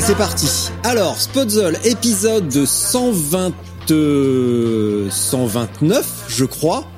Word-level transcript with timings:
Et 0.00 0.02
c'est 0.02 0.16
parti. 0.16 0.46
Alors, 0.82 1.20
Spotzel, 1.20 1.78
épisode 1.84 2.64
120, 2.64 3.52
euh, 3.90 5.10
129, 5.10 6.24
je 6.26 6.46
crois. 6.46 6.90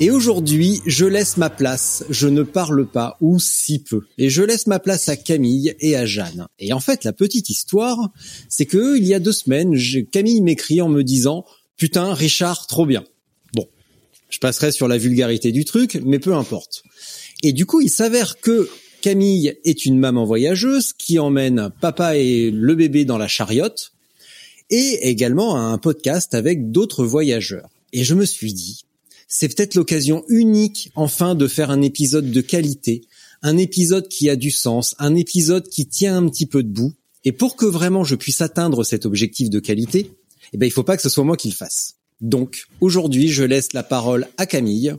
Et 0.00 0.10
aujourd'hui, 0.10 0.80
je 0.86 1.04
laisse 1.04 1.36
ma 1.36 1.50
place, 1.50 2.04
je 2.08 2.26
ne 2.26 2.42
parle 2.42 2.86
pas, 2.86 3.18
ou 3.20 3.38
si 3.38 3.80
peu. 3.80 4.00
Et 4.16 4.30
je 4.30 4.42
laisse 4.42 4.66
ma 4.66 4.78
place 4.78 5.10
à 5.10 5.16
Camille 5.16 5.74
et 5.80 5.94
à 5.94 6.06
Jeanne. 6.06 6.46
Et 6.58 6.72
en 6.72 6.80
fait, 6.80 7.04
la 7.04 7.12
petite 7.12 7.50
histoire, 7.50 7.98
c'est 8.48 8.64
que 8.64 8.96
il 8.96 9.04
y 9.04 9.12
a 9.12 9.20
deux 9.20 9.32
semaines, 9.32 9.76
Camille 10.10 10.40
m'écrit 10.40 10.80
en 10.80 10.88
me 10.88 11.04
disant 11.04 11.44
«Putain, 11.76 12.14
Richard, 12.14 12.66
trop 12.66 12.86
bien». 12.86 13.04
Bon, 13.52 13.66
je 14.30 14.38
passerai 14.38 14.72
sur 14.72 14.88
la 14.88 14.96
vulgarité 14.96 15.52
du 15.52 15.66
truc, 15.66 16.00
mais 16.02 16.18
peu 16.18 16.34
importe. 16.34 16.82
Et 17.42 17.52
du 17.52 17.66
coup, 17.66 17.82
il 17.82 17.90
s'avère 17.90 18.40
que 18.40 18.70
Camille 19.00 19.54
est 19.64 19.86
une 19.86 19.98
maman 19.98 20.24
voyageuse 20.24 20.92
qui 20.92 21.18
emmène 21.18 21.70
papa 21.80 22.16
et 22.16 22.50
le 22.50 22.74
bébé 22.74 23.04
dans 23.04 23.18
la 23.18 23.28
chariote 23.28 23.92
et 24.70 25.08
également 25.08 25.56
un 25.56 25.78
podcast 25.78 26.34
avec 26.34 26.70
d'autres 26.70 27.04
voyageurs. 27.04 27.70
Et 27.92 28.04
je 28.04 28.14
me 28.14 28.24
suis 28.24 28.52
dit, 28.52 28.84
c'est 29.28 29.54
peut-être 29.54 29.74
l'occasion 29.74 30.24
unique 30.28 30.90
enfin 30.94 31.34
de 31.34 31.46
faire 31.46 31.70
un 31.70 31.82
épisode 31.82 32.30
de 32.30 32.40
qualité, 32.40 33.02
un 33.42 33.56
épisode 33.56 34.08
qui 34.08 34.28
a 34.28 34.36
du 34.36 34.50
sens, 34.50 34.94
un 34.98 35.14
épisode 35.14 35.68
qui 35.68 35.86
tient 35.86 36.16
un 36.16 36.28
petit 36.28 36.46
peu 36.46 36.62
debout. 36.62 36.92
Et 37.24 37.32
pour 37.32 37.56
que 37.56 37.66
vraiment 37.66 38.04
je 38.04 38.16
puisse 38.16 38.40
atteindre 38.40 38.84
cet 38.84 39.06
objectif 39.06 39.48
de 39.48 39.60
qualité, 39.60 40.12
eh 40.52 40.58
ben, 40.58 40.66
il 40.66 40.72
faut 40.72 40.82
pas 40.82 40.96
que 40.96 41.02
ce 41.02 41.08
soit 41.08 41.24
moi 41.24 41.36
qui 41.36 41.48
le 41.48 41.54
fasse. 41.54 41.94
Donc, 42.20 42.64
aujourd'hui, 42.80 43.28
je 43.28 43.44
laisse 43.44 43.72
la 43.74 43.82
parole 43.82 44.26
à 44.38 44.46
Camille, 44.46 44.94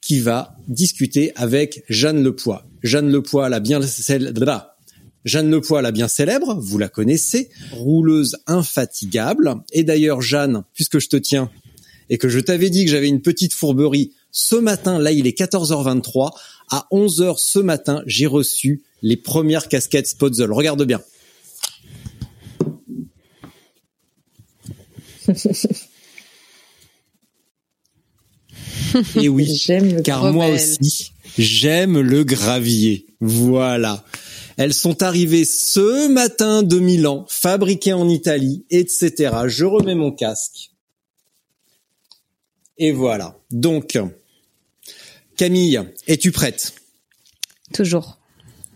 qui 0.00 0.18
va 0.18 0.56
discuter 0.68 1.32
avec 1.36 1.84
Jeanne 1.88 2.22
Lepoix. 2.22 2.66
Jeanne 2.82 3.10
Lepoix, 3.10 3.48
la 3.48 3.60
bien 3.60 3.80
célèbre, 3.82 4.72
Jeanne 5.24 5.60
la 5.82 5.92
bien 5.92 6.08
célèbre, 6.08 6.56
vous 6.58 6.78
la 6.78 6.88
connaissez, 6.88 7.48
rouleuse 7.70 8.36
infatigable. 8.46 9.54
Et 9.72 9.84
d'ailleurs, 9.84 10.20
Jeanne, 10.20 10.64
puisque 10.74 10.98
je 10.98 11.08
te 11.08 11.16
tiens 11.16 11.50
et 12.10 12.18
que 12.18 12.28
je 12.28 12.40
t'avais 12.40 12.70
dit 12.70 12.84
que 12.84 12.90
j'avais 12.90 13.08
une 13.08 13.22
petite 13.22 13.54
fourberie, 13.54 14.12
ce 14.32 14.56
matin, 14.56 14.98
là, 14.98 15.12
il 15.12 15.26
est 15.26 15.38
14h23, 15.38 16.30
à 16.70 16.86
11h 16.90 17.36
ce 17.38 17.58
matin, 17.58 18.02
j'ai 18.06 18.26
reçu 18.26 18.82
les 19.02 19.16
premières 19.16 19.68
casquettes 19.68 20.08
Spotzel. 20.08 20.50
Regarde 20.50 20.84
bien. 20.84 21.00
Et 29.16 29.28
oui, 29.28 29.46
J'aime 29.54 29.94
le 29.96 30.02
car 30.02 30.32
moi 30.32 30.48
aussi, 30.48 31.11
j'aime 31.38 32.00
le 32.00 32.24
gravier. 32.24 33.06
Voilà. 33.20 34.04
Elles 34.56 34.74
sont 34.74 35.02
arrivées 35.02 35.44
ce 35.44 36.08
matin 36.08 36.62
de 36.62 36.78
Milan, 36.78 37.26
fabriquées 37.28 37.94
en 37.94 38.08
Italie, 38.08 38.64
etc. 38.70 39.12
Je 39.46 39.64
remets 39.64 39.94
mon 39.94 40.12
casque. 40.12 40.70
Et 42.78 42.92
voilà. 42.92 43.38
Donc, 43.50 43.98
Camille, 45.36 45.80
es-tu 46.06 46.32
prête? 46.32 46.74
Toujours. 47.72 48.18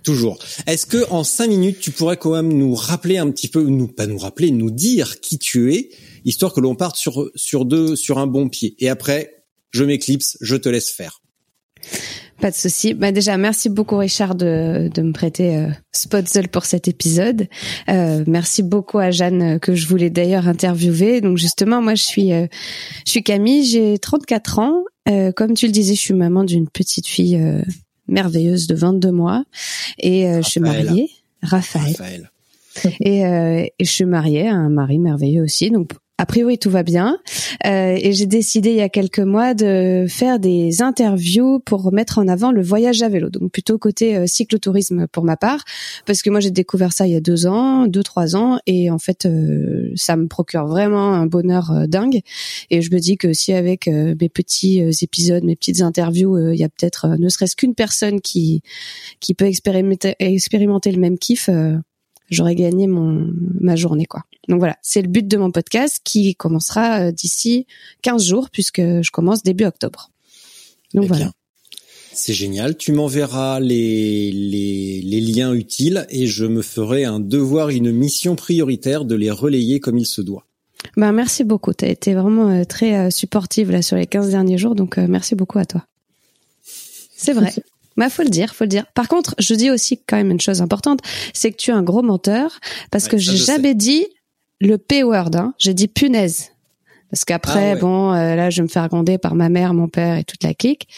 Toujours. 0.02 0.38
Est-ce 0.66 0.86
que 0.86 1.08
en 1.10 1.24
cinq 1.24 1.48
minutes, 1.48 1.80
tu 1.80 1.90
pourrais 1.90 2.16
quand 2.16 2.32
même 2.32 2.52
nous 2.52 2.74
rappeler 2.74 3.18
un 3.18 3.30
petit 3.30 3.48
peu, 3.48 3.62
nous 3.62 3.88
pas 3.88 4.06
nous 4.06 4.18
rappeler, 4.18 4.52
nous 4.52 4.70
dire 4.70 5.20
qui 5.20 5.38
tu 5.38 5.74
es, 5.74 5.90
histoire 6.24 6.52
que 6.52 6.60
l'on 6.60 6.76
parte 6.76 6.96
sur 6.96 7.30
sur 7.34 7.64
deux, 7.64 7.96
sur 7.96 8.18
un 8.18 8.28
bon 8.28 8.48
pied. 8.48 8.76
Et 8.78 8.88
après, 8.88 9.44
je 9.70 9.84
m'éclipse, 9.84 10.38
je 10.40 10.54
te 10.56 10.68
laisse 10.68 10.90
faire. 10.90 11.20
Pas 12.40 12.50
de 12.50 12.56
souci. 12.56 12.92
Bah 12.92 13.12
déjà, 13.12 13.36
merci 13.38 13.70
beaucoup 13.70 13.96
Richard 13.96 14.34
de, 14.34 14.90
de 14.92 15.02
me 15.02 15.12
prêter 15.12 15.56
euh, 15.56 15.68
Spotzel 15.92 16.48
pour 16.48 16.66
cet 16.66 16.86
épisode. 16.86 17.48
Euh, 17.88 18.24
merci 18.26 18.62
beaucoup 18.62 18.98
à 18.98 19.10
Jeanne 19.10 19.42
euh, 19.42 19.58
que 19.58 19.74
je 19.74 19.86
voulais 19.88 20.10
d'ailleurs 20.10 20.46
interviewer. 20.46 21.22
Donc 21.22 21.38
justement, 21.38 21.80
moi 21.80 21.94
je 21.94 22.02
suis 22.02 22.32
euh, 22.32 22.46
je 23.06 23.12
suis 23.12 23.22
Camille, 23.22 23.64
j'ai 23.64 23.98
34 23.98 24.58
ans. 24.58 24.84
Euh, 25.08 25.32
comme 25.32 25.54
tu 25.54 25.66
le 25.66 25.72
disais, 25.72 25.94
je 25.94 26.00
suis 26.00 26.14
maman 26.14 26.44
d'une 26.44 26.68
petite 26.68 27.06
fille 27.06 27.36
euh, 27.36 27.62
merveilleuse 28.08 28.66
de 28.66 28.74
22 28.74 29.12
mois 29.12 29.44
et 29.98 30.28
euh, 30.28 30.42
je 30.42 30.48
suis 30.48 30.60
mariée, 30.60 31.10
Raphaël. 31.42 31.94
Raphaël. 31.98 32.30
Et, 33.00 33.24
euh, 33.24 33.64
et 33.78 33.84
je 33.84 33.90
suis 33.90 34.04
mariée 34.04 34.48
à 34.48 34.54
un 34.54 34.68
mari 34.68 34.98
merveilleux 34.98 35.42
aussi. 35.42 35.70
Donc 35.70 35.90
a 36.18 36.26
priori 36.26 36.58
tout 36.58 36.70
va 36.70 36.82
bien. 36.82 37.18
Euh, 37.66 37.96
et 38.00 38.12
j'ai 38.12 38.26
décidé 38.26 38.70
il 38.70 38.76
y 38.76 38.80
a 38.80 38.88
quelques 38.88 39.18
mois 39.20 39.54
de 39.54 40.06
faire 40.08 40.38
des 40.38 40.82
interviews 40.82 41.60
pour 41.60 41.92
mettre 41.92 42.18
en 42.18 42.28
avant 42.28 42.52
le 42.52 42.62
voyage 42.62 43.02
à 43.02 43.08
vélo. 43.08 43.28
Donc 43.28 43.50
plutôt 43.52 43.78
côté 43.78 44.16
euh, 44.16 44.26
cyclotourisme 44.26 45.06
pour 45.08 45.24
ma 45.24 45.36
part, 45.36 45.64
parce 46.06 46.22
que 46.22 46.30
moi 46.30 46.40
j'ai 46.40 46.50
découvert 46.50 46.92
ça 46.92 47.06
il 47.06 47.12
y 47.12 47.16
a 47.16 47.20
deux 47.20 47.46
ans, 47.46 47.86
deux 47.86 48.02
trois 48.02 48.34
ans, 48.36 48.58
et 48.66 48.90
en 48.90 48.98
fait 48.98 49.26
euh, 49.26 49.90
ça 49.94 50.16
me 50.16 50.26
procure 50.26 50.66
vraiment 50.66 51.14
un 51.14 51.26
bonheur 51.26 51.70
euh, 51.70 51.86
dingue. 51.86 52.20
Et 52.70 52.80
je 52.80 52.90
me 52.92 52.98
dis 52.98 53.16
que 53.16 53.32
si 53.32 53.52
avec 53.52 53.88
euh, 53.88 54.14
mes 54.20 54.28
petits 54.28 54.80
épisodes, 55.02 55.44
mes 55.44 55.56
petites 55.56 55.82
interviews, 55.82 56.52
il 56.52 56.58
y 56.58 56.64
a 56.64 56.68
peut-être 56.68 57.16
ne 57.18 57.28
serait-ce 57.28 57.56
qu'une 57.56 57.74
personne 57.74 58.20
qui 58.20 58.62
qui 59.20 59.34
peut 59.34 59.46
expérimenter 59.46 60.14
expérimenter 60.18 60.92
le 60.92 60.98
même 60.98 61.18
kiff. 61.18 61.50
J'aurais 62.30 62.54
gagné 62.54 62.86
mon 62.86 63.32
ma 63.60 63.76
journée 63.76 64.06
quoi. 64.06 64.22
Donc 64.48 64.58
voilà, 64.58 64.76
c'est 64.82 65.02
le 65.02 65.08
but 65.08 65.26
de 65.26 65.36
mon 65.36 65.50
podcast 65.50 66.00
qui 66.04 66.34
commencera 66.34 67.00
euh, 67.00 67.12
d'ici 67.12 67.66
15 68.02 68.24
jours 68.24 68.50
puisque 68.50 68.80
je 68.80 69.10
commence 69.10 69.42
début 69.42 69.64
octobre. 69.64 70.10
Donc 70.94 71.04
Eh 71.04 71.08
voilà. 71.08 71.32
C'est 72.12 72.32
génial. 72.32 72.76
Tu 72.76 72.92
m'enverras 72.92 73.60
les, 73.60 74.32
les, 74.32 75.02
les 75.02 75.20
liens 75.20 75.52
utiles 75.52 76.06
et 76.08 76.26
je 76.26 76.46
me 76.46 76.62
ferai 76.62 77.04
un 77.04 77.20
devoir, 77.20 77.68
une 77.68 77.92
mission 77.92 78.36
prioritaire 78.36 79.04
de 79.04 79.14
les 79.14 79.30
relayer 79.30 79.80
comme 79.80 79.98
il 79.98 80.06
se 80.06 80.22
doit. 80.22 80.46
Ben 80.96 81.12
merci 81.12 81.44
beaucoup, 81.44 81.74
tu 81.74 81.84
as 81.84 81.88
été 81.88 82.14
vraiment 82.14 82.48
euh, 82.48 82.64
très 82.64 82.96
euh, 82.96 83.10
supportive 83.10 83.70
là 83.70 83.82
sur 83.82 83.96
les 83.96 84.06
15 84.06 84.30
derniers 84.30 84.56
jours 84.56 84.74
donc 84.74 84.98
merci 84.98 85.34
beaucoup 85.34 85.58
à 85.58 85.66
toi. 85.66 85.84
C'est 87.16 87.32
vrai. 87.32 87.52
Bah 87.96 88.10
faut 88.10 88.22
le 88.22 88.28
dire, 88.28 88.54
faut 88.54 88.64
le 88.64 88.68
dire. 88.68 88.84
Par 88.94 89.08
contre, 89.08 89.34
je 89.38 89.54
dis 89.54 89.70
aussi 89.70 90.00
quand 90.06 90.16
même 90.16 90.30
une 90.30 90.40
chose 90.40 90.60
importante, 90.62 91.00
c'est 91.32 91.50
que 91.50 91.56
tu 91.56 91.70
es 91.70 91.74
un 91.74 91.82
gros 91.82 92.02
menteur 92.02 92.58
parce 92.90 93.04
Ouais, 93.04 93.10
que 93.12 93.16
j'ai 93.18 93.36
sais. 93.38 93.52
jamais 93.54 93.74
dit 93.74 94.06
le 94.60 94.76
P-word 94.78 95.30
hein. 95.34 95.54
J'ai 95.58 95.74
dit 95.74 95.88
punaise. 95.88 96.50
Parce 97.10 97.24
qu'après 97.24 97.70
Ah 97.70 97.74
ouais. 97.74 97.80
bon 97.80 98.12
euh, 98.12 98.34
là 98.34 98.50
je 98.50 98.56
vais 98.58 98.62
me 98.64 98.68
faire 98.68 98.88
gronder 98.88 99.16
par 99.16 99.34
ma 99.34 99.48
mère, 99.48 99.72
mon 99.74 99.88
père 99.88 100.16
et 100.18 100.24
toute 100.24 100.42
la 100.44 100.54
clique. 100.54 100.88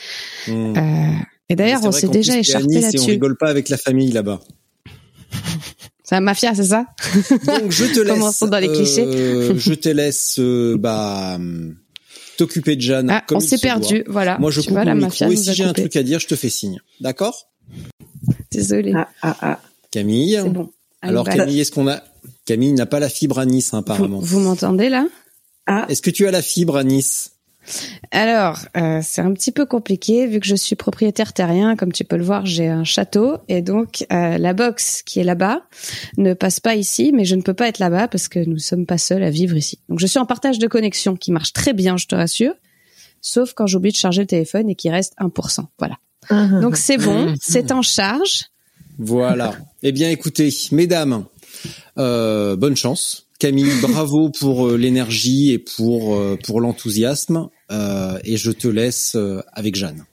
Hmm. 0.48 0.75
Euh, 0.76 1.10
et 1.50 1.56
d'ailleurs, 1.56 1.81
on 1.84 1.92
s'est 1.92 2.09
déjà 2.09 2.36
écharpé 2.38 2.75
et 2.75 2.78
On 2.78 2.81
là-dessus. 2.82 3.10
rigole 3.10 3.36
pas 3.36 3.48
avec 3.48 3.69
la 3.69 3.78
famille 3.78 4.10
là-bas. 4.12 4.41
C'est 6.03 6.15
la 6.15 6.21
mafia, 6.22 6.54
c'est 6.54 6.65
ça? 6.65 6.86
Donc 7.47 7.71
je 7.71 7.84
te 7.84 8.00
laisse. 8.04 8.12
Commençons 8.15 8.47
dans 8.47 8.59
les 8.59 8.68
euh, 8.68 8.74
clichés. 8.74 9.59
je 9.59 9.74
te 9.74 9.89
laisse 9.91 10.36
euh, 10.39 10.77
bah 10.78 11.34
hum, 11.36 11.77
t'occuper 12.38 12.76
de 12.76 12.80
Jeanne. 12.80 13.10
Ah, 13.10 13.22
comme 13.26 13.38
on 13.38 13.40
s'est 13.40 13.58
se 13.58 13.62
perdu, 13.62 14.02
doit. 14.02 14.12
voilà. 14.12 14.38
Moi 14.38 14.50
je 14.50 14.62
coupe 14.62 14.70
vois, 14.70 14.84
la 14.84 14.94
mon 14.94 15.02
mafia 15.02 15.28
micro 15.28 15.42
et 15.42 15.44
si 15.44 15.54
j'ai 15.54 15.64
un 15.64 15.74
truc 15.74 15.94
à 15.96 16.02
dire, 16.02 16.18
je 16.20 16.26
te 16.26 16.36
fais 16.36 16.48
signe. 16.48 16.80
D'accord? 17.00 17.48
Désolée. 18.50 18.94
Ah, 18.96 19.08
ah, 19.22 19.36
ah. 19.42 19.60
Camille? 19.90 20.40
C'est 20.42 20.48
bon. 20.48 20.70
Alors 21.02 21.24
bah, 21.24 21.32
Camille, 21.34 21.60
est-ce 21.60 21.72
qu'on 21.72 21.88
a 21.88 22.02
Camille 22.46 22.72
n'a 22.72 22.86
pas 22.86 22.98
la 22.98 23.08
fibre 23.08 23.38
à 23.38 23.44
Nice 23.44 23.74
hein, 23.74 23.78
apparemment. 23.78 24.20
vous, 24.20 24.24
vous 24.24 24.40
m'entendez 24.40 24.88
là? 24.88 25.06
Ah, 25.66 25.84
Est-ce 25.90 26.00
que 26.00 26.10
tu 26.10 26.26
as 26.26 26.30
la 26.30 26.40
fibre 26.40 26.76
à 26.76 26.84
Nice? 26.84 27.32
Alors, 28.10 28.59
euh, 28.76 29.00
c'est 29.03 29.20
un 29.20 29.32
petit 29.32 29.53
peu 29.53 29.66
compliqué 29.66 30.26
vu 30.26 30.41
que 30.41 30.47
je 30.47 30.54
suis 30.54 30.76
propriétaire 30.76 31.32
terrien. 31.32 31.76
Comme 31.76 31.92
tu 31.92 32.04
peux 32.04 32.16
le 32.16 32.24
voir, 32.24 32.47
j'ai 32.47 32.68
un 32.68 32.84
château 32.84 33.38
et 33.48 33.62
donc 33.62 34.06
euh, 34.12 34.38
la 34.38 34.53
box 34.54 35.03
qui 35.03 35.20
est 35.20 35.24
là-bas 35.24 35.62
ne 36.16 36.34
passe 36.34 36.60
pas 36.60 36.74
ici, 36.74 37.12
mais 37.12 37.24
je 37.24 37.34
ne 37.34 37.42
peux 37.42 37.54
pas 37.54 37.68
être 37.68 37.78
là-bas 37.78 38.09
parce 38.09 38.28
que 38.28 38.38
nous 38.41 38.59
sommes 38.59 38.86
pas 38.86 38.98
seuls 38.98 39.22
à 39.22 39.30
vivre 39.30 39.56
ici. 39.56 39.78
Donc 39.88 39.98
je 39.98 40.06
suis 40.06 40.18
en 40.18 40.26
partage 40.26 40.59
de 40.59 40.66
connexion 40.66 41.16
qui 41.16 41.32
marche 41.32 41.53
très 41.53 41.72
bien, 41.72 41.97
je 41.97 42.06
te 42.06 42.15
rassure, 42.15 42.54
sauf 43.20 43.53
quand 43.54 43.66
j'oublie 43.66 43.92
de 43.92 43.97
charger 43.97 44.22
le 44.22 44.26
téléphone 44.26 44.68
et 44.71 44.74
qu'il 44.74 44.91
reste 44.91 45.14
1%. 45.18 45.64
Voilà. 45.78 45.98
Donc 46.60 46.76
c'est 46.76 46.98
bon, 46.98 47.34
c'est 47.41 47.72
en 47.72 47.82
charge. 47.82 48.47
Voilà. 48.98 49.54
eh 49.82 49.92
bien, 49.92 50.10
écoutez, 50.10 50.53
mesdames, 50.72 51.24
euh, 51.98 52.56
bonne 52.56 52.76
chance. 52.76 53.28
Camille, 53.38 53.71
bravo 53.80 54.30
pour 54.30 54.66
euh, 54.66 54.76
l'énergie 54.76 55.53
et 55.53 55.59
pour 55.59 56.16
euh, 56.16 56.36
pour 56.42 56.60
l'enthousiasme. 56.60 57.48
Euh, 57.70 58.18
et 58.24 58.36
je 58.36 58.50
te 58.50 58.68
laisse 58.68 59.15
euh, 59.15 59.42
avec 59.53 59.74
Jeanne. 59.74 60.04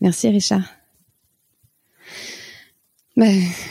Merci 0.00 0.28
Richard. 0.28 0.64
Bah, 3.14 3.26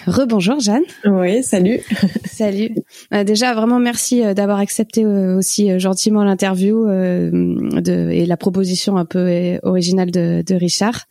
rebonjour 0.05 0.59
Jeanne. 0.59 0.83
Oui, 1.05 1.41
salut. 1.43 1.79
Salut. 2.25 2.75
Euh, 3.11 3.23
déjà 3.23 3.55
vraiment 3.55 3.79
merci 3.79 4.23
euh, 4.23 4.35
d'avoir 4.35 4.59
accepté 4.59 5.03
euh, 5.03 5.37
aussi 5.37 5.71
euh, 5.71 5.79
gentiment 5.79 6.23
l'interview 6.23 6.87
euh, 6.87 8.11
et 8.11 8.25
la 8.27 8.37
proposition 8.37 8.97
un 8.97 9.05
peu 9.05 9.19
euh, 9.19 9.57
originale 9.63 10.11
de, 10.11 10.43
de 10.45 10.55
Richard. 10.55 11.07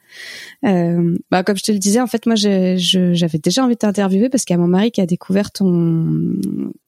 Euh, 0.66 1.16
bah, 1.30 1.42
comme 1.42 1.56
je 1.56 1.62
te 1.62 1.72
le 1.72 1.78
disais, 1.78 2.00
en 2.00 2.06
fait 2.06 2.26
moi 2.26 2.34
j'avais 2.36 3.38
déjà 3.42 3.64
envie 3.64 3.74
de 3.74 3.78
t'interviewer 3.78 4.28
parce 4.28 4.44
qu'il 4.44 4.54
y 4.54 4.58
a 4.58 4.60
mon 4.60 4.68
mari 4.68 4.90
qui 4.90 5.00
a 5.00 5.06
découvert 5.06 5.50
ton 5.52 6.34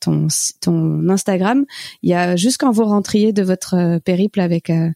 ton 0.01 0.27
ton 0.61 1.09
Instagram. 1.09 1.65
Il 2.03 2.11
y 2.11 2.15
a 2.15 2.37
juste 2.37 2.59
quand 2.59 2.71
vous 2.71 2.85
rentriez 2.85 3.33
de 3.33 3.43
votre 3.43 3.75
euh, 3.75 3.99
périple 3.99 4.41
avec 4.41 4.69
euh, 4.71 4.91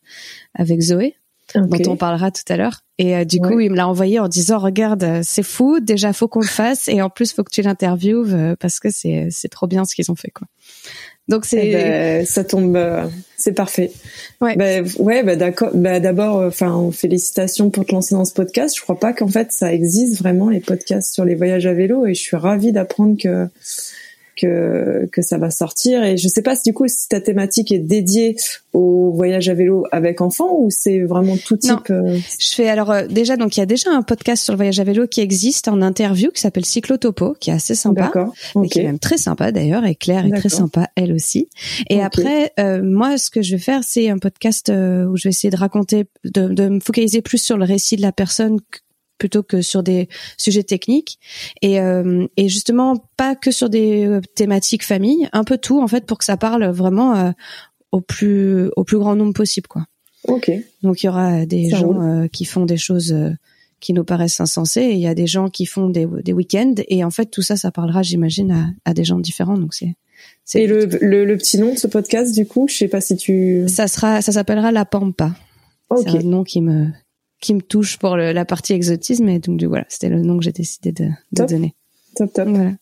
avec 0.54 0.80
Zoé 0.82 1.14
dont 1.54 1.92
on 1.92 1.96
parlera 1.96 2.30
tout 2.32 2.42
à 2.48 2.56
l'heure. 2.56 2.80
Et 2.98 3.16
euh, 3.16 3.24
du 3.24 3.38
Ouais. 3.40 3.48
coup, 3.52 3.60
il 3.60 3.70
me 3.70 3.76
l'a 3.76 3.86
envoyé 3.88 4.18
en 4.18 4.26
disant 4.28 4.58
regarde, 4.58 5.04
euh, 5.04 5.20
c'est 5.22 5.42
fou, 5.44 5.78
déjà 5.80 6.12
faut 6.12 6.28
qu'on 6.28 6.40
le 6.40 6.46
fasse 6.46 6.88
et 6.88 7.00
en 7.02 7.08
plus 7.08 7.32
faut 7.32 7.44
que 7.44 7.52
tu 7.52 7.62
l'interviewes 7.62 8.34
euh, 8.34 8.56
parce 8.58 8.80
que 8.80 8.90
c'est 8.90 9.28
c'est 9.30 9.48
trop 9.48 9.66
bien 9.68 9.84
ce 9.84 9.94
qu'ils 9.94 10.10
ont 10.10 10.16
fait 10.16 10.30
quoi. 10.32 10.48
Donc 11.28 11.44
Eh 11.46 11.48
c'est 11.48 11.72
ben, 11.72 12.26
ça 12.26 12.44
tombe, 12.44 12.76
euh, 12.76 13.06
c'est 13.36 13.52
parfait. 13.52 13.90
Ouais. 14.40 14.54
Ben, 14.56 14.86
ouais, 14.98 15.24
ben, 15.24 15.36
d'accord. 15.36 15.70
Ben, 15.74 16.00
d'abord, 16.00 16.38
euh, 16.38 16.48
enfin, 16.48 16.90
félicitations 16.92 17.70
pour 17.70 17.84
te 17.84 17.92
lancer 17.92 18.14
dans 18.14 18.24
ce 18.24 18.32
podcast. 18.32 18.76
Je 18.76 18.82
crois 18.82 18.98
pas 18.98 19.12
qu'en 19.12 19.28
fait 19.28 19.50
ça 19.50 19.72
existe 19.72 20.18
vraiment 20.18 20.48
les 20.48 20.60
podcasts 20.60 21.12
sur 21.12 21.24
les 21.24 21.34
voyages 21.34 21.66
à 21.66 21.74
vélo 21.74 22.06
et 22.06 22.14
je 22.14 22.20
suis 22.20 22.36
ravie 22.36 22.72
d'apprendre 22.72 23.16
que 23.20 23.48
que 24.36 25.08
que 25.12 25.22
ça 25.22 25.38
va 25.38 25.50
sortir. 25.50 26.02
Et 26.04 26.16
je 26.16 26.28
sais 26.28 26.42
pas 26.42 26.54
si 26.56 26.62
du 26.70 26.74
coup 26.74 26.86
si 26.88 27.08
ta 27.08 27.20
thématique 27.20 27.72
est 27.72 27.78
dédiée 27.78 28.36
au 28.72 29.10
voyage 29.12 29.48
à 29.48 29.54
vélo 29.54 29.84
avec 29.92 30.20
enfants 30.20 30.54
ou 30.58 30.68
c'est 30.70 31.00
vraiment 31.00 31.36
tout 31.38 31.58
Non. 31.64 31.76
type. 31.76 31.90
euh, 31.90 32.18
je 32.38 32.54
fais 32.54 32.68
alors 32.68 32.90
euh, 32.90 33.06
déjà 33.06 33.36
donc 33.36 33.56
il 33.56 33.60
y 33.60 33.62
a 33.62 33.66
déjà 33.66 33.90
un 33.90 34.02
podcast 34.02 34.44
sur 34.44 34.52
le 34.52 34.56
voyage 34.56 34.78
à 34.80 34.84
vélo 34.84 35.06
qui 35.06 35.20
existe 35.22 35.68
en 35.68 35.80
interview 35.80 36.30
qui 36.30 36.40
s'appelle 36.42 36.64
Cyclotopo 36.66 37.34
qui 37.40 37.50
est 37.50 37.54
assez 37.54 37.74
sympa. 37.74 38.02
D'accord. 38.02 38.34
et 38.62 38.68
qui 38.68 38.80
est 38.80 38.84
même 38.84 38.98
très 38.98 39.16
sympa 39.16 39.50
d'ailleurs 39.52 39.84
et 39.86 39.94
Claire 39.94 40.26
est 40.26 40.36
très 40.36 40.48
sympa 40.50 40.88
elle 40.96 41.12
aussi 41.12 41.48
et 41.88 42.02
après 42.02 42.52
euh, 42.60 42.82
moi 42.82 43.16
ce 43.16 43.30
que 43.30 43.40
je 43.42 43.52
vais 43.56 43.62
faire 43.62 43.82
c'est 43.84 44.10
un 44.10 44.18
podcast 44.18 44.68
euh, 44.68 45.06
où 45.06 45.16
je 45.16 45.24
vais 45.24 45.30
essayer 45.30 45.50
de 45.50 45.56
raconter 45.56 46.04
de, 46.24 46.48
de 46.48 46.68
me 46.68 46.80
focaliser 46.80 47.22
plus 47.22 47.38
sur 47.38 47.56
le 47.56 47.64
récit 47.64 47.96
de 47.96 48.02
la 48.02 48.12
personne 48.12 48.58
plutôt 49.18 49.42
que 49.42 49.62
sur 49.62 49.82
des 49.82 50.08
sujets 50.36 50.62
techniques 50.62 51.18
et, 51.62 51.80
euh, 51.80 52.26
et 52.36 52.48
justement 52.48 52.96
pas 53.16 53.34
que 53.34 53.50
sur 53.50 53.70
des 53.70 54.06
euh, 54.06 54.20
thématiques 54.34 54.84
famille 54.84 55.28
un 55.32 55.44
peu 55.44 55.58
tout 55.58 55.80
en 55.80 55.88
fait 55.88 56.04
pour 56.06 56.18
que 56.18 56.24
ça 56.24 56.36
parle 56.36 56.66
vraiment 56.70 57.16
euh, 57.16 57.30
au 57.92 58.00
plus 58.00 58.68
au 58.76 58.84
plus 58.84 58.98
grand 58.98 59.16
nombre 59.16 59.32
possible 59.34 59.68
quoi 59.68 59.86
Ok. 60.28 60.50
donc 60.82 61.02
il 61.02 61.06
y 61.06 61.08
aura 61.08 61.46
des 61.46 61.70
Ça 61.70 61.76
gens 61.78 62.00
euh, 62.02 62.26
qui 62.28 62.44
font 62.44 62.64
des 62.66 62.76
choses 62.76 63.14
qui 63.80 63.92
nous 63.92 64.04
paraissent 64.04 64.40
insensées 64.40 64.80
et 64.82 64.92
il 64.92 64.98
y 65.00 65.06
a 65.06 65.14
des 65.14 65.26
gens 65.26 65.48
qui 65.50 65.66
font 65.66 65.88
des, 65.88 66.06
des 66.24 66.32
week-ends 66.32 66.74
et 66.88 67.04
en 67.04 67.10
fait 67.10 67.26
tout 67.26 67.42
ça 67.42 67.56
ça 67.56 67.70
parlera 67.70 68.02
j'imagine 68.02 68.50
à, 68.52 68.66
à 68.90 68.94
des 68.94 69.04
gens 69.04 69.18
différents 69.20 69.56
donc 69.58 69.74
c'est 69.74 69.94
Et 70.54 70.66
le, 70.66 70.86
le 71.00 71.24
le 71.24 71.36
petit 71.36 71.58
nom 71.58 71.74
de 71.74 71.78
ce 71.78 71.86
podcast 71.86 72.34
du 72.34 72.46
coup, 72.46 72.66
je 72.68 72.74
sais 72.76 72.88
pas 72.88 73.00
si 73.00 73.16
tu. 73.16 73.64
ça 73.68 73.86
sera 73.86 74.20
ça 74.22 74.32
s'appellera 74.32 74.72
la 74.72 74.84
pampa 74.84 75.32
Ok. 75.90 76.08
c'est 76.10 76.18
un 76.18 76.22
nom 76.22 76.42
qui 76.42 76.60
me 76.62 76.88
qui 77.40 77.54
me 77.54 77.60
touche 77.60 77.98
pour 77.98 78.16
le- 78.16 78.32
la 78.32 78.44
partie 78.44 78.72
exotisme 78.72 79.28
et 79.28 79.38
donc 79.38 79.58
du 79.58 79.66
voilà 79.66 79.84
c'était 79.88 80.08
le 80.08 80.20
nom 80.22 80.38
que 80.38 80.44
j'ai 80.44 80.52
décidé 80.52 80.92
de, 80.92 81.04
de 81.04 81.10
Top. 81.36 81.48
donner 81.48 81.74
Top 82.16 82.32
top. 82.32 82.48
voilà 82.48 82.72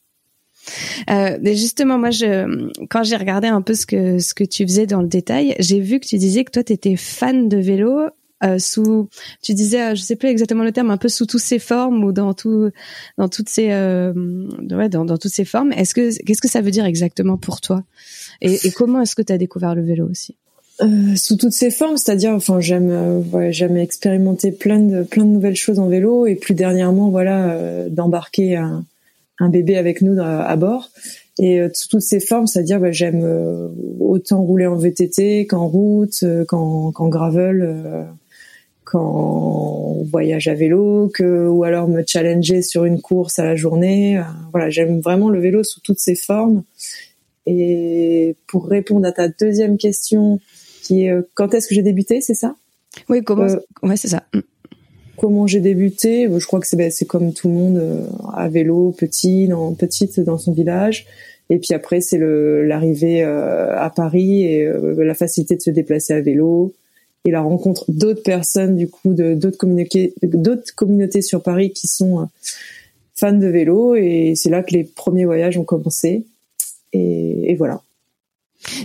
euh, 1.11 1.39
mais 1.43 1.57
justement, 1.57 1.99
moi, 1.99 2.11
je, 2.11 2.71
quand 2.89 3.03
j'ai 3.03 3.17
regardé 3.17 3.49
un 3.49 3.61
peu 3.61 3.75
ce 3.75 3.85
que 3.85 4.19
ce 4.19 4.33
que 4.33 4.45
tu 4.45 4.65
faisais 4.67 4.87
dans 4.87 5.03
le 5.03 5.09
détail, 5.09 5.55
j'ai 5.59 5.79
vu 5.79 6.01
que 6.01 6.07
tu 6.07 6.17
disais 6.17 6.43
que 6.45 6.51
toi, 6.51 6.65
tu 6.65 6.73
étais 6.73 6.97
fan 6.97 7.51
de 7.51 7.59
vélo 7.59 8.01
euh, 8.43 8.59
sous, 8.59 9.11
tu 9.43 9.53
disais, 9.53 9.83
euh, 9.83 9.95
je 9.95 10.01
sais 10.01 10.17
plus 10.17 10.29
exactement 10.31 10.65
le 10.65 10.73
terme, 10.73 10.91
un 10.91 10.97
peu 10.97 11.11
sous 11.11 11.27
toutes 11.27 11.43
ses 11.43 11.59
formes 11.59 12.03
ou 12.03 12.13
dans 12.13 12.33
tout, 12.33 12.71
dans 13.19 13.29
toutes 13.29 13.51
ces, 13.51 13.73
euh, 13.73 14.13
ouais, 14.71 14.89
dans, 14.89 15.05
dans 15.05 15.19
toutes 15.19 15.33
ces 15.33 15.45
formes. 15.45 15.71
Est-ce 15.73 15.95
que 15.95 16.25
qu'est-ce 16.25 16.41
que 16.41 16.49
ça 16.49 16.63
veut 16.63 16.71
dire 16.71 16.87
exactement 16.87 17.37
pour 17.37 17.61
toi? 17.61 17.83
Et, 18.41 18.67
et 18.67 18.73
comment 18.73 19.03
est-ce 19.03 19.15
que 19.17 19.23
tu 19.23 19.33
as 19.35 19.39
découvert 19.39 19.75
le 19.75 19.83
vélo 19.83 20.09
aussi? 20.09 20.37
Euh, 20.81 21.15
sous 21.15 21.37
toutes 21.37 21.53
ses 21.53 21.71
formes, 21.71 21.97
c'est-à-dire, 21.97 22.33
enfin, 22.33 22.59
j'aime, 22.59 22.91
euh, 22.91 23.21
ouais, 23.33 23.53
j'aime 23.53 23.77
expérimenter 23.77 24.51
plein 24.51 24.81
de 24.81 25.05
plein 25.05 25.25
de 25.25 25.31
nouvelles 25.31 25.55
choses 25.55 25.79
en 25.79 25.87
vélo 25.87 26.27
et 26.27 26.35
plus 26.35 26.55
dernièrement, 26.55 27.11
voilà, 27.11 27.53
euh, 27.53 27.89
d'embarquer 27.89 28.57
un, 28.57 28.85
un 29.39 29.49
bébé 29.49 29.77
avec 29.77 30.03
nous 30.03 30.21
à, 30.21 30.57
bord. 30.57 30.91
Et 31.39 31.61
euh, 31.61 31.69
sous 31.73 31.89
toutes 31.89 32.03
ces 32.03 32.19
formes, 32.19 32.49
c'est-à-dire, 32.49 32.81
bah, 32.81 32.91
j'aime 32.91 33.25
autant 34.01 34.43
rouler 34.43 34.67
en 34.67 34.75
VTT 34.75 35.47
qu'en 35.47 35.69
route, 35.69 36.25
qu'en, 36.49 36.91
qu'en 36.91 37.09
gravel, 37.09 38.09
qu'en 38.85 40.03
voyage 40.11 40.49
à 40.49 40.55
vélo, 40.55 41.09
que 41.15 41.47
ou 41.47 41.63
alors 41.63 41.87
me 41.89 42.03
challenger 42.05 42.63
sur 42.63 42.85
une 42.85 43.01
course 43.01 43.39
à 43.39 43.45
la 43.45 43.55
journée. 43.55 44.21
Voilà, 44.51 44.71
j'aime 44.71 45.01
vraiment 45.01 45.29
le 45.29 45.39
vélo 45.39 45.63
sous 45.63 45.81
toutes 45.81 46.01
ses 46.01 46.17
formes. 46.17 46.65
Et 47.47 48.37
pour 48.47 48.67
répondre 48.67 49.07
à 49.07 49.13
ta 49.13 49.29
deuxième 49.29 49.77
question, 49.77 50.41
qui 50.85 51.05
est 51.05 51.11
euh, 51.11 51.23
quand 51.35 51.55
est-ce 51.55 51.67
que 51.69 51.75
j'ai 51.75 51.83
débuté, 51.83 52.21
c'est 52.21 52.35
ça? 52.35 52.55
Oui, 53.09 53.23
comment 53.25 53.45
Euh, 53.45 53.57
Ouais, 53.83 53.97
c'est 53.97 54.09
ça. 54.09 54.23
Mm. 54.35 54.41
Comment 55.17 55.47
j'ai 55.47 55.61
débuté? 55.61 56.29
Je 56.29 56.47
crois 56.47 56.61
que 56.61 56.67
c'est 56.67 56.77
ben, 56.77 56.91
c'est 56.91 57.07
comme 57.07 57.33
tout 57.33 57.49
le 57.49 57.55
monde 57.55 57.77
euh, 57.79 58.07
à 58.35 58.49
vélo, 58.49 58.93
petit, 58.97 59.49
dans, 59.49 59.73
petite 59.75 60.21
dans 60.21 60.39
son 60.39 60.53
village. 60.53 61.07
Et 61.51 61.59
puis 61.59 61.75
après, 61.75 62.01
c'est 62.01 62.19
le 62.19 62.65
l'arrivée 62.65 63.23
euh, 63.23 63.77
à 63.79 63.91
Paris 63.91 64.45
et 64.45 64.67
euh, 64.67 65.05
la 65.05 65.15
facilité 65.15 65.57
de 65.57 65.61
se 65.61 65.71
déplacer 65.71 66.15
à 66.15 66.21
vélo 66.21 66.73
et 67.27 67.31
la 67.31 67.43
rencontre 67.43 67.85
d'autres 67.89 68.23
personnes 68.23 68.77
du 68.77 68.89
coup 68.89 69.15
de 69.15 69.35
d'autres 69.35 69.57
communautés 69.57 70.15
d'autres 70.23 70.75
communautés 70.75 71.23
sur 71.23 71.43
Paris 71.43 71.71
qui 71.73 71.87
sont 71.87 72.21
euh, 72.21 72.25
fans 73.15 73.33
de 73.33 73.47
vélo 73.47 73.95
et 73.95 74.35
c'est 74.37 74.51
là 74.51 74.63
que 74.63 74.73
les 74.73 74.85
premiers 74.85 75.25
voyages 75.25 75.57
ont 75.59 75.65
commencé 75.65 76.25
et, 76.93 77.51
et 77.51 77.55
voilà. 77.55 77.83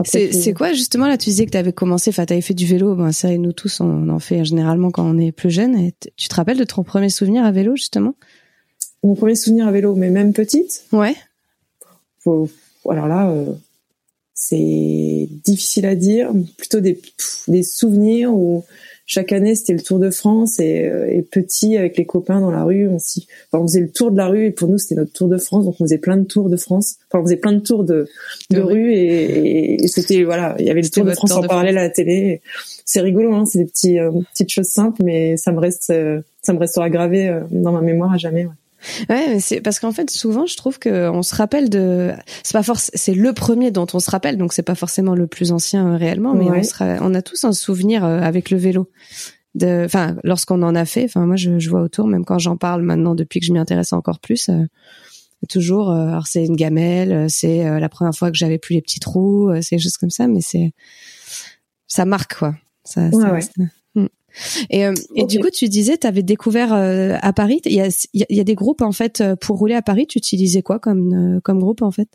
C'est 0.04 0.54
quoi 0.54 0.74
justement 0.74 1.08
là 1.08 1.18
Tu 1.18 1.30
disais 1.30 1.46
que 1.46 1.52
tu 1.52 1.58
avais 1.58 1.74
commencé, 1.74 2.10
enfin, 2.10 2.26
tu 2.26 2.34
avais 2.34 2.42
fait 2.42 2.54
du 2.54 2.66
vélo. 2.66 2.96
Ben, 2.96 3.12
c'est 3.12 3.28
vrai, 3.28 3.38
nous 3.38 3.54
tous, 3.54 3.80
on 3.82 4.10
en 4.10 4.20
fait 4.20 4.44
généralement 4.46 4.92
quand 4.92 5.06
on 5.06 5.18
est 5.18 5.32
plus 5.32 5.52
jeune. 5.52 5.78
Et 5.78 5.94
tu 6.16 6.28
te 6.28 6.36
rappelles 6.36 6.58
de 6.58 6.64
ton 6.64 6.84
premier 6.84 7.10
souvenir 7.10 7.44
à 7.46 7.52
vélo 7.52 7.76
justement? 7.76 8.16
Mon 9.04 9.16
premier 9.16 9.36
souvenir 9.36 9.68
à 9.68 9.72
vélo, 9.72 9.96
mais 9.96 10.10
même 10.10 10.34
petite. 10.34 10.84
Ouais. 10.92 11.16
faut, 12.20 12.50
alors 12.90 13.08
là, 13.08 13.30
euh, 13.30 13.54
c'est 14.34 15.28
difficile 15.44 15.86
à 15.86 15.96
dire. 15.96 16.32
Plutôt 16.58 16.80
des, 16.80 16.94
pff, 16.96 17.44
des 17.48 17.64
souvenirs 17.64 18.34
où 18.34 18.66
chaque 19.12 19.34
année 19.34 19.56
c'était 19.56 19.74
le 19.74 19.82
Tour 19.82 19.98
de 19.98 20.12
France 20.12 20.60
et, 20.60 20.86
euh, 20.88 21.12
et 21.12 21.24
petit 21.24 21.78
avec 21.78 21.98
les 21.98 22.06
copains 22.06 22.40
dans 22.42 22.52
la 22.52 22.64
rue, 22.64 22.88
on, 22.88 23.00
s'y- 23.00 23.26
enfin, 23.52 23.64
on 23.64 23.68
faisait 23.68 23.80
le 23.80 23.90
tour 23.90 24.12
de 24.12 24.18
la 24.18 24.28
rue 24.28 24.46
et 24.46 24.52
pour 24.52 24.68
nous 24.70 24.78
c'était 24.78 24.94
notre 24.94 25.12
Tour 25.12 25.28
de 25.30 25.38
France, 25.38 25.66
donc 25.66 25.74
on 25.80 25.84
faisait 25.86 25.98
plein 25.98 26.16
de 26.16 26.26
tours 26.26 26.48
de 26.48 26.58
France. 26.58 26.98
Enfin, 27.10 27.22
on 27.22 27.26
faisait 27.26 27.38
plein 27.38 27.54
de 27.54 27.60
tours 27.60 27.84
de, 27.84 28.08
de, 28.52 28.56
De 28.58 28.62
rue 28.62 28.94
et, 28.94 29.74
et- 29.74 29.84
et 29.84 29.88
c'était 29.88 30.24
voilà, 30.24 30.56
il 30.60 30.66
y 30.66 30.70
avait 30.70 30.82
le 30.82 30.90
Tour 30.90 31.06
de 31.06 31.10
France 31.16 31.32
en 31.32 31.42
parallèle 31.50 31.78
à 31.80 31.82
la 31.84 31.90
télé. 31.90 32.42
C'est 32.86 33.02
rigolo, 33.02 33.34
hein, 33.34 33.46
c'est 33.48 33.58
des 33.60 33.66
petits 33.66 33.98
euh, 34.00 34.12
petites 34.32 34.52
choses 34.52 34.68
simples, 34.68 35.02
mais 35.04 35.38
ça 35.38 35.52
me 35.52 35.60
reste, 35.60 35.90
euh, 35.90 36.22
ça 36.44 36.54
me 36.54 36.60
restera 36.60 36.90
gravé 36.92 37.28
euh, 37.30 37.42
dans 37.52 37.72
ma 37.72 37.82
mémoire 37.82 38.14
à 38.14 38.18
jamais. 38.18 38.46
ouais. 38.46 38.52
Ouais, 39.10 39.28
mais 39.30 39.40
c'est 39.40 39.60
parce 39.62 39.80
qu'en 39.80 39.92
fait 39.92 40.10
souvent 40.10 40.46
je 40.46 40.56
trouve 40.56 40.80
que 40.80 41.10
on 41.10 41.22
se 41.24 41.36
rappelle 41.36 41.70
de 41.70 42.12
c'est 42.44 42.54
pas 42.54 42.64
force 42.64 42.92
c'est 42.94 43.14
le 43.14 43.34
premier 43.34 43.72
dont 43.72 43.88
on 43.94 44.00
se 44.00 44.10
rappelle 44.10 44.38
donc 44.38 44.54
c'est 44.54 44.64
pas 44.64 44.76
forcément 44.76 45.16
le 45.16 45.28
plus 45.28 45.52
ancien 45.52 45.86
euh, 45.94 45.98
réellement 45.98 46.34
mais 46.34 46.50
Ouais. 46.50 46.60
on, 46.60 46.64
se 46.64 46.74
ra- 46.76 46.98
on 47.02 47.14
a 47.14 47.22
tous 47.22 47.44
un 47.44 47.52
souvenir 47.52 48.06
euh, 48.06 48.20
avec 48.22 48.50
le 48.52 48.58
vélo 48.58 48.90
de 49.56 49.84
enfin 49.86 50.16
lorsqu'on 50.24 50.62
en 50.62 50.76
a 50.76 50.86
fait 50.86 51.04
enfin 51.06 51.26
moi 51.26 51.36
je, 51.36 51.60
je 51.60 51.70
vois 51.70 51.82
autour 51.82 52.08
même 52.08 52.24
quand 52.24 52.40
j'en 52.40 52.56
parle 52.56 52.82
maintenant 52.84 53.16
depuis 53.16 53.40
que 53.40 53.46
je 53.46 53.52
m'y 53.52 53.60
intéresse 53.60 53.92
encore 53.94 54.20
plus 54.20 54.48
euh, 54.50 54.64
toujours 55.50 55.90
euh, 55.92 56.08
alors 56.08 56.28
c'est 56.28 56.46
une 56.46 56.56
gamelle 56.56 57.12
euh, 57.12 57.26
c'est 57.28 57.66
euh, 57.66 57.80
la 57.80 57.90
première 57.90 58.14
fois 58.14 58.30
que 58.32 58.38
j'avais 58.38 58.58
plus 58.60 58.76
les 58.76 58.82
petits 58.82 59.00
trous 59.00 59.50
euh, 59.50 59.62
c'est 59.62 59.76
des 59.78 59.82
choses 59.82 59.98
comme 59.98 60.10
ça 60.12 60.28
mais 60.28 60.42
c'est 60.42 60.72
ça 61.88 62.06
marque 62.06 62.36
quoi 62.38 62.56
ça, 62.86 63.12
ça 63.12 63.18
Ouais, 63.18 63.32
ouais. 63.32 63.66
Et, 64.70 64.86
euh, 64.86 64.94
et 65.16 65.26
du 65.26 65.40
coup, 65.40 65.50
tu 65.50 65.68
disais, 65.70 65.98
tu 65.98 66.08
avais 66.08 66.24
découvert 66.24 66.74
euh, 66.74 67.16
à 67.22 67.34
Paris, 67.34 67.62
il 67.66 67.74
y 67.74 67.82
a, 67.82 67.90
y 68.30 68.44
des 68.44 68.56
groupes 68.56 68.82
en 68.82 68.92
fait 68.92 69.22
euh, 69.22 69.36
pour 69.36 69.58
rouler 69.58 69.76
à 69.76 69.82
Paris. 69.82 70.08
Tu 70.08 70.18
utilisais 70.18 70.62
quoi 70.62 70.80
comme 70.80 71.36
euh, 71.38 71.40
comme 71.42 71.60
groupe 71.60 71.82
en 71.82 71.92
fait? 71.92 72.08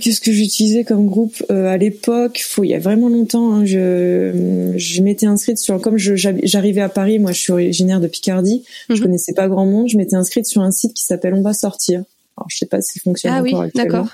Qu'est-ce 0.00 0.22
que 0.22 0.32
j'utilisais 0.32 0.84
comme 0.84 1.04
groupe? 1.04 1.44
À 1.50 1.76
l'époque 1.76 2.40
faut, 2.42 2.64
Il 2.64 2.68
y 2.70 2.74
a 2.74 2.78
vraiment 2.78 3.10
longtemps, 3.10 3.52
hein, 3.52 3.64
je, 3.66 4.72
je 4.76 5.02
m'étais 5.02 5.26
inscrite 5.26 5.58
sur 5.58 5.78
comme 5.82 5.98
j'arrivais 5.98 6.80
à 6.80 6.88
Paris, 6.88 7.18
moi 7.18 7.32
je 7.32 7.40
suis 7.40 7.52
originaire 7.52 8.00
de 8.00 8.06
Picardie, 8.06 8.64
je 8.88 8.94
Mhm. 8.94 9.00
connaissais 9.02 9.34
pas 9.34 9.46
grand 9.48 9.66
monde, 9.66 9.88
je 9.90 9.98
m'étais 9.98 10.16
inscrite 10.16 10.46
sur 10.46 10.62
un 10.62 10.70
site 10.70 10.94
qui 10.94 11.04
s'appelle 11.04 11.34
On 11.34 11.42
va 11.42 11.52
sortir. 11.52 12.04
Alors 12.38 12.48
je 12.48 12.56
sais 12.56 12.64
pas 12.66 12.80
s'il 12.80 13.02
fonctionne 13.02 13.32
Ah 13.36 13.42
oui, 13.42 13.50
encore 13.50 13.64
actuellement. 13.66 13.90
d'accord. 13.92 14.08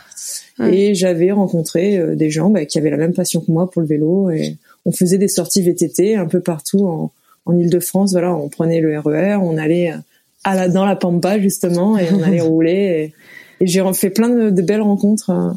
Ouais. 0.59 0.77
Et 0.77 0.95
j'avais 0.97 1.31
rencontré 1.31 2.17
des 2.17 2.29
gens 2.31 2.51
bah, 2.51 2.65
qui 2.67 2.79
avaient 2.79 2.91
la 2.91 2.97
même 2.97 3.15
passion 3.15 3.41
que 3.41 3.53
moi 3.53 3.71
pour 3.71 3.83
le 3.83 3.87
vélo 3.89 4.31
et 4.31 4.57
on 4.85 4.93
faisait 4.93 5.19
des 5.19 5.29
sorties 5.29 5.63
VTT 5.63 6.17
un 6.17 6.27
peu 6.27 6.41
partout 6.41 6.87
en, 6.87 7.13
en 7.47 7.59
Île-de-France. 7.59 8.13
Voilà, 8.13 8.35
on 8.35 8.49
prenait 8.49 8.81
le 8.81 8.99
RER, 8.99 9.37
on 9.41 9.59
allait 9.59 9.93
euh, 9.93 9.97
à 10.45 10.55
la 10.55 10.69
dans 10.69 10.85
la 10.85 10.97
pampa 10.97 11.39
justement 11.39 11.99
et 11.99 12.09
on 12.13 12.23
allait 12.23 12.41
rouler 12.41 13.13
et, 13.61 13.65
et 13.65 13.67
j'ai 13.67 13.83
fait 13.95 14.11
plein 14.11 14.29
de, 14.29 14.51
de 14.51 14.63
belles 14.63 14.81
rencontres 14.81 15.31
euh, 15.31 15.51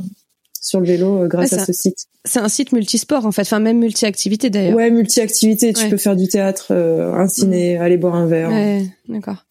sur 0.62 0.80
le 0.80 0.86
vélo 0.86 1.24
euh, 1.24 1.28
grâce 1.28 1.52
Ouais, 1.52 1.60
à 1.60 1.66
ce 1.66 1.74
site. 1.74 2.06
C'est 2.26 2.40
un 2.40 2.50
site 2.50 2.72
multisport 2.72 3.26
en 3.26 3.32
fait, 3.32 3.42
enfin 3.42 3.60
même 3.60 3.80
multi-activité 3.80 4.50
d'ailleurs. 4.50 4.76
Ouais, 4.76 4.90
multi-activité, 4.92 5.74
tu 5.74 5.90
peux 5.90 5.98
faire 5.98 6.16
du 6.16 6.28
théâtre, 6.28 6.68
euh, 6.72 7.14
un 7.14 7.28
ciné, 7.28 7.78
aller 7.78 7.98
boire 7.98 8.16
un 8.16 8.28
verre. 8.28 8.50
Ouais, 8.50 8.86
d'accord. 9.10 9.46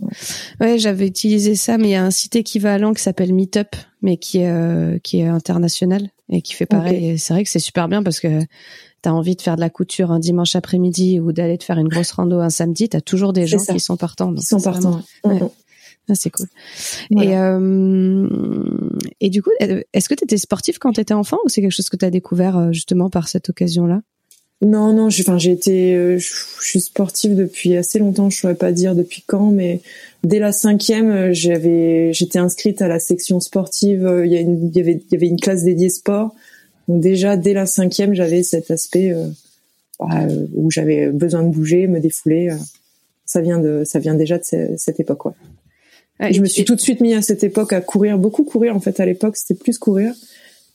Ouais, 0.61 0.79
j'avais 0.79 1.07
utilisé 1.07 1.55
ça, 1.55 1.76
mais 1.76 1.88
il 1.88 1.91
y 1.93 1.97
a 1.97 2.05
un 2.05 2.11
site 2.11 2.37
équivalent 2.37 2.95
qui 2.95 3.02
s'appelle 3.02 3.35
Meetup, 3.35 3.76
mais 4.00 4.17
qui 4.17 4.38
est 4.38 5.02
qui 5.02 5.21
est 5.21 5.26
international 5.26 6.09
et 6.31 6.41
qui 6.41 6.55
fait 6.55 6.64
pareil. 6.64 6.97
Ok. 6.97 7.02
Et 7.02 7.19
c'est 7.19 7.35
vrai 7.35 7.45
que 7.45 7.50
c'est 7.50 7.59
super 7.59 7.88
bien 7.88 8.02
parce 8.02 8.21
que 8.21 8.41
t'as 9.02 9.11
envie 9.12 9.37
de 9.37 9.42
faire 9.42 9.56
de 9.56 9.61
la 9.61 9.71
couture 9.71 10.11
un 10.12 10.18
dimanche 10.21 10.56
après-midi 10.56 11.21
ou 11.21 11.32
d'aller 11.32 11.59
te 11.59 11.64
faire 11.64 11.78
une 11.78 11.88
grosse 11.88 12.12
rando 12.12 12.38
un 12.40 12.50
samedi, 12.50 12.88
t'as 12.88 13.00
toujours 13.00 13.32
des 13.32 13.47
gens 13.47 13.59
ça. 13.59 13.73
qui 13.75 13.80
sont 13.80 13.97
partants. 13.97 14.32
Ils 14.37 14.42
sont 14.42 14.61
partants. 14.61 15.02
vraiment- 15.25 15.38
ouais. 15.40 15.42
Ouais. 15.42 15.49
Ah, 16.09 16.14
c'est 16.16 16.30
cool. 16.30 16.47
Voilà. 17.12 17.30
Et 17.30 17.37
euh, 17.38 18.28
et 19.21 19.30
du 19.30 19.42
coup, 19.42 19.50
est-ce 19.61 20.09
que 20.09 20.14
t'étais 20.14 20.37
sportif 20.38 20.78
quand 20.78 20.92
t'étais 20.94 21.14
enfant 21.14 21.38
ou 21.44 21.49
c'est 21.49 21.61
quelque 21.62 21.71
chose 21.73 21.88
que 21.90 21.97
t'as 21.97 22.11
découvert 22.11 22.56
euh, 22.59 22.73
justement 22.73 23.09
par 23.11 23.28
cette 23.28 23.50
occasion-là? 23.50 24.02
Non, 24.64 24.92
non, 24.92 25.11
j'ai, 25.11 25.23
enfin, 25.25 25.38
j'ai 25.38 25.50
été, 25.50 25.94
euh, 25.97 26.18
je 26.18 26.30
suis 26.61 26.80
sportive 26.80 27.35
depuis 27.35 27.75
assez 27.76 27.99
longtemps. 27.99 28.30
Je 28.30 28.38
saurais 28.38 28.54
pas 28.54 28.71
dire 28.71 28.94
depuis 28.94 29.23
quand, 29.26 29.50
mais 29.50 29.80
dès 30.23 30.38
la 30.38 30.52
cinquième, 30.52 31.11
euh, 31.11 31.32
j'avais, 31.32 32.12
j'étais 32.12 32.38
inscrite 32.38 32.80
à 32.80 32.87
la 32.88 33.00
section 33.00 33.40
sportive. 33.40 34.06
euh, 34.06 34.25
Il 34.25 34.32
y, 34.32 34.37
a 34.37 34.40
une, 34.40 34.68
il 34.68 34.76
y 34.76 34.80
avait, 34.80 35.02
il 35.04 35.12
y 35.12 35.16
avait 35.16 35.26
une 35.26 35.40
classe 35.40 35.64
dédiée 35.64 35.88
sport. 35.90 36.32
Donc 36.88 37.00
déjà, 37.00 37.36
dès 37.36 37.52
la 37.54 37.66
cinquième, 37.66 38.14
j'avais 38.14 38.42
cet 38.42 38.70
aspect 38.70 39.12
euh, 39.12 39.28
bah, 39.98 40.06
euh, 40.28 40.46
où 40.54 40.70
j'avais 40.70 41.08
besoin 41.10 41.42
de 41.42 41.48
bouger, 41.52 41.86
me 41.86 42.00
défouler. 42.00 42.50
euh. 42.50 42.56
Ça 43.24 43.40
vient 43.40 43.58
de, 43.58 43.82
ça 43.84 43.98
vient 43.98 44.14
déjà 44.14 44.36
de 44.38 44.44
ce- 44.44 44.76
cette 44.76 45.00
époque. 45.00 45.24
Ouais. 45.26 46.32
Je 46.32 46.40
me 46.40 46.46
suis 46.46 46.64
tout 46.64 46.74
de 46.74 46.80
suite 46.80 47.00
mis 47.00 47.14
à 47.14 47.22
cette 47.22 47.44
époque 47.44 47.72
à 47.72 47.80
courir, 47.80 48.18
beaucoup 48.18 48.44
courir 48.44 48.76
en 48.76 48.80
fait. 48.80 49.00
À 49.00 49.06
l'époque, 49.06 49.36
c'était 49.36 49.54
plus 49.54 49.78
courir. 49.78 50.12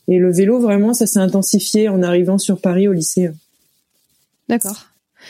Et 0.08 0.18
le 0.18 0.32
vélo, 0.32 0.60
vraiment, 0.60 0.94
ça 0.94 1.06
s'est 1.06 1.20
intensifié 1.20 1.90
en 1.90 2.02
arrivant 2.02 2.38
sur 2.38 2.60
Paris 2.62 2.88
au 2.88 2.94
lycée. 2.94 3.30
D'accord. 4.50 4.88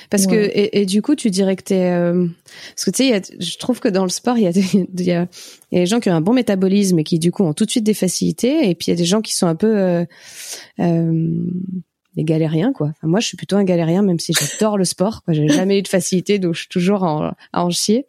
Parce 0.10 0.27
que 0.27 0.36
et, 0.36 0.82
et 0.82 0.86
du 0.86 1.01
coup, 1.01 1.16
tu 1.16 1.30
dirais 1.30 1.56
que 1.56 1.63
t'es 1.63 1.92
euh, 1.92 2.27
parce 2.75 2.86
que 2.86 2.92
tu 2.92 2.98
sais, 2.98 3.06
il 3.06 3.10
y 3.12 3.13
a- 3.13 3.22
je 3.39 3.58
trouve 3.58 3.80
que 3.80 3.88
dans 3.89 4.04
le 4.04 4.10
sport, 4.10 4.38
il 4.38 4.44
y 4.44 4.48
a 4.48 4.51
des 4.51 4.63
il 4.74 4.88
y 5.01 5.04
y 5.06 5.12
a 5.12 5.27
des 5.72 5.86
gens 5.86 6.00
qui 6.00 6.10
ont 6.10 6.13
un 6.13 6.22
bon 6.22 6.34
métabolisme 6.34 7.00
et 7.00 7.04
qui 7.04 7.20
du 7.20 7.32
coup 7.32 7.44
ont 7.44 7.54
tout 7.54 7.66
de 7.66 7.72
suite 7.72 7.84
des 7.84 7.94
facilités, 7.94 8.70
et 8.70 8.75
puis 8.75 8.88
il 8.88 8.89
y 8.92 8.94
a 8.94 8.98
des 8.98 9.06
gens 9.06 9.22
qui 9.22 9.36
sont 9.36 9.48
un 9.48 9.56
peu 9.56 9.77
euh, 9.77 10.06
euh, 10.80 11.44
des 12.16 12.24
galériens 12.24 12.74
quoi. 12.74 12.88
Enfin, 12.88 13.08
moi, 13.08 13.20
je 13.20 13.27
suis 13.27 13.38
plutôt 13.38 13.58
un 13.58 13.63
galérien, 13.63 14.01
même 14.01 14.20
si 14.20 14.34
j'adore 14.34 14.77
le 14.77 14.86
sport. 14.86 15.22
J'ai 15.27 15.48
jamais 15.48 15.77
eu 15.80 15.82
de 15.84 15.88
facilité, 15.88 16.39
donc 16.39 16.56
je 16.56 16.62
suis 16.62 16.70
toujours 16.70 17.04
en, 17.04 17.32
à 17.54 17.63
en 17.63 17.70
chier. 17.70 18.08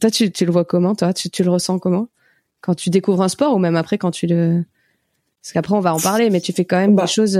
Toi, 0.00 0.10
tu, 0.10 0.30
tu 0.32 0.46
le 0.46 0.52
vois 0.52 0.64
comment 0.64 0.94
Toi, 0.94 1.12
tu, 1.12 1.28
tu 1.28 1.42
le 1.44 1.50
ressens 1.50 1.78
comment? 1.78 2.08
Quand 2.62 2.74
tu 2.74 2.88
découvres 2.90 3.22
un 3.22 3.28
sport 3.28 3.54
ou 3.54 3.58
même 3.58 3.76
après 3.76 3.98
quand 3.98 4.10
tu 4.10 4.26
le 4.26 4.64
parce 5.42 5.52
qu'après 5.54 5.74
on 5.74 5.80
va 5.80 5.94
en 5.94 5.98
parler, 6.00 6.28
mais 6.28 6.40
tu 6.42 6.52
fais 6.52 6.66
quand 6.66 6.76
même 6.78 6.94
Bah. 6.94 7.04
des 7.04 7.08
choses 7.10 7.38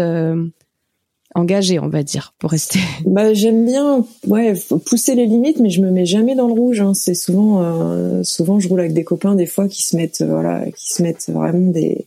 engagées, 1.35 1.79
on 1.79 1.89
va 1.89 2.03
dire, 2.03 2.35
pour 2.39 2.51
rester. 2.51 2.81
Bah 3.07 3.33
j'aime 3.35 3.65
bien, 3.65 4.05
ouais, 4.27 4.55
pousser 4.87 5.15
les 5.15 5.27
limites, 5.27 5.59
mais 5.61 5.71
je 5.71 5.81
me 5.81 5.91
mets 5.91 6.07
jamais 6.07 6.35
dans 6.35 6.47
le 6.47 6.53
rouge. 6.53 6.81
Hein. 6.81 6.93
C'est 6.95 7.15
souvent, 7.15 7.63
euh, 7.63 8.23
souvent 8.25 8.59
je 8.61 8.69
roule 8.69 8.81
avec 8.81 8.93
des 8.93 9.05
copains 9.05 9.35
des 9.35 9.47
fois 9.47 9.69
qui 9.69 9.83
se 9.83 9.97
mettent, 9.97 10.21
euh, 10.23 10.27
voilà, 10.27 10.65
qui 10.77 10.93
se 10.93 11.03
mettent 11.03 11.29
vraiment 11.29 11.71
des, 11.71 12.07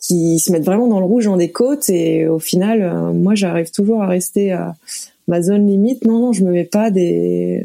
qui 0.00 0.38
se 0.38 0.52
mettent 0.52 0.64
vraiment 0.64 0.86
dans 0.88 1.00
le 1.00 1.06
rouge 1.06 1.26
en 1.26 1.36
des 1.36 1.50
côtes 1.50 1.88
et 1.88 2.26
au 2.28 2.38
final, 2.38 2.82
euh, 2.82 3.12
moi 3.12 3.34
j'arrive 3.34 3.70
toujours 3.70 4.02
à 4.02 4.06
rester 4.06 4.52
à 4.52 4.74
ma 5.28 5.42
zone 5.42 5.66
limite. 5.66 6.04
Non 6.04 6.18
non, 6.20 6.32
je 6.32 6.44
me 6.44 6.52
mets 6.52 6.64
pas 6.64 6.90
des. 6.90 7.64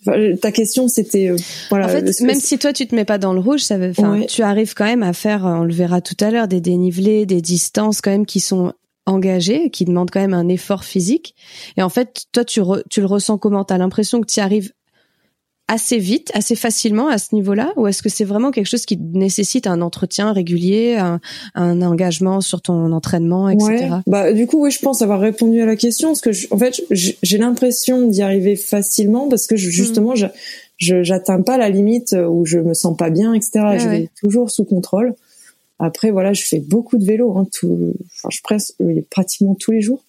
Enfin, 0.00 0.36
ta 0.40 0.52
question 0.52 0.86
c'était, 0.88 1.28
euh, 1.28 1.36
voilà. 1.70 1.86
En 1.86 1.88
fait, 1.88 2.20
même 2.22 2.38
si 2.40 2.56
toi 2.58 2.72
tu 2.72 2.86
te 2.86 2.94
mets 2.94 3.04
pas 3.04 3.18
dans 3.18 3.32
le 3.32 3.40
rouge, 3.40 3.60
ça 3.60 3.78
veut, 3.78 3.92
Ouais. 3.98 4.26
tu 4.26 4.42
arrives 4.42 4.74
quand 4.74 4.84
même 4.84 5.02
à 5.02 5.12
faire, 5.12 5.44
on 5.44 5.64
le 5.64 5.72
verra 5.72 6.00
tout 6.00 6.16
à 6.20 6.30
l'heure, 6.30 6.46
des 6.48 6.60
dénivelés, 6.60 7.26
des 7.26 7.40
distances 7.42 8.00
quand 8.00 8.10
même 8.12 8.26
qui 8.26 8.38
sont 8.40 8.72
engagées, 9.08 9.70
qui 9.70 9.84
demandent 9.84 10.10
quand 10.10 10.20
même 10.20 10.34
un 10.34 10.48
effort 10.48 10.84
physique. 10.84 11.34
Et 11.76 11.82
en 11.82 11.88
fait, 11.88 12.26
toi, 12.32 12.44
tu, 12.44 12.60
re- 12.60 12.82
tu 12.90 13.00
le 13.00 13.06
ressens 13.06 13.38
comment? 13.38 13.64
T'as 13.64 13.78
l'impression 13.78 14.20
que 14.20 14.26
tu 14.26 14.38
y 14.38 14.42
arrives 14.42 14.72
assez 15.70 15.98
vite, 15.98 16.30
assez 16.32 16.56
facilement 16.56 17.08
à 17.08 17.18
ce 17.18 17.34
niveau-là, 17.34 17.74
ou 17.76 17.86
est-ce 17.86 18.02
que 18.02 18.08
c'est 18.08 18.24
vraiment 18.24 18.50
quelque 18.50 18.66
chose 18.68 18.86
qui 18.86 18.96
nécessite 18.96 19.66
un 19.66 19.82
entretien 19.82 20.32
régulier, 20.32 20.96
un, 20.96 21.20
un 21.54 21.82
engagement 21.82 22.40
sur 22.40 22.62
ton 22.62 22.90
entraînement, 22.92 23.50
etc. 23.50 23.66
Ouais. 23.68 23.90
Bah 24.06 24.32
du 24.32 24.46
coup 24.46 24.62
oui, 24.64 24.70
je 24.70 24.78
pense 24.78 25.02
avoir 25.02 25.20
répondu 25.20 25.60
à 25.60 25.66
la 25.66 25.76
question 25.76 26.08
parce 26.08 26.22
que 26.22 26.32
je- 26.32 26.46
en 26.52 26.56
fait 26.56 26.80
j'ai 26.90 27.36
l'impression 27.38 28.06
d'y 28.08 28.22
arriver 28.22 28.56
facilement 28.56 29.28
parce 29.28 29.46
que 29.46 29.56
je- 29.56 29.68
justement 29.68 30.14
je 30.14 30.26
je 30.78 31.02
j'atteins 31.02 31.42
pas 31.42 31.58
la 31.58 31.68
limite 31.68 32.16
où 32.30 32.46
je 32.46 32.60
me 32.60 32.72
sens 32.72 32.96
pas 32.96 33.10
bien 33.10 33.34
etc. 33.34 33.50
Je 33.54 33.60
ouais. 33.60 33.98
vais 34.00 34.10
toujours 34.22 34.50
sous 34.50 34.64
contrôle. 34.64 35.14
Après 35.78 36.10
voilà, 36.10 36.32
je 36.32 36.44
fais 36.44 36.60
beaucoup 36.60 36.98
de 36.98 37.04
vélo 37.04 37.36
hein, 37.38 37.46
tout 37.52 37.94
enfin 38.16 38.28
je 38.30 38.40
presse 38.42 38.74
oui, 38.80 39.02
pratiquement 39.10 39.54
tous 39.54 39.70
les 39.70 39.80
jours. 39.80 40.02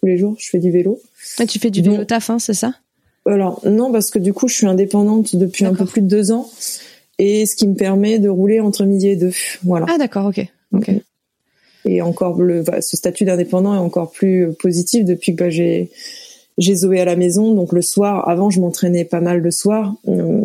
Tous 0.00 0.06
les 0.06 0.18
jours, 0.18 0.36
je 0.38 0.50
fais 0.50 0.58
du 0.58 0.70
vélo. 0.70 1.00
Ouais, 1.38 1.46
tu 1.46 1.58
fais 1.58 1.70
du 1.70 1.80
vélo 1.80 2.04
taf, 2.04 2.28
hein, 2.28 2.38
c'est 2.38 2.52
ça? 2.52 2.74
Alors 3.26 3.62
non 3.66 3.90
parce 3.90 4.10
que 4.10 4.18
du 4.18 4.34
coup 4.34 4.48
je 4.48 4.54
suis 4.54 4.66
indépendante 4.66 5.34
depuis 5.34 5.64
un 5.64 5.74
peu 5.74 5.86
plus 5.86 6.02
de 6.02 6.08
deux 6.08 6.30
ans 6.30 6.46
et 7.18 7.46
ce 7.46 7.56
qui 7.56 7.66
me 7.66 7.74
permet 7.74 8.18
de 8.18 8.28
rouler 8.28 8.60
entre 8.60 8.84
midi 8.84 9.08
et 9.08 9.16
deux. 9.16 9.32
Voilà. 9.62 9.86
Ah 9.88 9.96
d'accord, 9.96 10.26
ok, 10.26 10.46
ok. 10.74 10.90
et 11.86 12.02
encore 12.02 12.42
le 12.42 12.62
bah, 12.62 12.82
ce 12.82 12.96
statut 12.98 13.24
d'indépendant 13.24 13.74
est 13.74 13.78
encore 13.78 14.10
plus 14.10 14.46
euh, 14.48 14.52
positif 14.52 15.06
depuis 15.06 15.34
que 15.34 15.44
bah, 15.44 15.48
j'ai 15.50 15.90
j'ai 16.58 16.74
Zoé 16.74 17.00
à 17.00 17.04
la 17.06 17.16
maison 17.16 17.54
donc 17.54 17.72
le 17.72 17.80
soir 17.82 18.28
avant 18.28 18.50
je 18.50 18.60
m'entraînais 18.60 19.04
pas 19.06 19.20
mal 19.20 19.38
le 19.40 19.50
soir 19.50 19.94
Euh, 20.06 20.42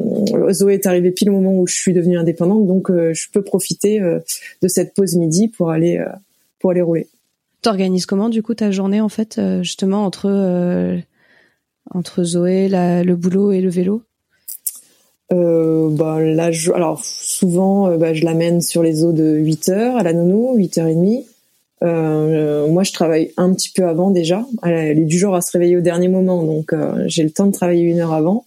Zoé 0.51 0.75
est 0.75 0.85
arrivée 0.85 1.11
pile 1.11 1.29
au 1.29 1.33
moment 1.33 1.59
où 1.59 1.67
je 1.67 1.75
suis 1.75 1.93
devenue 1.93 2.17
indépendante 2.17 2.65
donc 2.67 2.89
euh, 2.89 3.13
je 3.13 3.29
peux 3.31 3.41
profiter 3.41 4.01
euh, 4.01 4.19
de 4.61 4.67
cette 4.67 4.93
pause 4.93 5.15
midi 5.15 5.47
pour 5.47 5.71
aller 5.71 5.97
euh, 5.97 6.09
pour 6.59 6.71
aller 6.71 6.81
rouler. 6.81 7.07
T'organises 7.61 8.05
comment 8.05 8.29
du 8.29 8.41
coup 8.41 8.53
ta 8.53 8.71
journée 8.71 9.01
en 9.01 9.09
fait, 9.09 9.37
euh, 9.37 9.63
justement 9.63 10.05
entre 10.05 10.29
euh, 10.29 10.97
entre 11.91 12.23
Zoé, 12.23 12.69
la, 12.69 13.03
le 13.03 13.15
boulot 13.15 13.51
et 13.51 13.61
le 13.61 13.69
vélo? 13.69 14.03
Euh, 15.31 15.89
bah 15.91 16.19
là 16.21 16.51
je, 16.51 16.71
alors 16.71 17.03
souvent 17.03 17.89
euh, 17.89 17.97
bah, 17.97 18.13
je 18.13 18.23
l'amène 18.23 18.61
sur 18.61 18.81
les 18.81 19.03
eaux 19.03 19.11
de 19.11 19.35
8 19.35 19.69
heures 19.69 19.97
à 19.97 20.03
la 20.03 20.11
nounou 20.11 20.57
8h30 20.57 21.23
euh, 21.83 22.67
moi 22.67 22.83
je 22.83 22.91
travaille 22.93 23.31
un 23.37 23.53
petit 23.53 23.69
peu 23.69 23.85
avant 23.85 24.09
déjà. 24.09 24.45
Elle, 24.63 24.73
elle 24.73 24.99
est 24.99 25.05
du 25.05 25.19
genre 25.19 25.35
à 25.35 25.41
se 25.41 25.51
réveiller 25.51 25.77
au 25.77 25.81
dernier 25.81 26.07
moment 26.07 26.43
donc 26.43 26.73
euh, 26.73 27.03
j'ai 27.07 27.23
le 27.23 27.31
temps 27.31 27.45
de 27.45 27.51
travailler 27.51 27.83
une 27.83 27.99
heure 27.99 28.13
avant 28.13 28.45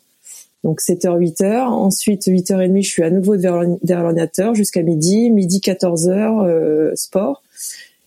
donc 0.65 0.81
7h 0.81 1.19
8h 1.19 1.63
ensuite 1.65 2.27
8h30 2.27 2.83
je 2.83 2.89
suis 2.89 3.03
à 3.03 3.11
nouveau 3.11 3.37
derrière 3.37 4.03
l'ordinateur 4.03 4.55
jusqu'à 4.55 4.83
midi. 4.83 5.31
Midi 5.31 5.61
14h 5.65 6.47
euh, 6.47 6.93
sport. 6.95 7.43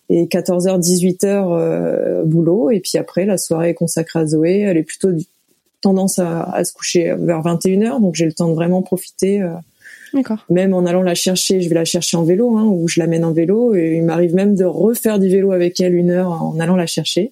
Et 0.09 0.25
14h 0.25 0.79
18h 0.79 1.25
euh, 1.25 2.24
boulot. 2.24 2.71
Et 2.71 2.79
puis 2.79 2.97
après 2.97 3.25
la 3.25 3.38
soirée 3.38 3.69
est 3.69 3.74
consacrée 3.74 4.19
à 4.19 4.25
Zoé. 4.25 4.59
Elle 4.59 4.77
est 4.77 4.83
plutôt 4.83 5.12
du- 5.12 5.25
tendance 5.81 6.17
à, 6.19 6.43
à 6.43 6.63
se 6.63 6.74
coucher 6.74 7.13
vers 7.17 7.41
21h 7.41 8.01
donc 8.01 8.15
j'ai 8.15 8.25
le 8.25 8.33
temps 8.33 8.50
de 8.50 8.55
vraiment 8.55 8.81
profiter 8.81 9.41
euh, 9.41 9.50
D'accord. 10.13 10.43
même 10.50 10.74
en 10.74 10.85
allant 10.85 11.03
la 11.03 11.13
chercher, 11.13 11.62
je 11.62 11.69
vais 11.69 11.75
la 11.75 11.85
chercher 11.85 12.17
en 12.17 12.24
vélo, 12.24 12.57
hein, 12.57 12.63
ou 12.63 12.88
je 12.88 13.00
l'amène 13.00 13.24
en 13.25 13.33
vélo, 13.33 13.75
et 13.75 13.97
il 13.97 14.03
m'arrive 14.03 14.33
même 14.33 14.55
de 14.55 14.63
refaire 14.63 15.19
du 15.19 15.27
vélo 15.27 15.51
avec 15.51 15.79
elle 15.81 15.93
une 15.93 16.09
heure 16.09 16.31
en 16.41 16.59
allant 16.59 16.75
la 16.75 16.88
chercher. 16.88 17.31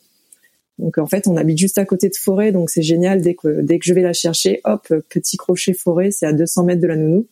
Donc 0.80 0.98
en 0.98 1.06
fait, 1.06 1.28
on 1.28 1.38
habite 1.38 1.58
juste 1.58 1.78
à 1.78 1.86
côté 1.86 2.10
de 2.10 2.16
forêt, 2.16 2.52
donc 2.52 2.70
c'est 2.70 2.82
génial. 2.82 3.22
Dès 3.22 3.36
que 3.36 3.62
dès 3.62 3.78
que 3.80 3.86
je 3.86 3.94
vais 3.94 4.02
la 4.02 4.14
chercher, 4.14 4.60
hop, 4.66 4.92
petit 5.10 5.38
crochet 5.38 5.74
forêt, 5.74 6.10
c'est 6.12 6.26
à 6.26 6.34
200 6.34 6.64
mètres 6.64 6.82
de 6.82 6.88
la 6.88 6.96
nounou, 6.96 7.28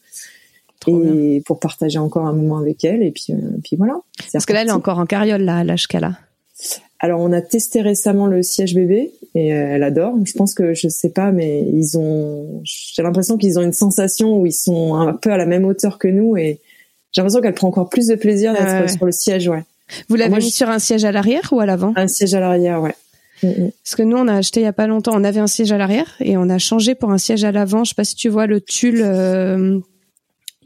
Trop 0.79 1.01
et 1.03 1.41
pour 1.45 1.59
partager 1.59 1.99
encore 1.99 2.25
un 2.25 2.33
moment 2.33 2.57
avec 2.57 2.83
elle, 2.85 3.03
et 3.03 3.11
puis 3.11 3.27
euh, 3.31 3.35
puis 3.63 3.75
voilà. 3.77 3.95
Parce 4.31 4.45
que 4.45 4.53
là, 4.53 4.61
elle 4.61 4.67
est 4.69 4.71
encore 4.71 4.99
en 4.99 5.05
carriole 5.05 5.41
là, 5.41 5.57
à 5.57 5.63
l'âge 5.63 5.87
qu'elle 5.87 6.03
a. 6.03 6.17
Alors 6.99 7.19
on 7.19 7.31
a 7.31 7.41
testé 7.41 7.81
récemment 7.81 8.27
le 8.27 8.43
siège 8.43 8.75
bébé 8.75 9.11
et 9.33 9.53
euh, 9.55 9.75
elle 9.75 9.83
adore. 9.83 10.13
Je 10.23 10.33
pense 10.33 10.53
que 10.53 10.75
je 10.75 10.87
sais 10.87 11.09
pas, 11.09 11.31
mais 11.31 11.63
ils 11.73 11.97
ont. 11.97 12.61
J'ai 12.63 13.01
l'impression 13.01 13.37
qu'ils 13.37 13.57
ont 13.57 13.63
une 13.63 13.73
sensation 13.73 14.39
où 14.39 14.45
ils 14.45 14.53
sont 14.53 14.93
un 14.95 15.13
peu 15.13 15.31
à 15.31 15.37
la 15.37 15.47
même 15.47 15.65
hauteur 15.65 15.97
que 15.97 16.07
nous 16.07 16.37
et 16.37 16.59
j'ai 17.11 17.21
l'impression 17.21 17.41
qu'elle 17.41 17.55
prend 17.55 17.67
encore 17.69 17.89
plus 17.89 18.05
de 18.07 18.15
plaisir 18.15 18.53
d'être 18.53 18.89
sur 18.91 19.05
le 19.05 19.11
siège, 19.11 19.47
ouais. 19.47 19.63
Vous 20.07 20.15
l'avez 20.15 20.35
mis 20.35 20.41
je- 20.41 20.55
sur 20.55 20.69
un 20.69 20.79
siège 20.79 21.03
à 21.03 21.11
l'arrière 21.11 21.49
ou 21.51 21.59
à 21.59 21.65
l'avant? 21.65 21.91
Un 21.95 22.07
siège 22.07 22.33
à 22.35 22.39
l'arrière, 22.39 22.81
ouais. 22.81 22.93
Mm, 23.43 23.47
mm. 23.47 23.71
Parce 23.83 23.95
que 23.95 24.03
nous, 24.03 24.17
on 24.17 24.27
a 24.27 24.35
acheté 24.35 24.59
il 24.61 24.63
y 24.63 24.67
a 24.67 24.73
pas 24.73 24.87
longtemps, 24.87 25.13
on 25.15 25.23
avait 25.23 25.39
un 25.39 25.47
siège 25.47 25.71
à 25.71 25.77
l'arrière 25.77 26.15
et 26.19 26.37
on 26.37 26.49
a 26.49 26.57
changé 26.57 26.95
pour 26.95 27.11
un 27.11 27.17
siège 27.17 27.43
à 27.43 27.51
l'avant. 27.51 27.83
Je 27.83 27.89
sais 27.89 27.95
pas 27.95 28.03
si 28.03 28.15
tu 28.15 28.29
vois 28.29 28.47
le 28.47 28.61
tulle 28.61 29.01
euh, 29.03 29.79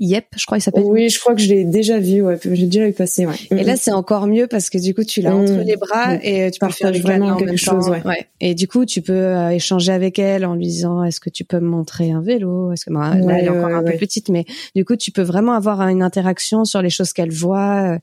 Yep, 0.02 0.26
je 0.36 0.46
crois 0.46 0.58
qu'il 0.58 0.64
s'appelle. 0.64 0.84
Oui, 0.84 1.08
je 1.08 1.18
crois 1.22 1.34
que 1.36 1.40
je 1.42 1.48
l'ai 1.48 1.64
déjà 1.64 2.00
vu, 2.00 2.22
ouais. 2.22 2.38
J'ai 2.44 2.66
déjà 2.66 2.86
vu 2.86 2.92
passer, 2.92 3.26
ouais. 3.26 3.36
Et 3.52 3.64
là, 3.64 3.78
c'est 3.78 3.94
encore 3.94 4.28
mieux 4.28 4.46
parce 4.46 4.70
que 4.70 4.78
du 4.78 4.94
coup, 4.94 5.06
tu 5.06 5.22
l'as 5.22 5.32
Mm. 5.34 5.40
entre 5.40 5.64
les 5.66 5.78
bras 5.78 6.16
Mm. 6.16 6.20
et 6.22 6.52
tu 6.52 6.60
peux 6.60 6.70
faire 6.70 6.92
vraiment 6.92 7.38
quelque 7.38 7.48
même 7.52 7.58
chose, 7.58 7.88
ouais. 7.88 8.04
Et 8.42 8.56
du 8.56 8.68
coup, 8.68 8.84
tu 8.86 9.02
peux 9.02 9.14
euh, 9.14 9.52
échanger 9.52 9.94
avec 9.94 10.20
elle 10.20 10.46
en 10.46 10.56
lui 10.56 10.66
disant 10.68 11.02
Est-ce 11.06 11.22
que 11.22 11.30
tu 11.30 11.46
peux 11.46 11.62
me 11.62 11.70
montrer 11.70 12.12
un 12.12 12.20
vélo? 12.20 12.74
Est-ce 12.74 12.84
que 12.84 12.92
bon, 12.92 13.00
là, 13.00 13.16
elle 13.40 13.46
est 13.46 13.50
encore 13.50 13.74
un 13.74 13.84
peu 13.84 13.94
petite, 13.98 14.28
mais 14.28 14.44
du 14.76 14.84
coup, 14.84 14.98
tu 14.98 15.12
peux 15.12 15.22
vraiment 15.22 15.54
avoir 15.54 15.80
une 15.88 16.02
interaction 16.04 16.66
sur 16.66 16.82
les 16.82 16.90
choses 16.90 17.14
qu'elle 17.14 17.32
voit. 17.32 17.98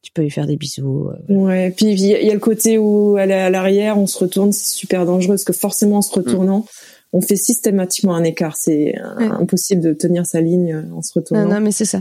Euh, 0.00 0.02
Tu 0.02 0.12
peux 0.12 0.22
lui 0.22 0.30
faire 0.30 0.46
des 0.46 0.56
bisous. 0.56 1.08
euh, 1.08 1.34
Ouais, 1.34 1.70
puis 1.76 1.86
il 1.86 2.00
y, 2.00 2.14
a 2.14 2.20
il 2.20 2.26
y 2.26 2.30
a 2.30 2.34
le 2.34 2.40
côté 2.40 2.78
où 2.78 3.18
elle 3.18 3.30
est 3.30 3.34
à 3.40 3.50
l'arrière, 3.50 3.98
on 3.98 4.06
se 4.06 4.18
retourne, 4.18 4.52
c'est 4.52 4.74
super 4.76 5.06
dangereux 5.06 5.34
parce 5.34 5.44
que 5.44 5.52
forcément 5.52 5.96
en 5.98 6.02
se 6.02 6.12
retournant, 6.12 6.64
on 7.12 7.20
fait 7.20 7.36
systématiquement 7.36 8.14
un 8.14 8.24
écart. 8.24 8.56
C'est 8.56 8.94
impossible 9.18 9.82
de 9.82 9.92
tenir 9.92 10.26
sa 10.26 10.40
ligne 10.40 10.84
en 10.94 11.02
se 11.02 11.12
retournant. 11.14 11.44
Non, 11.44 11.54
non 11.54 11.60
mais 11.60 11.72
c'est 11.72 11.84
ça. 11.84 12.00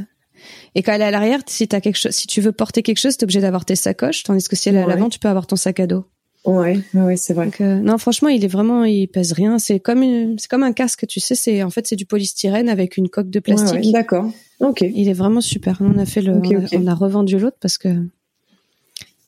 Et 0.75 0.83
quand 0.83 0.93
elle 0.93 1.01
est 1.01 1.05
à 1.05 1.11
l'arrière, 1.11 1.41
si 1.47 1.67
t'as 1.67 1.81
quelque 1.81 1.97
chose, 1.97 2.11
si 2.13 2.27
tu 2.27 2.41
veux 2.41 2.51
porter 2.53 2.81
quelque 2.83 2.99
chose, 2.99 3.17
t'es 3.17 3.23
obligé 3.25 3.41
d'avoir 3.41 3.65
tes 3.65 3.75
sacoches, 3.75 4.23
tandis 4.23 4.47
que 4.47 4.55
si 4.55 4.69
elle 4.69 4.75
est 4.75 4.81
à 4.83 4.87
l'avant, 4.87 5.09
tu 5.09 5.19
peux 5.19 5.27
avoir 5.27 5.47
ton 5.47 5.55
sac 5.57 5.79
à 5.79 5.87
dos. 5.87 6.05
Ouais, 6.49 6.79
ouais, 6.93 7.17
c'est 7.17 7.33
vrai. 7.33 7.45
Donc, 7.45 7.61
euh, 7.61 7.79
non, 7.79 7.97
franchement, 7.97 8.29
il 8.29 8.43
est 8.43 8.49
vraiment, 8.49 8.83
il 8.83 9.07
pèse 9.07 9.33
rien. 9.33 9.59
C'est 9.59 9.79
comme, 9.79 10.37
c'est 10.37 10.49
comme 10.49 10.63
un 10.63 10.73
casque, 10.73 11.05
tu 11.07 11.19
sais. 11.19 11.35
C'est 11.35 11.61
en 11.63 11.69
fait, 11.69 11.85
c'est 11.85 11.95
du 11.95 12.05
polystyrène 12.05 12.69
avec 12.69 12.97
une 12.97 13.09
coque 13.09 13.29
de 13.29 13.39
plastique. 13.39 13.85
Ouais, 13.85 13.91
D'accord. 13.91 14.31
Ok. 14.59 14.81
Il 14.81 15.07
est 15.07 15.13
vraiment 15.13 15.41
super. 15.41 15.77
On 15.79 15.97
a 15.97 16.05
fait 16.05 16.21
le, 16.21 16.33
on, 16.73 16.87
a, 16.87 16.95
revendu 16.95 17.37
l'autre 17.37 17.57
parce 17.61 17.77
que. 17.77 17.89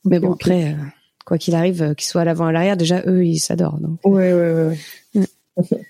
Mais 0.04 0.18
bon, 0.18 0.32
après, 0.32 0.72
euh, 0.72 0.76
quoi 1.24 1.38
qu'il 1.38 1.54
arrive, 1.54 1.82
euh, 1.82 1.94
qu'il 1.94 2.08
soit 2.08 2.22
à 2.22 2.24
l'avant 2.24 2.46
ou 2.46 2.48
à 2.48 2.52
l'arrière, 2.52 2.76
déjà 2.76 3.02
eux, 3.06 3.24
ils 3.24 3.38
s'adorent. 3.38 3.78
Donc. 3.78 4.04
Ouais, 4.04 4.32
ouais, 4.32 4.52
ouais. 4.52 4.76
ouais. 5.14 5.26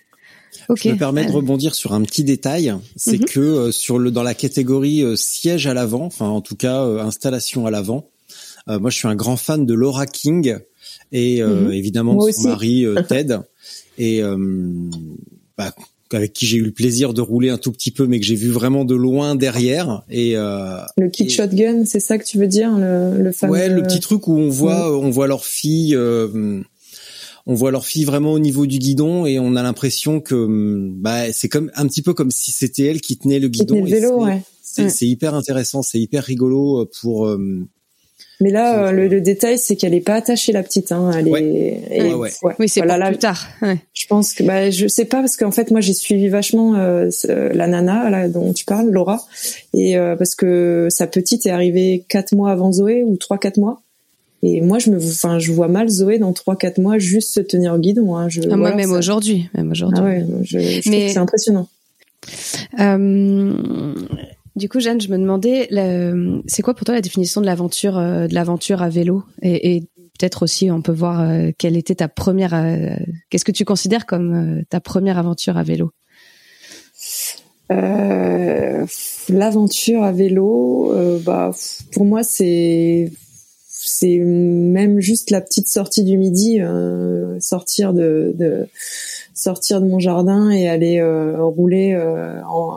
Je 0.77 0.91
me 0.91 0.97
permets 0.97 1.25
de 1.25 1.33
rebondir 1.33 1.75
sur 1.75 1.93
un 1.93 2.03
petit 2.03 2.25
détail, 2.25 2.73
c'est 2.95 3.19
mhm. 3.19 3.25
que 3.25 3.71
sur 3.73 3.99
le 3.99 4.11
dans 4.11 4.23
la 4.23 4.35
catégorie 4.35 5.05
siège 5.17 5.67
à 5.67 5.75
l'avant, 5.75 6.05
enfin 6.05 6.29
en 6.29 6.41
tout 6.41 6.55
cas 6.55 6.83
installation 6.83 7.67
à 7.67 7.71
l'avant, 7.71 8.09
moi 8.69 8.89
je 8.89 8.97
suis 8.97 9.09
un 9.09 9.17
grand 9.17 9.37
fan 9.37 9.67
de 9.67 9.75
Laura 9.75 10.07
King 10.07 10.61
et 11.13 11.43
euh, 11.43 11.67
mhm. 11.67 11.73
évidemment 11.73 12.19
son 12.33 12.49
mari 12.49 12.85
euh, 12.85 13.03
Ted 13.09 13.39
et 13.99 14.23
euh, 14.23 14.37
bah, 15.57 15.73
avec 16.11 16.33
qui 16.33 16.47
j'ai 16.47 16.59
eu 16.59 16.63
le 16.63 16.73
plaisir 16.73 17.15
de 17.15 17.23
rouler 17.23 17.49
un 17.49 17.57
tout 17.57 17.73
petit 17.73 17.91
peu, 17.91 18.07
mais 18.07 18.21
que 18.21 18.27
j'ai 18.27 18.35
vu 18.35 18.51
vraiment 18.51 18.85
de 18.85 18.95
loin 18.95 19.35
derrière. 19.35 20.03
Et 20.11 20.35
le 20.35 21.09
kit 21.09 21.31
shotgun, 21.31 21.87
c'est 21.87 22.01
ça 22.01 22.19
que 22.19 22.25
tu 22.25 22.37
veux 22.37 22.47
dire, 22.47 22.77
le, 22.77 23.17
le 23.17 23.33
fameux. 23.33 23.55
Ouais, 23.55 23.71
le 23.71 23.83
petit 23.83 24.01
truc 24.01 24.29
où 24.29 24.37
on 24.37 24.51
voit, 24.51 24.95
on 24.95 25.09
voit 25.09 25.27
leur 25.27 25.47
fille, 25.47 25.97
on 25.97 27.55
voit 27.55 27.71
leur 27.71 27.87
fille 27.87 28.05
vraiment 28.05 28.33
au 28.33 28.39
niveau 28.39 28.67
du 28.67 28.79
guidon, 28.79 29.25
et 29.25 29.39
on 29.39 29.57
a 29.57 29.63
l'impression 29.63 30.21
que, 30.21 30.91
bah, 30.99 31.33
c'est 31.33 31.49
comme 31.49 31.71
un 31.77 31.87
petit 31.87 32.03
peu 32.03 32.13
comme 32.13 32.31
si 32.31 32.53
c'était 32.53 32.85
elle 32.85 33.01
qui 33.01 33.17
tenait 33.17 33.39
le 33.39 33.49
guidon. 33.49 33.77
Tenait 33.77 33.91
le 33.91 33.97
vélo, 33.97 34.23
ouais. 34.23 34.43
C'est 34.63 35.07
hyper 35.07 35.35
intéressant, 35.35 35.81
c'est 35.81 35.99
hyper 35.99 36.25
rigolo 36.25 36.91
pour 37.01 37.27
mais 38.43 38.51
là, 38.51 38.89
euh, 38.89 38.91
le, 38.91 39.21
détail, 39.21 39.57
c'est 39.57 39.77
qu'elle 39.77 39.95
est 39.95 40.01
pas 40.01 40.15
attachée 40.15 40.51
la 40.51 40.65
petite. 40.65 40.91
Hein. 40.91 41.13
Elle 41.17 41.29
est. 41.29 42.13
Oui, 42.59 42.69
c'est 42.69 42.85
voilà, 42.85 43.09
plus 43.09 43.19
tard. 43.19 43.47
Je 43.95 44.07
pense 44.09 44.35
que 44.35 44.43
bah, 44.43 44.69
je 44.71 44.89
sais 44.89 45.05
pas 45.05 45.21
parce 45.21 45.37
qu'en 45.37 45.53
fait, 45.53 45.71
moi, 45.71 45.81
j'ai 45.81 45.93
suivi 45.93 46.29
vachement 46.29 46.75
euh, 46.75 47.09
la 47.29 47.69
nana 47.69 48.11
là, 48.11 48.29
dont 48.29 48.53
tu 48.53 48.65
parles, 48.65 48.91
Laura, 48.91 49.23
et 49.75 49.97
euh, 49.97 50.17
parce 50.17 50.35
que 50.35 50.89
sa 50.91 51.07
petite 51.07 51.47
est 51.47 51.51
arrivée 51.51 52.05
quatre 52.09 52.35
mois 52.35 52.51
avant 52.51 52.73
Zoé 52.73 53.05
ou 53.05 53.17
trois 53.17 53.39
quatre 53.39 53.59
mois. 53.59 53.81
Et 54.43 54.61
moi, 54.61 54.81
je 54.81 54.91
me, 54.91 54.97
enfin, 54.99 55.39
je 55.39 55.53
vois 55.53 55.69
mal 55.69 55.89
Zoé 55.89 56.19
dans 56.19 56.33
trois 56.33 56.57
quatre 56.57 56.79
mois 56.79 56.99
juste 56.99 57.33
se 57.33 57.41
tenir 57.41 57.75
au 57.75 57.79
guidon. 57.79 58.17
Hein. 58.17 58.29
Je, 58.29 58.41
ah, 58.51 58.57
moi, 58.57 58.75
même 58.75 58.91
aujourd'hui, 58.91 59.49
même 59.55 59.71
aujourd'hui. 59.71 60.03
Ah 60.03 60.09
ouais, 60.09 60.27
je, 60.43 60.59
je 60.59 60.91
Mais... 60.91 61.11
c'est 61.11 61.19
impressionnant. 61.19 61.69
Euh, 62.81 63.95
du 64.55 64.69
coup, 64.69 64.81
Jeanne, 64.81 65.01
je 65.01 65.09
me 65.09 65.17
demandais, 65.17 65.69
c'est 66.47 66.63
quoi 66.63 66.75
pour 66.75 66.85
toi 66.85 66.95
la 66.95 67.01
définition 67.01 67.41
de 67.41 67.47
l'aventure, 67.47 67.97
euh, 67.97 68.27
de 68.27 68.35
l'aventure 68.35 68.83
à 68.83 68.91
vélo, 68.91 69.25
et, 69.41 69.77
et 69.77 69.81
peut-être 70.19 70.43
aussi, 70.43 70.71
on 70.71 70.83
peut 70.83 70.93
voir 70.93 71.21
euh, 71.21 71.53
quelle 71.57 71.77
était 71.77 71.95
ta 71.97 72.09
première, 72.09 72.53
euh, 72.55 72.91
qu'est-ce 73.31 73.47
que 73.47 73.53
tu 73.53 73.65
considères 73.65 74.05
comme 74.05 74.63
ta 74.69 74.81
première 74.81 75.17
aventure 75.19 75.57
à 75.57 75.63
vélo? 75.63 75.93
L'aventure 79.29 80.03
à 80.03 80.13
vélo, 80.13 80.95
bah, 81.25 81.53
pour 81.93 82.05
moi, 82.05 82.23
c'est 82.23 83.11
c'est 83.85 84.19
même 84.19 85.01
juste 85.01 85.31
la 85.31 85.41
petite 85.41 85.69
sortie 85.69 86.05
du 86.05 86.19
midi, 86.19 86.61
sortir 87.41 87.95
de, 87.95 88.35
de, 88.39 88.69
sortir 89.33 89.81
de 89.81 89.87
mon 89.87 89.99
jardin 89.99 90.51
et 90.51 90.69
aller 90.69 91.03
rouler 91.03 91.97
en, 92.47 92.77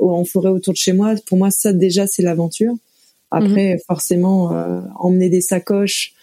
en 0.00 0.24
forêt 0.24 0.50
autour 0.50 0.72
de 0.72 0.78
chez 0.78 0.92
moi. 0.92 1.14
Pour 1.26 1.38
moi, 1.38 1.50
ça 1.50 1.72
déjà 1.72 2.06
c'est 2.06 2.22
l'aventure. 2.22 2.74
Après, 3.30 3.74
mhm. 3.74 3.80
forcément, 3.86 4.52
euh, 4.52 4.80
emmener 4.96 5.28
des 5.28 5.40
sacoches, 5.40 6.14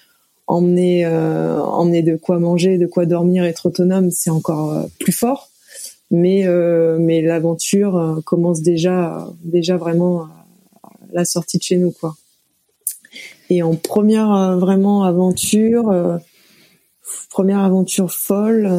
emmener 0.48 1.06
euh, 1.06 1.62
emmener 1.62 2.02
de 2.02 2.16
quoi 2.16 2.40
manger, 2.40 2.78
de 2.78 2.88
quoi 2.88 3.06
dormir, 3.06 3.44
être 3.44 3.68
autonome, 3.68 4.12
c'est 4.12 4.30
encore 4.30 4.74
euh, 4.74 4.84
plus 5.00 5.14
fort. 5.14 5.50
Mais 6.12 6.46
mais 7.00 7.24
l'aventure 7.24 8.22
commence 8.26 8.62
déjà 8.62 9.28
déjà 9.44 9.76
vraiment 9.76 10.28
la 11.12 11.26
sortie 11.26 11.58
de 11.58 11.64
chez 11.64 11.78
nous 11.78 11.92
quoi. 11.92 12.16
Et 13.50 13.64
en 13.64 13.76
première 13.76 14.56
vraiment 14.60 15.04
aventure, 15.04 16.20
première 17.32 17.60
aventure 17.60 18.12
folle 18.12 18.70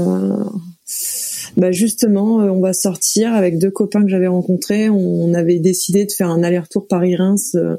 bah 1.56 1.72
justement, 1.72 2.40
euh, 2.40 2.50
on 2.50 2.60
va 2.60 2.72
sortir 2.72 3.32
avec 3.34 3.58
deux 3.58 3.70
copains 3.70 4.02
que 4.02 4.08
j'avais 4.08 4.26
rencontrés. 4.26 4.90
On 4.90 5.32
avait 5.32 5.58
décidé 5.58 6.04
de 6.04 6.12
faire 6.12 6.28
un 6.28 6.42
aller-retour 6.42 6.86
Paris-Reims 6.86 7.54
euh, 7.54 7.76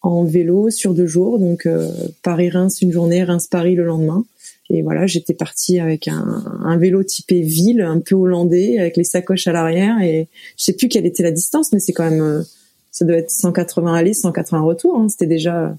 en 0.00 0.24
vélo 0.24 0.70
sur 0.70 0.94
deux 0.94 1.06
jours. 1.06 1.38
Donc 1.38 1.66
euh, 1.66 1.90
Paris-Reims 2.22 2.80
une 2.80 2.92
journée, 2.92 3.22
Reims-Paris 3.22 3.74
le 3.74 3.84
lendemain. 3.84 4.24
Et 4.70 4.82
voilà, 4.82 5.06
j'étais 5.06 5.34
partie 5.34 5.78
avec 5.78 6.08
un, 6.08 6.42
un, 6.64 6.76
vélo 6.76 7.04
typé 7.04 7.40
ville, 7.40 7.82
un 7.82 8.00
peu 8.00 8.16
hollandais, 8.16 8.78
avec 8.78 8.96
les 8.96 9.04
sacoches 9.04 9.46
à 9.46 9.52
l'arrière. 9.52 10.00
Et 10.02 10.26
je 10.56 10.64
sais 10.64 10.72
plus 10.72 10.88
quelle 10.88 11.06
était 11.06 11.22
la 11.22 11.30
distance, 11.30 11.72
mais 11.72 11.78
c'est 11.78 11.92
quand 11.92 12.10
même, 12.10 12.44
ça 12.90 13.04
doit 13.04 13.18
être 13.18 13.30
180 13.30 13.94
aller, 13.94 14.12
180 14.12 14.60
retour. 14.62 14.98
Hein. 14.98 15.08
C'était 15.08 15.26
déjà 15.26 15.76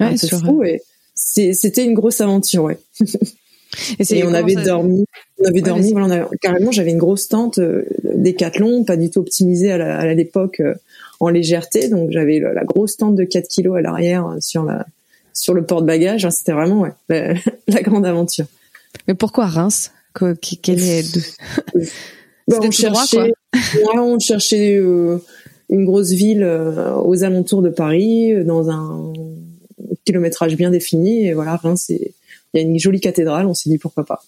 un 0.00 0.10
peu 0.16 0.26
fou. 0.38 0.62
Et 0.64 0.80
c'était 1.52 1.84
une 1.84 1.92
grosse 1.92 2.22
aventure, 2.22 2.64
ouais. 2.64 2.78
Et, 3.98 4.24
on 4.24 4.32
avait 4.32 4.54
dormi, 4.54 5.04
on 5.42 5.48
avait 5.48 5.60
dormi, 5.60 5.92
voilà, 5.92 6.28
carrément, 6.40 6.70
j'avais 6.70 6.90
une 6.90 6.98
grosse 6.98 7.28
tente 7.28 7.58
euh, 7.58 7.84
Décathlon, 8.14 8.84
pas 8.84 8.96
du 8.96 9.10
tout 9.10 9.20
optimisée 9.20 9.72
à 9.72 10.14
l'époque 10.14 10.60
euh, 10.60 10.74
en 11.20 11.28
légèreté, 11.28 11.88
donc 11.88 12.10
j'avais 12.10 12.40
la, 12.40 12.64
grosse 12.64 12.96
tente 12.96 13.16
de 13.16 13.24
4 13.24 13.48
kilos 13.48 13.76
à 13.76 13.80
l'arrière 13.80 14.26
euh, 14.26 14.36
sur 14.40 14.64
la 14.64 14.86
sur 15.34 15.54
le 15.54 15.64
porte-bagages. 15.64 16.26
Hein, 16.26 16.30
C'était 16.30 16.52
vraiment 16.52 16.80
ouais, 16.80 16.92
la, 17.68 17.82
grande 17.82 18.06
aventure. 18.06 18.46
Mais 19.08 19.14
pourquoi 19.14 19.46
Reims? 19.46 19.92
Quel 20.62 20.80
est. 20.80 21.18
Bah, 22.48 22.56
on, 22.60 22.72
cherchait, 22.72 23.32
on 23.94 24.18
cherchait 24.18 24.74
une 24.74 25.84
grosse 25.84 26.10
ville 26.10 26.44
aux 26.44 27.22
alentours 27.22 27.62
de 27.62 27.70
Paris, 27.70 28.34
dans 28.44 28.68
un 28.68 29.12
kilométrage 30.04 30.56
bien 30.56 30.72
défini. 30.72 31.28
Et 31.28 31.34
voilà, 31.34 31.54
Reims, 31.54 31.88
il 31.88 32.12
y 32.54 32.58
a 32.58 32.62
une 32.62 32.80
jolie 32.80 33.00
cathédrale, 33.00 33.46
on 33.46 33.54
s'est 33.54 33.70
dit 33.70 33.78
pourquoi 33.78 34.04
pas. 34.04 34.24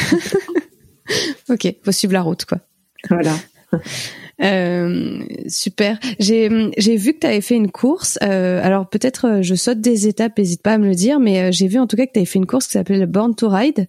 ok, 1.48 1.74
faut 1.84 1.92
suivre 1.92 2.12
la 2.12 2.22
route, 2.22 2.44
quoi. 2.44 2.58
Voilà. 3.08 3.34
Euh, 4.42 5.18
super. 5.48 5.98
J'ai 6.18 6.70
j'ai 6.78 6.96
vu 6.96 7.12
que 7.12 7.18
tu 7.18 7.26
avais 7.26 7.42
fait 7.42 7.56
une 7.56 7.70
course. 7.70 8.18
Euh, 8.22 8.60
alors 8.64 8.88
peut-être 8.88 9.26
euh, 9.26 9.42
je 9.42 9.54
saute 9.54 9.80
des 9.80 10.08
étapes, 10.08 10.38
n'hésite 10.38 10.62
pas 10.62 10.72
à 10.72 10.78
me 10.78 10.86
le 10.86 10.94
dire, 10.94 11.20
mais 11.20 11.42
euh, 11.42 11.52
j'ai 11.52 11.66
vu 11.66 11.78
en 11.78 11.86
tout 11.86 11.96
cas 11.96 12.06
que 12.06 12.12
tu 12.12 12.20
avais 12.20 12.26
fait 12.26 12.38
une 12.38 12.46
course 12.46 12.66
qui 12.66 12.72
s'appelait 12.72 12.98
le 12.98 13.06
Born 13.06 13.34
to 13.34 13.50
Ride. 13.50 13.86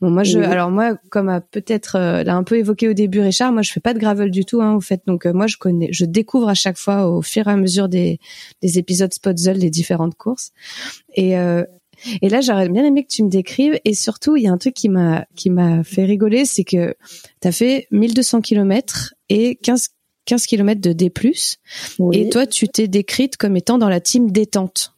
Bon 0.00 0.10
moi 0.10 0.24
je 0.24 0.40
alors 0.40 0.70
moi 0.70 0.96
comme 1.10 1.28
a 1.28 1.40
peut-être 1.40 1.98
l'a 1.98 2.34
un 2.34 2.42
peu 2.42 2.56
évoqué 2.56 2.88
au 2.88 2.94
début 2.94 3.20
Richard, 3.20 3.52
moi 3.52 3.62
je 3.62 3.70
fais 3.70 3.78
pas 3.80 3.94
de 3.94 4.00
gravel 4.00 4.32
du 4.32 4.44
tout 4.44 4.60
hein, 4.60 4.74
au 4.74 4.80
fait. 4.80 5.02
Donc 5.06 5.24
moi 5.26 5.46
je 5.46 5.56
connais 5.56 5.88
je 5.92 6.04
découvre 6.04 6.48
à 6.48 6.54
chaque 6.54 6.78
fois 6.78 7.06
au 7.06 7.22
fur 7.22 7.46
et 7.46 7.52
à 7.52 7.56
mesure 7.56 7.88
des 7.88 8.18
des 8.60 8.78
épisodes 8.78 9.12
Spotzel 9.12 9.58
les 9.58 9.70
différentes 9.70 10.16
courses. 10.16 10.50
Et 11.14 11.36
et 12.20 12.28
là, 12.28 12.40
j'aurais 12.40 12.68
bien 12.68 12.84
aimé 12.84 13.04
que 13.04 13.12
tu 13.12 13.22
me 13.22 13.28
décrives. 13.28 13.78
Et 13.84 13.94
surtout, 13.94 14.36
il 14.36 14.44
y 14.44 14.48
a 14.48 14.52
un 14.52 14.58
truc 14.58 14.74
qui 14.74 14.88
m'a 14.88 15.26
qui 15.36 15.50
m'a 15.50 15.84
fait 15.84 16.04
rigoler, 16.04 16.44
c'est 16.44 16.64
que 16.64 16.94
tu 17.40 17.48
as 17.48 17.52
fait 17.52 17.86
1200 17.90 18.40
km 18.40 19.14
et 19.28 19.56
15 19.56 19.88
15 20.24 20.46
km 20.46 20.80
de 20.80 20.92
D+. 20.92 21.12
Et 22.12 22.28
toi, 22.28 22.46
tu 22.46 22.68
t'es 22.68 22.88
décrite 22.88 23.36
comme 23.36 23.56
étant 23.56 23.78
dans 23.78 23.88
la 23.88 24.00
team 24.00 24.30
détente. 24.30 24.94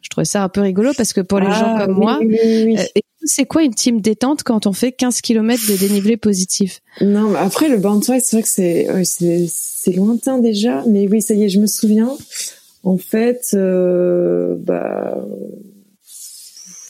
Je 0.00 0.10
trouvais 0.10 0.24
ça 0.24 0.42
un 0.42 0.48
peu 0.48 0.60
rigolo 0.60 0.92
parce 0.96 1.12
que 1.12 1.20
pour 1.20 1.40
les 1.40 1.46
gens 1.46 1.74
ah, 1.76 1.86
comme 1.86 1.96
moi, 1.96 2.20
euh, 2.22 2.76
c'est 3.24 3.46
quoi 3.46 3.62
une 3.62 3.74
team 3.74 4.00
détente 4.00 4.42
quand 4.42 4.66
on 4.66 4.72
fait 4.72 4.92
15 4.92 5.20
km 5.20 5.60
de 5.68 5.76
dénivelé 5.76 6.16
positif? 6.16 6.80
Non, 7.00 7.34
après 7.34 7.68
le 7.68 7.78
Born 7.78 8.00
c'est 8.02 8.30
vrai 8.32 8.42
que 8.42 8.48
c'est 8.48 8.86
c'est 9.48 9.92
lointain 9.92 10.38
déjà, 10.38 10.84
mais 10.86 11.08
oui, 11.08 11.20
ça 11.20 11.34
y 11.34 11.44
est, 11.44 11.48
je 11.48 11.60
me 11.60 11.66
souviens. 11.66 12.16
En 12.84 12.96
fait, 12.96 13.50
euh, 13.54 14.54
bah 14.58 15.18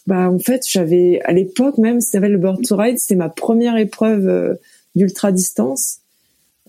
bah 0.08 0.30
en 0.30 0.38
fait 0.38 0.62
j'avais 0.66 1.20
à 1.24 1.32
l'époque 1.32 1.76
même 1.76 2.00
ça 2.00 2.18
le 2.18 2.38
Board 2.38 2.66
to 2.66 2.76
Ride 2.76 2.98
c'était 2.98 3.14
ma 3.14 3.28
première 3.28 3.76
épreuve 3.76 4.26
euh, 4.26 4.54
d'ultra 4.96 5.32
distance. 5.32 5.98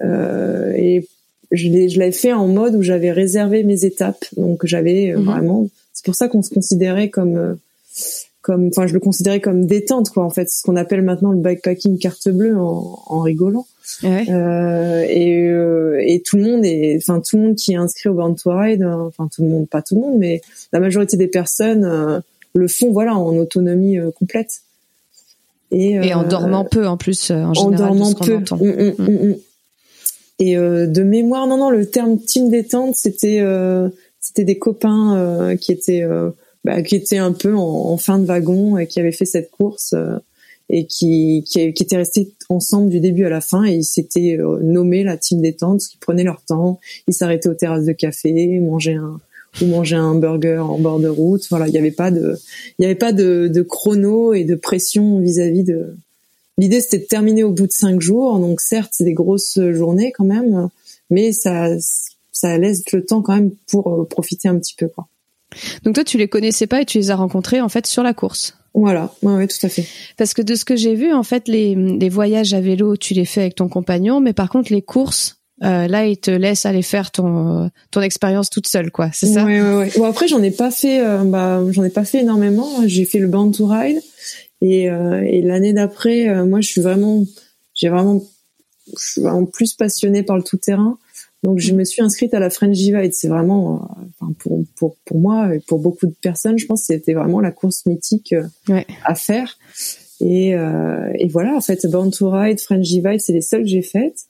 Euh, 0.01 0.73
et 0.75 1.07
je 1.51 1.69
l'ai 1.69 1.87
je 1.87 1.99
l'avais 1.99 2.11
fait 2.11 2.33
en 2.33 2.47
mode 2.47 2.75
où 2.75 2.81
j'avais 2.81 3.11
réservé 3.11 3.63
mes 3.63 3.85
étapes. 3.85 4.25
Donc 4.35 4.65
j'avais 4.65 5.11
euh, 5.11 5.19
mhm. 5.19 5.25
vraiment 5.25 5.69
c'est 5.93 6.03
pour 6.03 6.15
ça 6.15 6.27
qu'on 6.27 6.41
se 6.41 6.53
considérait 6.53 7.09
comme 7.09 7.37
euh, 7.37 7.55
comme 8.41 8.67
enfin 8.67 8.87
je 8.87 8.93
le 8.93 8.99
considérais 8.99 9.39
comme 9.39 9.65
détente 9.65 10.09
quoi 10.09 10.25
en 10.25 10.29
fait. 10.29 10.49
Ce 10.49 10.61
qu'on 10.61 10.75
appelle 10.75 11.01
maintenant 11.01 11.31
le 11.31 11.39
bikepacking 11.39 11.97
carte 11.97 12.27
bleue 12.27 12.57
en, 12.57 12.99
en 13.05 13.21
rigolant. 13.21 13.67
Euh, 14.03 15.03
et, 15.09 16.13
et 16.13 16.21
tout 16.21 16.35
le 16.35 16.43
monde 16.43 16.65
est 16.65 16.97
enfin 16.97 17.21
tout 17.25 17.37
le 17.37 17.43
monde 17.43 17.55
qui 17.55 17.71
est 17.71 17.77
inscrit 17.77 18.09
au 18.09 18.13
Born 18.13 18.35
to 18.35 18.51
Ride 18.51 18.83
enfin 18.83 19.29
tout 19.33 19.43
le 19.43 19.49
monde 19.49 19.67
pas 19.67 19.81
tout 19.81 19.95
le 19.95 20.01
monde 20.01 20.19
mais 20.19 20.41
la 20.73 20.79
majorité 20.79 21.17
des 21.17 21.27
personnes 21.27 22.21
le 22.53 22.67
font 22.67 22.91
voilà 22.91 23.15
en 23.15 23.35
autonomie 23.37 23.97
euh, 23.97 24.11
complète. 24.11 24.61
Et, 25.71 25.91
Et 25.91 26.13
en 26.13 26.23
euh, 26.23 26.27
dormant 26.27 26.65
peu 26.65 26.87
en 26.87 26.97
plus, 26.97 27.29
euh, 27.29 27.35
en 27.35 27.49
en 27.49 27.53
général, 27.53 27.73
de 27.73 27.77
dormant 27.77 28.13
peu. 28.13 28.35
entend. 28.37 28.57
Mm, 28.57 28.93
mm, 28.97 29.27
mm. 29.27 29.35
Et 30.41 30.55
de 30.55 31.03
mémoire, 31.03 31.47
non, 31.47 31.57
non, 31.57 31.69
le 31.69 31.85
terme 31.85 32.17
team 32.17 32.49
détente, 32.49 32.95
c'était 32.95 33.43
c'était 34.21 34.45
des 34.45 34.57
copains 34.57 35.53
qui 35.59 35.73
étaient 35.73 36.07
bah, 36.63 36.81
qui 36.81 36.95
étaient 36.95 37.17
un 37.17 37.33
peu 37.33 37.53
en, 37.53 37.59
en 37.59 37.97
fin 37.97 38.19
de 38.19 38.25
wagon 38.25 38.77
et 38.77 38.87
qui 38.87 39.01
avaient 39.01 39.11
fait 39.11 39.25
cette 39.25 39.51
course 39.51 39.93
et 40.69 40.85
qui, 40.85 41.43
qui 41.45 41.73
qui 41.73 41.83
étaient 41.83 41.97
restés 41.97 42.31
ensemble 42.47 42.89
du 42.89 43.01
début 43.01 43.25
à 43.25 43.29
la 43.29 43.41
fin 43.41 43.65
et 43.65 43.73
ils 43.73 43.83
s'étaient 43.83 44.39
nommés 44.61 45.03
la 45.03 45.17
team 45.17 45.41
détente, 45.41 45.79
parce 45.79 45.87
qu'ils 45.89 45.99
prenaient 45.99 46.23
leur 46.23 46.41
temps, 46.41 46.79
ils 47.09 47.13
s'arrêtaient 47.13 47.49
aux 47.49 47.53
terrasses 47.53 47.85
de 47.85 47.91
café, 47.91 48.61
mangeaient 48.61 48.93
un 48.93 49.19
ou 49.61 49.65
manger 49.65 49.95
un 49.95 50.15
burger 50.15 50.59
en 50.59 50.77
bord 50.79 50.99
de 50.99 51.07
route. 51.07 51.45
Voilà, 51.49 51.67
il 51.67 51.71
n'y 51.71 51.77
avait 51.77 51.91
pas 51.91 52.11
de, 52.11 52.37
il 52.77 52.85
avait 52.85 52.95
pas 52.95 53.13
de, 53.13 53.49
de 53.53 53.61
chrono 53.61 54.33
et 54.33 54.43
de 54.43 54.55
pression 54.55 55.19
vis-à-vis 55.19 55.63
de. 55.63 55.95
L'idée 56.57 56.81
c'était 56.81 56.99
de 56.99 57.05
terminer 57.05 57.43
au 57.43 57.51
bout 57.51 57.67
de 57.67 57.71
cinq 57.71 58.01
jours. 58.01 58.39
Donc 58.39 58.61
certes, 58.61 58.91
c'est 58.93 59.05
des 59.05 59.13
grosses 59.13 59.59
journées 59.71 60.11
quand 60.11 60.25
même, 60.25 60.69
mais 61.09 61.31
ça, 61.31 61.69
ça 62.31 62.57
laisse 62.57 62.83
le 62.91 63.05
temps 63.05 63.21
quand 63.21 63.35
même 63.35 63.51
pour 63.67 63.93
euh, 63.93 64.05
profiter 64.05 64.47
un 64.47 64.57
petit 64.59 64.75
peu 64.75 64.87
quoi. 64.87 65.07
Donc 65.83 65.95
toi, 65.95 66.03
tu 66.03 66.17
les 66.17 66.27
connaissais 66.27 66.67
pas 66.67 66.81
et 66.81 66.85
tu 66.85 66.99
les 66.99 67.11
as 67.11 67.15
rencontrés 67.15 67.61
en 67.61 67.69
fait 67.69 67.87
sur 67.87 68.03
la 68.03 68.13
course. 68.13 68.55
Voilà, 68.75 69.11
ouais, 69.23 69.33
ouais, 69.33 69.47
tout 69.47 69.65
à 69.65 69.69
fait. 69.69 69.85
Parce 70.15 70.35
que 70.35 70.43
de 70.43 70.53
ce 70.53 70.63
que 70.63 70.75
j'ai 70.75 70.93
vu, 70.93 71.11
en 71.11 71.23
fait, 71.23 71.47
les, 71.47 71.73
les 71.73 72.09
voyages 72.09 72.53
à 72.53 72.61
vélo, 72.61 72.97
tu 72.97 73.15
les 73.15 73.25
fais 73.25 73.41
avec 73.41 73.55
ton 73.55 73.67
compagnon, 73.67 74.21
mais 74.21 74.33
par 74.33 74.47
contre, 74.49 74.71
les 74.71 74.83
courses, 74.83 75.38
euh, 75.63 75.87
là, 75.87 76.05
ils 76.05 76.17
te 76.17 76.31
laissent 76.31 76.65
aller 76.65 76.81
faire 76.81 77.11
ton 77.11 77.69
ton 77.91 78.01
expérience 78.01 78.49
toute 78.49 78.67
seule, 78.67 78.91
quoi. 78.91 79.09
C'est 79.13 79.27
ça? 79.27 79.43
Ouais, 79.45 79.61
ouais, 79.61 79.75
ouais. 79.75 79.91
Bon 79.97 80.05
après, 80.05 80.27
j'en 80.27 80.41
ai 80.41 80.51
pas 80.51 80.71
fait, 80.71 81.01
euh, 81.01 81.23
bah, 81.25 81.61
j'en 81.71 81.83
ai 81.83 81.89
pas 81.89 82.05
fait 82.05 82.19
énormément. 82.19 82.67
J'ai 82.85 83.05
fait 83.05 83.19
le 83.19 83.27
Band 83.27 83.51
to 83.51 83.65
Ride 83.65 83.99
et, 84.61 84.89
euh, 84.89 85.21
et 85.25 85.41
l'année 85.41 85.73
d'après, 85.73 86.33
moi, 86.45 86.61
je 86.61 86.67
suis 86.69 86.81
vraiment, 86.81 87.23
j'ai 87.73 87.89
vraiment, 87.89 88.21
je 88.97 89.11
suis 89.11 89.21
vraiment 89.21 89.45
plus 89.45 89.73
passionnée 89.73 90.23
par 90.23 90.37
le 90.37 90.43
tout 90.43 90.57
terrain. 90.57 90.97
Donc, 91.43 91.59
je 91.59 91.73
me 91.73 91.85
suis 91.85 92.01
inscrite 92.01 92.33
à 92.33 92.39
la 92.39 92.49
French 92.49 92.75
Divide. 92.75 93.13
C'est 93.13 93.29
vraiment, 93.29 93.89
pour 94.39 94.61
pour 94.75 94.95
pour 95.05 95.19
moi 95.19 95.55
et 95.55 95.59
pour 95.59 95.79
beaucoup 95.79 96.05
de 96.05 96.15
personnes, 96.21 96.57
je 96.57 96.65
pense, 96.65 96.81
que 96.81 96.87
c'était 96.87 97.13
vraiment 97.13 97.39
la 97.39 97.51
course 97.51 97.85
mythique 97.85 98.35
Ouais. 98.67 98.85
à 99.05 99.15
faire. 99.15 99.57
Et, 100.19 100.49
et 100.49 101.27
voilà, 101.29 101.55
en 101.55 101.61
fait, 101.61 101.85
Born 101.87 102.11
to 102.11 102.29
Ride, 102.29 102.59
French 102.59 102.85
Divide, 102.85 103.21
c'est 103.21 103.31
les 103.31 103.41
seules 103.41 103.61
que 103.63 103.69
j'ai 103.69 103.81
faites. 103.81 104.25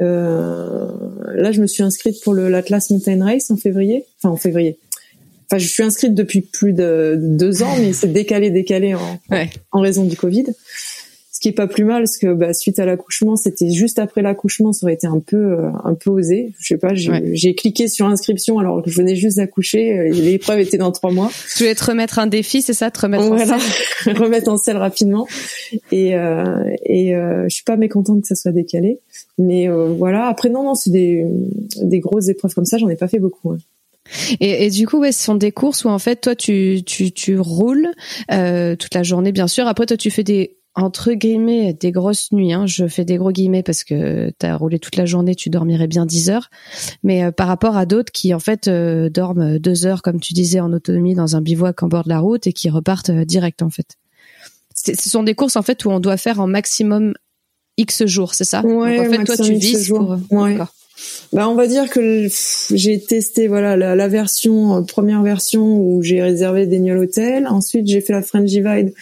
Euh, 0.00 0.88
là, 1.34 1.52
je 1.52 1.60
me 1.60 1.66
suis 1.66 1.82
inscrite 1.82 2.22
pour 2.22 2.34
le 2.34 2.48
l'Atlas 2.48 2.90
Mountain 2.90 3.24
Race 3.24 3.50
en 3.50 3.56
février. 3.56 4.04
Enfin, 4.18 4.30
en 4.30 4.36
février. 4.36 4.78
Enfin, 5.48 5.58
je 5.58 5.68
suis 5.68 5.82
inscrite 5.84 6.14
depuis 6.14 6.40
plus 6.40 6.72
de 6.72 7.16
deux 7.18 7.62
ans, 7.62 7.76
mais 7.78 7.92
c'est 7.92 8.12
décalé, 8.12 8.50
décalé 8.50 8.94
en, 8.94 9.20
Ouais. 9.30 9.48
en 9.72 9.80
raison 9.80 10.04
du 10.04 10.16
Covid. 10.16 10.46
Qui 11.46 11.50
est 11.50 11.54
pas 11.54 11.68
plus 11.68 11.84
mal, 11.84 12.02
parce 12.02 12.16
que 12.16 12.34
bah, 12.34 12.52
suite 12.52 12.80
à 12.80 12.86
l'accouchement, 12.86 13.36
c'était 13.36 13.70
juste 13.70 14.00
après 14.00 14.20
l'accouchement, 14.20 14.72
ça 14.72 14.84
aurait 14.84 14.94
été 14.94 15.06
un 15.06 15.20
peu, 15.20 15.36
euh, 15.36 15.68
un 15.84 15.94
peu 15.94 16.10
osé. 16.10 16.52
Je 16.58 16.66
sais 16.66 16.76
pas, 16.76 16.96
j'ai 16.96 17.12
Ouais. 17.12 17.54
cliqué 17.54 17.86
sur 17.86 18.06
inscription 18.06 18.58
alors 18.58 18.82
que 18.82 18.90
je 18.90 18.96
venais 18.96 19.14
juste 19.14 19.36
d'accoucher. 19.36 19.96
euh, 19.96 20.08
L'épreuve 20.10 20.58
était 20.58 20.76
dans 20.76 20.90
trois 20.90 21.12
mois. 21.12 21.30
Tu 21.56 21.58
voulais 21.62 21.76
te 21.76 21.84
remettre 21.84 22.18
un 22.18 22.26
défi, 22.26 22.62
c'est 22.62 22.72
ça, 22.74 22.90
te 22.90 22.98
remettre 23.00 23.30
en 23.30 23.38
scène 23.38 24.16
remettre 24.16 24.48
en 24.50 24.58
selle 24.58 24.76
rapidement. 24.78 25.28
Et, 25.92 26.16
euh, 26.16 26.64
et 26.84 27.14
euh, 27.14 27.44
je 27.48 27.54
suis 27.54 27.62
pas 27.64 27.76
mécontente 27.76 28.22
que 28.22 28.26
ça 28.26 28.34
soit 28.34 28.50
décalé. 28.50 28.98
Mais 29.38 29.68
voilà, 29.68 30.26
après 30.26 30.48
non, 30.48 30.64
non, 30.64 30.74
c'est 30.74 30.90
des, 30.90 31.24
des 31.80 32.00
grosses 32.00 32.26
épreuves 32.28 32.54
comme 32.54 32.64
ça, 32.64 32.76
j'en 32.78 32.88
ai 32.88 32.96
pas 32.96 33.06
fait 33.06 33.20
beaucoup. 33.20 33.52
hein. 33.52 33.58
Et, 34.40 34.66
et 34.66 34.70
du 34.70 34.86
coup, 34.86 34.98
ouais, 34.98 35.10
ce 35.12 35.22
sont 35.22 35.34
des 35.34 35.50
courses 35.52 35.84
où 35.84 35.88
en 35.88 35.98
fait, 35.98 36.16
toi, 36.20 36.34
tu 36.36 36.82
tu 36.86 37.10
tu 37.12 37.38
roules 37.38 37.88
euh, 38.32 38.76
toute 38.76 38.94
la 38.94 39.02
journée, 39.02 39.32
bien 39.32 39.48
sûr. 39.48 39.66
Après, 39.66 39.84
toi, 39.86 39.96
tu 39.96 40.10
fais 40.10 40.22
des 40.22 40.55
entre 40.76 41.14
guillemets 41.14 41.72
des 41.72 41.90
grosses 41.90 42.30
nuits. 42.32 42.52
Hein. 42.52 42.66
Je 42.66 42.86
fais 42.86 43.04
des 43.04 43.16
gros 43.16 43.32
guillemets 43.32 43.62
parce 43.62 43.82
que 43.82 44.30
t'as 44.38 44.54
roulé 44.56 44.78
toute 44.78 44.96
la 44.96 45.06
journée, 45.06 45.34
tu 45.34 45.48
dormirais 45.48 45.86
bien 45.86 46.04
10 46.04 46.30
heures. 46.30 46.50
Mais 47.02 47.24
euh, 47.24 47.32
par 47.32 47.48
rapport 47.48 47.76
à 47.76 47.86
d'autres 47.86 48.12
qui 48.12 48.34
en 48.34 48.38
fait 48.38 48.68
euh, 48.68 49.08
dorment 49.08 49.58
deux 49.58 49.86
heures, 49.86 50.02
comme 50.02 50.20
tu 50.20 50.34
disais, 50.34 50.60
en 50.60 50.72
autonomie 50.72 51.14
dans 51.14 51.34
un 51.34 51.40
bivouac 51.40 51.82
en 51.82 51.88
bord 51.88 52.04
de 52.04 52.10
la 52.10 52.20
route 52.20 52.46
et 52.46 52.52
qui 52.52 52.68
repartent 52.68 53.10
euh, 53.10 53.24
direct 53.24 53.62
en 53.62 53.70
fait. 53.70 53.96
Ce 54.74 55.08
sont 55.08 55.22
des 55.22 55.34
courses 55.34 55.56
en 55.56 55.62
fait 55.62 55.84
où 55.86 55.90
on 55.90 55.98
doit 55.98 56.18
faire 56.18 56.38
en 56.38 56.46
maximum 56.46 57.14
X 57.78 58.04
jours, 58.04 58.34
c'est 58.34 58.44
ça? 58.44 58.60
Ouais, 58.62 58.98
Donc, 58.98 59.06
En 59.06 59.10
fait, 59.10 59.24
toi, 59.24 59.36
tu 59.36 59.54
vises 59.54 59.88
pour. 59.88 60.18
Ouais. 60.30 60.58
Bah, 61.32 61.48
on 61.48 61.54
va 61.54 61.66
dire 61.66 61.90
que 61.90 62.28
j'ai 62.72 63.00
testé 63.00 63.48
voilà 63.48 63.76
la, 63.76 63.94
la 63.94 64.08
version 64.08 64.76
euh, 64.76 64.82
première 64.82 65.22
version 65.22 65.78
où 65.78 66.02
j'ai 66.02 66.22
réservé 66.22 66.66
des 66.66 66.78
nuits 66.78 66.92
à 66.92 66.94
l'hôtel. 66.94 67.46
Ensuite, 67.46 67.86
j'ai 67.86 68.00
fait 68.00 68.12
la 68.12 68.22
French 68.22 68.46
Divide 68.46 68.94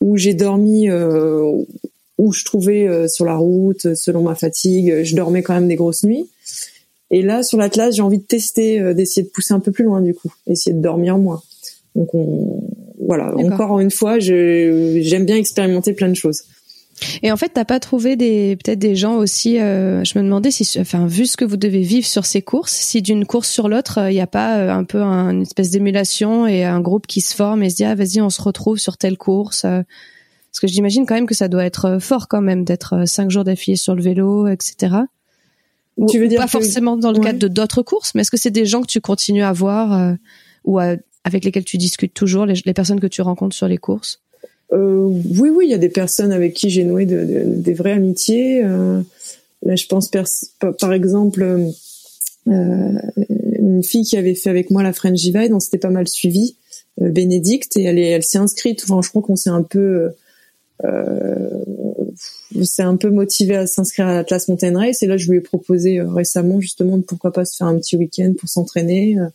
où 0.00 0.16
j'ai 0.16 0.34
dormi 0.34 0.88
euh, 0.88 1.64
où 2.18 2.32
je 2.32 2.44
trouvais 2.44 2.86
euh, 2.86 3.08
sur 3.08 3.24
la 3.24 3.36
route 3.36 3.94
selon 3.94 4.22
ma 4.22 4.34
fatigue. 4.34 5.02
Je 5.02 5.16
dormais 5.16 5.42
quand 5.42 5.54
même 5.54 5.68
des 5.68 5.76
grosses 5.76 6.04
nuits. 6.04 6.28
Et 7.10 7.22
là, 7.22 7.42
sur 7.42 7.58
l'Atlas, 7.58 7.94
j'ai 7.94 8.02
envie 8.02 8.18
de 8.18 8.24
tester, 8.24 8.80
euh, 8.80 8.94
d'essayer 8.94 9.22
de 9.22 9.30
pousser 9.30 9.54
un 9.54 9.60
peu 9.60 9.72
plus 9.72 9.84
loin 9.84 10.02
du 10.02 10.14
coup, 10.14 10.32
essayer 10.46 10.74
de 10.74 10.82
dormir 10.82 11.16
moins. 11.18 11.42
Donc 11.94 12.14
on, 12.14 12.62
voilà, 13.00 13.34
encore 13.36 13.80
une 13.80 13.90
fois, 13.90 14.18
je 14.18 14.98
j'aime 15.00 15.24
bien 15.24 15.36
expérimenter 15.36 15.92
plein 15.94 16.08
de 16.08 16.14
choses. 16.14 16.42
Et 17.22 17.30
en 17.32 17.36
fait, 17.36 17.50
t'as 17.50 17.64
pas 17.64 17.80
trouvé 17.80 18.16
des 18.16 18.56
peut-être 18.56 18.78
des 18.78 18.96
gens 18.96 19.16
aussi. 19.16 19.58
euh, 19.60 20.02
je 20.04 20.18
me 20.18 20.24
demandais 20.24 20.50
si, 20.50 20.66
enfin, 20.80 21.06
vu 21.06 21.26
ce 21.26 21.36
que 21.36 21.44
vous 21.44 21.56
devez 21.56 21.82
vivre 21.82 22.06
sur 22.06 22.24
ces 22.26 22.42
courses, 22.42 22.72
si 22.72 23.02
d'une 23.02 23.24
course 23.26 23.48
sur 23.50 23.68
l'autre, 23.68 23.98
il 24.10 24.14
n'y 24.14 24.20
a 24.20 24.26
pas 24.26 24.58
euh, 24.58 24.70
un 24.72 24.84
peu 24.84 25.02
un- 25.02 25.30
une 25.30 25.42
espèce 25.42 25.70
d'émulation 25.70 26.46
et 26.46 26.64
un 26.64 26.80
groupe 26.80 27.06
qui 27.06 27.20
se 27.20 27.34
forme 27.34 27.62
et 27.62 27.70
se 27.70 27.76
dit 27.76 27.84
ah 27.84 27.94
vas-y, 27.94 28.20
on 28.20 28.30
se 28.30 28.42
retrouve 28.42 28.78
sur 28.78 28.96
telle 28.96 29.16
course. 29.18 29.64
euh. 29.64 29.82
Parce 30.50 30.60
que 30.60 30.66
j'imagine 30.66 31.04
quand 31.06 31.14
même 31.14 31.26
que 31.26 31.34
ça 31.34 31.46
doit 31.48 31.64
être 31.64 31.84
euh, 31.84 31.98
fort 32.00 32.26
quand 32.26 32.40
même 32.40 32.64
d'être 32.64 32.94
euh, 32.94 33.06
cinq 33.06 33.30
jours 33.30 33.44
d'affilée 33.44 33.76
sur 33.76 33.94
le 33.94 34.02
vélo, 34.02 34.46
etc. 34.48 34.96
Ou, 35.98 36.06
Tu 36.06 36.18
veux 36.18 36.24
ou 36.26 36.28
dire 36.28 36.38
pas 36.38 36.46
que- 36.46 36.50
forcément 36.52 36.96
dans 36.96 37.12
le 37.12 37.18
Ouais. 37.18 37.24
cadre 37.26 37.38
de 37.38 37.48
d'autres 37.48 37.82
courses, 37.82 38.14
mais 38.14 38.22
est-ce 38.22 38.30
que 38.30 38.36
c'est 38.36 38.50
des 38.50 38.66
gens 38.66 38.80
que 38.80 38.86
tu 38.86 39.00
continues 39.00 39.42
à 39.42 39.52
voir 39.52 39.92
euh, 39.92 40.14
ou 40.64 40.78
à- 40.78 40.96
avec 41.24 41.44
lesquels 41.44 41.64
tu 41.64 41.76
discutes 41.76 42.14
toujours, 42.14 42.46
les, 42.46 42.54
les 42.64 42.72
personnes 42.74 42.98
que 43.00 43.06
tu 43.06 43.20
rencontres 43.20 43.54
sur 43.54 43.68
les 43.68 43.76
courses? 43.78 44.20
Euh, 44.72 45.08
oui, 45.38 45.48
oui, 45.50 45.66
il 45.66 45.70
y 45.70 45.74
a 45.74 45.78
des 45.78 45.88
personnes 45.88 46.32
avec 46.32 46.54
qui 46.54 46.68
j'ai 46.70 46.84
noué 46.84 47.06
de- 47.06 47.24
de- 47.24 47.44
des 47.46 47.72
vraies 47.74 47.92
amitiés. 47.92 48.62
Euh, 48.64 49.00
là, 49.62 49.76
je 49.76 49.86
pense 49.86 50.10
par 50.78 50.92
exemple 50.92 51.42
euh, 51.42 51.68
euh, 52.48 52.92
une 53.58 53.82
fille 53.82 54.04
qui 54.04 54.16
avait 54.16 54.34
fait 54.34 54.50
avec 54.50 54.70
moi 54.70 54.82
la 54.82 54.92
French 54.92 55.18
Divide, 55.20 55.52
on 55.52 55.60
s'était 55.60 55.78
pas 55.78 55.90
mal 55.90 56.06
suivi, 56.08 56.56
euh, 57.00 57.08
Bénédicte, 57.10 57.76
et 57.76 57.84
elle 57.84 57.98
est, 57.98 58.08
elle 58.10 58.22
s'est 58.24 58.38
inscrite. 58.38 58.82
Enfin, 58.84 59.00
je 59.02 59.08
crois 59.08 59.22
qu'on 59.22 59.36
s'est 59.36 59.50
un 59.50 59.62
peu, 59.62 60.10
euh, 60.84 61.48
c'est 62.62 62.82
un 62.82 62.96
peu 62.96 63.10
motivé 63.10 63.56
à 63.56 63.66
s'inscrire 63.66 64.06
à 64.06 64.14
l'Atlas 64.14 64.48
Mountain 64.48 64.76
Race. 64.78 65.02
Et 65.02 65.06
là, 65.06 65.16
je 65.16 65.30
lui 65.30 65.38
ai 65.38 65.40
proposé 65.40 65.98
euh, 66.00 66.10
récemment 66.10 66.60
justement 66.60 66.98
de 66.98 67.02
pourquoi 67.02 67.32
pas 67.32 67.44
se 67.44 67.56
faire 67.56 67.66
un 67.68 67.78
petit 67.78 67.96
week-end 67.96 68.34
pour 68.38 68.48
s'entraîner. 68.48 69.18
Euh, 69.18 69.26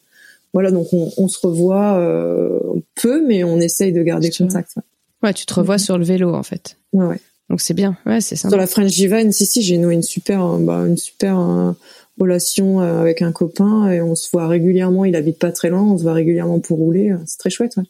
Voilà, 0.53 0.69
donc 0.71 0.87
on, 0.93 1.11
on 1.17 1.27
se 1.27 1.39
revoit 1.45 1.97
euh, 1.97 2.59
peu, 3.01 3.25
mais 3.25 3.43
on 3.43 3.59
essaye 3.59 3.91
de 3.91 4.03
garder 4.03 4.29
contact. 4.29 4.75
ouais. 4.77 4.83
Ouais, 5.23 5.33
tu 5.33 5.45
te 5.45 5.53
revois 5.53 5.77
sur 5.77 5.97
le 5.97 6.03
vélo 6.03 6.33
en 6.33 6.43
fait. 6.43 6.77
Ouais, 6.91 7.05
ouais. 7.05 7.21
Donc 7.49 7.61
c'est 7.61 7.73
bien. 7.73 7.97
Ouais, 8.05 8.21
c'est 8.21 8.35
sympa. 8.35 8.51
Sur 8.51 8.57
la 8.57 8.67
French 8.67 8.91
Divine, 8.91 9.31
si 9.31 9.45
si, 9.45 9.61
j'ai 9.61 9.77
noué 9.77 9.93
une 9.93 10.03
super, 10.03 10.45
euh, 10.45 10.57
bah, 10.59 10.85
une 10.85 10.97
super 10.97 11.39
euh, 11.39 11.71
relation 12.19 12.81
euh, 12.81 12.99
avec 12.99 13.21
un 13.21 13.31
copain 13.31 13.89
et 13.89 14.01
on 14.01 14.15
se 14.15 14.29
voit 14.31 14.47
régulièrement. 14.47 15.05
Il 15.05 15.15
habite 15.15 15.39
pas 15.39 15.51
très 15.51 15.69
loin, 15.69 15.81
on 15.81 15.97
se 15.97 16.03
voit 16.03 16.13
régulièrement 16.13 16.59
pour 16.59 16.77
rouler. 16.77 17.15
C'est 17.25 17.37
très 17.37 17.49
chouette. 17.49 17.77
Ouais. 17.77 17.83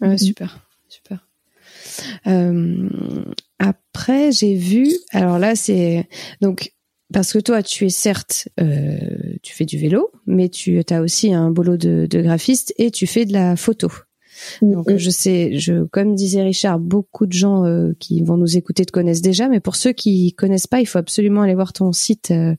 Ouais, 0.00 0.18
super, 0.18 0.60
super. 0.88 1.26
Euh, 2.26 2.88
après, 3.58 4.32
j'ai 4.32 4.54
vu. 4.54 4.92
Alors 5.10 5.38
là, 5.38 5.54
c'est 5.54 6.08
donc 6.40 6.72
parce 7.12 7.32
que 7.32 7.38
toi, 7.38 7.62
tu 7.62 7.86
es 7.86 7.90
certes, 7.90 8.48
euh, 8.60 8.98
tu 9.42 9.54
fais 9.54 9.64
du 9.64 9.78
vélo, 9.78 10.10
mais 10.26 10.48
tu 10.48 10.82
as 10.90 11.00
aussi 11.00 11.32
un 11.32 11.50
boulot 11.50 11.76
de, 11.76 12.06
de 12.10 12.22
graphiste 12.22 12.74
et 12.78 12.90
tu 12.90 13.06
fais 13.06 13.24
de 13.24 13.32
la 13.32 13.56
photo. 13.56 13.90
Donc 14.62 14.90
Mm. 14.90 14.96
je 14.98 15.10
sais, 15.10 15.58
je 15.58 15.84
comme 15.84 16.14
disait 16.14 16.42
Richard, 16.42 16.78
beaucoup 16.78 17.26
de 17.26 17.32
gens 17.32 17.64
euh, 17.64 17.92
qui 17.98 18.22
vont 18.22 18.36
nous 18.36 18.56
écouter 18.56 18.84
te 18.84 18.92
connaissent 18.92 19.22
déjà, 19.22 19.48
mais 19.48 19.60
pour 19.60 19.76
ceux 19.76 19.92
qui 19.92 20.32
connaissent 20.34 20.66
pas, 20.66 20.80
il 20.80 20.86
faut 20.86 20.98
absolument 20.98 21.42
aller 21.42 21.54
voir 21.54 21.72
ton 21.72 21.92
site. 21.92 22.30
euh, 22.30 22.54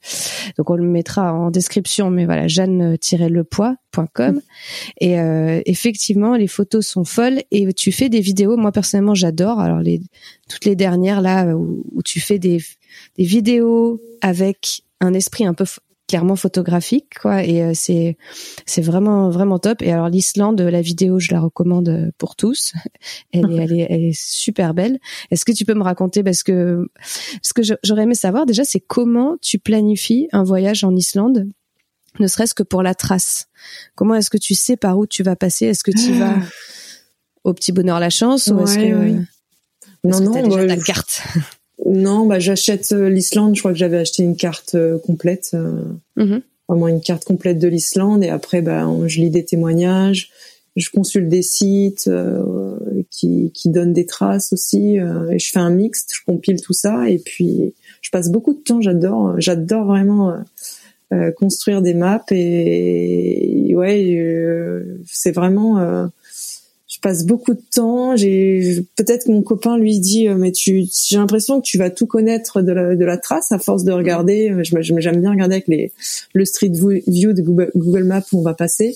donc 0.58 0.70
on 0.70 0.76
le 0.76 0.88
mettra 0.88 1.34
en 1.34 1.52
description, 1.52 2.10
mais 2.10 2.26
voilà, 2.26 2.48
jeanne-lepoix.com. 2.48 4.42
Et 5.00 5.20
euh, 5.20 5.62
effectivement, 5.66 6.36
les 6.36 6.48
photos 6.48 6.86
sont 6.86 7.04
folles 7.04 7.42
et 7.52 7.72
tu 7.74 7.92
fais 7.92 8.10
des 8.10 8.22
vidéos. 8.22 8.58
Moi 8.58 8.72
personnellement, 8.72 9.16
j'adore. 9.16 9.60
Alors 9.60 9.80
les 9.80 10.02
toutes 10.50 10.66
les 10.66 10.76
dernières 10.76 11.22
là 11.22 11.56
où, 11.56 11.84
où 11.94 12.04
tu 12.04 12.20
fais 12.20 12.40
des 12.40 12.62
des 13.18 13.26
vidéos 13.26 14.02
avec 14.22 14.84
un 15.02 15.14
esprit 15.14 15.46
un 15.46 15.54
peu 15.54 15.66
clairement 16.08 16.36
photographique 16.36 17.18
quoi 17.20 17.44
et 17.44 17.64
euh, 17.64 17.72
c'est 17.74 18.18
c'est 18.66 18.82
vraiment 18.82 19.30
vraiment 19.30 19.58
top. 19.60 19.82
Et 19.82 19.92
alors 19.92 20.10
l'Islande 20.10 20.62
la 20.62 20.82
vidéo 20.82 21.20
je 21.20 21.32
la 21.32 21.40
recommande 21.40 21.90
euh, 21.90 22.12
pour 22.18 22.36
tous. 22.36 22.74
Elle 23.34 23.52
est 23.52 23.56
elle 23.58 23.74
est 23.74 23.88
elle 23.90 24.04
est 24.04 24.20
super 24.20 24.74
belle. 24.74 25.00
Est-ce 25.32 25.46
que 25.46 25.52
tu 25.52 25.66
peux 25.66 25.74
me 25.74 25.84
raconter 25.84 26.24
parce 26.24 26.44
que 26.44 26.88
ce 27.42 27.54
que 27.54 27.62
j'aurais 27.84 28.04
aimé 28.04 28.16
savoir 28.16 28.46
déjà 28.46 28.64
c'est 28.64 28.80
comment 28.80 29.38
tu 29.42 29.58
planifies 29.60 30.28
un 30.32 30.44
voyage 30.44 30.84
en 30.84 30.96
Islande 30.96 31.48
ne 32.20 32.28
serait-ce 32.28 32.54
que 32.54 32.64
pour 32.64 32.82
la 32.82 32.96
trace? 32.96 33.48
Comment 33.96 34.16
est-ce 34.16 34.30
que 34.30 34.38
tu 34.38 34.56
sais 34.56 34.78
par 34.78 34.98
où 34.98 35.06
tu 35.06 35.22
vas 35.24 35.36
passer? 35.36 35.66
Est-ce 35.66 35.84
que 35.84 35.92
tu 35.92 36.14
vas 36.14 36.36
au 37.44 37.54
petit 37.54 37.72
bonheur 37.74 38.00
la 38.00 38.10
chance 38.10 38.48
ou 38.48 38.60
est-ce 38.62 38.78
que 38.78 38.84
ouais. 39.00 39.20
Non, 40.06 40.22
non, 40.22 40.32
déjà 40.44 40.68
ta 40.68 40.76
je- 40.80 40.86
carte? 40.86 41.24
Non, 41.86 42.26
bah 42.26 42.40
j'achète 42.40 42.92
euh, 42.94 43.10
l'Islande. 43.10 43.56
Je 43.56 43.62
crois 43.62 43.72
que 43.72 43.78
j'avais 43.78 43.98
acheté 43.98 44.24
une 44.24 44.36
carte 44.36 44.76
euh, 44.76 44.98
complète, 44.98 45.52
euh, 45.54 45.84
Mhm. 46.16 46.42
vraiment 46.68 46.88
une 46.88 47.02
carte 47.02 47.24
complète 47.26 47.60
de 47.60 47.68
l'Islande. 47.68 48.24
Et 48.24 48.30
après, 48.30 48.62
bah, 48.62 48.88
je 49.06 49.20
lis 49.22 49.30
des 49.30 49.46
témoignages, 49.46 50.32
je 50.76 50.90
consulte 50.90 51.30
des 51.30 51.44
sites 51.44 52.08
euh, 52.08 52.76
qui, 53.12 53.52
qui 53.54 53.70
donnent 53.70 53.94
des 53.94 54.06
traces 54.08 54.52
aussi. 54.52 55.00
euh, 55.00 55.30
et 55.30 55.40
je 55.40 55.52
fais 55.52 55.60
un 55.60 55.70
mixte, 55.70 56.12
je 56.14 56.22
compile 56.26 56.60
tout 56.62 56.74
ça. 56.74 57.08
Et 57.10 57.20
puis, 57.20 57.74
je 58.02 58.10
passe 58.10 58.32
beaucoup 58.32 58.54
de 58.54 58.60
temps. 58.60 58.82
J'adore, 58.82 59.36
j'adore 59.40 59.86
vraiment 59.86 60.34
euh, 61.14 61.32
construire 61.32 61.82
des 61.84 61.94
maps. 61.94 62.26
Et, 62.32 63.70
et 63.70 63.76
ouais, 63.76 64.84
c'est 65.06 65.32
vraiment. 65.32 66.10
Passe 67.08 67.26
beaucoup 67.26 67.54
de 67.54 67.62
temps. 67.74 68.16
J'ai 68.16 68.84
peut-être 68.96 69.28
mon 69.28 69.44
copain 69.44 69.78
lui 69.78 70.00
dit 70.00 70.28
euh, 70.28 70.36
mais 70.36 70.52
tu 70.52 70.86
j'ai 71.08 71.18
l'impression 71.18 71.62
que 71.62 71.66
tu 71.66 71.78
vas 71.78 71.90
tout 71.92 72.08
connaître 72.08 72.62
de 72.64 72.72
la, 72.72 72.96
de 72.96 73.06
la 73.06 73.18
trace 73.18 73.52
à 73.52 73.60
force 73.60 73.84
de 73.84 73.92
regarder. 73.92 74.50
Euh, 74.50 74.64
Je, 74.64 74.76
me- 74.76 74.82
j'aime 74.82 75.22
bien 75.22 75.32
regarder 75.32 75.56
avec 75.56 75.68
les 75.68 75.92
le 76.34 76.46
Street 76.46 76.72
View 77.08 77.34
de 77.34 77.42
Google, 77.42 77.72
Google 77.76 78.04
Maps 78.06 78.24
où 78.34 78.40
on 78.40 78.42
va 78.42 78.54
passer. 78.56 78.96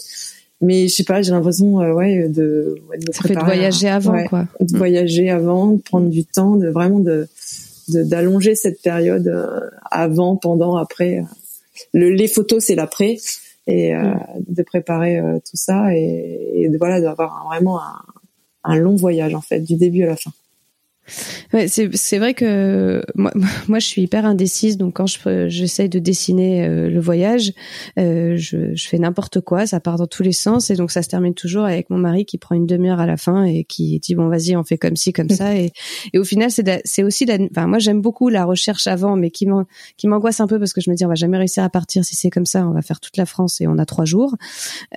Mais 0.62 0.88
je 0.88 0.96
sais 0.96 1.04
pas, 1.04 1.22
j'ai 1.22 1.32
l'impression 1.32 1.80
euh, 1.82 1.94
ouais 1.94 2.28
de, 2.28 2.76
ouais, 2.90 2.98
de 2.98 3.06
me 3.08 3.14
Ça 3.14 3.22
fait 3.28 3.34
de 3.36 3.40
à- 3.40 3.44
voyager 3.46 3.88
avant, 3.88 4.14
ouais, 4.14 4.26
quoi. 4.28 4.48
de 4.60 4.78
voyager 4.78 5.30
avant, 5.30 5.68
de 5.74 5.82
prendre 5.82 6.10
du 6.10 6.26
temps, 6.26 6.56
de 6.56 6.68
vraiment 6.68 7.00
de 7.00 7.28
de- 7.90 8.04
d'allonger 8.04 8.56
cette 8.56 8.82
période 8.82 9.28
euh, 9.28 9.60
avant, 9.92 10.36
pendant, 10.36 10.76
après. 10.78 11.24
Le, 11.94 12.10
les 12.10 12.28
photos 12.28 12.64
c'est 12.66 12.76
l'après 12.76 13.18
et 13.70 13.96
euh, 13.96 14.14
de 14.48 14.64
préparer 14.64 15.20
euh, 15.20 15.38
tout 15.40 15.58
ça 15.58 15.96
et, 15.96 16.52
et 16.64 16.70
de, 16.70 16.78
voilà 16.78 17.02
d'avoir 17.02 17.42
un- 17.42 17.46
vraiment 17.50 17.80
un, 17.82 18.02
un 18.64 18.76
long 18.78 18.96
voyage 18.96 19.34
en 19.36 19.42
fait 19.42 19.60
du 19.62 19.76
début 19.76 20.04
à 20.04 20.08
la 20.08 20.16
fin. 20.16 20.32
Ouais, 21.54 21.68
c'est 21.68 22.18
vrai 22.18 22.34
que 22.34 23.04
moi, 23.16 23.32
moi 23.68 23.80
je 23.80 23.86
suis 23.86 24.04
hyper 24.04 24.26
indécise 24.26 24.78
donc 24.78 24.96
quand 24.96 25.08
je 25.08 25.48
j'essaye 25.48 25.90
de 25.90 26.00
dessiner 26.00 26.66
euh, 26.66 26.90
le 26.90 27.00
voyage 27.00 27.54
euh, 27.98 28.36
je, 28.38 28.74
je 28.74 28.88
fais 28.88 28.98
n'importe 28.98 29.42
quoi 29.42 29.66
ça 29.68 29.80
part 29.80 29.98
dans 29.98 30.08
tous 30.08 30.24
les 30.24 30.32
sens 30.32 30.70
et 30.70 30.76
donc 30.76 30.92
ça 30.92 31.02
se 31.02 31.10
termine 31.10 31.34
toujours 31.34 31.66
avec 31.66 31.90
mon 31.90 31.98
mari 31.98 32.26
qui 32.26 32.38
prend 32.38 32.56
une 32.56 32.66
demi-heure 32.66 33.00
à 33.00 33.06
la 33.06 33.18
fin 33.18 33.44
et 33.44 33.64
qui 33.64 34.00
dit 34.00 34.16
bon 34.16 34.28
vas-y 34.28 34.56
on 34.56 34.64
fait 34.64 34.78
comme 34.78 34.96
ci 34.96 35.14
comme 35.14 35.30
ça 35.30 35.56
et, 35.56 35.72
et 36.14 36.20
au 36.20 36.24
final 36.24 36.50
c'est 36.52 37.04
aussi 37.04 37.26
la, 37.26 37.38
enfin 37.52 37.68
moi 37.68 37.80
j'aime 37.80 38.02
beaucoup 38.02 38.30
la 38.30 38.46
recherche 38.46 38.88
avant 38.88 39.16
mais 39.16 39.30
qui 39.30 39.46
m'angoisse 39.46 40.40
un 40.40 40.48
peu 40.48 40.60
parce 40.60 40.74
que 40.74 40.82
je 40.82 40.90
me 40.90 40.96
dis 40.96 41.06
on 41.06 41.10
va 41.10 41.16
jamais 41.16 41.38
réussir 41.38 41.64
à 41.64 41.70
partir 41.70 42.04
si 42.04 42.16
c'est 42.16 42.30
comme 42.30 42.46
ça 42.46 42.68
on 42.68 42.72
va 42.72 42.82
faire 42.82 43.00
toute 43.00 43.18
la 43.18 43.26
France 43.26 43.62
et 43.62 43.68
on 43.68 43.78
a 43.78 43.86
trois 43.86 44.06
jours. 44.06 44.36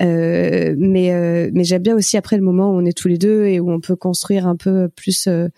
Euh, 0.01 0.75
mais 0.79 1.13
euh, 1.13 1.51
mais 1.53 1.65
j'aime 1.65 1.83
bien 1.83 1.97
aussi 1.97 2.17
après 2.17 2.37
le 2.37 2.43
moment 2.43 2.71
où 2.71 2.75
on 2.75 2.85
est 2.85 2.97
tous 2.97 3.09
les 3.09 3.19
deux 3.19 3.47
et 3.47 3.61
où 3.61 3.71
on 3.71 3.81
peut 3.81 3.97
construire 3.97 4.47
un 4.47 4.57
peu 4.57 4.89
plus 4.89 5.27
euh, 5.27 5.49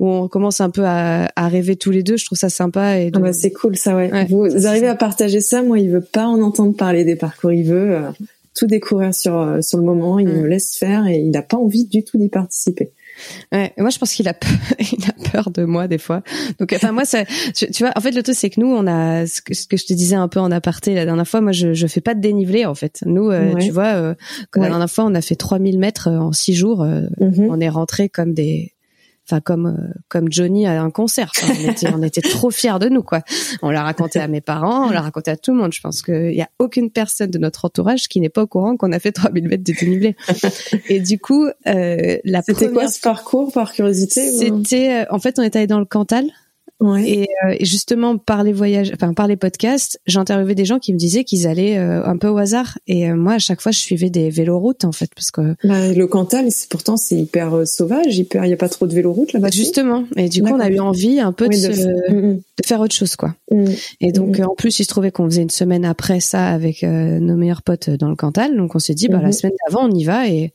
où 0.00 0.08
on 0.08 0.28
commence 0.28 0.60
un 0.60 0.70
peu 0.70 0.84
à, 0.84 1.30
à 1.36 1.48
rêver 1.48 1.76
tous 1.76 1.90
les 1.90 2.02
deux. 2.02 2.16
Je 2.16 2.24
trouve 2.26 2.38
ça 2.38 2.48
sympa. 2.48 2.98
Et 2.98 3.10
de- 3.10 3.16
Ah 3.18 3.20
bah, 3.20 3.32
c'est 3.32 3.52
cool 3.52 3.76
ça 3.76 3.94
ouais. 3.96 4.10
Ouais, 4.12 4.24
Vous 4.26 4.66
arrivez 4.66 4.86
ça. 4.86 4.92
à 4.92 4.96
partager 4.96 5.40
ça. 5.40 5.62
Moi 5.62 5.78
il 5.78 5.90
veut 5.90 6.00
pas 6.00 6.26
en 6.26 6.40
entendre 6.42 6.74
parler 6.76 7.04
des 7.04 7.16
parcours. 7.16 7.52
Il 7.52 7.64
veut 7.64 7.96
euh, 7.96 8.10
tout 8.56 8.66
découvrir 8.66 9.14
sur 9.14 9.36
euh, 9.38 9.60
sur 9.60 9.78
le 9.78 9.84
moment. 9.84 10.18
Il 10.18 10.28
Mm. 10.28 10.40
me 10.42 10.46
laisse 10.48 10.76
faire 10.76 11.06
et 11.06 11.18
il 11.18 11.30
n'a 11.30 11.42
pas 11.42 11.56
envie 11.56 11.86
du 11.86 12.02
tout 12.04 12.18
d'y 12.18 12.28
participer. 12.28 12.90
Ouais, 13.52 13.72
moi 13.78 13.90
je 13.90 13.98
pense 13.98 14.12
qu'il 14.12 14.26
a 14.26 14.34
peur, 14.34 14.50
il 14.80 15.04
a 15.08 15.30
peur 15.30 15.50
de 15.52 15.62
moi 15.64 15.86
des 15.86 15.98
fois. 15.98 16.22
Donc 16.58 16.72
enfin 16.74 16.90
moi 16.90 17.04
ça, 17.04 17.24
tu 17.54 17.70
tu 17.70 17.84
vois, 17.84 17.92
en 17.94 18.00
fait 18.00 18.10
le 18.10 18.24
truc 18.24 18.34
c'est 18.34 18.50
que 18.50 18.60
nous 18.60 18.66
on 18.66 18.88
a 18.88 19.24
ce 19.28 19.40
que, 19.40 19.54
ce 19.54 19.68
que 19.68 19.76
je 19.76 19.86
te 19.86 19.92
disais 19.92 20.16
un 20.16 20.26
peu 20.26 20.40
en 20.40 20.50
aparté 20.50 20.94
la 20.94 21.04
dernière 21.04 21.28
fois. 21.28 21.40
Moi 21.40 21.52
je 21.52 21.74
je 21.74 21.86
fais 21.86 22.00
pas 22.00 22.14
de 22.16 22.20
dénivelé 22.20 22.66
en 22.66 22.74
fait. 22.74 23.04
Nous 23.06 23.30
euh, 23.30 23.52
Ouais. 23.52 23.64
tu 23.64 23.70
vois, 23.70 23.94
euh, 23.94 24.14
la 24.56 24.62
Ouais. 24.62 24.68
dernière 24.68 24.90
fois 24.90 25.04
on 25.04 25.14
a 25.14 25.20
fait 25.20 25.36
3000 25.36 25.78
mètres 25.78 26.08
euh, 26.08 26.18
en 26.18 26.32
six 26.32 26.54
jours. 26.54 26.82
euh, 26.82 27.02
Mhm. 27.20 27.46
On 27.50 27.60
est 27.60 27.68
rentré 27.68 28.08
comme 28.08 28.34
des 28.34 28.72
Enfin, 29.26 29.40
comme 29.40 29.66
euh, 29.66 29.94
comme 30.08 30.30
Johnny 30.30 30.66
à 30.66 30.82
un 30.82 30.90
concert. 30.90 31.30
Enfin, 31.36 31.54
on 31.58 31.70
était 31.70 31.88
on 31.94 32.02
était 32.02 32.20
trop 32.20 32.50
fiers 32.50 32.78
de 32.78 32.88
nous 32.88 33.02
quoi. 33.02 33.22
On 33.62 33.70
l'a 33.70 33.82
raconté 33.82 34.20
à 34.20 34.28
mes 34.28 34.42
parents, 34.42 34.88
on 34.88 34.90
l'a 34.90 35.00
raconté 35.00 35.30
à 35.30 35.36
tout 35.36 35.52
le 35.52 35.58
monde. 35.58 35.72
Je 35.72 35.80
pense 35.80 36.02
qu'il 36.02 36.34
y 36.34 36.42
a 36.42 36.48
aucune 36.58 36.90
personne 36.90 37.30
de 37.30 37.38
notre 37.38 37.64
entourage 37.64 38.08
qui 38.08 38.20
n'est 38.20 38.28
pas 38.28 38.42
au 38.42 38.46
courant 38.46 38.76
qu'on 38.76 38.92
a 38.92 38.98
fait 38.98 39.12
3000 39.12 39.48
mètres 39.48 39.64
de 39.64 39.72
dénivelé. 39.72 40.16
Et 40.88 41.00
du 41.00 41.18
coup, 41.18 41.46
euh, 41.66 42.18
la 42.24 42.42
C'était 42.42 42.66
première 42.66 42.72
quoi 42.72 42.88
ce 42.88 43.00
parcours 43.00 43.52
par 43.52 43.72
curiosité 43.72 44.30
c'était, 44.30 45.02
euh, 45.02 45.04
en 45.10 45.18
fait, 45.18 45.38
on 45.38 45.42
était 45.42 45.58
allé 45.58 45.66
dans 45.66 45.78
le 45.78 45.84
Cantal 45.84 46.26
Ouais. 46.80 47.08
et, 47.08 47.28
euh, 47.46 47.54
et 47.58 47.64
justement 47.64 48.18
par 48.18 48.42
les 48.42 48.52
voyages, 48.52 48.90
enfin 48.94 49.14
par 49.14 49.26
les 49.28 49.36
podcasts, 49.36 49.98
j'ai 50.06 50.18
interviewé 50.18 50.54
des 50.54 50.64
gens 50.64 50.78
qui 50.80 50.92
me 50.92 50.98
disaient 50.98 51.22
qu'ils 51.24 51.46
allaient 51.46 51.78
euh, 51.78 52.04
un 52.04 52.16
peu 52.18 52.28
au 52.28 52.36
hasard. 52.36 52.78
Et 52.88 53.08
euh, 53.08 53.14
moi, 53.16 53.34
à 53.34 53.38
chaque 53.38 53.60
fois, 53.60 53.72
je 53.72 53.78
suivais 53.78 54.10
des 54.10 54.28
véloroutes 54.28 54.84
en 54.84 54.92
fait, 54.92 55.08
parce 55.14 55.30
que 55.30 55.54
Bah, 55.64 55.92
le 55.92 56.06
Cantal, 56.06 56.50
c'est 56.50 56.68
pourtant 56.68 56.96
c'est 56.96 57.14
hyper 57.16 57.66
sauvage, 57.66 58.18
hyper. 58.18 58.44
Il 58.44 58.50
y 58.50 58.52
a 58.52 58.56
pas 58.56 58.68
trop 58.68 58.86
de 58.86 58.94
véloroutes 58.94 59.32
là-bas. 59.32 59.50
justement, 59.52 60.04
et 60.16 60.28
du 60.28 60.42
coup, 60.42 60.50
on 60.52 60.60
a 60.60 60.68
eu 60.68 60.80
envie 60.80 61.20
un 61.20 61.32
peu 61.32 61.46
Oui, 61.48 61.62
de, 61.62 61.68
de 61.68 61.72
se- 61.72 62.12
Mm, 62.12 62.16
mm, 62.32 62.34
de 62.36 62.66
faire 62.66 62.80
autre 62.80 62.94
chose, 62.94 63.14
quoi. 63.16 63.34
mm. 63.50 63.64
Et 64.00 64.12
donc, 64.12 64.40
en 64.40 64.54
plus, 64.54 64.78
il 64.80 64.84
se 64.84 64.88
trouvait 64.88 65.10
qu'on 65.12 65.26
faisait 65.26 65.42
une 65.42 65.50
semaine 65.50 65.84
après 65.84 66.20
ça 66.20 66.48
avec 66.48 66.82
nos 66.82 67.36
meilleurs 67.36 67.62
potes 67.62 67.88
dans 67.90 68.08
le 68.10 68.16
Cantal. 68.16 68.56
Donc, 68.56 68.74
on 68.74 68.78
s'est 68.78 68.94
dit, 68.94 69.08
bah 69.08 69.20
la 69.20 69.28
Mhm. 69.28 69.32
semaine 69.32 69.52
d'avant, 69.66 69.88
on 69.88 69.94
y 69.94 70.04
va 70.04 70.28
et 70.28 70.52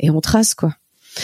et 0.00 0.10
on 0.10 0.20
trace 0.20 0.54
quoi. 0.54 0.74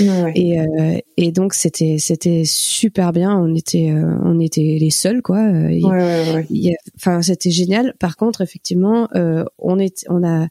Ouais. 0.00 0.32
Et, 0.34 0.60
euh, 0.60 0.98
et 1.16 1.32
donc 1.32 1.54
c'était 1.54 1.96
c'était 1.98 2.42
super 2.44 3.12
bien. 3.12 3.36
On 3.38 3.54
était 3.54 3.90
euh, 3.90 4.16
on 4.24 4.38
était 4.40 4.76
les 4.80 4.90
seuls 4.90 5.22
quoi. 5.22 5.40
Il- 5.70 5.84
Ouais, 5.84 5.96
ouais, 5.96 6.76
Enfin 6.96 7.22
c'était 7.22 7.50
génial. 7.50 7.94
Par 7.98 8.16
contre 8.16 8.40
effectivement 8.42 9.08
euh, 9.14 9.44
on 9.58 9.78
est 9.78 10.04
on 10.08 10.22
a 10.26 10.48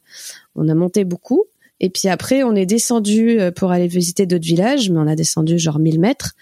on 0.54 0.68
a 0.68 0.74
monté 0.74 1.04
beaucoup. 1.04 1.44
Et 1.80 1.90
puis 1.90 2.08
après, 2.08 2.42
on 2.42 2.56
est 2.56 2.66
descendu 2.66 3.38
euh, 3.40 3.52
pour 3.52 3.70
aller 3.70 3.86
visiter 3.86 4.26
d'autres 4.26 4.44
villages, 4.44 4.90
mais 4.90 4.98
on 4.98 5.06
a 5.06 5.14
descendu 5.14 5.60
genre 5.60 5.78
1000 5.78 6.00
mètres. 6.00 6.32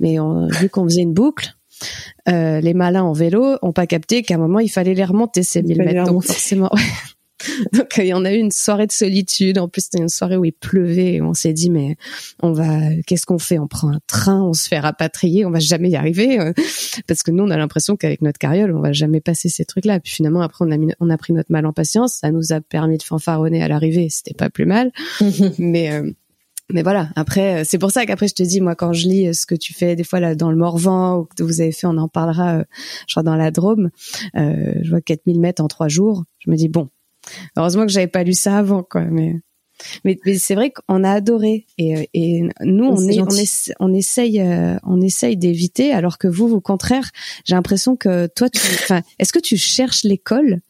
Mais 0.00 0.18
on, 0.18 0.46
vu 0.46 0.70
qu'on 0.70 0.84
faisait 0.84 1.02
une 1.02 1.12
boucle, 1.12 1.54
euh, 2.30 2.62
les 2.62 2.72
malins 2.72 3.02
en 3.04 3.12
vélo 3.12 3.58
ont 3.60 3.72
pas 3.72 3.86
capté 3.86 4.22
qu'à 4.22 4.36
un 4.36 4.38
moment 4.38 4.58
il 4.60 4.70
fallait 4.70 4.94
les 4.94 5.04
remonter 5.04 5.42
ces 5.42 5.58
Il 5.60 5.66
1000 5.66 5.76
fallait 5.76 5.92
mètres. 5.92 6.10
Donc 6.10 6.24
forcément, 6.24 6.70
ouais. 6.74 6.80
Donc 7.72 7.98
euh, 7.98 8.10
on 8.14 8.24
a 8.24 8.32
eu 8.32 8.38
une 8.38 8.50
soirée 8.50 8.86
de 8.86 8.92
solitude. 8.92 9.58
En 9.58 9.68
plus, 9.68 9.82
c'était 9.82 9.98
une 9.98 10.08
soirée 10.08 10.36
où 10.36 10.44
il 10.44 10.52
pleuvait. 10.52 11.14
Et 11.14 11.22
on 11.22 11.34
s'est 11.34 11.52
dit 11.52 11.70
mais 11.70 11.96
on 12.42 12.52
va, 12.52 12.94
qu'est-ce 13.06 13.26
qu'on 13.26 13.38
fait? 13.38 13.58
On 13.58 13.68
prend 13.68 13.90
un 13.90 14.00
train, 14.06 14.42
on 14.42 14.52
se 14.52 14.68
fait 14.68 14.78
rapatrier, 14.78 15.44
on 15.44 15.50
va 15.50 15.58
jamais 15.58 15.90
y 15.90 15.96
arriver 15.96 16.40
euh, 16.40 16.52
parce 17.08 17.22
que 17.22 17.30
nous 17.30 17.44
on 17.44 17.50
a 17.50 17.56
l'impression 17.56 17.96
qu'avec 17.96 18.22
notre 18.22 18.38
carriole 18.38 18.74
on 18.74 18.80
va 18.80 18.92
jamais 18.92 19.20
passer 19.20 19.48
ces 19.48 19.64
trucs-là. 19.64 20.00
Puis 20.00 20.12
finalement 20.12 20.40
après 20.40 20.64
on 20.64 20.70
a 20.70 20.76
mis, 20.76 20.92
on 21.00 21.10
a 21.10 21.18
pris 21.18 21.32
notre 21.32 21.52
mal 21.52 21.66
en 21.66 21.72
patience. 21.72 22.18
Ça 22.20 22.30
nous 22.30 22.52
a 22.52 22.60
permis 22.60 22.98
de 22.98 23.02
fanfaronner 23.02 23.62
à 23.62 23.68
l'arrivée. 23.68 24.08
C'était 24.10 24.34
pas 24.34 24.50
plus 24.50 24.66
mal. 24.66 24.92
mais 25.58 25.92
euh, 25.92 26.10
mais 26.72 26.82
voilà, 26.82 27.10
après, 27.14 27.64
c'est 27.64 27.78
pour 27.78 27.92
ça 27.92 28.06
qu'après 28.06 28.26
je 28.26 28.34
te 28.34 28.42
dis, 28.42 28.60
moi, 28.60 28.74
quand 28.74 28.92
je 28.92 29.06
lis 29.06 29.34
ce 29.34 29.46
que 29.46 29.54
tu 29.54 29.72
fais 29.72 29.94
des 29.94 30.02
fois 30.02 30.18
là 30.18 30.34
dans 30.34 30.50
le 30.50 30.56
Morvan 30.56 31.18
ou 31.18 31.24
que 31.24 31.44
vous 31.44 31.60
avez 31.60 31.70
fait, 31.70 31.86
on 31.86 31.96
en 31.96 32.08
parlera, 32.08 32.56
euh, 32.56 32.64
je 33.06 33.12
crois 33.12 33.22
dans 33.22 33.36
la 33.36 33.52
Drôme, 33.52 33.90
euh, 34.36 34.74
je 34.82 34.90
vois 34.90 35.00
4000 35.00 35.38
mètres 35.38 35.62
en 35.62 35.68
trois 35.68 35.86
jours. 35.86 36.24
Je 36.40 36.50
me 36.50 36.56
dis 36.56 36.68
bon, 36.68 36.88
heureusement 37.56 37.86
que 37.86 37.92
j'avais 37.92 38.06
pas 38.06 38.22
lu 38.24 38.32
ça 38.34 38.58
avant, 38.58 38.82
quoi. 38.82 39.02
Mais 39.02 39.34
mais, 40.04 40.18
mais 40.24 40.38
c'est 40.38 40.54
vrai 40.54 40.72
qu'on 40.72 41.04
a 41.04 41.10
adoré 41.10 41.66
et, 41.76 41.96
euh, 41.98 42.02
et 42.14 42.42
nous 42.62 42.84
on 42.86 42.96
est 43.08 43.20
on, 43.20 43.26
essa- 43.36 43.74
on 43.78 43.92
essaye 43.92 44.40
euh, 44.40 44.76
on 44.84 45.02
essaye 45.02 45.36
d'éviter 45.36 45.92
alors 45.92 46.16
que 46.16 46.28
vous 46.28 46.50
au 46.54 46.62
contraire 46.62 47.10
j'ai 47.44 47.54
l'impression 47.54 47.94
que 47.94 48.26
toi 48.28 48.48
enfin 48.54 49.02
est-ce 49.18 49.34
que 49.34 49.38
tu 49.38 49.58
cherches 49.58 50.02
l'école? 50.04 50.60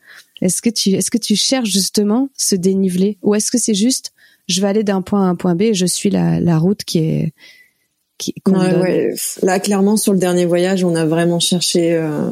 Est-ce 0.42 0.60
que 0.60 0.70
tu 0.70 0.90
est-ce 0.90 1.12
que 1.12 1.18
tu 1.18 1.36
cherches 1.36 1.70
justement 1.70 2.30
ce 2.36 2.56
dénivelé? 2.56 3.16
Ou 3.22 3.36
est-ce 3.36 3.52
que 3.52 3.58
c'est 3.58 3.74
juste 3.74 4.12
je 4.48 4.60
vais 4.60 4.66
aller 4.66 4.82
d'un 4.82 5.02
point 5.02 5.22
à 5.24 5.28
un 5.28 5.36
point 5.36 5.54
B 5.54 5.62
et 5.62 5.74
je 5.74 5.86
suis 5.86 6.10
la, 6.10 6.40
la 6.40 6.58
route 6.58 6.82
qui 6.84 6.98
est 6.98 7.32
qui 8.18 8.34
me 8.48 8.52
Ouais, 8.58 8.74
ouais. 8.76 9.14
Là, 9.42 9.60
clairement, 9.60 9.96
sur 9.96 10.12
le 10.14 10.18
dernier 10.18 10.46
voyage, 10.46 10.82
on 10.84 10.94
a 10.94 11.04
vraiment 11.04 11.38
cherché, 11.38 11.92
euh, 11.92 12.30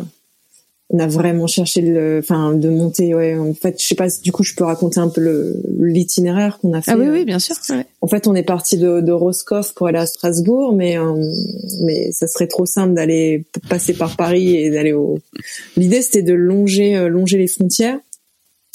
on 0.90 0.98
a 0.98 1.06
vraiment 1.06 1.46
cherché 1.46 1.80
le, 1.80 2.18
enfin, 2.22 2.52
de 2.54 2.68
monter. 2.68 3.14
Ouais, 3.14 3.36
en 3.36 3.54
fait, 3.54 3.80
je 3.80 3.86
sais 3.86 3.94
pas. 3.94 4.08
si- 4.10 4.20
Du 4.20 4.32
coup, 4.32 4.42
je 4.44 4.54
peux 4.54 4.64
raconter 4.64 5.00
un 5.00 5.08
peu 5.08 5.20
le 5.22 5.60
l'itinéraire 5.80 6.58
qu'on 6.60 6.72
a 6.74 6.82
fait. 6.82 6.90
ah 6.92 6.96
oui 6.96 7.06
euh. 7.06 7.12
oui 7.12 7.24
bien 7.24 7.38
sûr 7.38 7.56
ouais. 7.70 7.86
En 8.02 8.06
fait, 8.06 8.26
on 8.26 8.34
est 8.34 8.42
parti 8.42 8.76
de, 8.76 9.00
de 9.00 9.12
Roscoff 9.12 9.74
pour 9.74 9.86
aller 9.86 9.98
à 9.98 10.06
Strasbourg, 10.06 10.74
mais 10.74 10.98
euh, 10.98 11.14
mais 11.80 12.12
ça 12.12 12.26
serait 12.26 12.46
trop 12.48 12.66
simple 12.66 12.94
d'aller 12.94 13.44
passer 13.68 13.94
par 13.94 14.16
Paris 14.16 14.54
et 14.56 14.70
d'aller 14.70 14.92
au. 14.92 15.18
L'idée, 15.76 16.02
c'était 16.02 16.22
de 16.22 16.34
longer 16.34 16.96
euh, 16.96 17.08
longer 17.08 17.38
les 17.38 17.48
frontières, 17.48 17.98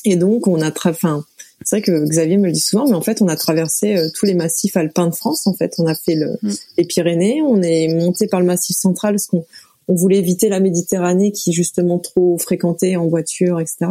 et 0.03 0.15
donc 0.15 0.47
on 0.47 0.61
a 0.61 0.71
enfin, 0.85 1.23
c'est 1.63 1.75
vrai 1.77 1.81
que 1.83 2.05
Xavier 2.05 2.37
me 2.37 2.47
le 2.47 2.51
dit 2.53 2.59
souvent, 2.59 2.87
mais 2.87 2.95
en 2.95 3.01
fait, 3.01 3.21
on 3.21 3.27
a 3.27 3.35
traversé 3.35 3.95
euh, 3.97 4.07
tous 4.15 4.25
les 4.25 4.33
massifs 4.33 4.75
alpins 4.77 5.07
de 5.07 5.13
France. 5.15 5.45
En 5.45 5.53
fait, 5.53 5.73
on 5.77 5.85
a 5.87 5.93
fait 5.95 6.15
le, 6.15 6.37
Mm. 6.41 6.51
les 6.79 6.85
Pyrénées, 6.85 7.41
on 7.43 7.61
est 7.61 7.87
monté 7.93 8.25
par 8.27 8.39
le 8.39 8.45
massif 8.47 8.75
central 8.77 9.13
parce 9.13 9.27
qu'on 9.27 9.45
on 9.89 9.95
voulait 9.95 10.19
éviter 10.19 10.49
la 10.49 10.59
Méditerranée 10.59 11.31
qui 11.31 11.49
est 11.49 11.53
justement 11.53 11.99
trop 11.99 12.37
fréquentée 12.37 12.95
en 12.95 13.07
voiture, 13.07 13.59
etc. 13.59 13.87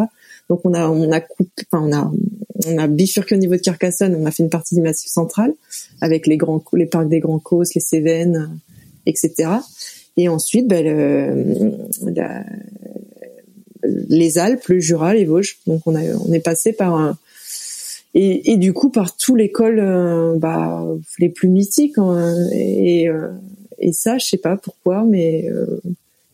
Donc 0.49 0.61
on 0.65 0.73
a 0.73 0.89
on 0.89 1.11
a 1.13 1.21
coupé, 1.21 1.51
enfin 1.71 1.85
on 1.85 1.93
a 1.93 2.11
on 2.67 2.79
a 2.79 2.87
bifurqué 2.87 3.35
au 3.35 3.39
niveau 3.39 3.57
de 3.57 3.61
Carcassonne, 3.61 4.15
on 4.15 4.25
a 4.25 4.31
fait 4.31 4.45
une 4.45 4.49
partie 4.49 4.75
du 4.75 4.81
massif 4.81 5.11
central 5.11 5.53
avec 6.01 6.27
les 6.27 6.37
grands 6.37 6.63
les 6.73 6.87
parcs 6.87 7.09
des 7.09 7.21
Grands 7.21 7.41
Causses, 7.41 7.75
les 7.75 7.81
Cévennes, 7.81 8.59
etc. 9.07 9.51
Et 10.17 10.29
ensuite, 10.29 10.67
ben, 10.67 12.45
les 13.85 14.39
Alpes, 14.39 14.67
le 14.69 14.81
Jura, 14.81 15.15
les 15.15 15.25
Vosges. 15.25 15.59
Donc 15.67 15.83
on 15.87 15.95
a 15.95 16.03
on 16.27 16.33
est 16.33 16.41
passé 16.41 16.73
par 16.73 16.95
un, 16.95 17.19
et, 18.15 18.53
et 18.53 18.57
du 18.57 18.73
coup 18.73 18.91
par 18.91 19.17
tous 19.17 19.37
les 19.37 19.51
cols 19.51 19.81
euh, 19.81 20.37
bah, 20.37 20.85
les 21.19 21.29
plus 21.29 21.49
mythiques 21.49 21.99
hein, 21.99 22.35
et, 22.53 23.09
euh, 23.09 23.29
et 23.79 23.93
ça, 23.93 24.19
je 24.19 24.27
sais 24.27 24.39
pas 24.39 24.57
pourquoi, 24.57 25.05
mais 25.05 25.47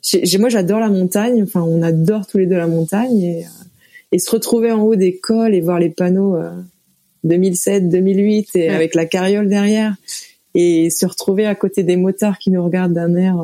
j'ai, 0.03 0.39
moi 0.39 0.49
j'adore 0.49 0.81
la 0.81 0.89
montagne. 0.89 1.43
Enfin, 1.43 1.63
on 1.63 1.83
adore 1.83 2.27
tous 2.27 2.39
les 2.39 2.47
deux 2.47 2.57
la 2.57 2.67
montagne 2.67 3.23
et, 3.23 3.47
et 4.13 4.19
se 4.19 4.31
retrouver 4.31 4.71
en 4.73 4.83
haut 4.83 4.97
des 4.97 5.19
cols 5.19 5.55
et 5.55 5.61
voir 5.61 5.79
les 5.79 5.91
panneaux 5.91 6.37
2007, 7.25 7.89
2008 7.89 8.51
et 8.55 8.69
avec 8.69 8.95
la 8.95 9.07
carriole 9.07 9.49
derrière 9.49 9.97
et 10.55 10.91
se 10.91 11.05
retrouver 11.07 11.47
à 11.47 11.55
côté 11.55 11.83
des 11.83 11.97
motards 11.97 12.39
qui 12.39 12.51
nous 12.51 12.63
regardent 12.65 12.93
d'un 12.93 13.17
air 13.17 13.37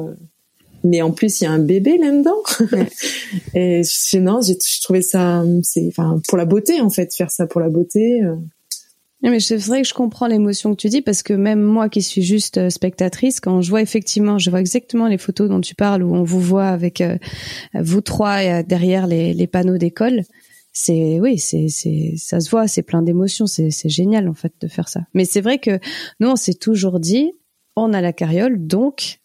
mais 0.85 1.03
en 1.03 1.11
plus 1.11 1.41
il 1.41 1.45
y 1.45 1.47
a 1.47 1.51
un 1.51 1.59
bébé 1.59 1.99
là-dedans 1.99 2.39
et 3.55 3.83
je, 3.83 4.19
non 4.19 4.41
j'ai 4.41 4.57
trouvé 4.83 5.03
ça 5.03 5.45
c'est 5.63 5.87
enfin 5.89 6.21
pour 6.29 6.39
la 6.39 6.45
beauté 6.45 6.81
en 6.81 6.91
fait 6.91 7.15
faire 7.15 7.31
ça 7.31 7.47
pour 7.47 7.61
la 7.61 7.69
beauté 7.69 8.23
euh. 8.23 8.37
Mais 9.23 9.41
c'est 9.41 9.57
vrai 9.57 9.83
que 9.83 9.89
je 9.89 9.95
comprends 9.95 10.27
l'émotion 10.27 10.71
que 10.71 10.81
tu 10.81 10.89
dis 10.89 11.03
parce 11.03 11.23
que 11.23 11.33
même 11.33 11.61
moi 11.61 11.89
qui 11.89 12.01
suis 12.01 12.23
juste 12.23 12.59
euh, 12.59 12.71
spectatrice, 12.71 13.41
quand 13.41 13.61
je 13.61 13.71
vois 13.71 13.83
effectivement, 13.83 14.39
je 14.39 14.51
vois 14.51 14.61
exactement 14.61 15.09
les 15.09 15.19
photos 15.19 15.49
dont 15.49 15.61
tu 15.61 15.75
parles 15.75 16.03
où 16.03 16.15
on 16.15 16.23
vous 16.23 16.41
voit 16.41 16.69
avec 16.69 17.01
euh, 17.01 17.19
vous 17.75 18.01
trois 18.01 18.63
derrière 18.63 19.07
les, 19.07 19.35
les 19.35 19.47
panneaux 19.47 19.79
d'école, 19.79 20.23
c'est 20.73 21.21
oui, 21.21 21.39
c'est 21.39 21.69
c'est 21.69 22.15
ça 22.17 22.41
se 22.41 22.49
voit, 22.51 22.69
c'est 22.69 22.83
plein 22.83 23.03
d'émotions, 23.03 23.47
c'est 23.47 23.71
c'est 23.71 23.89
génial 23.89 24.29
en 24.29 24.35
fait 24.35 24.53
de 24.61 24.69
faire 24.69 24.89
ça. 24.89 25.01
Mais 25.15 25.25
c'est 25.25 25.41
vrai 25.41 25.59
que 25.59 25.79
nous 26.21 26.29
on 26.29 26.37
s'est 26.37 26.55
toujours 26.55 27.01
dit, 27.01 27.33
on 27.77 27.93
a 27.93 28.01
la 28.01 28.13
carriole, 28.13 28.67
donc 28.67 29.20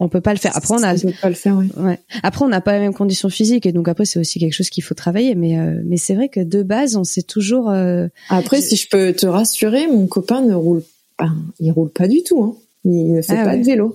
on 0.00 0.08
peut 0.08 0.22
pas 0.22 0.32
le 0.32 0.38
faire. 0.38 0.56
Après, 0.56 0.74
on 0.74 0.82
a, 0.82 0.94
peut 0.94 1.12
pas 1.20 1.28
le 1.28 1.34
faire, 1.34 1.58
ouais. 1.58 1.98
Après, 2.22 2.44
on 2.44 2.48
n'a 2.48 2.62
pas 2.62 2.72
la 2.72 2.80
même 2.80 2.94
condition 2.94 3.28
physique 3.28 3.66
et 3.66 3.72
donc 3.72 3.86
après, 3.86 4.06
c'est 4.06 4.18
aussi 4.18 4.38
quelque 4.38 4.54
chose 4.54 4.70
qu'il 4.70 4.82
faut 4.82 4.94
travailler. 4.94 5.34
Mais 5.34 5.58
euh, 5.58 5.80
mais 5.84 5.98
c'est 5.98 6.14
vrai 6.14 6.30
que 6.30 6.40
de 6.40 6.62
base, 6.62 6.96
on 6.96 7.04
sait 7.04 7.22
toujours. 7.22 7.70
Euh, 7.70 8.08
après, 8.30 8.62
si 8.62 8.76
je 8.76 8.88
peux 8.88 9.12
te 9.12 9.26
rassurer, 9.26 9.86
mon 9.86 10.06
copain 10.06 10.40
ne 10.40 10.54
roule, 10.54 10.82
pas, 11.18 11.30
il 11.60 11.70
roule 11.70 11.90
pas 11.90 12.08
du 12.08 12.22
tout. 12.22 12.42
Hein. 12.42 12.56
Il 12.84 13.12
ne 13.12 13.22
fait 13.22 13.36
ah 13.36 13.44
pas 13.44 13.56
de 13.56 13.62
vélo. 13.62 13.94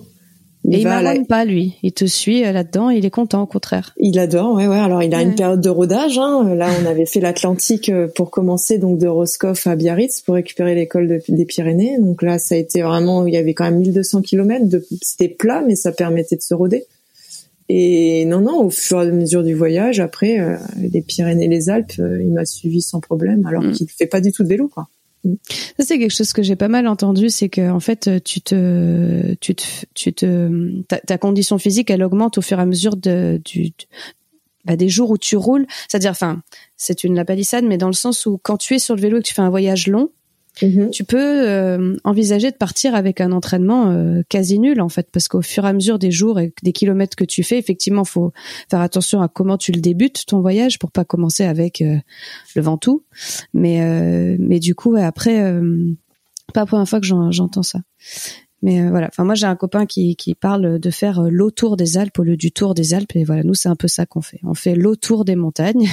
Il 0.66 0.74
et 0.74 0.80
il 0.80 0.84
marronne 0.84 1.26
pas 1.26 1.44
lui. 1.44 1.74
Il 1.82 1.92
te 1.92 2.04
suit 2.04 2.44
euh, 2.44 2.50
là-dedans. 2.50 2.90
Il 2.90 3.06
est 3.06 3.10
content 3.10 3.42
au 3.42 3.46
contraire. 3.46 3.94
Il 3.98 4.18
adore. 4.18 4.54
Ouais 4.54 4.66
ouais. 4.66 4.78
Alors 4.78 5.02
il 5.02 5.14
a 5.14 5.22
une 5.22 5.34
période 5.34 5.60
de 5.60 5.70
rodage. 5.70 6.18
Hein. 6.18 6.54
Là 6.54 6.68
on 6.82 6.86
avait 6.86 7.06
fait 7.06 7.20
l'Atlantique 7.20 7.88
euh, 7.88 8.08
pour 8.08 8.30
commencer 8.30 8.78
donc 8.78 8.98
de 8.98 9.06
Roscoff 9.06 9.66
à 9.66 9.76
Biarritz 9.76 10.22
pour 10.22 10.34
récupérer 10.34 10.74
l'école 10.74 11.20
des 11.28 11.44
Pyrénées. 11.44 11.98
Donc 12.00 12.22
là 12.22 12.38
ça 12.38 12.56
a 12.56 12.58
été 12.58 12.82
vraiment. 12.82 13.26
Il 13.26 13.34
y 13.34 13.36
avait 13.36 13.54
quand 13.54 13.64
même 13.64 13.78
1200 13.78 14.22
km. 14.22 14.66
De... 14.66 14.84
C'était 15.02 15.28
plat 15.28 15.62
mais 15.64 15.76
ça 15.76 15.92
permettait 15.92 16.36
de 16.36 16.42
se 16.42 16.54
roder. 16.54 16.84
Et 17.68 18.24
non 18.24 18.40
non 18.40 18.64
au 18.64 18.70
fur 18.70 19.02
et 19.02 19.06
à 19.06 19.10
mesure 19.10 19.44
du 19.44 19.54
voyage 19.54 20.00
après 20.00 20.40
euh, 20.40 20.56
les 20.76 21.00
Pyrénées 21.00 21.48
les 21.48 21.68
Alpes 21.68 21.94
il 21.96 22.32
m'a 22.32 22.44
suivi 22.44 22.80
sans 22.80 23.00
problème 23.00 23.44
alors 23.44 23.62
mm. 23.62 23.72
qu'il 23.72 23.88
fait 23.88 24.06
pas 24.06 24.20
du 24.20 24.30
tout 24.30 24.44
de 24.44 24.48
vélo 24.48 24.68
quoi. 24.68 24.88
Ça 25.78 25.84
c'est 25.84 25.98
quelque 25.98 26.14
chose 26.14 26.32
que 26.32 26.42
j'ai 26.42 26.56
pas 26.56 26.68
mal 26.68 26.86
entendu, 26.86 27.30
c'est 27.30 27.48
que 27.48 27.70
en 27.70 27.80
fait 27.80 28.22
tu 28.24 28.40
te, 28.40 29.34
tu 29.40 29.54
te, 29.54 29.64
tu 29.94 30.12
te, 30.12 30.82
ta, 31.06 31.18
condition 31.18 31.58
physique 31.58 31.90
elle 31.90 32.02
augmente 32.02 32.38
au 32.38 32.42
fur 32.42 32.58
et 32.58 32.62
à 32.62 32.66
mesure 32.66 32.96
de, 32.96 33.40
du, 33.44 33.72
bah, 34.66 34.76
des 34.76 34.88
jours 34.88 35.10
où 35.10 35.18
tu 35.18 35.36
roules. 35.36 35.66
C'est-à-dire, 35.88 36.10
enfin, 36.10 36.42
c'est 36.76 37.04
une 37.04 37.14
la 37.14 37.24
palissade, 37.24 37.64
mais 37.64 37.78
dans 37.78 37.86
le 37.86 37.92
sens 37.92 38.26
où 38.26 38.38
quand 38.42 38.56
tu 38.56 38.74
es 38.74 38.78
sur 38.78 38.96
le 38.96 39.00
vélo 39.00 39.18
et 39.18 39.22
que 39.22 39.26
tu 39.28 39.34
fais 39.34 39.42
un 39.42 39.50
voyage 39.50 39.86
long, 39.86 40.10
Mhm. 40.62 40.90
Tu 40.90 41.04
peux 41.04 41.48
euh, 41.48 41.96
envisager 42.04 42.50
de 42.50 42.56
partir 42.56 42.94
avec 42.94 43.20
un 43.20 43.32
entraînement 43.32 43.90
euh, 43.90 44.22
quasi 44.28 44.58
nul 44.58 44.80
en 44.80 44.88
fait, 44.88 45.08
parce 45.12 45.28
qu'au 45.28 45.42
fur 45.42 45.64
et 45.64 45.68
à 45.68 45.72
mesure 45.72 45.98
des 45.98 46.10
jours 46.10 46.40
et 46.40 46.52
des 46.62 46.72
kilomètres 46.72 47.16
que 47.16 47.24
tu 47.24 47.42
fais, 47.42 47.58
effectivement, 47.58 48.04
faut 48.04 48.32
faire 48.70 48.80
attention 48.80 49.20
à 49.20 49.28
comment 49.28 49.58
tu 49.58 49.72
le 49.72 49.80
débutes 49.80 50.24
ton 50.26 50.40
voyage 50.40 50.78
pour 50.78 50.90
pas 50.90 51.04
commencer 51.04 51.44
avec 51.44 51.82
euh, 51.82 51.96
le 52.54 52.62
Ventoux. 52.62 53.04
Mais 53.52 54.36
mais 54.38 54.58
du 54.60 54.74
coup, 54.74 54.96
après, 54.96 55.52
pas 56.52 56.60
la 56.60 56.66
première 56.66 56.88
fois 56.88 57.00
que 57.00 57.06
j'entends 57.06 57.62
ça. 57.62 57.80
Mais 58.62 58.80
euh, 58.80 58.90
voilà, 58.90 59.08
enfin 59.08 59.24
moi 59.24 59.34
j'ai 59.34 59.46
un 59.46 59.54
copain 59.54 59.84
qui, 59.84 60.16
qui 60.16 60.34
parle 60.34 60.78
de 60.78 60.90
faire 60.90 61.20
euh, 61.20 61.28
l'autour 61.30 61.76
des 61.76 61.98
Alpes 61.98 62.18
au 62.18 62.22
lieu 62.22 62.36
du 62.36 62.52
tour 62.52 62.74
des 62.74 62.94
Alpes 62.94 63.14
et 63.14 63.24
voilà, 63.24 63.42
nous 63.42 63.54
c'est 63.54 63.68
un 63.68 63.76
peu 63.76 63.86
ça 63.86 64.06
qu'on 64.06 64.22
fait. 64.22 64.40
On 64.44 64.54
fait 64.54 64.74
l'autour 64.74 65.24
des 65.24 65.36
montagnes. 65.36 65.88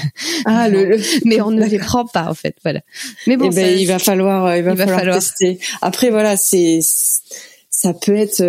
Ah 0.45 0.69
le, 0.69 0.97
mais 1.25 1.41
on 1.41 1.51
ne 1.51 1.65
les 1.65 1.79
prend 1.79 2.05
pas 2.05 2.29
en 2.29 2.33
fait, 2.33 2.55
voilà. 2.63 2.81
Mais 3.27 3.35
bon, 3.35 3.49
eh 3.51 3.55
ben, 3.55 3.77
il 3.77 3.85
va 3.85 3.99
falloir 3.99 4.55
il 4.55 4.63
va, 4.63 4.75
falloir, 4.75 5.15
tester. 5.15 5.59
Après 5.81 6.09
voilà, 6.09 6.37
c'est 6.37 6.79
ça 7.69 7.93
peut 7.93 8.15
être 8.15 8.41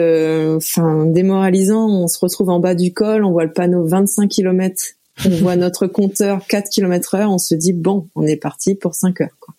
enfin 0.57 1.07
démoralisant, 1.07 1.89
on 1.89 2.07
se 2.07 2.19
retrouve 2.21 2.51
en 2.51 2.61
bas 2.61 2.77
du 2.77 2.93
col, 2.93 3.25
on 3.25 3.33
voit 3.33 3.45
le 3.45 3.53
panneau 3.53 3.85
25 3.85 4.29
km, 4.29 4.81
on 5.27 5.29
voit 5.41 5.57
notre 5.57 5.89
compteur 5.89 6.47
4 6.47 6.71
km 6.71 7.17
heure, 7.17 7.31
on 7.33 7.39
se 7.39 7.57
dit 7.57 7.73
bon, 7.73 8.09
on 8.15 8.25
est 8.25 8.37
parti 8.37 8.77
pour 8.77 8.95
5 8.95 9.23
heures 9.23 9.37
quoi. 9.41 9.55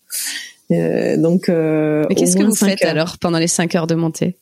Euh, 0.71 1.17
donc 1.17 1.49
euh, 1.49 2.05
Mais 2.09 2.15
qu'est-ce 2.15 2.35
que 2.35 2.43
vous 2.43 2.55
faites 2.55 2.83
alors 2.85 3.17
pendant 3.17 3.37
les 3.37 3.47
5 3.47 3.75
heures 3.75 3.87
de 3.87 3.95
montée? 3.95 4.37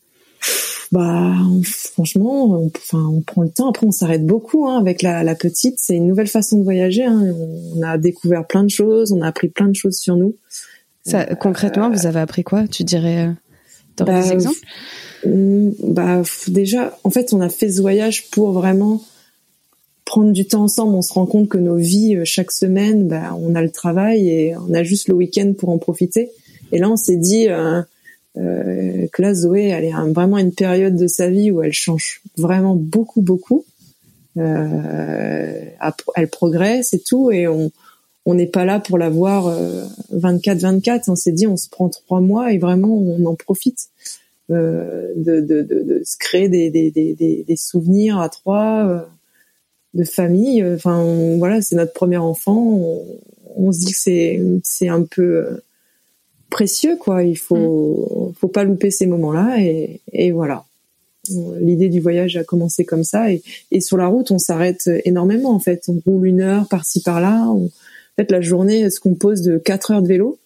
Bah 0.92 1.32
franchement, 1.64 2.52
on, 2.52 2.70
enfin 2.76 3.04
on 3.04 3.20
prend 3.20 3.42
le 3.42 3.48
temps. 3.48 3.70
Après 3.70 3.86
on 3.86 3.92
s'arrête 3.92 4.24
beaucoup 4.26 4.68
hein, 4.68 4.78
avec 4.78 5.02
la, 5.02 5.22
la 5.22 5.34
petite. 5.34 5.76
C'est 5.78 5.96
une 5.96 6.06
nouvelle 6.06 6.28
façon 6.28 6.58
de 6.58 6.62
voyager. 6.64 7.04
Hein. 7.04 7.34
On 7.74 7.82
a 7.82 7.98
découvert 7.98 8.46
plein 8.46 8.62
de 8.64 8.70
choses, 8.70 9.12
on 9.12 9.22
a 9.22 9.26
appris 9.26 9.48
plein 9.48 9.68
de 9.68 9.74
choses 9.74 9.96
sur 9.96 10.16
nous. 10.16 10.36
Ça, 11.04 11.26
euh, 11.30 11.34
concrètement, 11.34 11.90
vous 11.90 12.06
avez 12.06 12.20
appris 12.20 12.44
quoi? 12.44 12.66
Tu 12.68 12.84
dirais 12.84 13.30
dans 13.96 14.04
bah, 14.04 14.22
des 14.22 14.32
exemples? 14.32 14.60
mm, 15.26 15.70
Bah 15.82 16.22
déjà, 16.48 16.98
en 17.04 17.10
fait, 17.10 17.32
on 17.32 17.40
a 17.40 17.48
fait 17.48 17.70
ce 17.70 17.80
voyage 17.80 18.30
pour 18.30 18.52
vraiment 18.52 19.02
prendre 20.04 20.32
du 20.32 20.46
temps 20.46 20.62
ensemble. 20.62 20.94
On 20.94 21.02
se 21.02 21.12
rend 21.12 21.26
compte 21.26 21.48
que 21.48 21.58
nos 21.58 21.76
vies 21.76 22.18
chaque 22.24 22.52
semaine, 22.52 23.08
bah, 23.08 23.36
on 23.38 23.54
a 23.54 23.62
le 23.62 23.70
travail 23.70 24.28
et 24.28 24.56
on 24.56 24.72
a 24.74 24.82
juste 24.82 25.08
le 25.08 25.14
week-end 25.14 25.52
pour 25.58 25.70
en 25.70 25.78
profiter. 25.78 26.30
Et 26.72 26.78
là, 26.78 26.88
on 26.90 26.96
s'est 26.96 27.16
dit 27.16 27.48
euh, 27.48 27.82
que 28.34 29.22
là 29.22 29.34
Zoé 29.34 29.68
elle 29.68 29.84
est 29.84 29.92
vraiment 30.12 30.38
une 30.38 30.52
période 30.52 30.96
de 30.96 31.06
sa 31.06 31.30
vie 31.30 31.50
où 31.50 31.62
elle 31.62 31.72
change 31.72 32.20
vraiment 32.36 32.74
beaucoup 32.74 33.22
beaucoup. 33.22 33.64
Euh, 34.36 35.64
elle 36.16 36.28
progresse 36.28 36.92
et 36.92 37.00
tout 37.00 37.30
et 37.30 37.46
on 37.46 37.70
on 38.26 38.34
n'est 38.34 38.46
pas 38.48 38.64
là 38.64 38.80
pour 38.80 38.98
la 38.98 39.10
voir 39.10 39.54
24 40.10 40.58
24 40.58 41.08
on 41.08 41.14
s'est 41.14 41.30
dit 41.30 41.46
on 41.46 41.56
se 41.56 41.68
prend 41.68 41.88
trois 41.88 42.20
mois 42.20 42.52
et 42.52 42.58
vraiment 42.58 42.96
on 42.98 43.24
en 43.26 43.36
profite 43.36 43.90
euh, 44.50 45.12
de, 45.16 45.40
de, 45.40 45.62
de, 45.62 45.82
de, 45.82 46.02
se 46.04 46.18
créer 46.18 46.50
des, 46.50 46.68
des, 46.68 46.90
des, 46.90 47.14
des 47.14 47.56
souvenirs 47.56 48.18
à 48.18 48.28
trois 48.28 48.86
euh, 48.86 49.00
de 49.94 50.04
famille. 50.04 50.62
Enfin 50.62 51.02
voilà 51.38 51.62
c'est 51.62 51.76
notre 51.76 51.94
premier 51.94 52.18
enfant. 52.18 52.58
On, 52.58 53.06
on 53.56 53.72
se 53.72 53.78
dit 53.78 53.92
que 53.92 53.98
c'est 53.98 54.42
c'est 54.62 54.88
un 54.88 55.02
peu 55.02 55.60
précieux 56.54 56.96
quoi. 56.96 57.24
Il 57.24 57.36
faut 57.36 58.30
mm. 58.30 58.34
faut 58.40 58.48
pas 58.48 58.64
louper 58.64 58.90
ces 58.90 59.06
moments 59.06 59.32
là 59.32 59.56
et, 59.60 60.00
et 60.12 60.30
voilà. 60.30 60.64
L'idée 61.58 61.88
du 61.88 62.00
voyage 62.00 62.36
a 62.36 62.44
commencé 62.44 62.84
comme 62.84 63.02
ça 63.02 63.32
et, 63.32 63.42
et 63.70 63.80
sur 63.80 63.96
la 63.96 64.06
route 64.06 64.30
on 64.30 64.38
s'arrête 64.38 64.88
énormément 65.04 65.50
en 65.50 65.58
fait. 65.58 65.82
On 65.88 66.00
roule 66.06 66.28
une 66.28 66.40
heure 66.40 66.68
par-ci 66.68 67.02
par-là. 67.02 67.48
En 67.48 67.68
fait 68.16 68.30
la 68.30 68.40
journée 68.40 68.88
se 68.88 69.00
compose 69.00 69.42
de 69.42 69.58
quatre 69.58 69.90
heures 69.90 70.02
de 70.02 70.08
vélo. 70.08 70.38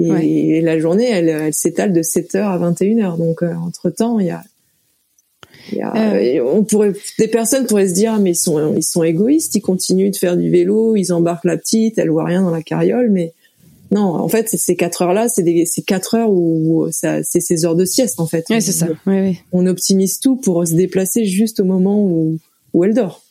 Et, 0.00 0.60
la 0.60 0.78
journée 0.78 1.08
elle, 1.08 1.28
elle 1.28 1.54
s'étale 1.54 1.92
de 1.92 2.02
7 2.02 2.34
heures 2.34 2.50
à 2.50 2.58
21 2.58 2.98
heures. 2.98 3.16
Donc 3.16 3.42
euh, 3.42 3.54
entre 3.54 3.90
temps 3.90 4.18
il 4.18 4.26
y 4.26 4.30
a 4.30 4.42
y 5.72 5.82
a, 5.82 5.94
euh. 5.94 6.40
on 6.52 6.64
pourrait, 6.64 6.94
des 7.18 7.28
personnes 7.28 7.66
pourraient 7.66 7.88
se 7.88 7.94
dire, 7.94 8.18
mais 8.18 8.30
ils 8.30 8.36
sont, 8.36 8.74
ils 8.74 8.82
sont 8.82 9.02
égoïstes, 9.02 9.54
ils 9.54 9.60
continuent 9.60 10.10
de 10.10 10.16
faire 10.16 10.36
du 10.36 10.50
vélo, 10.50 10.96
ils 10.96 11.12
embarquent 11.12 11.44
la 11.44 11.58
petite, 11.58 11.98
elle 11.98 12.08
voit 12.10 12.24
rien 12.24 12.42
dans 12.42 12.50
la 12.50 12.62
carriole, 12.62 13.10
mais 13.10 13.34
non, 13.90 14.02
en 14.02 14.28
fait, 14.28 14.48
ces 14.48 14.76
quatre 14.76 15.02
heures-là, 15.02 15.28
c'est 15.28 15.42
des, 15.42 15.64
c'est 15.64 15.82
quatre 15.82 16.14
heures 16.14 16.30
où 16.30 16.88
ça, 16.90 17.22
c'est 17.22 17.40
ces 17.40 17.64
heures 17.64 17.76
de 17.76 17.84
sieste, 17.84 18.20
en 18.20 18.26
fait. 18.26 18.44
Oui, 18.50 18.60
c'est 18.60 18.72
ça. 18.72 18.88
Oui, 19.06 19.20
oui. 19.20 19.38
On 19.52 19.66
optimise 19.66 20.20
tout 20.20 20.36
pour 20.36 20.66
se 20.66 20.74
déplacer 20.74 21.24
juste 21.24 21.60
au 21.60 21.64
moment 21.64 22.02
où, 22.02 22.38
où 22.74 22.84
elle 22.84 22.94
dort. 22.94 23.22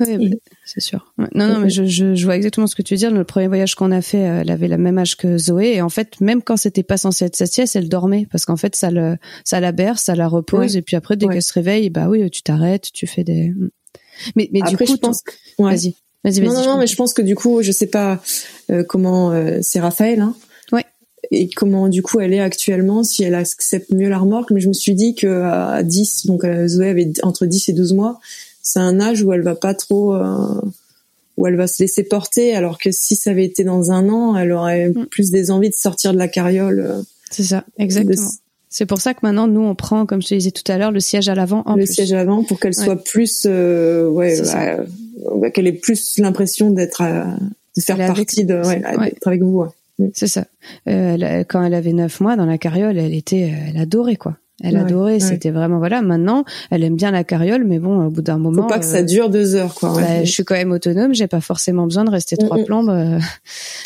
Oui, 0.00 0.38
c'est 0.64 0.80
sûr. 0.80 1.12
Non, 1.18 1.48
non, 1.48 1.58
mais 1.58 1.70
je, 1.70 1.84
je, 1.84 2.14
je, 2.14 2.24
vois 2.24 2.36
exactement 2.36 2.66
ce 2.66 2.76
que 2.76 2.82
tu 2.82 2.94
veux 2.94 2.98
dire. 2.98 3.10
Le 3.10 3.24
premier 3.24 3.48
voyage 3.48 3.74
qu'on 3.74 3.90
a 3.90 4.02
fait, 4.02 4.24
euh, 4.24 4.40
elle 4.42 4.50
avait 4.50 4.68
la 4.68 4.78
même 4.78 4.98
âge 4.98 5.16
que 5.16 5.36
Zoé, 5.36 5.74
et 5.74 5.82
en 5.82 5.88
fait, 5.88 6.20
même 6.20 6.42
quand 6.42 6.56
c'était 6.56 6.82
pas 6.82 6.96
censé 6.96 7.24
être 7.24 7.34
sa 7.34 7.46
sieste, 7.46 7.74
elle 7.74 7.88
dormait 7.88 8.26
parce 8.30 8.44
qu'en 8.44 8.56
fait, 8.56 8.76
ça 8.76 8.90
le, 8.90 9.16
ça 9.42 9.58
la 9.58 9.72
berce, 9.72 10.04
ça 10.04 10.14
la 10.14 10.28
repose, 10.28 10.76
et 10.76 10.82
puis 10.82 10.94
après, 10.96 11.16
dès 11.16 11.26
qu'elle 11.26 11.42
se 11.42 11.52
réveille, 11.52 11.90
bah 11.90 12.08
oui, 12.08 12.28
tu 12.30 12.42
t'arrêtes, 12.42 12.92
tu 12.92 13.06
fais 13.06 13.24
des. 13.24 13.52
Mais, 14.36 14.48
mais 14.52 14.60
du 14.62 14.76
coup, 14.76 14.86
je 14.86 14.94
pense. 14.94 15.22
Vas-y. 15.58 15.96
Vas-y, 16.24 16.40
vas-y. 16.40 16.48
Non, 16.48 16.54
non, 16.54 16.66
non, 16.66 16.78
mais 16.78 16.86
je 16.86 16.96
pense 16.96 17.12
que 17.12 17.22
du 17.22 17.34
coup, 17.34 17.62
je 17.62 17.70
sais 17.70 17.86
pas 17.86 18.20
euh, 18.70 18.82
comment 18.82 19.32
euh, 19.32 19.58
c'est 19.62 19.80
Raphaël, 19.80 20.20
hein. 20.20 20.34
Ouais. 20.72 20.84
Et 21.30 21.48
comment 21.50 21.88
du 21.88 22.02
coup 22.02 22.20
elle 22.20 22.32
est 22.32 22.40
actuellement, 22.40 23.04
si 23.04 23.22
elle 23.22 23.34
accepte 23.34 23.90
mieux 23.92 24.08
la 24.08 24.18
remorque. 24.18 24.50
Mais 24.50 24.60
je 24.60 24.68
me 24.68 24.72
suis 24.72 24.94
dit 24.94 25.14
que 25.14 25.42
à 25.42 25.82
10, 25.82 26.26
donc 26.26 26.44
euh, 26.44 26.66
Zoé 26.66 26.88
avait 26.88 27.12
entre 27.22 27.46
10 27.46 27.68
et 27.68 27.72
12 27.74 27.92
mois, 27.92 28.20
c'est 28.62 28.80
un 28.80 29.00
âge 29.00 29.22
où 29.22 29.32
elle 29.32 29.42
va 29.42 29.54
pas 29.54 29.74
trop, 29.74 30.16
où 31.36 31.46
elle 31.46 31.56
va 31.56 31.66
se 31.66 31.82
laisser 31.82 32.02
porter, 32.02 32.54
alors 32.54 32.78
que 32.78 32.90
si 32.90 33.14
ça 33.14 33.30
avait 33.30 33.44
été 33.44 33.62
dans 33.62 33.92
un 33.92 34.08
an, 34.08 34.36
elle 34.36 34.52
aurait 34.52 34.88
mm. 34.88 35.06
plus 35.06 35.30
des 35.30 35.50
envies 35.50 35.68
de 35.68 35.74
sortir 35.74 36.14
de 36.14 36.18
la 36.18 36.28
carriole. 36.28 37.04
c'est 37.30 37.44
ça, 37.44 37.64
exactement. 37.78 38.30
C'est 38.76 38.86
pour 38.86 39.00
ça 39.00 39.14
que 39.14 39.20
maintenant, 39.22 39.46
nous, 39.46 39.60
on 39.60 39.76
prend, 39.76 40.04
comme 40.04 40.20
je 40.20 40.26
te 40.26 40.34
disais 40.34 40.50
tout 40.50 40.70
à 40.70 40.78
l'heure, 40.78 40.90
le 40.90 40.98
siège 40.98 41.28
à 41.28 41.36
l'avant 41.36 41.62
en 41.64 41.76
Le 41.76 41.86
siège 41.86 42.12
à 42.12 42.16
l'avant 42.16 42.42
pour 42.42 42.58
qu'elle 42.58 42.74
soit 42.74 42.96
plus, 42.96 43.44
ouais, 43.44 44.36
bah, 45.36 45.50
qu'elle 45.50 45.68
ait 45.68 45.72
plus 45.72 46.18
l'impression 46.18 46.70
d'être 46.70 47.00
de 47.76 47.80
faire 47.80 47.96
partie 47.96 48.44
de, 48.44 48.54
ouais, 48.66 48.80
d'être 48.80 49.28
avec 49.28 49.42
vous. 49.42 49.64
C'est 50.14 50.26
ça. 50.26 50.46
Euh, 50.88 51.44
quand 51.48 51.62
elle 51.62 51.74
avait 51.74 51.92
neuf 51.92 52.18
mois 52.18 52.34
dans 52.34 52.46
la 52.46 52.58
carriole, 52.58 52.98
elle 52.98 53.14
était, 53.14 53.54
elle 53.68 53.76
adorait 53.76 54.16
quoi. 54.16 54.38
Elle 54.62 54.74
Ouais, 54.76 54.80
adorait. 54.82 55.12
ouais. 55.14 55.20
C'était 55.20 55.50
vraiment 55.50 55.78
voilà. 55.78 56.00
Maintenant, 56.00 56.44
elle 56.70 56.84
aime 56.84 56.94
bien 56.94 57.10
la 57.10 57.24
carriole, 57.24 57.64
mais 57.64 57.78
bon, 57.80 58.06
au 58.06 58.10
bout 58.10 58.22
d'un 58.22 58.38
moment, 58.38 58.62
Faut 58.62 58.68
pas 58.68 58.78
que 58.78 58.84
euh, 58.84 58.88
ça 58.88 59.02
dure 59.02 59.28
deux 59.28 59.56
heures, 59.56 59.74
quoi. 59.74 59.92
ouais. 59.94 60.02
bah, 60.02 60.24
je 60.24 60.30
suis 60.30 60.44
quand 60.44 60.54
même 60.54 60.70
autonome. 60.70 61.12
J'ai 61.12 61.26
pas 61.26 61.40
forcément 61.40 61.84
besoin 61.84 62.04
de 62.04 62.10
rester 62.10 62.36
trois 62.36 62.58
Mm, 62.58 62.60
mm. 62.60 62.64
plombes. 62.64 62.88
euh. 62.90 63.18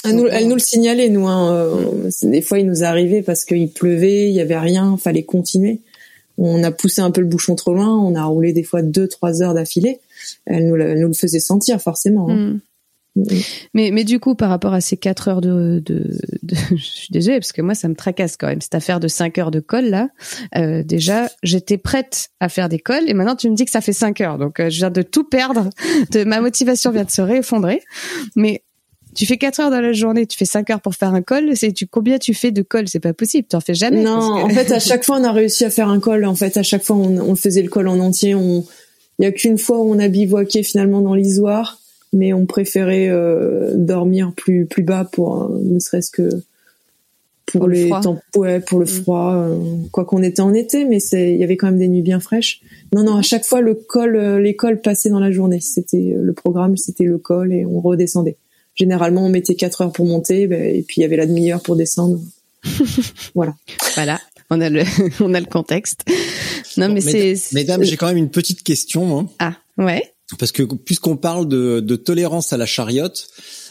Elle 0.04 0.16
nous, 0.16 0.26
elle 0.26 0.46
nous 0.46 0.54
le 0.54 0.60
signalait, 0.60 1.08
nous. 1.08 1.26
Hein. 1.26 1.52
euh, 1.52 2.10
Des 2.22 2.42
fois, 2.42 2.58
il 2.58 2.66
nous 2.66 2.84
arrivait 2.84 3.22
parce 3.22 3.44
qu'il 3.44 3.70
pleuvait, 3.70 4.28
il 4.28 4.34
y 4.34 4.40
avait 4.40 4.58
rien, 4.58 4.96
fallait 4.98 5.22
continuer. 5.24 5.80
On 6.36 6.62
a 6.62 6.70
poussé 6.70 7.00
un 7.00 7.10
peu 7.10 7.20
le 7.22 7.26
bouchon 7.26 7.54
trop 7.56 7.72
loin, 7.72 7.96
on 7.98 8.14
a 8.14 8.22
roulé 8.24 8.52
des 8.52 8.62
fois 8.62 8.82
deux, 8.82 9.08
trois 9.08 9.42
heures 9.42 9.54
d'affilée. 9.54 9.98
Elle 10.46 10.68
nous, 10.68 10.76
le- 10.76 10.84
elle 10.90 11.00
nous 11.00 11.08
le 11.08 11.14
faisait 11.14 11.40
sentir, 11.40 11.80
forcément. 11.80 12.28
hein. 12.30 12.34
Mm. 12.36 12.60
Mais, 13.74 13.90
mais 13.92 14.04
du 14.04 14.20
coup, 14.20 14.34
par 14.34 14.50
rapport 14.50 14.72
à 14.74 14.80
ces 14.80 14.96
quatre 14.96 15.28
heures 15.28 15.40
de, 15.40 15.82
de, 15.84 16.04
de- 16.42 16.56
je 16.76 16.82
suis 16.82 17.08
désolée 17.12 17.38
parce 17.40 17.52
que 17.52 17.62
moi, 17.62 17.74
ça 17.74 17.88
me 17.88 17.94
tracasse 17.94 18.36
quand 18.36 18.46
même 18.48 18.60
cette 18.60 18.74
affaire 18.74 19.00
de 19.00 19.08
cinq 19.08 19.38
heures 19.38 19.50
de 19.50 19.60
colle 19.60 19.86
là. 19.86 20.08
Euh, 20.56 20.82
déjà, 20.82 21.30
j'étais 21.42 21.78
prête 21.78 22.30
à 22.40 22.48
faire 22.48 22.68
des 22.68 22.78
colles 22.78 23.04
et 23.08 23.14
maintenant 23.14 23.36
tu 23.36 23.48
me 23.50 23.54
dis 23.56 23.64
que 23.64 23.70
ça 23.70 23.80
fait 23.80 23.92
cinq 23.92 24.20
heures. 24.20 24.38
Donc, 24.38 24.60
euh, 24.60 24.70
je 24.70 24.78
viens 24.78 24.90
de 24.90 25.02
tout 25.02 25.24
perdre. 25.24 25.70
De 26.10 26.24
ma 26.24 26.40
motivation 26.40 26.90
vient 26.90 27.04
de 27.04 27.10
se 27.10 27.20
réeffondrer. 27.22 27.82
Mais 28.36 28.62
tu 29.14 29.26
fais 29.26 29.36
quatre 29.36 29.58
heures 29.60 29.70
dans 29.70 29.80
la 29.80 29.92
journée, 29.92 30.26
tu 30.26 30.38
fais 30.38 30.44
cinq 30.44 30.70
heures 30.70 30.80
pour 30.80 30.94
faire 30.94 31.12
un 31.14 31.22
col. 31.22 31.56
C'est 31.56 31.72
tu 31.72 31.86
combien 31.86 32.18
tu 32.18 32.34
fais 32.34 32.50
de 32.52 32.62
colle 32.62 32.88
C'est 32.88 33.00
pas 33.00 33.12
possible. 33.14 33.46
Tu 33.50 33.56
en 33.56 33.60
fais 33.60 33.74
jamais. 33.74 34.02
Non, 34.02 34.14
parce 34.16 34.26
que- 34.28 34.44
en 34.46 34.48
fait, 34.54 34.72
à 34.72 34.78
chaque 34.78 35.04
fois, 35.06 35.18
on 35.18 35.24
a 35.24 35.32
réussi 35.32 35.64
à 35.64 35.70
faire 35.70 35.88
un 35.88 35.98
col. 36.00 36.24
En 36.24 36.34
fait, 36.34 36.56
à 36.56 36.62
chaque 36.62 36.84
fois, 36.84 36.96
on, 36.96 37.18
on 37.18 37.34
faisait 37.34 37.62
le 37.62 37.68
col 37.68 37.88
en 37.88 37.98
entier. 37.98 38.34
On, 38.34 38.64
il 39.18 39.24
y 39.24 39.26
a 39.26 39.32
qu'une 39.32 39.58
fois 39.58 39.78
où 39.80 39.92
on 39.92 39.98
a 39.98 40.06
bivouaqué 40.08 40.62
finalement 40.62 41.00
dans 41.00 41.14
l'isoire, 41.14 41.78
mais 42.12 42.32
on 42.32 42.46
préférait 42.46 43.08
euh, 43.08 43.72
dormir 43.76 44.32
plus 44.36 44.66
plus 44.66 44.82
bas 44.82 45.04
pour 45.10 45.42
euh, 45.42 45.60
ne 45.62 45.78
serait-ce 45.78 46.10
que 46.10 46.28
pour, 47.46 47.60
Pour 47.60 47.68
le 47.68 47.74
les 47.74 47.86
froid. 47.86 48.00
temps, 48.02 48.18
ouais, 48.36 48.60
pour 48.60 48.78
le 48.78 48.84
Mm. 48.84 48.88
froid. 48.88 49.32
euh, 49.34 49.58
quoi 49.90 50.04
qu'on 50.04 50.22
était 50.22 50.42
en 50.42 50.52
été, 50.52 50.84
mais 50.84 51.00
c'est, 51.00 51.32
il 51.32 51.38
y 51.38 51.44
avait 51.44 51.56
quand 51.56 51.68
même 51.68 51.78
des 51.78 51.88
nuits 51.88 52.02
bien 52.02 52.20
fraîches. 52.20 52.60
Non, 52.94 53.02
non, 53.04 53.16
à 53.16 53.22
chaque 53.22 53.44
fois, 53.46 53.62
le 53.62 53.74
col, 53.74 54.16
euh, 54.16 54.38
les 54.38 54.54
cols 54.54 54.80
passaient 54.82 55.08
dans 55.08 55.18
la 55.20 55.30
journée. 55.32 55.60
C'était 55.60 56.14
euh, 56.14 56.20
le 56.22 56.32
programme, 56.34 56.76
c'était 56.76 57.04
le 57.04 57.16
col 57.16 57.52
et 57.54 57.64
on 57.64 57.80
redescendait. 57.80 58.36
Généralement, 58.74 59.24
on 59.24 59.28
mettait 59.30 59.54
quatre 59.54 59.80
heures 59.80 59.92
pour 59.92 60.04
monter, 60.04 60.46
ben, 60.46 60.62
et 60.62 60.82
puis 60.82 60.98
il 60.98 61.02
y 61.02 61.04
avait 61.04 61.16
la 61.16 61.24
demi-heure 61.26 61.62
pour 61.62 61.74
descendre. 61.76 62.20
voilà. 63.34 63.54
Voilà, 63.94 64.20
on 64.50 64.60
a 64.60 64.68
le, 64.68 64.82
on 65.20 65.32
a 65.32 65.40
le 65.40 65.46
contexte. 65.46 66.04
Non, 66.76 66.88
Bon, 66.88 66.94
mais 66.94 67.00
c'est, 67.00 67.34
Mesdames, 67.54 67.82
j'ai 67.82 67.96
quand 67.96 68.06
même 68.08 68.18
une 68.18 68.28
petite 68.30 68.62
question, 68.62 69.06
moi. 69.06 69.26
ah 69.38 69.54
ouais. 69.78 70.12
Parce 70.38 70.52
que 70.52 70.62
puisqu'on 70.62 71.16
parle 71.16 71.48
de, 71.48 71.80
de 71.80 71.96
tolérance 71.96 72.52
à 72.52 72.58
la 72.58 72.66
chariote, 72.66 73.28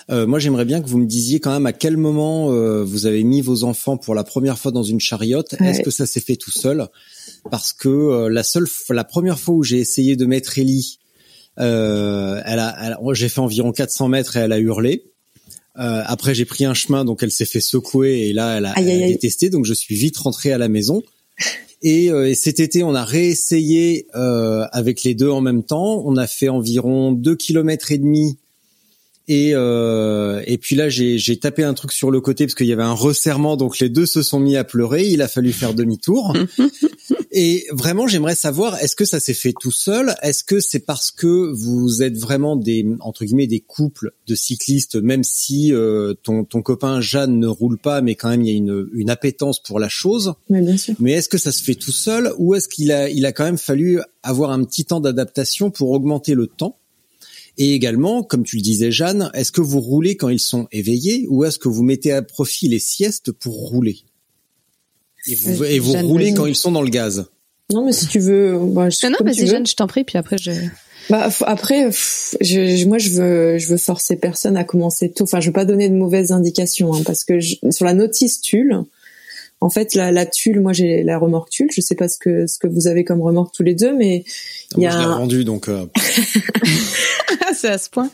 euh, 0.10 0.26
moi 0.26 0.40
j'aimerais 0.40 0.66
bien 0.66 0.82
que 0.82 0.88
vous 0.88 0.98
me 0.98 1.06
disiez 1.06 1.40
quand 1.40 1.52
même 1.52 1.68
à 1.68 1.74
quel 1.74 1.98
moment 1.98 2.52
euh, 2.52 2.84
vous 2.84 3.06
avez 3.06 3.24
mis 3.24 3.42
vos 3.42 3.64
enfants 3.64 3.98
pour 3.98 4.16
la 4.16 4.24
première 4.24 4.58
fois 4.58 4.72
dans 4.72 4.82
une 4.84 5.00
chariote. 5.00 5.56
Ouais. 5.60 5.68
Est-ce 5.70 5.82
que 5.84 5.92
ça 5.92 6.08
s'est 6.08 6.20
fait 6.22 6.36
tout 6.36 6.50
seul? 6.52 6.88
Parce 7.52 7.74
que 7.74 7.90
euh, 7.90 8.30
la 8.30 8.42
seule, 8.42 8.66
la 8.90 9.04
première 9.04 9.38
fois 9.40 9.54
où 9.54 9.64
j'ai 9.64 9.78
essayé 9.78 10.16
de 10.16 10.26
mettre 10.26 10.58
Ellie, 10.58 10.98
euh, 11.60 12.42
elle 12.46 12.60
a, 12.60 12.76
elle- 12.84 12.98
j'ai 13.14 13.30
fait 13.30 13.40
environ 13.42 13.72
400 13.72 14.08
mètres 14.08 14.38
et 14.38 14.40
elle 14.40 14.52
a 14.52 14.60
hurlé. 14.60 15.04
Euh, 15.80 16.02
après 16.08 16.34
j'ai 16.34 16.46
pris 16.46 16.66
un 16.66 16.74
chemin 16.74 17.06
donc 17.06 17.22
elle 17.22 17.30
s'est 17.30 17.46
fait 17.46 17.62
secouer 17.62 18.30
et 18.30 18.34
là 18.34 18.58
elle 18.58 18.66
a, 18.66 18.72
Aïe, 18.72 18.84
elle 18.86 18.90
a 18.90 18.94
aïe, 18.96 19.04
aïe. 19.04 19.12
détesté 19.12 19.52
donc 19.52 19.64
je 19.66 19.76
suis 19.76 19.94
vite 19.96 20.18
rentré 20.18 20.52
à 20.52 20.58
la 20.58 20.70
maison. 20.70 21.04
Et, 21.82 22.12
euh, 22.12 22.30
et 22.30 22.36
cet 22.36 22.60
été, 22.60 22.84
on 22.84 22.96
a 22.96 23.04
réessayé 23.04 24.08
euh, 24.16 24.66
avec 24.72 25.04
les 25.04 25.16
deux 25.16 25.30
en 25.30 25.42
même 25.42 25.64
temps. 25.64 26.04
On 26.06 26.18
a 26.18 26.28
fait 26.28 26.50
environ 26.50 27.12
deux 27.12 27.36
kilomètres 27.36 27.92
et 27.92 27.98
demi. 27.98 28.38
Et 29.30 29.52
euh, 29.54 30.42
et 30.46 30.58
puis 30.58 30.76
là, 30.78 30.88
j'ai 30.88 31.18
j'ai 31.18 31.38
tapé 31.38 31.64
un 31.64 31.74
truc 31.74 31.92
sur 31.92 32.12
le 32.12 32.22
côté 32.22 32.46
parce 32.46 32.56
qu'il 32.56 32.68
y 32.68 32.72
avait 32.72 32.84
un 32.84 32.94
resserrement, 32.94 33.58
donc 33.58 33.80
les 33.80 33.90
deux 33.90 34.06
se 34.06 34.22
sont 34.22 34.40
mis 34.40 34.56
à 34.56 34.64
pleurer. 34.64 35.06
Il 35.06 35.22
a 35.22 35.28
fallu 35.28 35.52
faire 35.52 35.74
demi-tour. 35.74 36.34
et 37.32 37.66
vraiment, 37.72 38.08
j'aimerais 38.08 38.36
savoir, 38.36 38.82
est-ce 38.82 38.96
que 38.96 39.04
ça 39.04 39.20
s'est 39.20 39.34
fait 39.34 39.54
tout 39.60 39.72
seul? 39.72 40.16
Est-ce 40.22 40.46
que 40.46 40.62
c'est 40.62 40.80
parce 40.80 41.12
que 41.12 41.52
vous 41.54 42.04
êtes 42.04 42.18
vraiment 42.18 42.56
des 42.56 42.88
entre 43.02 43.26
guillemets 43.26 43.48
des 43.48 43.60
couples 43.60 44.12
de 44.28 44.36
cyclistes, 44.36 44.96
même 44.96 45.26
si 45.26 45.74
euh, 45.74 46.14
ton 46.24 46.46
ton 46.46 46.62
copain 46.62 47.02
Jeanne 47.02 47.38
ne 47.38 47.48
roule 47.48 47.78
pas, 47.78 48.00
mais 48.00 48.16
quand 48.16 48.30
même 48.30 48.44
il 48.44 48.48
y 48.48 48.54
a 48.54 48.58
une 48.58 48.88
une 48.94 49.10
appétence 49.10 49.62
pour 49.62 49.80
la 49.80 49.90
chose? 49.90 50.36
Oui, 50.50 50.62
bien 50.62 50.78
sûr. 50.78 50.96
Mais 51.00 51.12
est-ce 51.12 51.28
que 51.28 51.38
ça 51.38 51.52
se 51.52 51.62
fait 51.62 51.76
tout 51.76 51.92
seul 51.92 52.32
ou 52.38 52.56
est-ce 52.56 52.70
qu'il 52.70 52.94
a, 52.94 53.10
il 53.10 53.26
a 53.26 53.34
quand 53.34 53.44
même 53.44 53.58
fallu 53.58 54.00
avoir 54.24 54.52
un 54.52 54.64
petit 54.64 54.86
temps 54.86 55.02
d'adaptation 55.02 55.70
pour 55.70 55.92
augmenter 55.92 56.34
le 56.34 56.48
temps? 56.48 56.78
Et 57.60 57.74
également, 57.74 58.22
comme 58.24 58.44
tu 58.44 58.58
le 58.58 58.62
disais 58.62 58.92
Jeanne, 58.92 59.32
est-ce 59.34 59.52
que 59.52 59.62
vous 59.62 59.80
roulez 59.82 60.16
quand 60.16 60.30
ils 60.30 60.40
sont 60.40 60.68
éveillés 60.72 61.26
ou 61.30 61.44
est-ce 61.44 61.58
que 61.58 61.70
vous 61.70 61.84
mettez 61.84 62.12
à 62.12 62.22
profit 62.22 62.68
les 62.68 62.80
siestes 62.80 63.32
pour 63.32 63.54
rouler? 63.70 63.98
Et 65.28 65.36
vous, 65.36 65.64
Euh, 65.64 65.66
et 65.70 65.80
vous 65.80 65.92
Jeanne, 65.94 66.06
roulez 66.06 66.34
quand 66.34 66.46
ils 66.46 66.56
sont 66.56 66.72
dans 66.72 66.82
le 66.84 66.90
gaz? 66.90 67.26
Non, 67.74 67.86
mais 67.86 67.92
si 67.94 68.08
tu 68.08 68.20
veux, 68.20 68.58
bah, 68.64 68.90
je- 68.90 69.06
Non, 69.06 69.12
non, 69.12 69.18
tu 69.20 69.24
vas-y. 69.26 69.48
Jeanne, 69.48 69.66
je 69.68 69.76
t'en 69.76 69.88
prie, 69.88 70.04
puis 70.04 70.18
après 70.18 70.38
je. 70.38 70.52
Bah 71.10 71.30
après, 71.46 71.86
pff, 71.86 72.36
je, 72.42 72.76
je- 72.78 72.86
moi 72.86 72.98
je 72.98 73.10
veux, 73.12 73.58
je 73.58 73.68
veux 73.70 73.78
forcer 73.78 74.18
personne 74.18 74.58
à 74.58 74.64
commencer 74.64 75.10
tôt. 75.12 75.24
Enfin, 75.24 75.40
je 75.40 75.48
veux 75.48 75.54
pas 75.54 75.64
donner 75.66 75.90
de 75.90 75.96
mauvaises 75.96 76.32
indications 76.32 76.94
hein, 76.94 77.02
parce 77.06 77.24
que 77.24 77.40
je- 77.40 77.56
sur 77.72 77.86
la 77.86 77.94
notice 77.94 78.42
Tulle, 78.42 78.84
en 79.60 79.70
fait 79.70 79.94
la, 79.96 80.12
la 80.12 80.26
Tulle, 80.26 80.60
moi 80.62 80.74
j'ai 80.74 81.04
la 81.04 81.18
remorque 81.18 81.50
Tulle. 81.50 81.70
Je 81.72 81.82
sais 81.82 81.96
pas 81.96 82.08
ce 82.08 82.18
que 82.20 82.48
ce 82.48 82.60
que 82.60 82.68
vous 82.68 82.88
avez 82.88 83.04
comme 83.04 83.22
remorque 83.22 83.54
tous 83.56 83.64
les 83.64 83.74
deux, 83.76 83.96
mais 83.96 84.24
il 84.76 84.80
y 84.80 84.82
Moi, 84.82 84.90
a 84.90 84.92
je 84.94 84.98
l'ai 85.00 85.04
un- 85.06 85.18
vendu 85.18 85.44
donc. 85.44 85.68
euh, 85.70 85.86
Ah, 87.42 87.54
c'est 87.56 87.70
à 87.70 87.78
ce 87.78 87.90
point. 87.90 88.10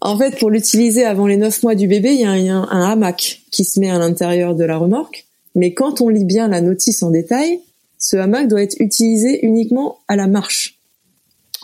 en 0.00 0.16
fait 0.18 0.38
pour 0.38 0.50
l'utiliser 0.50 1.04
avant 1.04 1.26
les 1.26 1.36
neuf 1.36 1.62
mois 1.62 1.74
du 1.74 1.86
bébé, 1.88 2.12
il 2.14 2.20
y 2.20 2.24
a 2.24 2.30
un, 2.30 2.68
un 2.68 2.90
hamac 2.90 3.42
qui 3.50 3.64
se 3.64 3.78
met 3.80 3.90
à 3.90 3.98
l'intérieur 3.98 4.54
de 4.54 4.64
la 4.64 4.76
remorque. 4.76 5.24
Mais 5.54 5.72
quand 5.72 6.00
on 6.00 6.08
lit 6.08 6.24
bien 6.24 6.48
la 6.48 6.60
notice 6.60 7.02
en 7.02 7.10
détail, 7.10 7.60
ce 7.98 8.16
hamac 8.16 8.46
doit 8.48 8.62
être 8.62 8.76
utilisé 8.78 9.44
uniquement 9.46 9.98
à 10.08 10.16
la 10.16 10.26
marche. 10.26 10.78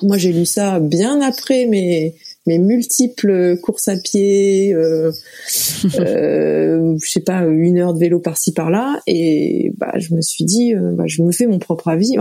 Moi, 0.01 0.17
j'ai 0.17 0.33
lu 0.33 0.47
ça 0.47 0.81
bien 0.81 1.21
après 1.21 1.67
mes 1.67 2.15
mes 2.47 2.59
multiples 2.59 3.57
courses 3.59 3.89
à 3.89 3.97
pied, 3.97 4.75
euh, 4.75 5.13
euh, 5.99 6.97
je 7.01 7.11
sais 7.11 7.21
pas, 7.21 7.45
une 7.45 7.79
heure 7.79 7.95
de 7.95 7.99
vélo 7.99 8.19
par-ci 8.19 8.53
par-là, 8.53 9.01
et 9.07 9.73
bah 9.77 9.93
je 9.99 10.15
me 10.15 10.21
suis 10.21 10.45
dit, 10.45 10.75
euh, 10.75 10.93
bah, 10.93 11.05
je 11.07 11.23
me 11.23 11.33
fais 11.33 11.47
mon 11.47 11.59
propre 11.59 11.89
avis. 11.89 12.17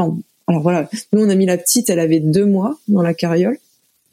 Alors 0.47 0.61
voilà, 0.61 0.89
nous 1.13 1.23
on 1.23 1.29
a 1.29 1.35
mis 1.35 1.45
la 1.45 1.57
petite, 1.57 1.89
elle 1.89 1.99
avait 1.99 2.19
deux 2.19 2.45
mois 2.45 2.77
dans 2.87 3.01
la 3.01 3.13
carriole, 3.13 3.57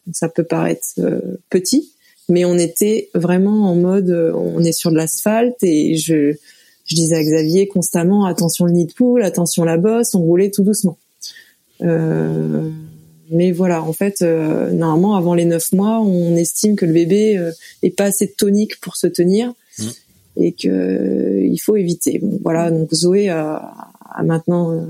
donc 0.07 0.17
ça 0.17 0.29
peut 0.29 0.45
paraître 0.45 0.87
euh, 0.99 1.21
petit, 1.51 1.93
mais 2.29 2.45
on 2.45 2.57
était 2.57 3.11
vraiment 3.15 3.71
en 3.71 3.75
mode, 3.75 4.11
euh, 4.11 4.33
on 4.35 4.63
est 4.65 4.73
sur 4.73 4.91
de 4.91 4.97
l'asphalte 4.97 5.63
et 5.63 5.97
je 5.97 6.35
je 6.87 6.95
disais 6.95 7.17
à 7.17 7.23
Xavier 7.23 7.69
constamment 7.69 8.25
attention 8.25 8.65
le 8.65 8.73
nid 8.73 8.87
de 8.87 8.93
poule, 8.95 9.23
attention 9.23 9.63
la 9.65 9.77
bosse, 9.77 10.15
on 10.15 10.21
roulait 10.21 10.51
tout 10.51 10.63
doucement. 10.63 10.97
Euh, 11.83 12.71
mais 13.31 13.53
voilà, 13.53 13.83
en 13.83 13.93
fait, 13.93 14.23
euh, 14.23 14.71
normalement, 14.71 15.17
avant 15.17 15.35
les 15.35 15.45
neuf 15.45 15.73
mois, 15.73 16.01
on 16.01 16.35
estime 16.37 16.77
que 16.77 16.87
le 16.87 16.93
bébé 16.93 17.37
euh, 17.39 17.53
est 17.83 17.91
pas 17.91 18.05
assez 18.05 18.31
tonique 18.33 18.81
pour 18.81 18.97
se 18.97 19.07
tenir 19.07 19.53
Mm. 19.79 19.85
et 20.39 20.53
que 20.53 20.69
euh, 20.69 21.47
il 21.47 21.59
faut 21.59 21.77
éviter. 21.77 22.19
Bon, 22.21 22.39
voilà, 22.43 22.71
donc 22.73 22.93
Zoé 22.93 23.29
a, 23.29 23.73
a 24.11 24.23
maintenant 24.25 24.73
euh, 24.73 24.81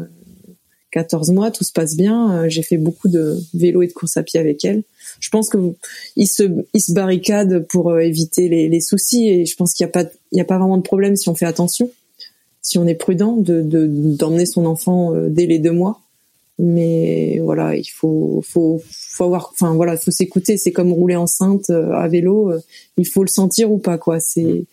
14 0.92 1.30
mois, 1.32 1.50
tout 1.50 1.64
se 1.64 1.72
passe 1.72 1.94
bien. 1.96 2.32
Euh, 2.44 2.48
J'ai 2.48 2.62
fait 2.62 2.78
beaucoup 2.78 3.08
de 3.08 3.36
vélo 3.52 3.82
et 3.82 3.86
de 3.86 3.92
course 3.92 4.16
à 4.16 4.22
pied 4.22 4.40
avec 4.40 4.64
elle. 4.64 4.82
Je 5.20 5.28
pense 5.28 5.50
que 5.50 5.58
se 6.24 6.42
il 6.72 6.80
se 6.80 6.92
barricade 6.92 7.66
pour 7.68 7.90
euh, 7.90 7.98
éviter 8.00 8.48
les, 8.48 8.68
les 8.70 8.80
soucis 8.80 9.28
et 9.28 9.44
je 9.46 9.54
pense 9.56 9.74
qu'il 9.74 9.84
y 9.84 9.88
a 9.88 9.92
pas 9.92 10.04
il 10.32 10.38
y 10.38 10.40
a 10.40 10.44
pas 10.44 10.58
vraiment 10.58 10.78
de 10.78 10.82
problème 10.82 11.14
si 11.16 11.28
on 11.28 11.34
fait 11.34 11.44
attention, 11.46 11.90
si 12.62 12.78
on 12.78 12.86
est 12.86 12.94
prudent 12.94 13.36
de 13.36 13.60
de- 13.60 13.86
d'emmener 13.88 14.46
son 14.46 14.64
enfant 14.64 15.14
euh, 15.14 15.28
dès 15.28 15.44
les 15.46 15.58
deux 15.58 15.72
mois 15.72 16.00
mais 16.58 17.38
voilà 17.42 17.76
il 17.76 17.86
faut 17.86 18.42
faut 18.46 18.82
faut 18.90 19.24
avoir 19.24 19.50
enfin 19.52 19.74
voilà 19.74 19.96
faut 19.96 20.10
s'écouter 20.10 20.56
c'est 20.56 20.72
comme 20.72 20.92
rouler 20.92 21.16
enceinte 21.16 21.70
euh, 21.70 21.92
à 21.92 22.08
vélo 22.08 22.50
euh, 22.50 22.60
il 22.96 23.06
faut 23.06 23.22
le 23.22 23.28
sentir 23.28 23.70
ou 23.70 23.78
pas 23.78 23.96
quoi 23.98 24.18
c'est 24.20 24.64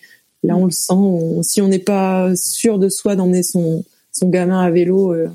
là 0.43 0.55
on 0.57 0.65
le 0.65 0.71
sent 0.71 0.93
on- 0.93 1.43
si 1.43 1.61
on 1.61 1.67
n'est 1.67 1.79
pas 1.79 2.35
sûr 2.35 2.79
de 2.79 2.89
soi 2.89 3.15
d'emmener 3.15 3.43
son 3.43 3.83
son 4.11 4.29
gamin 4.29 4.61
à 4.61 4.71
vélo 4.71 5.13
euh, 5.13 5.27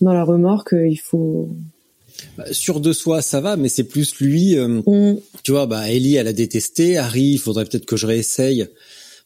dans 0.00 0.14
la 0.14 0.24
remorque 0.24 0.74
il 0.88 0.96
faut 0.96 1.48
bah, 2.38 2.44
sûr 2.52 2.80
de 2.80 2.92
soi, 2.92 3.20
ça 3.20 3.40
va, 3.40 3.56
mais 3.56 3.68
c'est 3.68 3.84
plus 3.84 4.14
lui. 4.20 4.56
euh, 4.56 4.80
on- 4.86 5.20
tu 5.42 5.50
vois, 5.50 5.66
bah 5.66 5.90
Ellie, 5.90 6.14
elle 6.14 6.28
a 6.28 6.32
détesté. 6.32 6.96
Harry, 6.96 7.30
il 7.32 7.38
faudrait 7.38 7.64
peut-être 7.64 7.84
que 7.84 7.96
je 7.96 8.06
réessaye. 8.06 8.66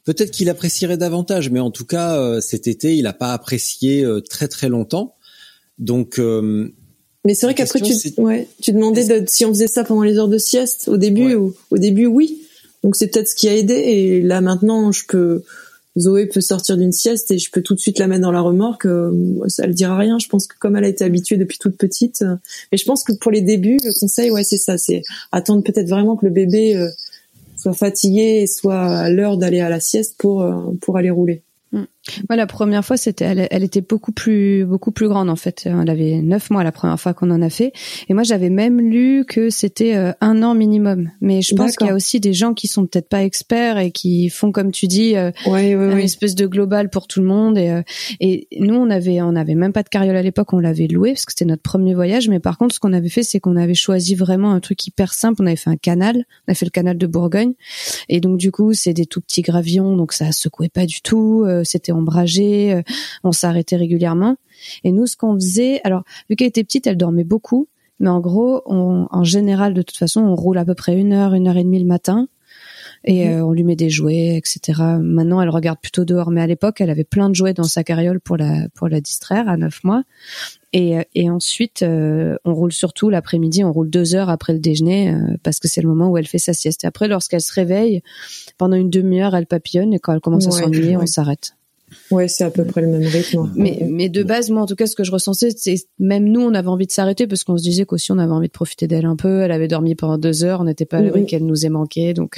Peut-être 0.05 0.31
qu'il 0.31 0.49
apprécierait 0.49 0.97
davantage, 0.97 1.51
mais 1.51 1.61
en 1.61 1.70
tout 1.70 1.85
cas, 1.85 2.16
euh, 2.18 2.41
cet 2.41 2.66
été, 2.68 2.97
il 2.97 3.03
n'a 3.03 3.12
pas 3.12 3.33
apprécié 3.35 4.05
très 4.31 4.49
très 4.49 4.68
longtemps. 4.70 5.14
Donc, 5.79 6.18
euh, 6.18 6.68
mais 7.24 7.35
c'est 7.35 7.47
vrai 7.47 7.55
qu'après 7.55 7.81
tu 7.81 7.93
ouais 8.18 8.47
tu 8.62 8.72
demandais 8.72 9.05
de, 9.20 9.27
si 9.29 9.45
on 9.45 9.49
faisait 9.49 9.66
ça 9.66 9.85
pendant 9.85 10.03
les 10.03 10.16
heures 10.18 10.29
de 10.29 10.39
sieste 10.39 10.89
au 10.89 10.97
début 10.97 11.27
Ouais. 11.27 11.35
ou 11.35 11.55
au 11.70 11.79
début 11.79 12.07
oui 12.07 12.43
donc 12.85 12.95
c'est 12.97 13.09
peut-être 13.09 13.29
ce 13.29 13.35
qui 13.35 13.49
a 13.49 13.55
aidé 13.57 13.74
et 13.74 14.22
là 14.22 14.41
maintenant 14.41 14.93
je 14.93 15.05
peux 15.07 15.43
Zoé 15.99 16.27
peut 16.27 16.43
sortir 16.43 16.77
d'une 16.77 16.93
sieste 16.93 17.31
et 17.31 17.39
je 17.39 17.51
peux 17.51 17.62
tout 17.62 17.74
de 17.74 17.81
suite 17.81 17.99
la 17.99 18.07
mettre 18.07 18.20
dans 18.20 18.31
la 18.31 18.43
remorque. 18.43 18.85
euh, 18.87 19.12
ça 19.49 19.64
elle 19.64 19.72
dira 19.74 19.97
rien. 19.97 20.18
Je 20.18 20.29
pense 20.29 20.47
que 20.47 20.55
comme 20.59 20.77
elle 20.77 20.85
a 20.85 20.89
été 20.89 21.03
habituée 21.05 21.39
depuis 21.39 21.57
toute 21.59 21.77
petite, 21.79 22.20
euh, 22.20 22.37
mais 22.70 22.77
je 22.77 22.85
pense 22.85 23.03
que 23.03 23.14
pour 23.14 23.31
les 23.33 23.41
débuts, 23.41 23.79
le 23.83 23.99
conseil, 23.99 24.31
ouais, 24.31 24.45
c'est 24.45 24.59
ça, 24.59 24.77
c'est 24.77 25.03
attendre 25.33 25.62
peut-être 25.62 25.89
vraiment 25.89 26.14
que 26.16 26.27
le 26.27 26.33
bébé 26.33 26.77
euh, 26.77 26.91
soit 27.57 27.72
fatigué 27.72 28.43
et 28.43 28.47
soit 28.47 28.79
à 28.79 29.09
l'heure 29.09 29.39
d'aller 29.39 29.61
à 29.61 29.70
la 29.70 29.81
sieste 29.81 30.16
pour 30.18 30.43
euh, 30.43 30.53
pour 30.83 30.99
aller 30.99 31.09
rouler. 31.11 31.41
Moi, 32.28 32.36
la 32.36 32.46
première 32.46 32.84
fois, 32.84 32.96
c'était, 32.96 33.24
elle, 33.24 33.48
elle, 33.50 33.64
était 33.64 33.80
beaucoup 33.80 34.12
plus, 34.12 34.64
beaucoup 34.64 34.92
plus 34.92 35.09
grande 35.09 35.30
en 35.30 35.36
fait. 35.36 35.62
Elle 35.66 35.90
avait 35.90 36.22
neuf 36.22 36.50
mois 36.50 36.64
la 36.64 36.72
première 36.72 36.98
fois 36.98 37.14
qu'on 37.14 37.30
en 37.30 37.42
a 37.42 37.50
fait. 37.50 37.72
Et 38.09 38.14
moi, 38.14 38.22
j'avais 38.22 38.50
même 38.50 38.80
lu 38.80 39.24
que 39.26 39.50
c'était 39.50 39.96
euh, 39.96 40.12
un 40.20 40.42
an 40.42 40.54
minimum. 40.54 41.11
Mais 41.20 41.42
je 41.42 41.54
pense 41.54 41.76
qu'il 41.76 41.86
y 41.86 41.90
a 41.90 41.94
aussi 41.94 42.20
des 42.20 42.32
gens 42.32 42.54
qui 42.54 42.68
sont 42.68 42.86
peut-être 42.86 43.09
pas 43.09 43.22
experts 43.22 43.78
et 43.78 43.90
qui 43.90 44.28
font, 44.28 44.52
comme 44.52 44.72
tu 44.72 44.86
dis, 44.86 45.16
euh, 45.16 45.30
une 45.46 45.98
espèce 45.98 46.34
de 46.34 46.46
global 46.46 46.90
pour 46.90 47.07
tout 47.07 47.20
le 47.20 47.26
monde. 47.26 47.59
Et, 47.59 47.70
euh, 47.70 47.82
et 48.20 48.48
nous, 48.59 48.74
on 48.74 48.90
avait, 48.90 49.20
on 49.22 49.36
avait 49.36 49.54
même 49.54 49.72
pas 49.72 49.82
de 49.82 49.88
carriole 49.88 50.16
à 50.16 50.22
l'époque. 50.22 50.52
On 50.52 50.61
l'avait 50.61 50.86
loué 50.86 51.12
parce 51.12 51.24
que 51.24 51.32
c'était 51.32 51.44
notre 51.44 51.62
premier 51.62 51.94
voyage. 51.94 52.28
Mais 52.28 52.40
par 52.40 52.59
contre, 52.59 52.74
ce 52.74 52.80
qu'on 52.80 52.92
avait 52.92 53.09
fait, 53.09 53.22
c'est 53.22 53.40
qu'on 53.40 53.57
avait 53.57 53.74
choisi 53.74 54.14
vraiment 54.14 54.52
un 54.52 54.61
truc 54.61 54.86
hyper 54.86 55.12
simple. 55.12 55.42
On 55.42 55.46
avait 55.46 55.57
fait 55.57 55.70
un 55.70 55.76
canal. 55.76 56.24
On 56.46 56.52
a 56.52 56.54
fait 56.54 56.66
le 56.66 56.70
canal 56.70 56.98
de 56.98 57.07
Bourgogne. 57.07 57.54
Et 58.09 58.20
donc, 58.20 58.38
du 58.38 58.50
coup, 58.50 58.72
c'est 58.72 58.92
des 58.92 59.07
tout 59.07 59.20
petits 59.20 59.42
gravillons, 59.42 59.96
donc 59.96 60.12
ça 60.12 60.32
secouait 60.32 60.68
pas 60.68 60.86
du 60.86 61.00
tout. 61.02 61.46
c'était 61.64 61.92
ombragé, 61.97 62.72
euh, 62.72 62.82
on 63.24 63.32
s'arrêtait 63.32 63.76
régulièrement. 63.76 64.36
Et 64.84 64.92
nous, 64.92 65.07
ce 65.07 65.16
qu'on 65.16 65.34
faisait, 65.34 65.80
alors 65.84 66.03
vu 66.28 66.36
qu'elle 66.36 66.49
était 66.49 66.64
petite, 66.64 66.86
elle 66.86 66.97
dormait 66.97 67.24
beaucoup, 67.24 67.68
mais 67.99 68.09
en 68.09 68.20
gros, 68.20 68.62
en 68.66 69.24
général, 69.24 69.72
de 69.72 69.80
toute 69.80 69.97
façon, 69.97 70.20
on 70.20 70.34
roule 70.34 70.59
à 70.59 70.66
peu 70.66 70.74
près 70.74 70.99
une 70.99 71.14
heure, 71.14 71.32
une 71.32 71.49
heure 71.49 71.57
et 71.57 71.64
demie 71.64 71.78
le 71.78 71.86
matin, 71.86 72.28
et 73.05 73.28
mhm. 73.28 73.34
euh, 73.34 73.44
on 73.47 73.53
lui 73.53 73.64
met 73.64 73.76
des 73.76 73.90
jouets, 73.90 74.36
etc. 74.36 74.82
Maintenant, 75.01 75.40
elle 75.40 75.49
regarde 75.49 75.78
plutôt 75.80 76.05
dehors, 76.05 76.30
mais 76.30 76.40
à 76.40 76.47
l'époque, 76.47 76.80
elle 76.80 76.90
avait 76.90 77.05
plein 77.05 77.30
de 77.30 77.34
jouets 77.34 77.55
dans 77.55 77.64
sa 77.64 77.84
carriole 77.84 78.20
pour 78.20 78.36
la 78.36 78.68
pour 78.74 78.88
la 78.88 79.01
distraire 79.01 79.49
à 79.49 79.57
neuf 79.57 79.84
mois. 79.84 80.03
Et, 80.72 80.99
euh, 80.99 81.03
et 81.14 81.30
ensuite, 81.30 81.84
on 81.84 82.55
roule 82.55 82.72
surtout 82.72 83.09
l'après-midi, 83.09 83.64
on 83.64 83.72
roule 83.72 83.88
deux 83.88 84.14
heures 84.14 84.28
après 84.28 84.53
le 84.53 84.59
déjeuner 84.59 85.14
parce 85.42 85.61
que 85.61 85.68
c'est 85.68 85.80
le 85.80 85.88
moment 85.88 86.09
où 86.09 86.18
elle 86.18 86.26
fait 86.26 86.38
sa 86.38 86.53
sieste. 86.53 86.84
Et 86.84 86.86
après, 86.86 87.09
lorsqu'elle 87.09 87.40
se 87.40 87.53
réveille, 87.53 88.03
pendant 88.59 88.76
une 88.76 88.90
demi-heure, 88.90 89.34
elle 89.34 89.47
papillonne 89.47 89.94
et 89.94 89.99
quand 89.99 90.12
elle 90.12 90.20
commence 90.20 90.47
à 90.47 90.51
s'ennuyer, 90.51 90.97
on 90.97 91.07
s'arrête. 91.07 91.57
Ouais, 92.11 92.28
c'est 92.28 92.44
à 92.44 92.51
peu 92.51 92.64
près 92.64 92.80
le 92.80 92.88
même 92.88 93.07
rythme. 93.07 93.51
Mais, 93.55 93.86
mais 93.88 94.09
de 94.09 94.22
base, 94.22 94.51
moi, 94.51 94.62
en 94.62 94.66
tout 94.66 94.76
cas, 94.76 94.86
ce 94.86 94.94
que 94.94 95.05
je 95.05 95.11
ressentais, 95.11 95.51
c'est 95.57 95.76
même 95.99 96.24
nous, 96.24 96.40
on 96.40 96.55
avait 96.55 96.68
envie 96.68 96.86
de 96.86 96.92
s'arrêter 96.92 97.26
parce 97.26 97.44
qu'on 97.44 97.59
se 97.59 97.62
disait 97.62 97.84
qu'aussi 97.84 98.12
on 98.12 98.18
avait 98.18 98.32
envie 98.32 98.49
de 98.49 98.53
profiter 98.53 98.86
d'elle 98.86 99.07
un 99.07 99.16
peu. 99.16 99.42
Elle 99.42 99.53
avait 99.53 99.68
dormi 99.68 99.94
pendant 99.94 100.18
deux 100.18 100.44
heures, 100.44 100.61
on 100.61 100.64
n'était 100.64 100.86
pas 100.86 100.99
à 100.99 101.03
l'abri 101.03 101.26
qu'elle 101.26 101.44
nous 101.44 101.66
ait 101.66 101.70
manqué, 101.70 102.14
donc 102.14 102.36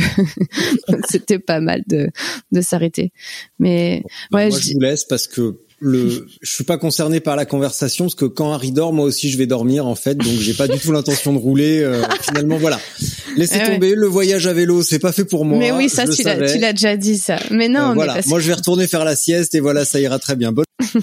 c'était 1.09 1.38
pas 1.38 1.61
mal 1.61 1.82
de 1.86 2.09
de 2.52 2.61
s'arrêter. 2.61 3.12
Mais 3.59 4.02
ouais, 4.32 4.48
moi, 4.48 4.59
je 4.59 4.72
vous 4.72 4.80
laisse 4.80 5.04
parce 5.04 5.26
que 5.26 5.59
le, 5.81 6.26
je 6.43 6.53
suis 6.53 6.64
pas 6.64 6.76
concerné 6.76 7.20
par 7.20 7.37
la 7.37 7.45
conversation 7.45 8.07
parce 8.07 8.14
que 8.14 8.24
quand 8.24 8.53
Harry 8.53 8.72
dort, 8.72 8.93
moi 8.93 9.05
aussi 9.05 9.31
je 9.31 9.39
vais 9.39 9.47
dormir 9.47 9.87
en 9.87 9.95
fait, 9.95 10.16
donc 10.16 10.33
j'ai 10.41 10.55
pas 10.55 10.66
du 10.66 10.79
tout 10.79 10.91
l'intention 10.91 11.33
de 11.33 11.39
rouler. 11.39 11.81
Euh, 11.83 12.03
finalement, 12.22 12.57
voilà, 12.57 12.81
laissez 13.37 13.62
tomber. 13.62 13.95
Le 13.95 14.07
voyage 14.07 14.47
à 14.47 14.53
vélo, 14.53 14.83
c'est 14.83 14.99
pas 14.99 15.12
fait 15.12 15.24
pour 15.24 15.45
moi. 15.45 15.59
Mais 15.59 15.70
oui, 15.70 15.89
ça 15.89 16.07
tu 16.07 16.22
l'as, 16.22 16.51
tu 16.51 16.59
l'as 16.59 16.72
déjà 16.72 16.97
dit 16.97 17.16
ça. 17.16 17.39
Mais 17.51 17.68
non, 17.68 17.91
euh, 17.91 17.95
voilà. 17.95 18.20
Moi, 18.26 18.41
je 18.41 18.49
vais 18.49 18.55
retourner 18.55 18.89
faire 18.89 19.05
la 19.05 19.14
sieste 19.14 19.55
et 19.55 19.61
voilà, 19.61 19.85
ça 19.85 20.01
ira 20.01 20.18
très 20.18 20.37
bien. 20.37 20.53
Bonne 20.53 20.64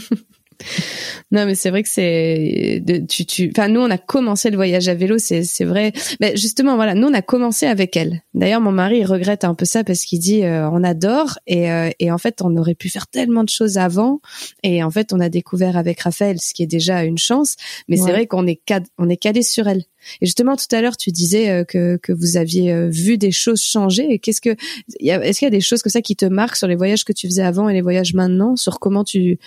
non, 1.31 1.45
mais 1.45 1.55
c'est 1.55 1.69
vrai 1.69 1.83
que 1.83 1.89
c'est 1.89 2.83
tu 3.09 3.25
tu. 3.25 3.51
Enfin, 3.55 3.67
nous, 3.67 3.81
on 3.81 3.89
a 3.89 3.97
commencé 3.97 4.49
le 4.49 4.55
voyage 4.55 4.87
à 4.87 4.93
vélo, 4.93 5.17
c'est 5.17 5.43
c'est 5.43 5.65
vrai. 5.65 5.91
Mais 6.19 6.37
justement, 6.37 6.75
voilà, 6.75 6.93
nous, 6.93 7.07
on 7.07 7.13
a 7.13 7.21
commencé 7.21 7.65
avec 7.65 7.97
elle. 7.97 8.21
D'ailleurs, 8.33 8.61
mon 8.61 8.71
mari 8.71 8.99
il 8.99 9.05
regrette 9.05 9.43
un 9.43 9.55
peu 9.55 9.65
ça 9.65 9.83
parce 9.83 10.03
qu'il 10.05 10.19
dit 10.19 10.43
euh, 10.43 10.69
on 10.69 10.83
adore 10.83 11.39
et 11.47 11.71
euh, 11.71 11.89
et 11.99 12.11
en 12.11 12.17
fait, 12.17 12.41
on 12.41 12.55
aurait 12.57 12.75
pu 12.75 12.89
faire 12.89 13.07
tellement 13.07 13.43
de 13.43 13.49
choses 13.49 13.77
avant 13.77 14.21
et 14.63 14.83
en 14.83 14.91
fait, 14.91 15.13
on 15.13 15.19
a 15.19 15.29
découvert 15.29 15.77
avec 15.77 16.01
Raphaël, 16.01 16.39
ce 16.39 16.53
qui 16.53 16.63
est 16.63 16.67
déjà 16.67 17.03
une 17.03 17.17
chance. 17.17 17.55
Mais 17.87 17.97
c'est 17.97 18.11
vrai 18.11 18.27
qu'on 18.27 18.47
est 18.47 18.61
on 18.97 19.09
est 19.09 19.17
calé 19.17 19.41
sur 19.41 19.67
elle. 19.67 19.83
Et 20.21 20.27
justement, 20.27 20.55
tout 20.55 20.73
à 20.73 20.81
l'heure, 20.81 20.97
tu 20.97 21.11
disais 21.11 21.49
euh, 21.49 21.63
que, 21.63 21.97
que 21.97 22.13
vous 22.13 22.37
aviez 22.37 22.89
vu 22.89 23.17
des 23.17 23.31
choses 23.31 23.61
changer. 23.61 24.05
Et 24.09 24.19
qu'est-ce 24.19 24.41
que, 24.41 24.55
est-ce 24.99 25.39
qu'il 25.39 25.45
y 25.45 25.47
a 25.47 25.51
des 25.51 25.61
choses 25.61 25.81
comme 25.81 25.91
ça 25.91 26.01
qui 26.01 26.15
te 26.15 26.25
marquent 26.25 26.57
sur 26.57 26.67
les 26.67 26.75
voyages 26.75 27.03
que 27.03 27.13
tu 27.13 27.27
faisais 27.27 27.41
avant 27.41 27.67
et 27.67 27.73
les 27.73 27.81
voyages 27.81 28.13
maintenant, 28.13 28.55
sur 28.55 28.79
comment 28.79 29.03
tu, 29.03 29.39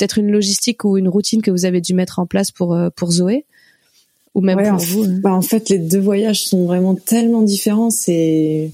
peut-être 0.00 0.18
une 0.18 0.30
logistique 0.30 0.84
ou 0.84 0.96
une 0.96 1.08
routine 1.08 1.42
que 1.42 1.50
vous 1.50 1.66
avez 1.66 1.82
dû 1.82 1.92
mettre 1.92 2.18
en 2.18 2.26
place 2.26 2.50
pour 2.50 2.74
euh, 2.74 2.88
pour 2.94 3.10
Zoé 3.10 3.44
ou 4.34 4.40
même 4.40 4.56
pour 4.56 4.78
vous 4.78 5.04
hein. 5.04 5.20
bah, 5.22 5.32
en 5.32 5.42
fait 5.42 5.68
les 5.68 5.78
deux 5.78 6.00
voyages 6.00 6.46
sont 6.46 6.64
vraiment 6.64 6.94
tellement 6.94 7.42
différents 7.42 7.90
c'est 7.90 8.70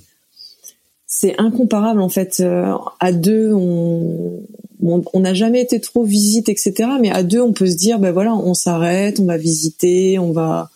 c'est 1.08 1.38
incomparable 1.38 2.00
en 2.00 2.08
fait. 2.08 2.40
Euh, 2.40 2.74
à 3.00 3.10
deux 3.12 3.52
on 3.52 4.44
on 4.80 5.20
n'a 5.20 5.34
jamais 5.34 5.62
été 5.62 5.80
trop 5.80 6.04
visite 6.04 6.48
etc 6.48 6.90
mais 7.00 7.10
à 7.10 7.24
deux 7.24 7.40
on 7.40 7.52
peut 7.52 7.66
se 7.66 7.76
dire 7.76 7.98
ben 7.98 8.12
voilà 8.12 8.34
on 8.34 8.54
s'arrête 8.54 9.18
on 9.18 9.24
va 9.24 9.36
visiter 9.36 10.18
on 10.20 10.30
va 10.30 10.70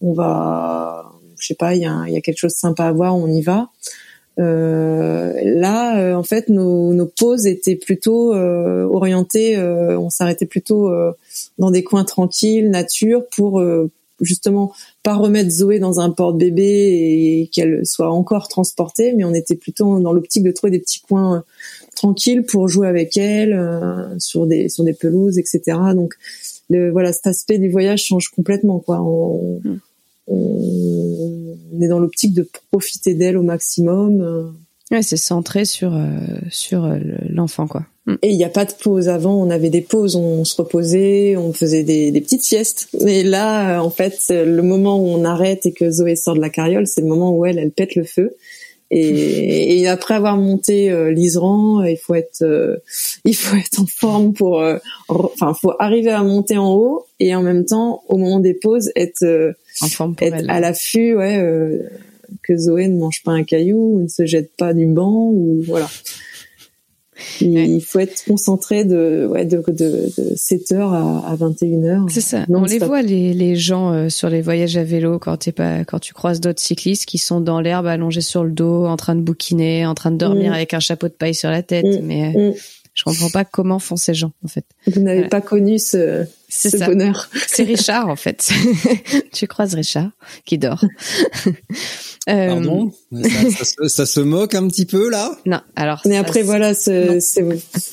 on 0.00 0.12
va 0.12 1.10
je 1.38 1.48
sais 1.48 1.54
pas 1.54 1.74
il 1.74 1.82
y 1.82 1.86
a, 1.86 2.04
y 2.06 2.16
a 2.16 2.20
quelque 2.20 2.38
chose 2.38 2.52
de 2.52 2.58
sympa 2.58 2.84
à 2.84 2.92
voir 2.92 3.16
on 3.16 3.26
y 3.26 3.40
va 3.40 3.70
euh, 4.38 5.32
là, 5.42 6.00
euh, 6.00 6.14
en 6.14 6.22
fait, 6.22 6.48
nos, 6.48 6.94
nos, 6.94 7.06
pauses 7.06 7.46
étaient 7.46 7.76
plutôt 7.76 8.34
euh, 8.34 8.84
orientées. 8.84 9.58
on 9.58 10.10
s'arrêtait 10.10 10.46
plutôt 10.46 10.90
dans 11.58 11.70
des 11.70 11.82
coins 11.82 12.04
tranquilles, 12.04 12.70
nature, 12.70 13.24
pour 13.34 13.62
justement 14.20 14.72
pas 15.02 15.14
remettre 15.14 15.50
Zoé 15.50 15.78
dans 15.78 16.00
un 16.00 16.10
porte-bébé 16.10 16.62
et 16.62 17.50
qu'elle 17.52 17.86
soit 17.86 18.10
encore 18.10 18.48
transportée, 18.48 19.14
mais 19.14 19.24
on 19.24 19.34
était 19.34 19.56
plutôt 19.56 19.98
dans 19.98 20.12
l'optique 20.12 20.42
de 20.42 20.50
trouver 20.50 20.70
des 20.70 20.78
petits 20.78 21.00
coins 21.00 21.42
tranquilles 21.96 22.44
pour 22.44 22.68
jouer 22.68 22.86
avec 22.86 23.16
elle 23.16 23.58
sur 24.18 24.46
des 24.46 24.68
sur 24.68 24.84
des 24.84 24.92
pelouses, 24.92 25.38
etc. 25.38 25.78
Donc 25.94 26.14
le, 26.68 26.90
voilà, 26.90 27.12
cet 27.12 27.26
aspect 27.26 27.58
du 27.58 27.70
voyage 27.70 28.04
change 28.04 28.28
complètement 28.28 28.78
quoi. 28.78 29.00
On, 29.00 29.60
mm 29.64 29.80
on, 30.30 31.80
est 31.80 31.88
dans 31.88 31.98
l'optique 31.98 32.34
de 32.34 32.48
profiter 32.70 33.14
d'elle 33.14 33.36
au 33.36 33.42
maximum. 33.42 34.20
Euh. 34.20 34.50
Ouais, 34.90 35.02
c'est 35.02 35.16
centré 35.16 35.64
sur 35.64 35.94
euh, 35.94 36.18
sur 36.50 36.84
euh, 36.84 36.98
l'enfant 37.28 37.66
quoi. 37.66 37.86
Mm. 38.06 38.14
Et 38.22 38.30
il 38.30 38.36
n'y 38.36 38.44
a 38.44 38.48
pas 38.48 38.64
de 38.64 38.72
pause. 38.72 39.08
Avant, 39.08 39.34
on 39.34 39.50
avait 39.50 39.70
des 39.70 39.80
pauses, 39.80 40.16
on 40.16 40.44
se 40.44 40.56
reposait, 40.60 41.36
on 41.36 41.52
faisait 41.52 41.84
des, 41.84 42.10
des 42.10 42.20
petites 42.20 42.42
siestes. 42.42 42.88
Mais 43.00 43.22
là, 43.22 43.82
en 43.82 43.90
fait, 43.90 44.18
le 44.30 44.62
moment 44.62 44.98
où 44.98 45.06
on 45.06 45.24
arrête 45.24 45.66
et 45.66 45.72
que 45.72 45.90
Zoé 45.90 46.16
sort 46.16 46.34
de 46.34 46.40
la 46.40 46.50
carriole, 46.50 46.86
c'est 46.86 47.00
le 47.00 47.06
moment 47.06 47.36
où 47.36 47.44
elle, 47.44 47.58
elle 47.58 47.70
pète 47.70 47.94
le 47.94 48.04
feu. 48.04 48.36
Et, 48.92 49.80
et 49.80 49.88
après 49.88 50.14
avoir 50.14 50.36
monté 50.36 50.90
euh, 50.90 51.12
l'Isran, 51.12 51.84
il 51.84 51.96
faut 51.96 52.14
être, 52.14 52.44
il 53.24 53.36
faut 53.36 53.56
être 53.56 53.80
en 53.80 53.86
forme 53.86 54.32
pour, 54.32 54.62
enfin, 55.08 55.54
faut 55.54 55.74
arriver 55.78 56.10
à 56.10 56.22
monter 56.22 56.58
en 56.58 56.74
haut 56.74 57.06
et 57.20 57.34
en 57.34 57.42
même 57.42 57.64
temps, 57.64 58.02
au 58.08 58.16
moment 58.16 58.40
des 58.40 58.54
pauses, 58.54 58.90
être 58.96 59.54
être 60.20 60.44
à 60.48 60.60
l'affût, 60.60 61.16
ouais, 61.16 61.38
euh, 61.38 61.88
que 62.42 62.56
Zoé 62.56 62.88
ne 62.88 62.98
mange 62.98 63.22
pas 63.22 63.32
un 63.32 63.44
caillou, 63.44 63.96
ou 63.96 64.02
ne 64.02 64.08
se 64.08 64.26
jette 64.26 64.52
pas 64.56 64.74
du 64.74 64.86
banc, 64.86 65.30
ou 65.32 65.62
voilà. 65.66 65.88
Il, 67.40 67.80
faut 67.80 67.98
être 67.98 68.24
concentré 68.26 68.84
de, 68.84 69.26
ouais, 69.30 69.44
de, 69.44 69.62
de, 69.68 69.72
de 69.72 70.32
7 70.36 70.72
heures 70.72 70.92
à, 70.92 71.30
à 71.30 71.36
21 71.36 71.84
heures. 71.84 72.06
C'est 72.08 72.20
ça. 72.20 72.44
On 72.48 72.64
les 72.64 72.78
voit 72.78 73.02
les, 73.02 73.32
les 73.32 73.56
gens 73.56 73.92
euh, 73.92 74.08
sur 74.08 74.28
les 74.28 74.42
voyages 74.42 74.76
à 74.76 74.84
vélo 74.84 75.18
quand 75.18 75.36
t'es 75.36 75.52
pas 75.52 75.84
quand 75.84 75.98
tu 75.98 76.14
croises 76.14 76.40
d'autres 76.40 76.60
cyclistes 76.60 77.06
qui 77.06 77.18
sont 77.18 77.40
dans 77.40 77.60
l'herbe 77.60 77.86
allongés 77.86 78.20
sur 78.20 78.44
le 78.44 78.50
dos, 78.50 78.86
en 78.86 78.96
train 78.96 79.14
de 79.14 79.20
bouquiner, 79.20 79.86
en 79.86 79.94
train 79.94 80.10
de 80.10 80.16
dormir 80.16 80.50
mm. 80.50 80.54
avec 80.54 80.74
un 80.74 80.80
chapeau 80.80 81.08
de 81.08 81.12
paille 81.12 81.34
sur 81.34 81.50
la 81.50 81.62
tête. 81.62 81.86
Mm. 81.86 82.00
Mais 82.02 82.36
euh, 82.36 82.50
mm. 82.50 82.54
Je 82.94 83.04
comprends 83.04 83.30
pas 83.30 83.44
comment 83.44 83.78
font 83.78 83.96
ces 83.96 84.14
gens, 84.14 84.32
en 84.44 84.48
fait. 84.48 84.64
Vous 84.86 85.00
n'avez 85.00 85.28
pas 85.28 85.40
connu 85.40 85.78
ce, 85.78 86.26
ce 86.50 86.76
bonheur. 86.84 87.30
C'est 87.46 87.62
Richard, 87.62 88.08
en 88.08 88.16
fait. 88.16 88.50
tu 89.32 89.46
croises 89.46 89.74
Richard, 89.74 90.10
qui 90.44 90.58
dort. 90.58 90.84
Euh, 92.28 92.48
Pardon 92.48 92.92
ça, 93.10 93.64
ça, 93.64 93.88
ça, 93.88 94.06
se 94.06 94.20
moque 94.20 94.54
un 94.54 94.68
petit 94.68 94.84
peu, 94.84 95.08
là? 95.08 95.34
Non, 95.46 95.62
alors... 95.74 96.02
Mais 96.04 96.18
après, 96.18 96.42
voilà, 96.42 96.74
c'est... 96.74 97.18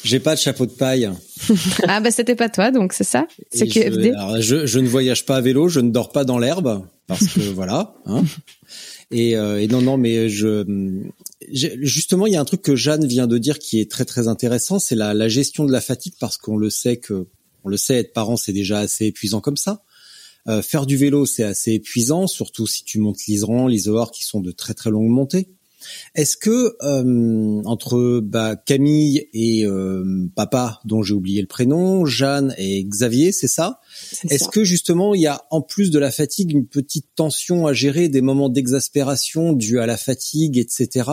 J'ai 0.04 0.20
pas 0.20 0.36
de 0.36 0.40
chapeau 0.40 0.66
de 0.66 0.72
paille. 0.72 1.10
ah, 1.88 2.02
bah 2.02 2.12
c'était 2.12 2.36
pas 2.36 2.50
toi, 2.50 2.70
donc 2.72 2.92
c'est 2.92 3.06
ça? 3.06 3.26
C'est 3.52 3.68
QFD 3.68 4.12
je, 4.36 4.42
je, 4.42 4.66
je 4.66 4.80
ne 4.80 4.88
voyage 4.88 5.26
pas 5.26 5.38
à 5.38 5.42
vélo, 5.42 5.70
je 5.70 5.80
ne 5.80 5.92
dors 5.92 6.12
pas 6.12 6.26
dans 6.26 6.40
l'herbe, 6.40 6.86
parce 7.08 7.26
que 7.26 7.40
voilà. 7.40 7.96
Hein. 8.06 8.26
Et, 9.12 9.38
euh, 9.38 9.62
et, 9.62 9.68
non, 9.68 9.82
non, 9.82 9.98
mais 9.98 10.28
je 10.28 10.66
justement, 11.50 12.28
il 12.28 12.34
y 12.34 12.36
a 12.36 12.42
un 12.42 12.46
truc 12.46 12.62
que 12.62 12.76
Jeanne 12.76 13.06
vient 13.06 13.28
de 13.28 13.38
dire 13.38 13.60
qui 13.60 13.80
est 13.80 13.90
très 13.90 14.06
très 14.06 14.28
intéressant, 14.28 14.80
c'est 14.80 14.96
la, 14.96 15.14
la, 15.14 15.30
gestion 15.30 15.66
de 15.66 15.72
la 15.72 15.82
fatigue 15.82 16.14
parce 16.20 16.38
qu'on 16.38 16.58
le 16.58 16.70
sait 16.70 16.98
que 16.98 17.28
on 17.64 17.70
le 17.70 17.78
sait, 17.78 17.96
être 17.96 18.14
parent 18.14 18.38
c'est 18.38 18.54
déjà 18.54 18.80
assez 18.80 19.06
épuisant 19.06 19.42
comme 19.42 19.58
ça. 19.58 19.84
Euh, 20.48 20.62
faire 20.62 20.86
du 20.86 20.96
vélo 20.96 21.26
c'est 21.26 21.44
assez 21.44 21.74
épuisant, 21.74 22.28
surtout 22.28 22.68
si 22.68 22.84
tu 22.84 23.00
montes 23.00 23.26
l'Isran, 23.28 23.68
l'Isoar 23.68 24.12
qui 24.12 24.24
sont 24.24 24.40
de 24.40 24.52
très 24.52 24.74
très 24.74 24.90
longues 24.90 25.10
montées. 25.10 25.50
Est-ce 26.16 26.38
que 26.38 26.76
euh, 26.82 27.62
entre 27.66 28.20
bah, 28.22 28.56
Camille 28.56 29.28
et 29.34 29.66
euh, 29.66 30.28
papa, 30.36 30.80
dont 30.86 31.04
j'ai 31.04 31.14
oublié 31.14 31.42
le 31.42 31.48
prénom, 31.48 32.06
Jeanne 32.06 32.56
et 32.58 32.84
Xavier, 32.84 33.32
c'est 33.32 33.48
ça? 33.48 33.80
Est-ce 34.30 34.50
que 34.50 34.64
justement 34.64 35.14
il 35.14 35.22
y 35.22 35.28
a 35.28 35.44
en 35.52 35.62
plus 35.62 35.92
de 35.92 36.00
la 36.00 36.12
fatigue 36.12 36.52
une 36.52 36.68
petite 36.68 37.08
tension 37.16 37.68
à 37.68 37.74
gérer, 37.74 38.10
des 38.10 38.22
moments 38.22 38.50
d'exaspération 38.50 39.54
dus 39.54 39.80
à 39.80 39.86
la 39.86 39.98
fatigue, 39.98 40.58
etc. 40.58 41.10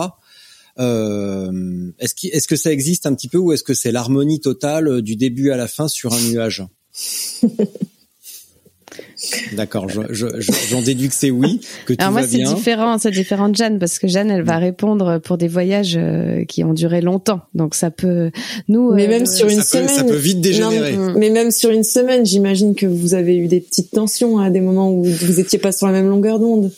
Euh, 0.77 1.91
est-ce, 1.99 2.13
est-ce 2.27 2.47
que 2.47 2.55
ça 2.55 2.71
existe 2.71 3.05
un 3.05 3.13
petit 3.13 3.29
peu 3.29 3.37
ou 3.37 3.53
est-ce 3.53 3.63
que 3.63 3.73
c'est 3.73 3.91
l'harmonie 3.91 4.41
totale 4.41 5.01
du 5.01 5.15
début 5.15 5.51
à 5.51 5.57
la 5.57 5.67
fin 5.67 5.87
sur 5.87 6.13
un 6.13 6.21
nuage? 6.29 6.65
D'accord, 9.53 9.89
j'en 9.89 10.03
je, 10.09 10.27
je, 10.39 10.83
déduis 10.83 11.09
que 11.09 11.15
c'est 11.15 11.31
oui, 11.31 11.59
que 11.85 11.93
tout 11.93 12.01
Alors 12.01 12.13
moi, 12.13 12.23
c'est 12.23 12.43
différent, 12.43 12.97
c'est 12.97 13.11
différent 13.11 13.49
de 13.49 13.55
Jeanne 13.55 13.79
parce 13.79 13.99
que 13.99 14.07
Jeanne, 14.07 14.29
elle 14.29 14.43
va 14.43 14.57
répondre 14.57 15.19
pour 15.19 15.37
des 15.37 15.47
voyages 15.47 15.95
euh, 15.97 16.45
qui 16.45 16.63
ont 16.63 16.73
duré 16.73 17.01
longtemps, 17.01 17.41
donc 17.53 17.75
ça 17.75 17.91
peut 17.91 18.31
nous. 18.67 18.93
Mais 18.93 19.07
même 19.07 19.25
sur 19.25 19.47
une 19.47 19.61
ça 19.61 19.63
semaine, 19.63 19.87
peut, 19.87 19.93
ça 19.93 20.03
peut 20.03 20.15
vite 20.15 20.41
dégénérer. 20.41 20.97
mais 21.17 21.29
même 21.29 21.51
sur 21.51 21.71
une 21.71 21.83
semaine, 21.83 22.25
j'imagine 22.25 22.75
que 22.75 22.85
vous 22.85 23.13
avez 23.13 23.35
eu 23.37 23.47
des 23.47 23.61
petites 23.61 23.91
tensions 23.91 24.37
à 24.37 24.49
des 24.49 24.61
moments 24.61 24.91
où 24.91 25.03
vous 25.03 25.39
étiez 25.39 25.59
pas 25.59 25.71
sur 25.71 25.87
la 25.87 25.93
même 25.93 26.09
longueur 26.09 26.39
d'onde. 26.39 26.71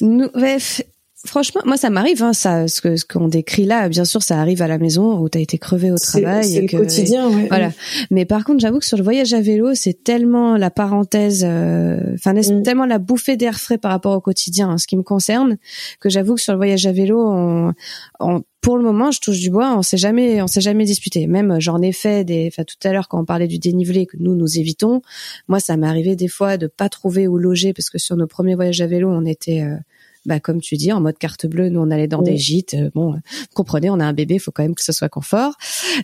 Nous, 0.00 0.28
bref, 0.32 0.82
Franchement, 1.24 1.60
moi 1.64 1.76
ça 1.76 1.88
m'arrive, 1.88 2.22
hein, 2.22 2.32
ça, 2.32 2.66
ce 2.66 2.80
que 2.80 2.96
ce 2.96 3.04
qu'on 3.04 3.28
décrit 3.28 3.64
là, 3.64 3.88
bien 3.88 4.04
sûr, 4.04 4.22
ça 4.22 4.40
arrive 4.40 4.60
à 4.60 4.66
la 4.66 4.78
maison 4.78 5.18
où 5.20 5.28
t'as 5.28 5.38
été 5.38 5.56
crevé 5.56 5.92
au 5.92 5.96
travail. 5.96 6.44
C'est 6.44 6.62
le 6.62 6.66
quotidien, 6.66 7.28
ouais. 7.28 7.46
Voilà. 7.48 7.70
Mais 8.10 8.24
par 8.24 8.44
contre, 8.44 8.60
j'avoue 8.60 8.80
que 8.80 8.84
sur 8.84 8.96
le 8.96 9.04
voyage 9.04 9.32
à 9.32 9.40
vélo, 9.40 9.74
c'est 9.74 10.02
tellement 10.02 10.56
la 10.56 10.70
parenthèse, 10.70 11.44
euh, 11.46 12.00
enfin 12.14 12.32
mm. 12.34 12.64
tellement 12.64 12.86
la 12.86 12.98
bouffée 12.98 13.36
d'air 13.36 13.60
frais 13.60 13.78
par 13.78 13.92
rapport 13.92 14.16
au 14.16 14.20
quotidien, 14.20 14.70
en 14.70 14.78
ce 14.78 14.88
qui 14.88 14.96
me 14.96 15.04
concerne, 15.04 15.58
que 16.00 16.10
j'avoue 16.10 16.34
que 16.34 16.40
sur 16.40 16.54
le 16.54 16.58
voyage 16.58 16.86
à 16.86 16.92
vélo, 16.92 17.24
on, 17.24 17.72
on, 18.18 18.42
pour 18.62 18.76
le 18.76 18.84
moment, 18.84 19.10
je 19.10 19.20
touche 19.20 19.40
du 19.40 19.50
bois, 19.50 19.76
on 19.76 19.82
s'est 19.82 19.96
jamais, 19.96 20.40
on 20.40 20.46
s'est 20.46 20.60
jamais 20.60 20.84
disputé. 20.84 21.26
Même 21.26 21.60
j'en 21.60 21.82
ai 21.82 21.92
fait 21.92 22.24
des, 22.24 22.48
enfin 22.50 22.62
tout 22.62 22.76
à 22.84 22.92
l'heure 22.92 23.08
quand 23.08 23.20
on 23.20 23.24
parlait 23.24 23.48
du 23.48 23.58
dénivelé 23.58 24.06
que 24.06 24.16
nous 24.18 24.34
nous 24.36 24.58
évitons, 24.58 25.02
moi 25.48 25.58
ça 25.60 25.76
m'est 25.76 25.86
arrivé 25.86 26.16
des 26.16 26.28
fois 26.28 26.56
de 26.56 26.68
pas 26.68 26.88
trouver 26.88 27.26
où 27.26 27.38
loger 27.38 27.72
parce 27.72 27.90
que 27.90 27.98
sur 27.98 28.16
nos 28.16 28.28
premiers 28.28 28.54
voyages 28.54 28.80
à 28.80 28.86
vélo, 28.86 29.10
on 29.10 29.24
était 29.24 29.62
euh, 29.62 29.76
bah 30.24 30.40
comme 30.40 30.60
tu 30.60 30.76
dis, 30.76 30.92
en 30.92 31.00
mode 31.00 31.18
carte 31.18 31.46
bleue, 31.46 31.68
nous 31.68 31.80
on 31.80 31.90
allait 31.90 32.06
dans 32.06 32.22
des 32.22 32.36
gîtes. 32.36 32.74
Euh, 32.74 32.90
bon, 32.94 33.12
vous 33.12 33.20
comprenez, 33.54 33.90
on 33.90 33.98
a 33.98 34.04
un 34.04 34.12
bébé, 34.12 34.34
il 34.34 34.40
faut 34.40 34.52
quand 34.52 34.62
même 34.62 34.74
que 34.74 34.84
ce 34.84 34.92
soit 34.92 35.08
confort. 35.08 35.54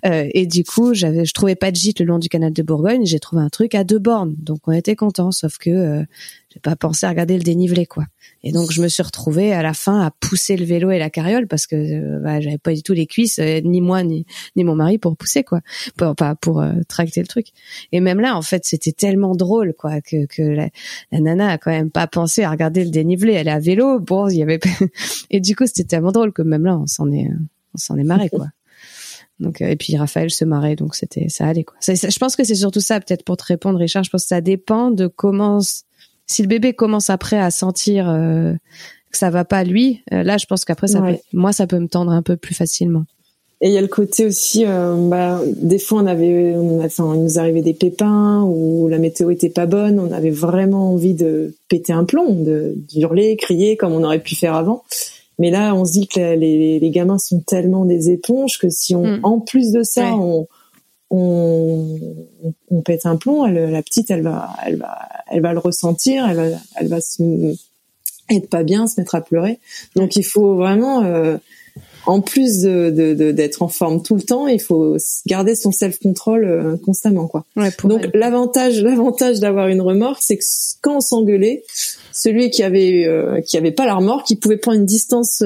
Euh, 0.07 0.29
et 0.35 0.47
du 0.47 0.65
coup, 0.65 0.95
j'avais, 0.95 1.25
je 1.25 1.33
trouvais 1.33 1.55
pas 1.55 1.71
de 1.71 1.77
gîte 1.77 2.01
le 2.01 2.07
long 2.07 2.19
du 2.19 2.29
canal 2.29 2.53
de 2.53 2.63
Bourgogne. 2.63 3.07
J'ai 3.07 3.21
trouvé 3.21 3.43
un 3.43 3.49
truc 3.49 3.75
à 3.75 3.85
deux 3.85 3.99
bornes, 3.99 4.35
donc 4.39 4.61
on 4.67 4.73
était 4.73 4.97
content. 4.97 5.31
Sauf 5.31 5.59
que 5.59 5.71
euh, 5.71 6.03
j'ai 6.59 6.71
pas 6.71 6.77
pensé 6.77 7.07
à 7.07 7.11
regarder 7.11 7.37
le 7.37 7.45
dénivelé, 7.45 7.87
quoi. 7.87 8.05
Et 8.43 8.53
donc 8.53 8.73
je 8.73 8.83
me 8.83 8.89
suis 8.89 9.03
retrouvée 9.03 9.53
à 9.53 9.63
la 9.63 9.75
fin 9.75 10.01
à 10.01 10.11
pousser 10.11 10.57
le 10.57 10.65
vélo 10.65 10.91
et 10.91 10.99
la 10.99 11.11
carriole 11.11 11.47
parce 11.47 11.67
que 11.67 11.77
euh, 11.77 12.19
bah, 12.21 12.41
j'avais 12.41 12.59
pas 12.59 12.73
du 12.73 12.83
tout 12.83 12.93
les 12.93 13.07
cuisses, 13.07 13.39
euh, 13.39 13.61
ni 13.65 13.81
moi 13.81 14.03
ni 14.03 14.27
ni 14.57 14.65
mon 14.65 14.75
mari 14.75 14.99
pour 14.99 15.17
pousser 15.17 15.43
quoi, 15.43 15.61
pour 15.97 16.15
pas 16.15 16.35
pour 16.35 16.61
euh, 16.61 16.73
tracter 16.89 17.21
le 17.21 17.27
truc. 17.27 17.49
Et 17.93 18.01
même 18.01 18.21
là 18.21 18.37
en 18.37 18.43
fait 18.43 18.65
c'était 18.65 18.93
tellement 18.93 19.35
drôle 19.35 19.75
quoi 19.75 20.01
que 20.01 20.27
que 20.27 20.43
la, 20.43 20.69
la, 21.11 21.21
nana 21.21 21.49
a 21.51 21.59
quand 21.59 21.71
même 21.71 21.91
pas 21.91 22.07
pensé 22.07 22.43
à 22.43 22.51
regarder 22.51 22.85
le 22.85 22.91
dénivelé. 22.91 23.33
Elle 23.35 23.49
est 23.49 23.53
à 23.53 23.59
vélo, 23.59 23.99
bon 23.99 24.29
il 24.29 24.39
y 24.39 24.43
avait 24.43 24.61
et 25.31 25.41
du 25.41 25.57
coup 25.57 25.67
c'était 25.67 25.85
tellement 25.85 26.13
drôle 26.13 26.33
que 26.33 26.43
même 26.43 26.65
là 26.65 26.79
on 26.79 26.87
s'en 26.87 27.11
est 27.11 27.29
on 27.75 27.79
s'en 27.79 27.97
est 27.97 28.05
marré 28.05 28.29
quoi. 28.29 28.47
Donc 29.41 29.61
et 29.61 29.77
puis 29.77 29.97
Raphaël 29.97 30.31
se 30.31 30.45
marrait 30.45 30.75
donc 30.75 30.97
c'était 30.97 31.29
ça 31.29 31.47
allait 31.47 31.63
quoi. 31.63 31.77
je 31.81 32.19
pense 32.19 32.35
que 32.35 32.43
c'est 32.43 32.57
surtout 32.57 32.81
ça 32.81 32.99
peut-être 32.99 33.25
pour 33.25 33.37
te 33.37 33.45
répondre 33.45 33.79
Richard. 33.79 34.03
Je 34.03 34.11
pense 34.11 34.23
que 34.23 34.29
ça 34.29 34.41
dépend 34.41 34.91
de 34.91 35.07
comment 35.07 35.61
si 36.29 36.43
le 36.43 36.49
bébé 36.49 36.75
commence 36.75 37.11
après 37.11 37.39
à 37.39 37.51
sentir 37.51 38.09
euh, 38.09 38.53
que 39.11 39.19
ça 39.19 39.31
va 39.31 39.45
pas 39.45 39.65
lui, 39.65 40.03
euh, 40.13 40.23
là 40.23 40.37
je 40.37 40.47
pense 40.47 40.65
qu'après 40.65 40.87
ça 40.87 41.03
moi 41.33 41.53
ça 41.53 41.67
peut 41.67 41.79
me 41.79 41.89
tendre 41.89 42.13
un 42.13 42.23
peu 42.23 42.37
plus 42.37 42.55
facilement. 42.55 43.05
Et 43.61 43.69
il 43.69 43.73
y 43.73 43.79
a 43.79 43.81
le 43.81 43.89
côté 43.89 44.25
aussi, 44.25 44.65
euh, 44.65 44.95
bah, 45.09 45.41
des 45.57 45.81
fois 45.81 46.03
on 46.03 46.07
avait, 46.07 46.55
on 46.55 46.85
enfin, 46.85 47.13
il 47.17 47.23
nous 47.25 47.39
arrivait 47.41 47.63
des 47.63 47.75
pépins 47.75 48.43
ou 48.43 48.87
la 48.87 48.99
météo 48.99 49.31
était 49.31 49.51
pas 49.51 49.67
bonne, 49.67 49.99
on 49.99 50.13
avait 50.13 50.31
vraiment 50.31 50.93
envie 50.93 51.15
de 51.15 51.57
péter 51.69 51.93
un 51.93 52.05
plomb, 52.05 52.35
de 52.35 52.77
hurler, 52.95 53.37
crier 53.37 53.77
comme 53.77 53.95
on 53.95 54.05
aurait 54.05 54.23
pu 54.23 54.37
faire 54.37 54.55
avant. 54.55 54.85
Mais 55.41 55.51
là, 55.51 55.75
on 55.75 55.85
se 55.85 55.93
dit 55.93 56.09
que 56.09 56.19
les, 56.19 56.79
les, 56.79 56.91
gamins 56.91 57.19
sont 57.19 57.41
tellement 57.41 57.85
des 57.85 58.11
éponges 58.11 58.59
que 58.59 58.69
si 58.69 58.95
on, 58.97 59.05
mm. 59.05 59.21
en 59.23 59.41
plus 59.41 59.71
de 59.71 59.83
ça, 59.85 60.15
on, 60.17 60.49
on, 61.11 61.99
on, 62.71 62.81
pète 62.83 63.07
un 63.07 63.17
plomb, 63.17 63.47
elle, 63.47 63.71
la 63.71 63.83
petite, 63.83 64.11
elle 64.11 64.23
va, 64.23 64.51
elle 64.67 64.77
va, 64.77 65.09
elle 65.31 65.41
va 65.41 65.53
le 65.53 65.59
ressentir, 65.59 66.29
elle 66.29 66.37
va, 66.37 66.59
elle 66.77 66.89
va 66.89 67.01
se, 67.01 67.55
être 68.31 68.49
pas 68.49 68.63
bien, 68.63 68.87
se 68.87 69.01
mettre 69.01 69.15
à 69.15 69.21
pleurer. 69.21 69.59
Donc 69.97 70.17
il 70.17 70.25
faut 70.25 70.57
vraiment, 70.57 71.03
euh, 71.05 71.39
en 72.07 72.21
plus 72.21 72.61
de, 72.61 73.31
d'être 73.33 73.63
en 73.63 73.69
forme 73.69 74.03
tout 74.03 74.17
le 74.17 74.23
temps, 74.23 74.47
il 74.49 74.61
faut 74.61 74.97
garder 75.27 75.55
son 75.55 75.73
self-control 75.73 76.45
euh, 76.45 76.77
constamment, 76.85 77.27
quoi. 77.27 77.45
Donc 77.85 78.09
l'avantage, 78.15 78.83
l'avantage 78.83 79.41
d'avoir 79.41 79.69
une 79.69 79.81
remorque, 79.81 80.23
c'est 80.23 80.37
que 80.37 80.45
quand 80.83 80.97
on 80.97 81.01
s'engueulait, 81.01 81.65
celui 82.13 82.51
qui 82.51 82.63
avait 82.63 83.07
euh, 83.07 83.41
qui 83.41 83.57
avait 83.57 83.73
pas 83.73 83.87
la 83.87 83.95
remorque, 83.95 84.29
il 84.31 84.37
pouvait 84.37 84.57
prendre 84.57 84.79
une 84.79 84.87
distance 84.87 85.43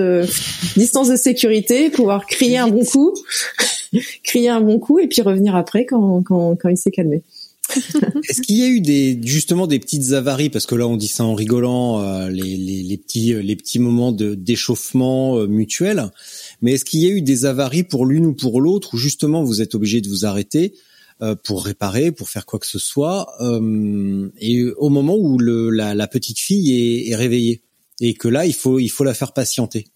distance 0.76 1.08
de 1.08 1.16
sécurité, 1.16 1.90
pouvoir 1.90 2.26
crier 2.26 2.58
un 2.58 2.68
bon 2.68 2.84
coup, 2.84 3.14
crier 4.22 4.49
un 4.49 4.61
bon 4.61 4.78
coup 4.78 4.99
et 4.99 5.09
puis 5.09 5.22
revenir 5.22 5.57
après 5.57 5.86
quand 5.86 6.22
quand, 6.22 6.57
quand 6.57 6.68
il 6.68 6.76
s'est 6.76 6.90
calmé. 6.90 7.22
Est-ce 8.28 8.43
qu'il 8.43 8.59
y 8.59 8.64
a 8.64 8.66
eu 8.66 8.80
des 8.80 9.18
justement 9.22 9.66
des 9.66 9.78
petites 9.78 10.12
avaries? 10.12 10.51
Parce 10.51 10.66
que 10.66 10.74
là 10.74 10.86
on 10.86 10.97
dit 10.97 11.09
ça 11.09 11.24
en 11.24 11.34
rigolant 11.34 12.01
euh, 12.01 12.28
les, 12.28 12.57
les, 12.57 12.82
les, 12.82 12.97
petits 12.99 13.34
les 13.34 13.57
petits 13.57 13.78
moments 13.78 14.12
de 14.12 14.34
d'échauffement 14.34 15.38
euh, 15.38 15.47
mutuel. 15.47 16.11
Mais 16.61 16.72
est-ce 16.72 16.84
qu'il 16.84 17.01
y 17.01 17.07
a 17.07 17.11
eu 17.11 17.22
des 17.22 17.45
avaries 17.45 17.84
pour 17.84 18.05
l'une 18.05 18.26
ou 18.26 18.34
pour 18.34 18.61
l'autre 18.61 18.95
où 18.95 18.97
justement 18.97 19.43
vous 19.43 19.62
êtes 19.62 19.74
obligé 19.74 20.01
de 20.01 20.09
vous 20.09 20.26
arrêter 20.26 20.74
euh, 21.22 21.34
pour 21.34 21.64
réparer 21.64 22.12
pour 22.12 22.28
faire 22.28 22.47
quoi 22.47 22.59
que 22.59 22.66
ce 22.66 22.78
soit 22.78 23.28
et 24.40 24.64
au 24.76 24.88
moment 24.88 25.16
où 25.16 25.38
le, 25.38 25.70
la, 25.70 25.95
la 25.95 26.09
petite 26.09 26.40
fille 26.40 26.72
est, 26.72 27.11
est 27.11 27.16
réveillée 27.16 27.62
et 28.01 28.14
que 28.14 28.28
là 28.28 28.45
il 28.45 28.55
faut 28.55 28.80
il 28.80 28.88
faut 28.90 29.05
la 29.05 29.14
faire 29.14 29.32
patienter? 29.32 29.86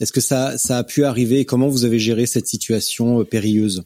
Est-ce 0.00 0.12
que 0.12 0.20
ça 0.20 0.58
ça 0.58 0.78
a 0.78 0.84
pu 0.84 1.04
arriver? 1.04 1.44
Comment 1.44 1.68
vous 1.68 1.84
avez 1.84 1.98
géré 1.98 2.26
cette 2.26 2.46
situation 2.46 3.24
périlleuse? 3.24 3.84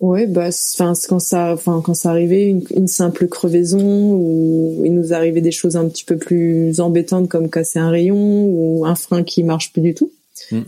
Ouais, 0.00 0.26
bah, 0.26 0.48
enfin, 0.48 0.92
quand 1.08 1.20
ça, 1.20 1.52
enfin, 1.54 1.80
quand 1.82 1.94
ça 1.94 2.10
arrivait, 2.10 2.48
une, 2.48 2.62
une, 2.76 2.88
simple 2.88 3.26
crevaison 3.26 4.12
ou 4.12 4.82
il 4.84 4.92
nous 4.92 5.14
arrivait 5.14 5.40
des 5.40 5.52
choses 5.52 5.76
un 5.76 5.88
petit 5.88 6.04
peu 6.04 6.18
plus 6.18 6.80
embêtantes 6.80 7.28
comme 7.28 7.48
casser 7.48 7.78
un 7.78 7.90
rayon 7.90 8.44
ou 8.46 8.84
un 8.84 8.96
frein 8.96 9.22
qui 9.22 9.42
marche 9.44 9.72
plus 9.72 9.80
du 9.80 9.94
tout. 9.94 10.10
Mm. 10.50 10.60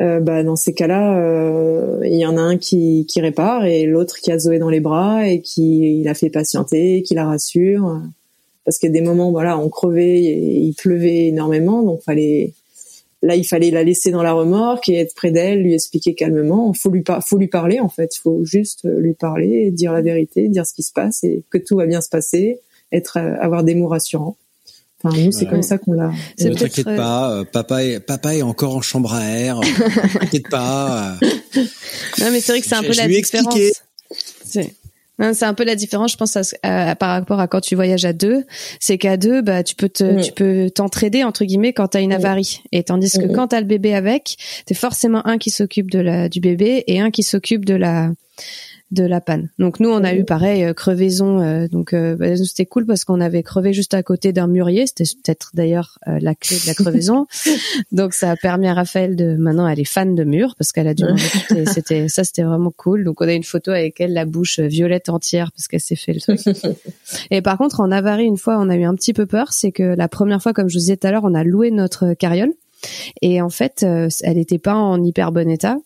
Euh, 0.00 0.20
bah, 0.20 0.42
dans 0.44 0.56
ces 0.56 0.72
cas-là, 0.72 1.18
euh, 1.18 2.00
il 2.04 2.16
y 2.16 2.24
en 2.24 2.36
a 2.36 2.40
un 2.40 2.58
qui, 2.58 3.06
qui 3.08 3.20
répare 3.20 3.66
et 3.66 3.84
l'autre 3.86 4.16
qui 4.22 4.30
a 4.30 4.38
Zoé 4.38 4.58
dans 4.58 4.70
les 4.70 4.80
bras 4.80 5.26
et 5.26 5.40
qui 5.40 6.02
la 6.04 6.14
fait 6.14 6.30
patienter, 6.30 7.02
qui 7.02 7.14
la 7.14 7.26
rassure. 7.26 8.00
Parce 8.64 8.78
qu'il 8.78 8.88
y 8.88 8.96
a 8.96 9.00
des 9.00 9.06
moments, 9.06 9.30
voilà, 9.30 9.58
on 9.58 9.68
crevait, 9.68 10.22
et 10.22 10.58
il 10.58 10.74
pleuvait 10.74 11.26
énormément, 11.26 11.82
donc 11.82 12.02
fallait 12.02 12.52
Là, 13.22 13.36
il 13.36 13.44
fallait 13.44 13.70
la 13.70 13.84
laisser 13.84 14.10
dans 14.10 14.22
la 14.22 14.32
remorque 14.32 14.88
et 14.88 14.94
être 14.94 15.14
près 15.14 15.30
d'elle, 15.30 15.62
lui 15.62 15.74
expliquer 15.74 16.14
calmement. 16.14 16.72
Faut 16.72 16.90
lui 16.90 17.04
faut 17.26 17.36
lui 17.36 17.48
parler 17.48 17.78
en 17.78 17.90
fait. 17.90 18.16
Il 18.16 18.20
faut 18.20 18.44
juste 18.44 18.84
lui 18.84 19.12
parler, 19.12 19.70
dire 19.70 19.92
la 19.92 20.00
vérité, 20.00 20.48
dire 20.48 20.66
ce 20.66 20.72
qui 20.72 20.82
se 20.82 20.92
passe 20.92 21.22
et 21.22 21.44
que 21.50 21.58
tout 21.58 21.76
va 21.76 21.86
bien 21.86 22.00
se 22.00 22.08
passer, 22.08 22.60
être 22.92 23.18
euh, 23.18 23.34
avoir 23.40 23.62
des 23.62 23.74
mots 23.74 23.88
rassurants. 23.88 24.36
Enfin, 25.02 25.16
nous, 25.18 25.32
c'est 25.32 25.46
comme 25.46 25.62
ça 25.62 25.78
qu'on 25.78 25.92
l'a. 25.92 26.12
Ne 26.38 26.54
t'inquiète 26.54 26.84
pas, 26.84 27.32
euh, 27.32 27.44
papa 27.44 27.84
est, 27.84 28.00
papa 28.00 28.34
est 28.34 28.42
encore 28.42 28.76
en 28.76 28.82
chambre 28.82 29.14
à 29.14 29.24
air. 29.24 29.60
t'inquiète 30.20 30.48
pas. 30.50 31.16
Non, 32.18 32.30
mais 32.30 32.40
c'est 32.40 32.52
vrai 32.52 32.60
que 32.60 32.66
c'est 32.66 32.74
un 32.74 32.82
peu 32.82 32.94
la 32.94 33.08
différence. 33.08 33.54
C'est 35.20 35.40
c'est 35.40 35.46
un 35.46 35.54
peu 35.54 35.64
la 35.64 35.74
différence, 35.74 36.12
je 36.12 36.16
pense, 36.16 36.36
à, 36.62 36.96
par 36.96 37.10
rapport 37.10 37.40
à 37.40 37.48
quand 37.48 37.60
tu 37.60 37.74
voyages 37.74 38.04
à 38.04 38.12
deux. 38.12 38.44
C'est 38.78 38.98
qu'à 38.98 39.16
deux, 39.16 39.40
bah, 39.40 39.62
tu 39.62 39.74
peux 39.74 39.88
te, 39.88 40.22
tu 40.22 40.32
peux 40.32 40.70
t'entraider 40.70 41.24
entre 41.24 41.44
guillemets 41.44 41.72
quand 41.72 41.88
t'as 41.88 42.02
une 42.02 42.12
avarie. 42.12 42.62
Et 42.72 42.84
tandis 42.84 43.10
que 43.18 43.26
quand 43.32 43.48
t'as 43.48 43.60
le 43.60 43.66
bébé 43.66 43.94
avec, 43.94 44.36
t'es 44.66 44.74
forcément 44.74 45.26
un 45.26 45.38
qui 45.38 45.50
s'occupe 45.50 45.90
de 45.90 45.98
la 45.98 46.28
du 46.28 46.40
bébé 46.40 46.84
et 46.86 47.00
un 47.00 47.10
qui 47.10 47.22
s'occupe 47.22 47.64
de 47.64 47.74
la 47.74 48.10
de 48.90 49.04
la 49.04 49.20
panne. 49.20 49.50
Donc 49.58 49.78
nous 49.78 49.88
on 49.88 50.02
a 50.02 50.14
eu 50.14 50.24
pareil 50.24 50.64
euh, 50.64 50.74
crevaison 50.74 51.40
euh, 51.40 51.68
donc 51.68 51.92
euh, 51.92 52.16
bah, 52.16 52.36
c'était 52.36 52.66
cool 52.66 52.86
parce 52.86 53.04
qu'on 53.04 53.20
avait 53.20 53.42
crevé 53.42 53.72
juste 53.72 53.94
à 53.94 54.02
côté 54.02 54.32
d'un 54.32 54.48
mûrier, 54.48 54.86
c'était 54.86 55.04
peut-être 55.04 55.50
d'ailleurs 55.54 55.98
la 56.06 56.34
clé 56.34 56.56
de 56.56 56.66
la 56.66 56.74
crevaison. 56.74 57.26
donc 57.92 58.14
ça 58.14 58.32
a 58.32 58.36
permis 58.36 58.66
à 58.66 58.74
Raphaël 58.74 59.14
de 59.14 59.36
maintenant 59.36 59.68
elle 59.68 59.78
est 59.78 59.84
fan 59.84 60.14
de 60.14 60.24
murs 60.24 60.56
parce 60.56 60.72
qu'elle 60.72 60.88
a 60.88 60.94
dû 60.94 61.04
c'était 61.66 62.08
ça 62.08 62.24
c'était 62.24 62.42
vraiment 62.42 62.72
cool. 62.76 63.04
Donc 63.04 63.20
on 63.20 63.28
a 63.28 63.32
une 63.32 63.44
photo 63.44 63.70
avec 63.70 64.00
elle 64.00 64.12
la 64.12 64.24
bouche 64.24 64.58
violette 64.58 65.08
entière 65.08 65.52
parce 65.52 65.68
qu'elle 65.68 65.80
s'est 65.80 65.96
fait 65.96 66.12
le 66.12 66.20
truc. 66.20 66.40
Et 67.30 67.42
par 67.42 67.58
contre 67.58 67.80
en 67.80 67.92
avarie 67.92 68.24
une 68.24 68.38
fois 68.38 68.58
on 68.58 68.68
a 68.68 68.76
eu 68.76 68.84
un 68.84 68.94
petit 68.94 69.12
peu 69.12 69.26
peur, 69.26 69.52
c'est 69.52 69.70
que 69.70 69.82
la 69.82 70.08
première 70.08 70.42
fois 70.42 70.52
comme 70.52 70.68
je 70.68 70.74
vous 70.74 70.80
disais 70.80 70.96
tout 70.96 71.06
à 71.06 71.12
l'heure, 71.12 71.24
on 71.24 71.34
a 71.34 71.44
loué 71.44 71.70
notre 71.70 72.14
carriole 72.14 72.52
et 73.22 73.40
en 73.40 73.50
fait 73.50 73.84
elle 73.84 74.38
était 74.38 74.58
pas 74.58 74.74
en 74.74 75.02
hyper 75.02 75.30
bon 75.32 75.48
état 75.48 75.76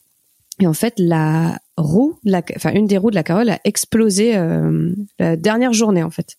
et 0.61 0.67
en 0.67 0.73
fait, 0.73 0.95
la 0.99 1.59
roue, 1.77 2.19
enfin 2.55 2.73
une 2.73 2.87
des 2.87 2.97
roues 2.97 3.11
de 3.11 3.17
la 3.17 3.25
carole 3.25 3.51
a 3.51 3.61
explosé 3.65 4.37
euh, 4.37 4.95
la 5.19 5.37
dernière 5.37 5.73
journée 5.73 6.03
en 6.03 6.11
fait. 6.11 6.37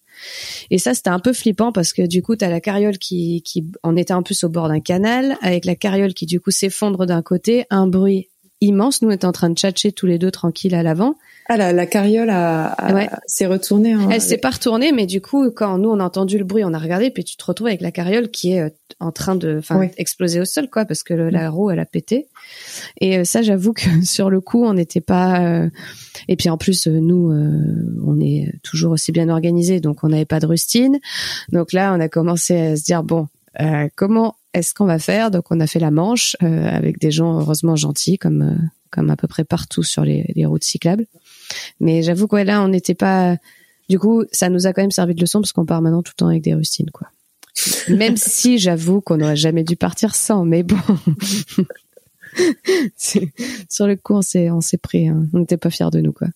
Et 0.72 0.78
ça, 0.78 0.94
c'était 0.94 1.10
un 1.10 1.20
peu 1.20 1.34
flippant 1.34 1.74
parce 1.74 1.92
que 1.92 2.02
du 2.02 2.22
coup, 2.22 2.38
t'as 2.38 2.50
la 2.50 2.62
carriole 2.62 2.98
qui, 2.98 3.42
qui 3.44 3.66
en 3.84 3.98
était 3.98 4.14
en 4.14 4.24
plus 4.24 4.46
au 4.46 4.50
bord 4.50 4.70
d'un 4.70 4.80
canal, 4.80 5.38
avec 5.42 5.66
la 5.66 5.76
carriole 5.76 6.14
qui 6.14 6.26
du 6.26 6.40
coup 6.40 6.52
s'effondre 6.52 7.06
d'un 7.06 7.22
côté, 7.22 7.66
un 7.70 7.88
bruit 7.88 8.30
immense. 8.62 9.02
Nous, 9.02 9.10
on 9.10 9.12
était 9.12 9.26
en 9.26 9.34
train 9.34 9.50
de 9.50 9.56
tchatcher 9.56 9.92
tous 9.92 10.06
les 10.06 10.18
deux 10.18 10.32
tranquilles 10.32 10.76
à 10.76 10.84
l'avant. 10.84 11.16
Ah, 11.48 11.58
la, 11.58 11.74
la 11.74 11.86
carriole 11.86 12.30
a, 12.32 12.66
a- 12.68 12.94
Ouais. 12.94 13.08
s'est 13.28 13.46
retournée. 13.46 13.94
hein, 13.94 14.10
Elle 14.12 14.20
s'est 14.22 14.30
avec- 14.34 14.42
pas 14.42 14.50
retournée, 14.50 14.92
mais 14.92 15.06
du 15.06 15.22
coup, 15.22 15.52
quand 15.52 15.78
nous 15.78 15.90
on 15.90 16.00
a 16.00 16.04
entendu 16.04 16.38
le 16.40 16.44
bruit, 16.44 16.64
on 16.66 16.74
a 16.74 16.80
regardé, 16.80 17.12
puis 17.12 17.24
tu 17.24 17.38
te 17.38 17.46
retrouves 17.46 17.68
avec 17.68 17.82
la 17.82 17.92
carriole 17.92 18.30
qui 18.32 18.54
est 18.54 18.62
euh, 18.62 18.70
en 19.00 19.12
train 19.12 19.36
de, 19.36 19.58
enfin, 19.60 19.88
exploser 19.98 20.40
au 20.40 20.46
sol, 20.46 20.70
quoi, 20.72 20.86
parce 20.86 21.04
que 21.04 21.14
le- 21.14 21.30
la 21.30 21.50
roue 21.52 21.70
elle 21.70 21.80
a 21.80 21.86
pété. 21.86 22.28
Et 23.00 23.20
euh, 23.20 23.24
ça, 23.26 23.42
j'avoue 23.44 23.74
que 23.74 23.84
sur 24.04 24.30
le 24.32 24.42
coup, 24.42 24.64
on 24.66 24.74
n'était 24.74 25.02
pas. 25.02 25.42
euh, 25.46 25.70
Et 26.28 26.36
puis 26.36 26.50
en 26.50 26.58
plus, 26.58 26.88
nous, 26.88 27.32
euh, 27.32 28.00
on 28.04 28.20
est 28.20 28.52
toujours 28.64 28.92
aussi 28.94 29.12
bien 29.12 29.30
organisés, 29.30 29.80
donc 29.80 30.04
on 30.04 30.10
n'avait 30.10 30.26
pas 30.26 30.40
de 30.40 30.48
rustine. 30.48 30.98
Donc 31.52 31.74
là, 31.74 31.94
on 31.96 32.00
a 32.00 32.10
commencé 32.10 32.58
à 32.58 32.76
se 32.76 32.84
dire 32.84 33.04
bon, 33.04 33.28
euh, 33.62 33.88
comment 33.96 34.36
est-ce 34.56 34.74
qu'on 34.74 34.86
va 34.86 34.98
faire? 35.00 35.30
Donc 35.30 35.46
on 35.52 35.60
a 35.60 35.68
fait 35.68 35.80
la 35.80 35.92
manche 35.92 36.36
euh, 36.42 36.68
avec 36.70 37.00
des 37.00 37.12
gens 37.12 37.40
heureusement 37.40 37.76
gentils, 37.76 38.18
comme 38.18 38.42
euh, 38.42 38.56
comme 38.90 39.10
à 39.10 39.18
peu 39.18 39.28
près 39.28 39.44
partout 39.44 39.84
sur 39.84 40.06
les, 40.06 40.32
les 40.36 40.46
routes 40.46 40.64
cyclables. 40.64 41.06
Mais 41.80 42.04
j'avoue 42.04 42.28
que 42.28 42.36
ouais, 42.36 42.46
là, 42.46 42.64
on 42.64 42.68
n'était 42.68 42.96
pas. 42.96 43.38
Du 43.90 44.00
coup, 44.00 44.24
ça 44.32 44.50
nous 44.50 44.66
a 44.66 44.74
quand 44.74 44.82
même 44.82 44.92
servi 44.92 45.14
de 45.14 45.22
leçon 45.22 45.42
parce 45.42 45.52
qu'on 45.52 45.66
part 45.66 45.82
maintenant 45.82 46.02
tout 46.02 46.14
le 46.16 46.20
temps 46.20 46.28
avec 46.28 46.42
des 46.42 46.56
rustines, 46.56 46.90
quoi. 46.92 47.10
Même 47.90 48.18
si 48.18 48.58
j'avoue 48.58 49.02
qu'on 49.02 49.18
n'aurait 49.18 49.36
jamais 49.36 49.64
dû 49.64 49.76
partir 49.76 50.16
sans, 50.16 50.46
mais 50.46 50.64
bon. 50.64 50.78
Sur 52.98 53.88
le 53.88 53.96
coup, 53.96 54.16
on 54.16 54.22
s'est, 54.22 54.50
on 54.52 54.62
s'est 54.62 54.78
pris. 54.78 55.08
hein. 55.08 55.26
On 55.34 55.40
n'était 55.40 55.58
pas 55.58 55.70
fiers 55.70 55.90
de 55.92 56.02
nous, 56.02 56.12
quoi. 56.12 56.28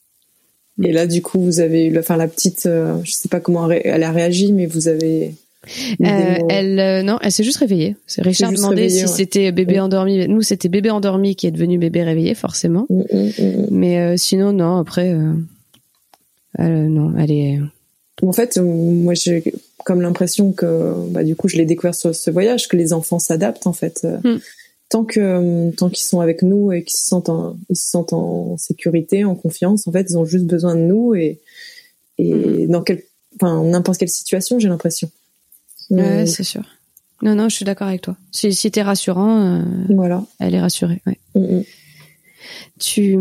Et 0.81 0.93
là, 0.93 1.07
du 1.07 1.21
coup, 1.21 1.43
vous 1.43 1.59
avez 1.59 1.87
eu, 1.87 1.99
enfin, 1.99 2.15
la 2.15 2.27
petite, 2.27 2.65
euh, 2.65 2.97
je 3.03 3.11
sais 3.11 3.27
pas 3.27 3.41
comment 3.41 3.69
elle 3.69 4.03
a 4.03 4.11
réagi, 4.11 4.53
mais 4.53 4.65
vous 4.65 4.87
avez. 4.87 5.35
Euh, 5.67 6.37
elle, 6.49 6.79
euh, 6.79 7.03
non, 7.03 7.17
elle 7.21 7.31
s'est 7.31 7.43
juste 7.43 7.57
réveillée. 7.57 7.95
Richard 8.17 8.51
juste 8.51 8.61
demandait 8.61 8.83
réveillée, 8.83 8.99
si 8.99 9.05
ouais. 9.05 9.17
c'était 9.17 9.51
bébé 9.51 9.79
endormi. 9.79 10.27
Nous, 10.27 10.41
c'était 10.41 10.69
bébé 10.69 10.89
endormi 10.89 11.35
qui 11.35 11.47
est 11.47 11.51
devenu 11.51 11.77
bébé 11.77 12.03
réveillé, 12.03 12.33
forcément. 12.33 12.85
Mm, 12.89 13.01
mm, 13.11 13.31
mm. 13.37 13.67
Mais 13.71 13.99
euh, 13.99 14.17
sinon, 14.17 14.53
non. 14.53 14.77
Après, 14.77 15.15
elle, 16.57 16.87
non, 16.87 17.13
elle 17.17 17.31
est. 17.31 17.59
En 18.21 18.33
fait, 18.33 18.57
moi, 18.57 19.13
j'ai 19.13 19.43
comme 19.85 20.01
l'impression 20.01 20.51
que, 20.51 20.93
bah, 21.09 21.23
du 21.23 21.35
coup, 21.35 21.47
je 21.47 21.57
l'ai 21.57 21.65
découvert 21.65 21.95
sur 21.95 22.13
ce 22.13 22.31
voyage, 22.31 22.67
que 22.67 22.77
les 22.77 22.93
enfants 22.93 23.19
s'adaptent, 23.19 23.67
en 23.67 23.73
fait. 23.73 24.07
Tant 24.89 25.03
que, 25.03 25.69
tant 25.75 25.89
qu'ils 25.89 26.05
sont 26.05 26.19
avec 26.19 26.41
nous 26.41 26.71
et 26.71 26.83
qu'ils 26.83 26.97
se 26.97 27.05
sentent 27.05 27.29
en, 27.29 27.55
ils 27.69 27.75
se 27.75 27.89
sentent 27.89 28.13
en 28.13 28.57
sécurité, 28.57 29.23
en 29.23 29.35
confiance, 29.35 29.87
en 29.87 29.91
fait, 29.91 30.07
ils 30.09 30.17
ont 30.17 30.25
juste 30.25 30.45
besoin 30.45 30.75
de 30.75 30.81
nous 30.81 31.13
et, 31.13 31.39
et 32.17 32.65
dans 32.67 32.81
quel, 32.81 33.03
enfin, 33.35 33.63
n'importe 33.63 33.99
quelle 33.99 34.09
situation, 34.09 34.57
j'ai 34.57 34.67
l'impression. 34.67 35.11
Ouais, 35.89 36.23
Mm, 36.23 36.27
c'est 36.27 36.43
sûr. 36.43 36.63
Non, 37.21 37.35
non, 37.35 37.49
je 37.49 37.55
suis 37.55 37.65
d'accord 37.65 37.87
avec 37.87 38.01
toi. 38.01 38.15
Si, 38.31 38.53
si 38.53 38.71
t'es 38.71 38.81
rassurant, 38.81 39.41
euh, 39.41 39.63
voilà. 39.89 40.23
elle 40.39 40.55
est 40.55 40.61
rassurée. 40.61 41.01
Ouais. 41.05 41.17
Mm, 41.35 41.57
mm. 41.59 41.63
Tu, 42.79 43.17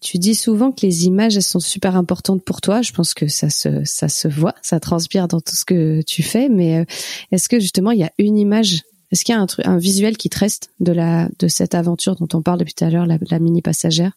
tu 0.00 0.18
dis 0.18 0.34
souvent 0.36 0.70
que 0.70 0.86
les 0.86 1.06
images, 1.06 1.36
elles 1.36 1.42
sont 1.42 1.60
super 1.60 1.96
importantes 1.96 2.42
pour 2.44 2.60
toi. 2.60 2.80
Je 2.82 2.92
pense 2.92 3.12
que 3.12 3.26
ça 3.26 3.50
se, 3.50 3.84
ça 3.84 4.08
se 4.08 4.28
voit, 4.28 4.54
ça 4.62 4.78
transpire 4.78 5.26
dans 5.26 5.40
tout 5.40 5.56
ce 5.56 5.64
que 5.64 6.02
tu 6.02 6.22
fais. 6.22 6.48
Mais 6.48 6.78
euh, 6.78 6.84
est-ce 7.32 7.48
que 7.48 7.58
justement, 7.58 7.90
il 7.90 7.98
y 7.98 8.04
a 8.04 8.12
une 8.18 8.38
image, 8.38 8.82
est-ce 9.10 9.24
qu'il 9.24 9.34
y 9.34 9.38
a 9.38 9.40
un 9.40 9.46
truc, 9.46 9.66
un 9.66 9.78
visuel 9.78 10.16
qui 10.16 10.30
te 10.30 10.38
reste 10.38 10.70
de 10.78 10.92
la, 10.92 11.28
de 11.40 11.48
cette 11.48 11.74
aventure 11.74 12.14
dont 12.14 12.28
on 12.32 12.42
parle 12.42 12.60
depuis 12.60 12.74
tout 12.74 12.84
à 12.84 12.90
l'heure, 12.90 13.06
la, 13.06 13.18
la 13.30 13.38
mini 13.40 13.60
passagère? 13.62 14.12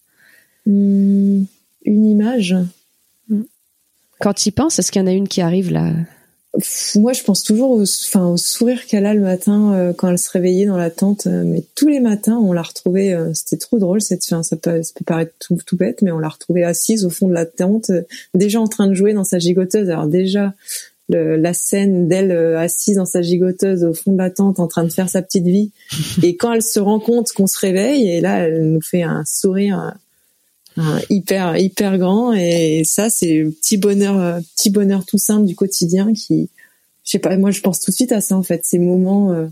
Mm, 0.67 1.43
une 1.85 2.05
image? 2.05 2.55
Quand 4.19 4.33
tu 4.33 4.49
y 4.49 4.51
penses, 4.51 4.77
est-ce 4.77 4.91
qu'il 4.91 5.01
y 5.01 5.03
en 5.03 5.07
a 5.07 5.13
une 5.13 5.27
qui 5.27 5.41
arrive 5.41 5.71
là? 5.71 5.91
Moi, 6.97 7.13
je 7.13 7.23
pense 7.23 7.43
toujours 7.43 7.71
au, 7.71 7.83
enfin, 7.83 8.27
au 8.27 8.35
sourire 8.35 8.85
qu'elle 8.85 9.05
a 9.05 9.13
le 9.13 9.21
matin 9.21 9.73
euh, 9.73 9.93
quand 9.93 10.09
elle 10.09 10.19
se 10.19 10.29
réveillait 10.29 10.65
dans 10.65 10.75
la 10.75 10.89
tente. 10.89 11.25
euh, 11.27 11.43
mais 11.45 11.63
tous 11.75 11.87
les 11.87 12.01
matins, 12.01 12.37
on 12.37 12.51
l'a 12.51 12.61
retrouvée. 12.61 13.13
euh, 13.13 13.31
C'était 13.33 13.55
trop 13.57 13.79
drôle. 13.79 14.01
Cette, 14.01 14.23
enfin, 14.25 14.43
ça, 14.43 14.57
peut, 14.57 14.83
ça 14.83 14.91
peut 14.97 15.05
paraître 15.05 15.31
tout, 15.39 15.57
tout 15.65 15.77
bête, 15.77 16.01
mais 16.01 16.11
on 16.11 16.19
l'a 16.19 16.27
retrouvée 16.27 16.65
assise 16.65 17.05
au 17.05 17.09
fond 17.09 17.29
de 17.29 17.33
la 17.33 17.45
tente, 17.45 17.89
euh, 17.89 18.01
déjà 18.33 18.59
en 18.59 18.67
train 18.67 18.87
de 18.87 18.93
jouer 18.93 19.13
dans 19.13 19.23
sa 19.23 19.39
gigoteuse. 19.39 19.89
Alors 19.89 20.07
déjà, 20.07 20.53
le- 21.07 21.37
la 21.37 21.53
scène 21.53 22.09
d'elle 22.09 22.31
euh, 22.31 22.59
assise 22.59 22.97
dans 22.97 23.05
sa 23.05 23.21
gigoteuse 23.21 23.85
au 23.85 23.93
fond 23.93 24.11
de 24.11 24.17
la 24.17 24.29
tente, 24.29 24.59
en 24.59 24.67
train 24.67 24.83
de 24.83 24.91
faire 24.91 25.07
sa 25.09 25.21
petite 25.21 25.45
vie. 25.45 25.71
et 26.21 26.35
quand 26.35 26.51
elle 26.51 26.61
se 26.63 26.81
rend 26.81 26.99
compte 26.99 27.31
qu'on 27.31 27.47
se 27.47 27.59
réveille, 27.59 28.09
et 28.09 28.19
là, 28.19 28.39
elle 28.47 28.71
nous 28.73 28.81
fait 28.81 29.03
un 29.03 29.23
sourire. 29.25 29.93
Un 30.77 30.99
hyper 31.09 31.57
hyper 31.57 31.97
grand. 31.97 32.33
Et 32.33 32.83
ça 32.85 33.09
c'est 33.09 33.33
le 33.35 33.51
petit 33.51 33.77
bonheur 33.77 34.19
euh, 34.19 34.39
petit 34.55 34.69
bonheur 34.69 35.05
tout 35.05 35.17
simple 35.17 35.45
du 35.45 35.55
quotidien 35.55 36.13
qui 36.13 36.49
je 37.03 37.11
sais 37.11 37.19
pas 37.19 37.35
moi 37.37 37.51
je 37.51 37.61
pense 37.61 37.79
tout 37.79 37.91
de 37.91 37.95
suite 37.95 38.11
à 38.11 38.21
ça 38.21 38.37
en 38.37 38.43
fait. 38.43 38.65
Ces 38.65 38.79
moments 38.79 39.31
euh, 39.31 39.47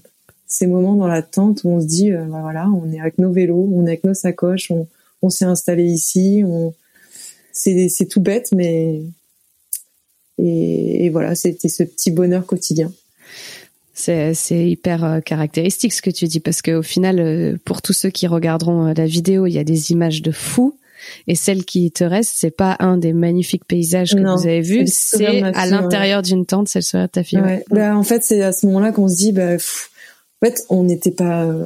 ces 0.48 0.68
moments 0.68 0.96
dans 0.96 1.08
la 1.08 1.22
tente 1.22 1.64
où 1.64 1.70
on 1.70 1.82
se 1.82 1.86
dit 1.86 2.12
euh, 2.12 2.26
bah 2.26 2.40
voilà 2.42 2.68
on 2.70 2.92
est 2.92 3.00
avec 3.00 3.18
nos 3.18 3.32
vélos 3.32 3.70
on 3.74 3.86
est 3.86 3.90
avec 3.90 4.04
nos 4.04 4.14
sacoches 4.14 4.72
on, 4.72 4.88
on 5.22 5.30
s'est 5.30 5.46
installé 5.46 5.84
ici 5.84 6.44
on 6.46 6.74
c'est 7.52 7.90
c'est 7.90 8.06
tout 8.06 8.22
bête 8.22 8.50
mais 8.54 9.02
et, 10.42 11.10
voilà 11.10 11.36
c'était 11.36 11.70
ce 11.70 11.84
petit 11.84 12.12
bonheur 12.12 12.46
quotidien. 12.46 12.92
C'est, 13.94 14.34
hyper 14.70 15.04
euh, 15.04 15.20
caractéristique 15.20 15.92
ce 15.92 16.02
que 16.02 16.10
tu 16.10 16.26
dis 16.26 16.40
parce 16.40 16.62
qu'au 16.62 16.82
final, 16.82 17.20
euh, 17.20 17.58
pour 17.66 17.82
tous 17.82 17.92
ceux 17.92 18.10
qui 18.10 18.28
regarderont 18.28 18.88
euh, 18.88 18.94
la 18.96 19.06
vidéo, 19.06 19.46
il 19.46 19.52
y 19.52 19.58
a 19.58 19.66
des 19.66 19.92
images 19.92 20.22
de 20.22 20.32
fous. 20.32 20.79
Et 21.28 21.36
celle 21.36 21.66
qui 21.66 21.92
te 21.92 22.04
reste, 22.04 22.34
c'est 22.36 22.52
pas 22.56 22.76
un 22.80 22.98
des 22.98 23.14
magnifiques 23.14 23.66
paysages 23.66 24.14
que 24.16 24.20
Non, 24.20 24.36
vous 24.36 24.48
avez 24.48 24.62
vus, 24.62 24.86
c'est 24.88 25.44
à 25.44 25.66
l'intérieur 25.66 26.22
d'une 26.22 26.46
tente, 26.46 26.68
c'est 26.68 26.80
le 26.80 26.84
sourire 26.84 27.08
de 27.08 27.12
ta 27.12 27.24
fille. 27.24 27.40
Ouais. 27.40 27.64
Bah, 27.70 27.96
en 27.96 28.04
fait, 28.04 28.24
c'est 28.24 28.42
à 28.42 28.52
ce 28.52 28.66
moment-là 28.68 28.92
qu'on 28.92 29.08
se 29.08 29.16
dit, 29.16 29.32
bah, 29.32 29.54
pff, 29.54 29.90
en 30.42 30.46
fait, 30.46 30.64
on 30.70 30.84
n'était 30.84 31.12
pas, 31.12 31.44
euh, 31.46 31.66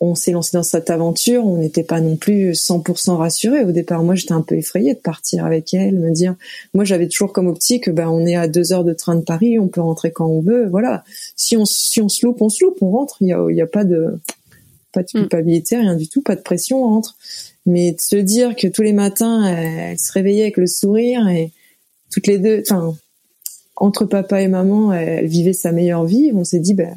on 0.00 0.14
s'est 0.14 0.32
lancé 0.32 0.56
dans 0.56 0.62
cette 0.62 0.90
aventure, 0.90 1.46
on 1.46 1.56
n'était 1.58 1.82
pas 1.84 2.00
non 2.00 2.16
plus 2.16 2.52
100% 2.52 3.16
rassuré 3.16 3.64
au 3.64 3.72
départ. 3.72 4.02
Moi, 4.02 4.14
j'étais 4.14 4.32
un 4.32 4.42
peu 4.42 4.56
effrayée 4.56 4.94
de 4.94 4.98
partir 4.98 5.44
avec 5.46 5.72
elle, 5.74 5.98
me 5.98 6.10
dire, 6.12 6.34
moi, 6.74 6.84
j'avais 6.84 7.08
toujours 7.08 7.32
comme 7.32 7.46
optique, 7.46 7.88
bah, 7.90 8.10
on 8.10 8.26
est 8.26 8.36
à 8.36 8.48
deux 8.48 8.72
heures 8.72 8.84
de 8.84 8.92
train 8.92 9.14
de 9.16 9.22
Paris, 9.22 9.58
on 9.58 9.68
peut 9.68 9.80
rentrer 9.80 10.12
quand 10.12 10.26
on 10.26 10.40
veut, 10.40 10.66
voilà. 10.66 11.04
Si 11.36 11.56
on, 11.56 11.64
si 11.64 12.00
on 12.00 12.08
se 12.08 12.24
loupe, 12.26 12.42
on 12.42 12.48
se 12.48 12.64
loupe, 12.64 12.78
on 12.80 12.90
rentre. 12.90 13.16
Il 13.20 13.28
y 13.28 13.32
a, 13.32 13.46
y 13.50 13.62
a 13.62 13.66
pas 13.66 13.84
de, 13.84 14.18
pas 14.92 15.02
de 15.02 15.08
Mm. 15.14 15.20
culpabilité, 15.20 15.76
rien 15.76 15.96
du 15.96 16.08
tout, 16.08 16.22
pas 16.22 16.36
de 16.36 16.42
pression, 16.42 16.84
on 16.84 16.88
rentre. 16.88 17.16
Mais 17.66 17.92
de 17.92 18.00
se 18.00 18.16
dire 18.16 18.54
que 18.56 18.66
tous 18.68 18.82
les 18.82 18.92
matins, 18.92 19.44
elle, 19.46 19.78
elle 19.92 19.98
se 19.98 20.12
réveillait 20.12 20.42
avec 20.42 20.56
le 20.58 20.66
sourire 20.66 21.26
et 21.28 21.50
toutes 22.12 22.26
les 22.26 22.38
deux, 22.38 22.62
enfin, 22.62 22.94
entre 23.76 24.04
papa 24.04 24.40
et 24.42 24.48
maman, 24.48 24.92
elle 24.92 25.26
vivait 25.26 25.52
sa 25.54 25.72
meilleure 25.72 26.04
vie. 26.04 26.30
On 26.34 26.44
s'est 26.44 26.60
dit, 26.60 26.74
ben, 26.74 26.96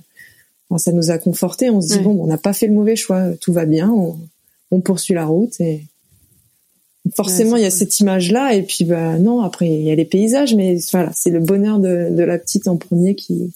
ça 0.77 0.91
nous 0.91 1.09
a 1.09 1.17
conforté. 1.17 1.69
On 1.69 1.81
se 1.81 1.87
dit, 1.87 1.93
Ouais. 1.95 2.03
bon, 2.03 2.21
on 2.21 2.27
n'a 2.27 2.37
pas 2.37 2.53
fait 2.53 2.67
le 2.67 2.73
mauvais 2.73 2.95
choix. 2.97 3.31
Tout 3.39 3.53
va 3.53 3.65
bien. 3.65 3.89
On, 3.89 4.17
on 4.71 4.81
poursuit 4.81 5.13
la 5.13 5.25
route 5.25 5.59
et 5.61 5.85
forcément, 7.15 7.53
Ouais, 7.53 7.61
il 7.61 7.63
y 7.63 7.65
a 7.65 7.69
cool. 7.69 7.77
cette 7.79 7.99
image-là. 8.01 8.53
Et 8.53 8.63
puis, 8.63 8.83
bah, 8.83 9.17
non, 9.17 9.41
après, 9.41 9.69
il 9.69 9.81
y 9.81 9.91
a 9.91 9.95
les 9.95 10.03
paysages, 10.05 10.53
mais 10.53 10.77
voilà, 10.91 11.11
c'est 11.15 11.29
le 11.31 11.39
bonheur 11.39 11.79
de, 11.79 12.09
de 12.11 12.23
la 12.23 12.37
petite 12.37 12.67
en 12.67 12.75
premier 12.75 13.15
qui, 13.15 13.53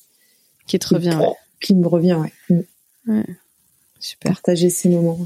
Qui 0.68 0.80
te 0.80 0.88
revient. 0.96 1.18
ouais. 1.20 1.28
qui 1.62 1.76
me 1.76 1.88
revient, 1.88 2.18
ouais. 2.50 2.64
Mm. 3.06 3.22
Super. 4.00 4.32
Partager 4.32 4.70
ces 4.70 4.88
moments. 4.90 5.20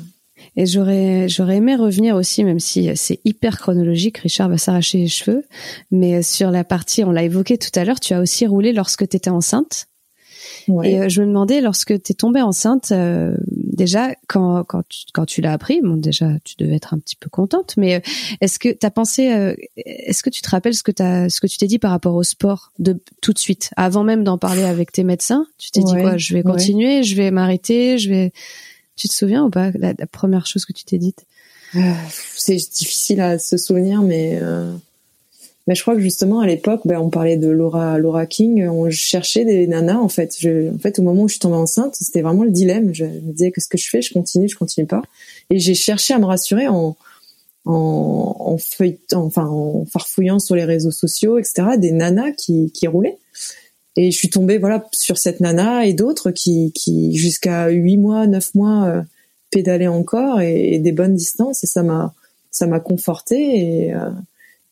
Et 0.55 0.65
j'aurais, 0.65 1.27
j'aurais 1.29 1.57
aimé 1.57 1.75
revenir 1.75 2.15
aussi, 2.15 2.43
même 2.43 2.59
si 2.59 2.89
c'est 2.95 3.19
hyper 3.25 3.57
chronologique, 3.57 4.19
Richard 4.19 4.49
va 4.49 4.57
s'arracher 4.57 4.97
les 4.99 5.07
cheveux, 5.07 5.45
mais 5.91 6.21
sur 6.21 6.51
la 6.51 6.63
partie, 6.63 7.03
on 7.03 7.11
l'a 7.11 7.23
évoqué 7.23 7.57
tout 7.57 7.71
à 7.75 7.85
l'heure, 7.85 7.99
tu 7.99 8.13
as 8.13 8.21
aussi 8.21 8.45
roulé 8.45 8.73
lorsque 8.73 9.07
tu 9.07 9.17
étais 9.17 9.29
enceinte. 9.29 9.87
Ouais. 10.67 10.91
Et 10.91 10.99
euh, 10.99 11.09
je 11.09 11.21
me 11.21 11.27
demandais, 11.27 11.61
lorsque 11.61 12.01
tu 12.01 12.11
es 12.11 12.15
tombée 12.15 12.41
enceinte, 12.41 12.91
euh, 12.91 13.35
déjà, 13.47 14.13
quand, 14.27 14.63
quand 14.63 14.83
tu, 14.87 15.03
quand 15.13 15.25
tu 15.25 15.41
l'as 15.41 15.53
appris, 15.53 15.81
bon, 15.81 15.95
déjà, 15.95 16.29
tu 16.43 16.55
devais 16.57 16.75
être 16.75 16.93
un 16.93 16.99
petit 16.99 17.15
peu 17.15 17.29
contente, 17.29 17.75
mais 17.77 17.95
euh, 17.95 17.99
est-ce 18.41 18.59
que 18.59 18.69
tu 18.69 18.85
as 18.85 18.91
pensé, 18.91 19.31
euh, 19.31 19.55
est-ce 19.77 20.23
que 20.23 20.29
tu 20.29 20.41
te 20.41 20.49
rappelles 20.49 20.73
ce 20.73 20.83
que, 20.83 20.91
t'as, 20.91 21.29
ce 21.29 21.39
que 21.39 21.47
tu 21.47 21.57
t'es 21.57 21.67
dit 21.67 21.79
par 21.79 21.91
rapport 21.91 22.15
au 22.15 22.23
sport 22.23 22.71
de 22.79 22.99
tout 23.21 23.33
de 23.33 23.39
suite, 23.39 23.71
avant 23.75 24.03
même 24.03 24.23
d'en 24.23 24.37
parler 24.37 24.63
avec 24.63 24.91
tes 24.91 25.03
médecins? 25.03 25.45
Tu 25.57 25.71
t'es 25.71 25.81
dit 25.81 25.93
quoi? 25.93 26.17
Je 26.17 26.33
vais 26.33 26.45
ouais. 26.45 26.51
continuer, 26.51 27.03
je 27.03 27.15
vais 27.15 27.31
m'arrêter, 27.31 27.97
je 27.97 28.09
vais. 28.09 28.33
Tu 28.95 29.07
te 29.07 29.13
souviens 29.13 29.43
ou 29.45 29.49
pas 29.49 29.71
la, 29.71 29.93
la 29.97 30.07
première 30.07 30.45
chose 30.45 30.65
que 30.65 30.73
tu 30.73 30.85
t'es 30.85 30.97
dite? 30.97 31.25
Euh, 31.75 31.79
c'est 32.35 32.55
difficile 32.55 33.21
à 33.21 33.37
se 33.39 33.57
souvenir, 33.57 34.01
mais 34.01 34.39
euh, 34.41 34.71
mais 35.67 35.75
je 35.75 35.81
crois 35.81 35.95
que 35.95 36.01
justement 36.01 36.39
à 36.39 36.47
l'époque, 36.47 36.81
ben, 36.85 36.99
on 36.99 37.09
parlait 37.09 37.37
de 37.37 37.49
Laura 37.49 37.97
Laura 37.97 38.25
King, 38.25 38.67
on 38.67 38.89
cherchait 38.89 39.45
des 39.45 39.67
nanas 39.67 39.97
en 39.97 40.09
fait. 40.09 40.35
En 40.73 40.77
fait, 40.77 40.99
au 40.99 41.01
moment 41.01 41.23
où 41.23 41.27
je 41.27 41.33
suis 41.33 41.39
tombée 41.39 41.55
enceinte, 41.55 41.95
c'était 41.95 42.21
vraiment 42.21 42.43
le 42.43 42.51
dilemme. 42.51 42.93
Je 42.93 43.05
me 43.05 43.31
disais 43.31 43.51
qu'est-ce 43.51 43.67
que 43.67 43.77
je 43.77 43.89
fais? 43.89 44.01
Je 44.01 44.13
continue, 44.13 44.47
je 44.47 44.57
continue 44.57 44.85
pas. 44.85 45.01
Et 45.49 45.59
j'ai 45.59 45.75
cherché 45.75 46.13
à 46.13 46.19
me 46.19 46.25
rassurer 46.25 46.67
en 46.67 46.95
en, 47.67 48.35
en 48.39 48.57
enfin 49.15 49.45
en 49.47 49.85
farfouillant 49.85 50.39
sur 50.39 50.55
les 50.55 50.65
réseaux 50.65 50.91
sociaux, 50.91 51.39
etc. 51.39 51.77
Des 51.77 51.91
nanas 51.91 52.31
qui 52.31 52.71
qui 52.71 52.87
roulaient. 52.87 53.17
Et 53.97 54.11
je 54.11 54.17
suis 54.17 54.29
tombée 54.29 54.57
voilà 54.57 54.85
sur 54.91 55.17
cette 55.17 55.39
nana 55.39 55.85
et 55.85 55.93
d'autres 55.93 56.31
qui 56.31 56.71
qui 56.73 57.15
jusqu'à 57.15 57.69
huit 57.69 57.97
mois, 57.97 58.27
neuf 58.27 58.53
mois 58.53 58.85
euh, 58.85 59.01
pédalaient 59.51 59.87
encore 59.87 60.41
et, 60.41 60.73
et 60.73 60.79
des 60.79 60.91
bonnes 60.91 61.15
distances 61.15 61.63
et 61.63 61.67
ça 61.67 61.81
m'a 61.81 62.13
ça 62.51 62.67
m'a 62.67 62.79
confortée 62.79 63.85
et 63.85 63.93
euh, 63.93 64.09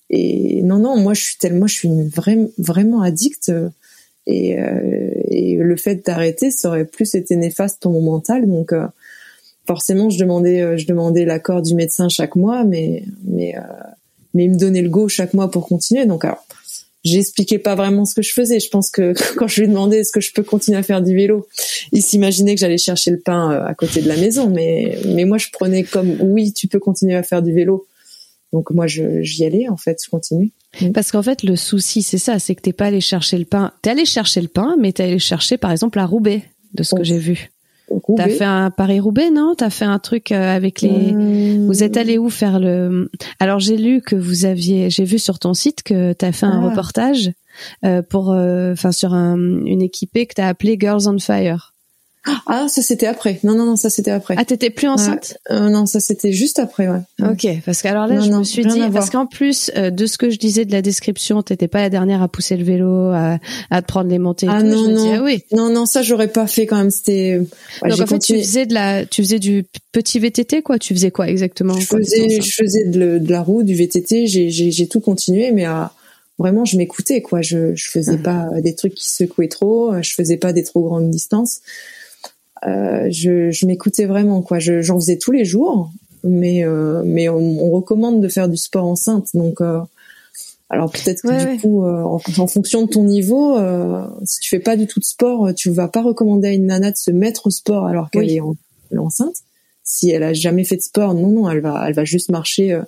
et 0.09 0.61
non 0.63 0.79
non 0.79 0.97
moi 0.97 1.13
je 1.13 1.21
suis 1.21 1.37
tellement 1.37 1.67
je 1.67 1.73
suis 1.73 1.87
une 1.87 2.09
vraie, 2.09 2.49
vraiment 2.57 3.01
addict 3.01 3.49
euh, 3.49 3.69
et, 4.27 4.59
euh, 4.59 5.11
et 5.29 5.55
le 5.55 5.75
fait 5.77 6.05
d'arrêter 6.05 6.51
ça 6.51 6.67
aurait 6.67 6.85
plus 6.85 7.15
été 7.15 7.35
néfaste 7.37 7.81
pour 7.81 7.93
mon 7.93 8.01
mental 8.01 8.45
donc 8.45 8.73
euh, 8.73 8.87
forcément, 9.65 10.09
je 10.09 10.19
demandais, 10.19 10.61
euh, 10.61 10.77
je 10.77 10.85
demandais 10.85 11.25
l'accord 11.25 11.61
du 11.61 11.75
médecin 11.75 12.09
chaque 12.09 12.35
mois, 12.35 12.63
mais 12.63 13.03
mais 13.23 13.55
mais 14.33 14.45
il 14.45 14.51
me 14.51 14.57
donnait 14.57 14.81
le 14.81 14.89
go 14.89 15.07
chaque 15.07 15.33
mois 15.33 15.49
pour 15.49 15.67
continuer. 15.67 16.05
Donc 16.05 16.25
alors, 16.25 16.45
j'expliquais 17.03 17.59
pas 17.59 17.75
vraiment 17.75 18.05
ce 18.05 18.15
que 18.15 18.21
je 18.21 18.31
faisais. 18.33 18.59
Je 18.59 18.69
pense 18.69 18.89
que 18.89 19.13
quand 19.37 19.47
je 19.47 19.61
lui 19.61 19.67
demandais 19.67 19.99
est-ce 19.99 20.11
que 20.11 20.21
je 20.21 20.31
peux 20.33 20.43
continuer 20.43 20.77
à 20.77 20.83
faire 20.83 21.01
du 21.01 21.15
vélo, 21.15 21.47
il 21.91 22.01
s'imaginait 22.03 22.55
que 22.55 22.61
j'allais 22.61 22.77
chercher 22.77 23.11
le 23.11 23.19
pain 23.19 23.51
euh, 23.51 23.65
à 23.65 23.73
côté 23.73 24.01
de 24.01 24.07
la 24.07 24.17
maison. 24.17 24.49
Mais 24.49 24.97
mais 25.05 25.25
moi, 25.25 25.37
je 25.37 25.47
prenais 25.51 25.83
comme 25.83 26.17
oui, 26.21 26.53
tu 26.53 26.67
peux 26.67 26.79
continuer 26.79 27.15
à 27.15 27.23
faire 27.23 27.41
du 27.41 27.53
vélo. 27.53 27.85
Donc 28.51 28.69
moi, 28.71 28.85
je 28.87 29.21
j'y 29.21 29.45
allais 29.45 29.67
en 29.69 29.77
fait, 29.77 29.99
je 30.03 30.09
continue. 30.09 30.51
Parce 30.93 31.11
qu'en 31.11 31.21
fait, 31.23 31.43
le 31.43 31.55
souci, 31.55 32.01
c'est 32.01 32.17
ça, 32.17 32.39
c'est 32.39 32.55
que 32.55 32.61
t'es 32.61 32.73
pas 32.73 32.85
allé 32.85 32.99
chercher 33.01 33.37
le 33.37 33.45
pain. 33.45 33.73
T'es 33.83 33.91
allé 33.91 34.05
chercher 34.05 34.41
le 34.41 34.47
pain, 34.47 34.75
mais 34.79 34.91
t'es 34.91 35.03
allé 35.03 35.19
chercher, 35.19 35.57
par 35.57 35.71
exemple, 35.71 35.99
à 35.99 36.05
Roubaix, 36.07 36.41
de 36.73 36.81
ce 36.81 36.95
que 36.95 37.01
Oh. 37.01 37.03
j'ai 37.03 37.19
vu. 37.19 37.51
T'as 38.17 38.27
fait 38.29 38.43
un 38.45 38.71
Paris-Roubaix, 38.71 39.29
non? 39.29 39.53
T'as 39.57 39.69
fait 39.69 39.85
un 39.85 39.99
truc 39.99 40.31
euh, 40.31 40.55
avec 40.55 40.81
les. 40.81 40.89
Hum, 40.89 41.67
Vous 41.67 41.83
êtes 41.83 41.97
allé 41.97 42.17
où 42.17 42.29
faire 42.29 42.59
le? 42.59 43.09
Alors 43.39 43.59
j'ai 43.59 43.77
lu 43.77 44.01
que 44.01 44.15
vous 44.15 44.45
aviez, 44.45 44.89
j'ai 44.89 45.03
vu 45.03 45.19
sur 45.19 45.37
ton 45.39 45.53
site 45.53 45.83
que 45.83 46.13
t'as 46.13 46.31
fait 46.31 46.45
un 46.45 46.61
Ah. 46.63 46.69
reportage 46.69 47.31
euh, 47.85 48.01
pour, 48.01 48.31
euh, 48.31 48.73
enfin 48.73 48.91
sur 48.91 49.13
un, 49.13 49.37
une 49.37 49.81
équipée 49.81 50.25
que 50.25 50.33
t'as 50.35 50.47
appelée 50.47 50.77
Girls 50.79 51.07
on 51.07 51.19
Fire. 51.19 51.72
Ah, 52.47 52.67
ça 52.69 52.81
c'était 52.81 53.05
après. 53.07 53.39
Non, 53.43 53.53
non, 53.55 53.65
non, 53.65 53.75
ça 53.75 53.89
c'était 53.89 54.11
après. 54.11 54.35
Ah 54.37 54.45
t'étais 54.45 54.69
plus 54.69 54.87
enceinte 54.87 55.37
Euh, 55.51 55.69
non, 55.69 55.85
ça 55.85 55.99
c'était 55.99 56.31
juste 56.31 56.57
après, 56.57 56.87
ouais. 56.87 57.01
Ok, 57.21 57.45
parce 57.65 57.81
que 57.81 57.87
alors 57.89 58.07
là, 58.07 58.15
Non, 58.15 58.21
je 58.21 58.29
non, 58.31 58.39
me 58.39 58.43
suis 58.45 58.65
dit, 58.65 58.79
parce 58.93 59.09
qu'en 59.09 59.25
plus 59.25 59.69
euh, 59.75 59.89
de 59.89 60.05
ce 60.05 60.17
que 60.17 60.29
je 60.29 60.37
disais 60.37 60.63
de 60.63 60.71
la 60.71 60.81
description, 60.81 61.41
t'étais 61.43 61.67
pas 61.67 61.81
la 61.81 61.89
dernière 61.89 62.21
à 62.21 62.29
pousser 62.29 62.55
le 62.55 62.63
vélo, 62.63 63.09
à, 63.09 63.39
à 63.69 63.81
te 63.81 63.87
prendre 63.87 64.09
les 64.09 64.19
montées. 64.19 64.45
Et 64.45 64.49
Ah 64.51 64.61
tout, 64.61 64.67
non, 64.67 64.83
je 64.85 64.89
me 64.91 64.95
dis, 64.97 65.03
non. 65.07 65.13
ah 65.17 65.23
oui. 65.23 65.43
Non, 65.51 65.69
non, 65.69 65.85
ça 65.85 66.01
j'aurais 66.01 66.29
pas 66.29 66.47
fait 66.47 66.65
quand 66.65 66.77
même. 66.77 66.91
C'était. 66.91 67.41
ouais, 67.81 67.89
Donc 67.89 67.99
en 67.99 68.05
fait, 68.07 68.19
tu 68.19 68.37
faisais 68.39 68.65
de 68.65 68.73
la, 68.73 69.05
tu 69.05 69.21
faisais 69.21 69.39
du 69.39 69.65
petit 69.91 70.19
VTT, 70.19 70.61
quoi? 70.61 70.79
Tu 70.79 70.93
faisais 70.93 71.11
quoi 71.11 71.27
exactement 71.27 71.73
je 71.77 71.85
faisais, 71.85 72.41
je 72.41 72.51
faisais 72.55 72.85
de, 72.85 73.19
la 73.29 73.41
roue, 73.41 73.63
du 73.63 73.75
VTT. 73.75 74.27
J'ai, 74.27 74.49
j'ai, 74.49 74.71
j'ai 74.71 74.87
tout 74.87 75.01
continué, 75.01 75.51
mais 75.51 75.65
à, 75.65 75.91
vraiment, 76.39 76.63
je 76.63 76.77
m'écoutais, 76.77 77.21
quoi. 77.21 77.41
Je, 77.41 77.75
je 77.75 77.89
faisais 77.89 78.17
Ah. 78.25 78.47
pas 78.51 78.61
des 78.61 78.75
trucs 78.75 78.95
qui 78.95 79.09
secouaient 79.09 79.49
trop. 79.49 79.91
Je 80.01 80.13
faisais 80.13 80.37
pas 80.37 80.53
des 80.53 80.63
trop 80.63 80.81
grandes 80.83 81.09
distances. 81.09 81.59
Euh, 82.67 83.07
je, 83.11 83.51
je 83.51 83.65
m'écoutais 83.65 84.05
vraiment, 84.05 84.41
quoi. 84.41 84.59
Je, 84.59 84.81
j'en 84.81 84.95
faisais 84.99 85.17
tous 85.17 85.31
les 85.31 85.45
jours, 85.45 85.91
mais, 86.23 86.63
euh, 86.65 87.01
mais 87.05 87.27
on, 87.29 87.37
on 87.65 87.71
recommande 87.71 88.21
de 88.21 88.27
faire 88.27 88.47
du 88.49 88.57
sport 88.57 88.85
enceinte, 88.85 89.27
donc. 89.33 89.61
Euh, 89.61 89.79
alors 90.69 90.91
peut-être 90.91 91.21
que 91.21 91.27
Ouais, 91.27 91.37
du 91.37 91.45
ouais. 91.45 91.57
coup, 91.57 91.83
euh, 91.85 92.01
en, 92.01 92.19
en 92.37 92.47
fonction 92.47 92.81
de 92.83 92.87
ton 92.89 93.03
niveau, 93.03 93.57
euh, 93.57 94.05
si 94.25 94.39
tu 94.39 94.49
fais 94.49 94.59
pas 94.59 94.75
du 94.75 94.87
tout 94.87 94.99
de 94.99 95.05
sport, 95.05 95.53
tu 95.53 95.69
vas 95.69 95.87
pas 95.87 96.01
recommander 96.01 96.47
à 96.47 96.51
une 96.53 96.65
nana 96.65 96.89
de 96.89 96.97
se 96.97 97.11
mettre 97.11 97.45
au 97.47 97.49
sport 97.51 97.85
alors 97.85 98.09
qu'elle 98.09 98.23
Oui. 98.23 98.35
est, 98.37 98.39
en- 98.41 98.55
enceinte. 98.97 99.35
Si 99.83 100.09
elle 100.09 100.23
a 100.23 100.33
jamais 100.33 100.63
fait 100.63 100.77
de 100.77 100.81
sport, 100.81 101.13
non, 101.13 101.27
non, 101.27 101.49
elle 101.49 101.59
va, 101.59 101.83
elle 101.87 101.93
va 101.93 102.05
juste 102.05 102.31
marcher 102.31 102.71
euh, 102.71 102.81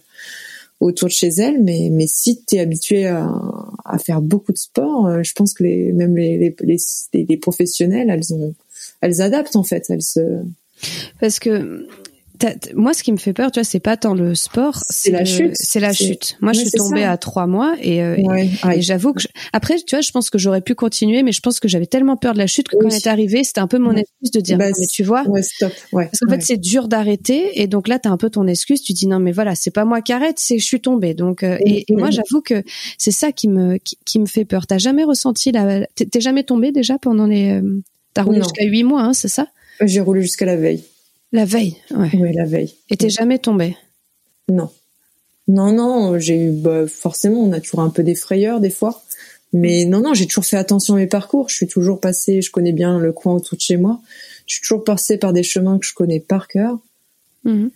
autour 0.79 1.09
de 1.09 1.13
chez 1.13 1.27
elle. 1.27 1.61
Mais, 1.61 1.89
mais 1.91 2.07
si 2.07 2.41
tu 2.47 2.55
es 2.55 2.59
habitué 2.59 3.05
à, 3.05 3.29
à 3.83 3.97
faire 3.99 4.21
beaucoup 4.21 4.51
de 4.53 4.57
sport, 4.57 5.05
euh, 5.07 5.21
je 5.21 5.33
pense 5.33 5.53
que 5.53 5.63
les, 5.63 5.91
même 5.93 6.15
les, 6.15 6.37
les, 6.39 6.55
les- 7.13 7.25
les 7.25 7.37
professionnels, 7.37 8.09
elles 8.09 8.33
ont, 8.33 8.55
elles 9.05 9.21
adaptent 9.21 9.55
en 9.55 9.63
fait. 9.63 9.85
Elles 9.89 10.01
se, 10.01 10.19
Parce 11.19 11.39
que 11.39 11.87
moi, 12.75 12.93
ce 12.93 13.01
qui 13.01 13.13
me 13.13 13.17
fait 13.17 13.31
peur, 13.31 13.49
tu 13.49 13.61
vois, 13.61 13.63
c'est 13.63 13.79
pas 13.79 13.95
tant 13.95 14.13
le 14.13 14.35
sport, 14.35 14.83
C'est 14.89 15.09
la 15.09 15.19
le- 15.21 15.25
chute. 15.25 15.51
C'est 15.55 15.79
la 15.79 15.93
chute. 15.93 16.35
Moi, 16.41 16.51
je 16.51 16.59
suis 16.59 16.71
tombée 16.71 17.03
ça. 17.03 17.11
à 17.13 17.17
trois 17.17 17.47
mois 17.47 17.75
et, 17.81 18.03
euh, 18.03 18.17
ouais, 18.17 18.47
et 18.47 18.49
aïe. 18.61 18.81
j'avoue 18.81 19.13
que 19.13 19.21
je- 19.21 19.29
après, 19.53 19.77
tu 19.77 19.95
vois, 19.95 20.01
je 20.01 20.11
pense 20.11 20.29
que 20.29 20.37
j'aurais 20.37 20.59
pu 20.59 20.75
continuer, 20.75 21.23
mais 21.23 21.31
je 21.31 21.39
pense 21.39 21.61
que 21.61 21.69
j'avais 21.69 21.85
tellement 21.85 22.17
peur 22.17 22.33
de 22.33 22.37
la 22.39 22.45
chute 22.45 22.67
que 22.67 22.75
quand 22.75 22.89
elle 22.89 22.95
est 22.95 23.07
arrivée, 23.07 23.45
c'était 23.45 23.61
un 23.61 23.67
peu 23.67 23.77
mon 23.79 23.91
Ouais. 23.93 24.01
excuse 24.01 24.31
de 24.31 24.41
dire, 24.41 24.57
Bah, 24.57 24.67
non, 24.67 24.73
mais 24.77 24.85
tu 24.85 25.03
vois, 25.03 25.23
stop. 25.41 25.71
Parce 25.93 26.19
qu'en 26.19 26.29
fait, 26.29 26.41
c'est 26.41 26.57
dur 26.57 26.89
d'arrêter, 26.89 27.61
et 27.61 27.67
donc 27.67 27.87
là, 27.87 27.99
t'as 27.99 28.09
un 28.09 28.17
peu 28.17 28.29
ton 28.29 28.45
excuse. 28.47 28.81
Tu 28.81 28.91
dis 28.91 29.07
non, 29.07 29.19
mais 29.19 29.31
voilà, 29.31 29.55
c'est 29.55 29.71
pas 29.71 29.85
moi 29.85 30.01
qui 30.01 30.11
arrête, 30.11 30.35
c'est 30.37 30.57
je 30.59 30.65
suis 30.65 30.81
tombée. 30.81 31.13
Donc, 31.13 31.41
euh, 31.41 31.57
et, 31.65 31.85
et 31.89 31.95
moi, 31.95 32.11
j'avoue 32.11 32.41
que 32.41 32.63
c'est 32.97 33.11
ça 33.11 33.31
qui 33.31 33.47
me 33.47 33.77
qui, 33.77 33.97
qui 34.05 34.19
me 34.19 34.25
fait 34.25 34.43
peur. 34.43 34.67
T'as 34.67 34.77
jamais 34.77 35.05
ressenti 35.05 35.53
la 35.53 35.87
T'es 35.95 36.05
t'es 36.05 36.19
jamais 36.19 36.43
tombée 36.43 36.73
déjà 36.73 36.97
pendant 36.99 37.27
les 37.27 37.51
euh, 37.61 37.81
T'as 38.15 38.23
roulé 38.23 38.41
jusqu'à 38.41 38.63
huit 38.63 38.83
mois, 38.83 39.03
hein, 39.03 39.13
c'est 39.13 39.27
ça? 39.27 39.47
J'ai 39.81 39.99
roulé 39.99 40.23
jusqu'à 40.23 40.45
la 40.45 40.55
veille. 40.55 40.83
La 41.31 41.45
veille, 41.45 41.75
ouais. 41.91 42.09
Oui, 42.13 42.33
la 42.33 42.45
veille. 42.45 42.73
Et 42.89 42.97
t'es 42.97 43.09
jamais 43.09 43.37
tombée. 43.37 43.75
Non. 44.49 44.69
Non, 45.47 45.71
non, 45.71 46.17
j'ai 46.17 46.37
eu, 46.45 46.51
bah, 46.51 46.87
forcément, 46.87 47.41
on 47.41 47.51
a 47.51 47.59
toujours 47.59 47.81
un 47.81 47.89
peu 47.89 48.01
des 48.01 48.15
frayeurs 48.15 48.59
des 48.59 48.69
fois. 48.69 49.03
Mais 49.53 49.85
non, 49.85 50.01
non, 50.01 50.13
j'ai 50.13 50.25
toujours 50.27 50.45
fait 50.45 50.57
attention 50.57 50.95
à 50.95 50.97
mes 50.97 51.07
parcours. 51.07 51.49
Je 51.49 51.55
suis 51.55 51.67
toujours 51.67 51.99
passée, 51.99 52.41
je 52.41 52.51
connais 52.51 52.71
bien 52.71 52.99
le 52.99 53.11
coin 53.11 53.33
autour 53.33 53.57
de 53.57 53.61
chez 53.61 53.77
moi. 53.77 54.01
Je 54.47 54.55
suis 54.55 54.61
toujours 54.61 54.83
passée 54.83 55.17
par 55.17 55.33
des 55.33 55.43
chemins 55.43 55.77
que 55.77 55.85
je 55.85 55.93
connais 55.93 56.19
par 56.19 56.47
cœur. 56.47 56.79
Mhm. 57.43 57.69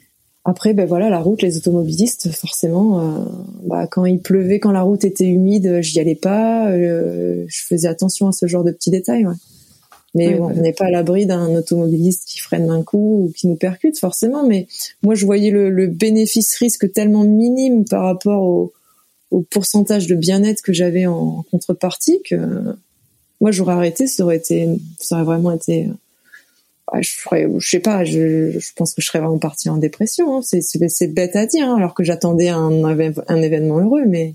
Après, 0.45 0.73
ben 0.73 0.85
voilà, 0.85 1.09
la 1.09 1.19
route, 1.19 1.41
les 1.41 1.57
automobilistes, 1.57 2.31
forcément, 2.31 2.99
euh, 2.99 3.25
bah, 3.63 3.87
quand 3.87 4.05
il 4.05 4.19
pleuvait, 4.19 4.59
quand 4.59 4.71
la 4.71 4.81
route 4.81 5.03
était 5.03 5.27
humide, 5.27 5.79
j'y 5.81 5.99
allais 5.99 6.15
pas. 6.15 6.69
euh, 6.71 7.43
je 7.47 7.61
faisais 7.63 7.87
attention 7.87 8.27
à 8.29 8.31
ce 8.31 8.47
genre 8.47 8.63
de 8.63 8.71
petits 8.71 8.89
détails. 8.89 9.25
Ouais. 9.27 9.35
Mais 10.15 10.33
bon, 10.33 10.45
on 10.49 10.61
n'est 10.61 10.73
pas 10.73 10.85
à 10.85 10.89
l'abri 10.89 11.25
d'un 11.25 11.55
automobiliste 11.55 12.23
qui 12.25 12.39
freine 12.39 12.67
d'un 12.67 12.83
coup 12.83 13.25
ou 13.25 13.31
qui 13.35 13.47
nous 13.47 13.55
percute, 13.55 13.99
forcément. 13.99 14.45
Mais 14.45 14.67
moi, 15.03 15.13
je 15.15 15.25
voyais 15.25 15.51
le, 15.51 15.69
le 15.69 15.87
bénéfice-risque 15.87 16.91
tellement 16.91 17.23
minime 17.23 17.85
par 17.85 18.03
rapport 18.05 18.41
au, 18.41 18.73
au 19.31 19.41
pourcentage 19.41 20.07
de 20.07 20.15
bien-être 20.15 20.61
que 20.61 20.73
j'avais 20.73 21.05
en 21.05 21.45
contrepartie 21.51 22.21
que 22.23 22.35
moi, 23.39 23.51
j'aurais 23.51 23.73
arrêté. 23.73 24.07
Ça 24.07 24.23
aurait 24.23 24.37
été, 24.37 24.67
ça 24.99 25.15
aurait 25.15 25.25
vraiment 25.25 25.51
été 25.51 25.89
ouais, 26.93 27.03
je 27.03 27.11
ferais, 27.15 27.47
je 27.57 27.69
sais 27.69 27.79
pas, 27.79 28.03
je, 28.03 28.57
je 28.57 28.71
pense 28.75 28.93
que 28.93 29.01
je 29.01 29.07
serais 29.07 29.19
vraiment 29.19 29.37
partie 29.37 29.69
en 29.69 29.77
dépression. 29.77 30.37
hein. 30.37 30.41
C'est, 30.41 31.07
bête 31.07 31.35
à 31.35 31.45
dire, 31.45 31.67
hein, 31.69 31.75
alors 31.77 31.93
que 31.93 32.03
j'attendais 32.03 32.49
un, 32.49 32.83
un 32.83 33.41
événement 33.41 33.79
heureux, 33.79 34.05
mais 34.07 34.33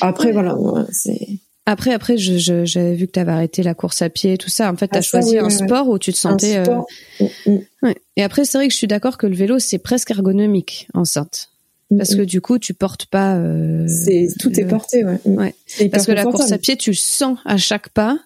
après 0.00 0.32
voilà, 0.32 0.56
c'est 0.92 1.28
Après, 1.66 1.92
après, 1.92 2.16
je- 2.16 2.38
je- 2.38 2.64
j'avais 2.64 2.94
vu 2.94 3.06
que 3.06 3.12
t'avais 3.12 3.32
arrêté 3.32 3.62
la 3.62 3.74
course 3.74 4.02
à 4.02 4.08
pied 4.10 4.32
et 4.32 4.38
tout 4.38 4.48
ça. 4.48 4.72
En 4.72 4.76
fait, 4.76 4.88
t'as 4.88 4.98
Ah, 4.98 5.02
ça, 5.02 5.08
choisi 5.20 5.32
oui, 5.32 5.38
un 5.38 5.50
sport 5.50 5.88
où 5.88 5.98
tu 5.98 6.12
te 6.12 6.18
un 6.26 6.30
sentais. 6.32 6.56
euh, 6.56 6.64
sport. 6.64 6.86
Mm, 7.20 7.24
mm, 7.46 7.58
ouais. 7.82 7.96
Et 8.16 8.22
après, 8.22 8.44
c'est 8.44 8.58
vrai 8.58 8.66
que 8.66 8.72
je 8.72 8.78
suis 8.78 8.86
d'accord 8.86 9.18
que 9.18 9.26
le 9.26 9.36
vélo, 9.36 9.58
c'est 9.58 9.78
presque 9.78 10.10
ergonomique 10.10 10.88
enceinte, 10.94 11.50
mm, 11.90 11.98
parce 11.98 12.14
que 12.14 12.22
du 12.22 12.40
coup, 12.40 12.58
tu 12.58 12.74
portes 12.74 13.06
pas. 13.06 13.36
euh, 13.36 13.86
c'est 13.86 14.28
tout 14.40 14.58
est 14.58 14.64
porté, 14.64 15.04
ouais. 15.04 15.20
Ouais. 15.26 15.54
Parce 15.92 16.06
que 16.06 16.12
la 16.12 16.24
course 16.24 16.50
à 16.50 16.58
pied, 16.58 16.76
tu 16.76 16.94
sens 16.94 17.38
à 17.44 17.56
chaque 17.56 17.90
pas 17.90 18.18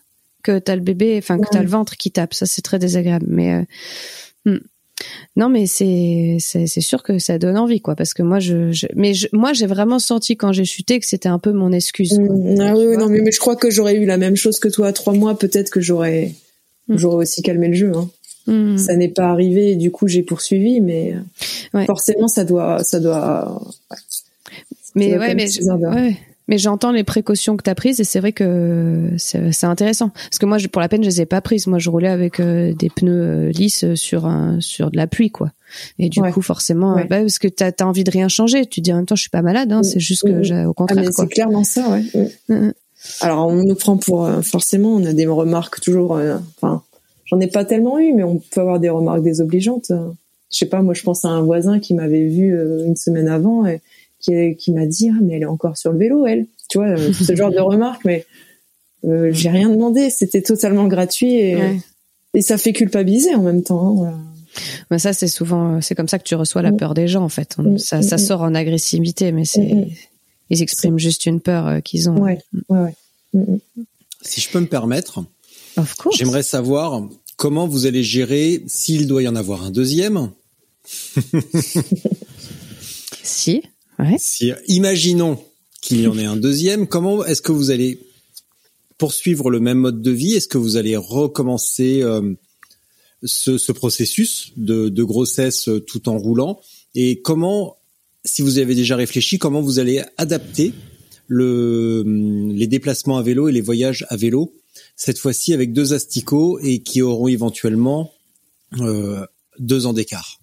que 0.43 0.59
t'as 0.59 0.77
le 0.77 0.83
bébé, 0.83 1.17
enfin 1.19 1.39
que 1.39 1.49
t'as 1.51 1.59
Ouais. 1.59 1.65
le 1.65 1.71
ventre 1.71 1.97
qui 1.97 2.11
tape. 2.13 2.35
Ça, 2.35 2.47
c'est 2.47 2.63
très 2.63 2.79
désagréable. 2.79 3.27
Mais 3.29 3.53
euh, 3.55 3.63
hmm. 4.53 4.59
Non, 5.37 5.49
mais 5.49 5.67
c'est 5.67 6.37
c'est 6.41 6.67
sûr 6.81 7.03
que 7.03 7.19
ça 7.19 7.39
donne 7.39 7.57
envie, 7.59 7.81
quoi. 7.81 7.95
Parce 7.97 8.15
que 8.15 8.23
moi, 8.23 8.39
je, 8.41 8.73
je 8.73 8.87
mais 8.95 9.15
je, 9.15 9.27
moi, 9.33 9.53
j'ai 9.53 9.67
vraiment 9.67 9.99
senti 9.99 10.37
quand 10.37 10.53
j'ai 10.53 10.65
chuté 10.65 11.01
que 11.01 11.07
c'était 11.07 11.29
un 11.29 11.39
peu 11.39 11.53
mon 11.53 11.73
excuse. 11.73 12.11
quoi. 12.17 12.37
Mm, 12.37 12.61
ah 12.61 12.75
oui, 12.77 12.97
non, 12.97 13.09
mais, 13.09 13.21
mais 13.21 13.33
je 13.33 13.41
crois 13.41 13.57
que 13.57 13.71
j'aurais 13.71 13.97
eu 13.97 14.05
la 14.07 14.17
même 14.17 14.37
chose 14.37 14.59
que 14.59 14.69
toi 14.69 14.89
à 14.89 14.93
trois 14.93 15.13
mois, 15.15 15.39
peut-être 15.39 15.71
que 15.71 15.81
j'aurais, 15.81 16.33
Mm. 16.89 16.97
j'aurais 16.99 17.17
aussi 17.17 17.41
calmé 17.43 17.69
le 17.69 17.75
jeu. 17.75 17.93
Hein. 17.95 18.11
Hmm. 18.47 18.77
Ça 18.77 18.95
n'est 18.95 19.09
pas 19.09 19.31
arrivé, 19.31 19.71
et 19.71 19.77
du 19.77 19.91
coup 19.91 20.07
j'ai 20.07 20.23
poursuivi, 20.23 20.83
mais 20.83 21.15
Ouais. 21.73 21.87
forcément 21.87 22.29
ça 22.29 22.45
doit, 22.45 22.85
ça 22.85 23.01
doit. 23.01 23.63
ouais. 23.91 23.97
Mais 24.95 25.17
ouais, 25.19 25.35
mais 25.35 25.47
je- 25.49 25.63
ouais. 25.63 26.17
Mais 26.47 26.59
j'entends 26.59 26.93
les 26.93 27.05
précautions 27.05 27.57
que 27.57 27.63
t'as 27.63 27.75
prises 27.75 28.01
et 28.01 28.05
c'est 28.05 28.21
vrai 28.21 28.33
que 28.33 29.09
c'est 29.17 29.65
intéressant 29.65 30.11
parce 30.11 30.39
que 30.39 30.45
moi, 30.45 30.59
pour 30.71 30.83
la 30.83 30.89
peine, 30.91 31.03
je 31.03 31.09
les 31.09 31.23
ai 31.23 31.27
pas 31.27 31.41
prises. 31.41 31.67
Moi, 31.67 31.79
je 31.79 31.89
roulais 31.89 32.09
avec 32.09 32.39
euh, 32.39 32.75
des 32.75 32.91
pneus 32.91 33.13
euh, 33.49 33.51
lisses 33.51 33.95
sur 33.95 34.27
un 34.27 34.61
sur 34.61 34.91
de 34.91 34.97
la 34.99 35.07
pluie, 35.07 35.31
quoi. 35.31 35.53
Et 35.99 36.11
du 36.11 36.21
Ouais. 36.21 36.31
coup, 36.33 36.43
forcément, 36.43 36.95
Ouais. 36.97 37.05
bah, 37.09 37.21
parce 37.21 37.39
que 37.39 37.49
t'as 37.49 37.71
as 37.81 37.85
envie 37.87 38.05
de 38.05 38.11
rien 38.11 38.29
changer. 38.29 38.67
Tu 38.67 38.81
te 38.81 38.85
dis 38.85 38.93
en 38.93 38.97
même 38.97 39.07
temps, 39.07 39.17
je 39.17 39.23
suis 39.23 39.31
pas 39.31 39.41
malade. 39.43 39.73
Hein, 39.73 39.81
Mm. 39.81 39.85
c'est 39.85 40.01
juste 40.01 40.23
que 40.27 40.33
Mm. 40.41 40.43
j'ai 40.45 40.65
au 40.67 40.71
Ah, 40.71 40.75
contraire, 40.75 41.05
quoi. 41.05 41.25
c'est 41.25 41.29
clairement 41.33 41.65
ça, 41.65 41.89
ouais. 41.89 42.05
Mm. 42.51 42.73
Alors 43.21 43.47
on 43.47 43.55
nous 43.65 43.75
prend 43.75 43.97
pour 43.97 44.27
euh, 44.27 44.43
forcément, 44.43 44.95
on 44.95 45.05
a 45.05 45.13
des 45.15 45.27
remarques 45.27 45.81
toujours. 45.81 46.17
euh, 46.17 46.37
Enfin, 46.61 46.83
j'en 47.25 47.41
ai 47.41 47.47
pas 47.49 47.65
tellement 47.65 47.99
eu, 47.99 48.13
mais 48.13 48.23
on 48.23 48.39
peut 48.39 48.61
avoir 48.61 48.81
des 48.81 48.91
remarques 48.91 49.23
désobligeantes. 49.23 49.91
euh. 49.93 50.11
Je 50.53 50.59
sais 50.59 50.67
pas, 50.67 50.83
moi 50.83 50.95
je 50.95 51.03
pense 51.03 51.25
à 51.25 51.29
un 51.29 51.43
voisin 51.43 51.81
qui 51.81 51.95
m'avait 51.95 52.27
vu 52.29 52.55
euh, 52.55 52.85
une 52.87 52.97
semaine 52.97 53.29
avant 53.29 53.67
et 53.67 53.81
qui, 54.25 54.57
qui 54.57 54.73
m'a 54.73 54.87
dit 54.87 55.11
ah 55.11 55.19
mais 55.23 55.35
elle 55.37 55.43
est 55.43 55.47
encore 55.47 55.77
sur 55.77 55.93
le 55.93 55.99
vélo, 55.99 56.27
elle. 56.27 56.47
Tu 56.71 56.79
vois, 56.79 56.89
euh, 56.89 57.13
ce 57.13 57.35
genre 57.37 57.51
de 57.51 57.59
remarques, 57.61 58.05
mais 58.05 58.25
euh, 59.05 59.31
j'ai 59.33 59.51
rien 59.51 59.69
demandé, 59.69 60.09
c'était 60.11 60.43
totalement 60.43 60.87
gratuit 60.89 61.35
et, 61.35 61.57
Ouais. 61.57 61.79
et 62.35 62.41
ça 62.43 62.57
fait 62.59 62.73
culpabiliser 62.73 63.35
en 63.35 63.43
même 63.43 63.63
temps. 63.63 63.87
hein, 63.89 63.95
voilà. 63.97 64.17
Mais 64.91 64.99
ça, 65.01 65.13
c'est 65.13 65.27
souvent, 65.29 65.81
c'est 65.81 65.95
comme 65.95 66.09
ça 66.09 66.19
que 66.19 66.25
tu 66.25 66.35
reçois 66.37 66.63
la 66.63 66.71
Mm. 66.71 66.77
peur 66.77 66.95
des 66.95 67.09
gens, 67.09 67.23
en 67.25 67.29
fait. 67.29 67.59
Mm, 67.59 67.77
Ça, 67.79 68.03
ça 68.03 68.17
mm, 68.17 68.19
sort 68.19 68.43
en 68.43 68.55
agressivité, 68.55 69.33
mais 69.33 69.45
c'est, 69.45 69.89
ils 70.49 70.63
expriment 70.63 70.99
juste 70.99 71.27
une 71.27 71.41
peur 71.41 71.67
euh, 71.67 71.81
qu'ils 71.81 72.09
ont. 72.09 72.17
Ouais, 72.19 72.39
ouais, 72.69 72.95
ouais. 73.35 73.43
Si 74.23 74.41
je 74.41 74.49
peux 74.51 74.61
me 74.61 74.67
permettre, 74.69 75.25
j'aimerais 76.17 76.45
savoir 76.45 77.03
comment 77.37 77.67
vous 77.67 77.87
allez 77.87 78.03
gérer 78.05 78.63
s'il 78.69 79.07
doit 79.09 79.23
y 79.23 79.29
en 79.29 79.35
avoir 79.37 79.65
un 79.65 79.71
deuxième. 79.71 80.31
Si. 83.23 83.63
Imaginons 84.69 85.39
qu'il 85.81 86.01
y 86.01 86.07
en 86.07 86.19
ait 86.19 86.25
un 86.25 86.37
deuxième, 86.37 86.87
comment 86.87 87.25
est-ce 87.25 87.43
que 87.43 87.53
vous 87.53 87.71
allez 87.71 88.01
poursuivre 88.99 89.51
le 89.51 89.61
même 89.61 89.79
mode 89.79 90.03
de 90.03 90.11
vie? 90.11 90.35
Est-ce 90.35 90.49
que 90.49 90.59
vous 90.59 90.77
allez 90.77 90.97
recommencer 90.97 92.03
euh, 92.03 92.33
ce, 93.23 93.59
ce 93.59 93.73
processus 93.73 94.53
de, 94.57 95.03
grossesse 95.03 95.69
tout 95.87 96.09
en 96.09 96.19
roulant? 96.19 96.61
Et 96.95 97.21
comment, 97.21 97.77
si 98.25 98.43
vous 98.43 98.59
avez 98.59 98.75
déjà 98.75 98.97
réfléchi, 98.97 99.39
comment 99.39 99.61
vous 99.61 99.79
allez 99.79 100.03
adapter 100.17 100.73
le, 101.27 102.03
les 102.55 102.67
déplacements 102.67 103.19
à 103.19 103.23
vélo 103.23 103.49
et 103.49 103.53
les 103.53 103.61
voyages 103.61 104.07
à 104.09 104.17
vélo 104.17 104.55
cette 104.97 105.19
fois-ci 105.19 105.53
avec 105.53 105.73
deux 105.73 105.93
asticots 105.93 106.59
et 106.61 106.81
qui 106.81 107.03
auront 107.03 107.29
éventuellement 107.29 108.13
euh, 108.81 109.27
deux 109.59 109.87
ans 109.87 109.93
d'écart? 109.93 110.41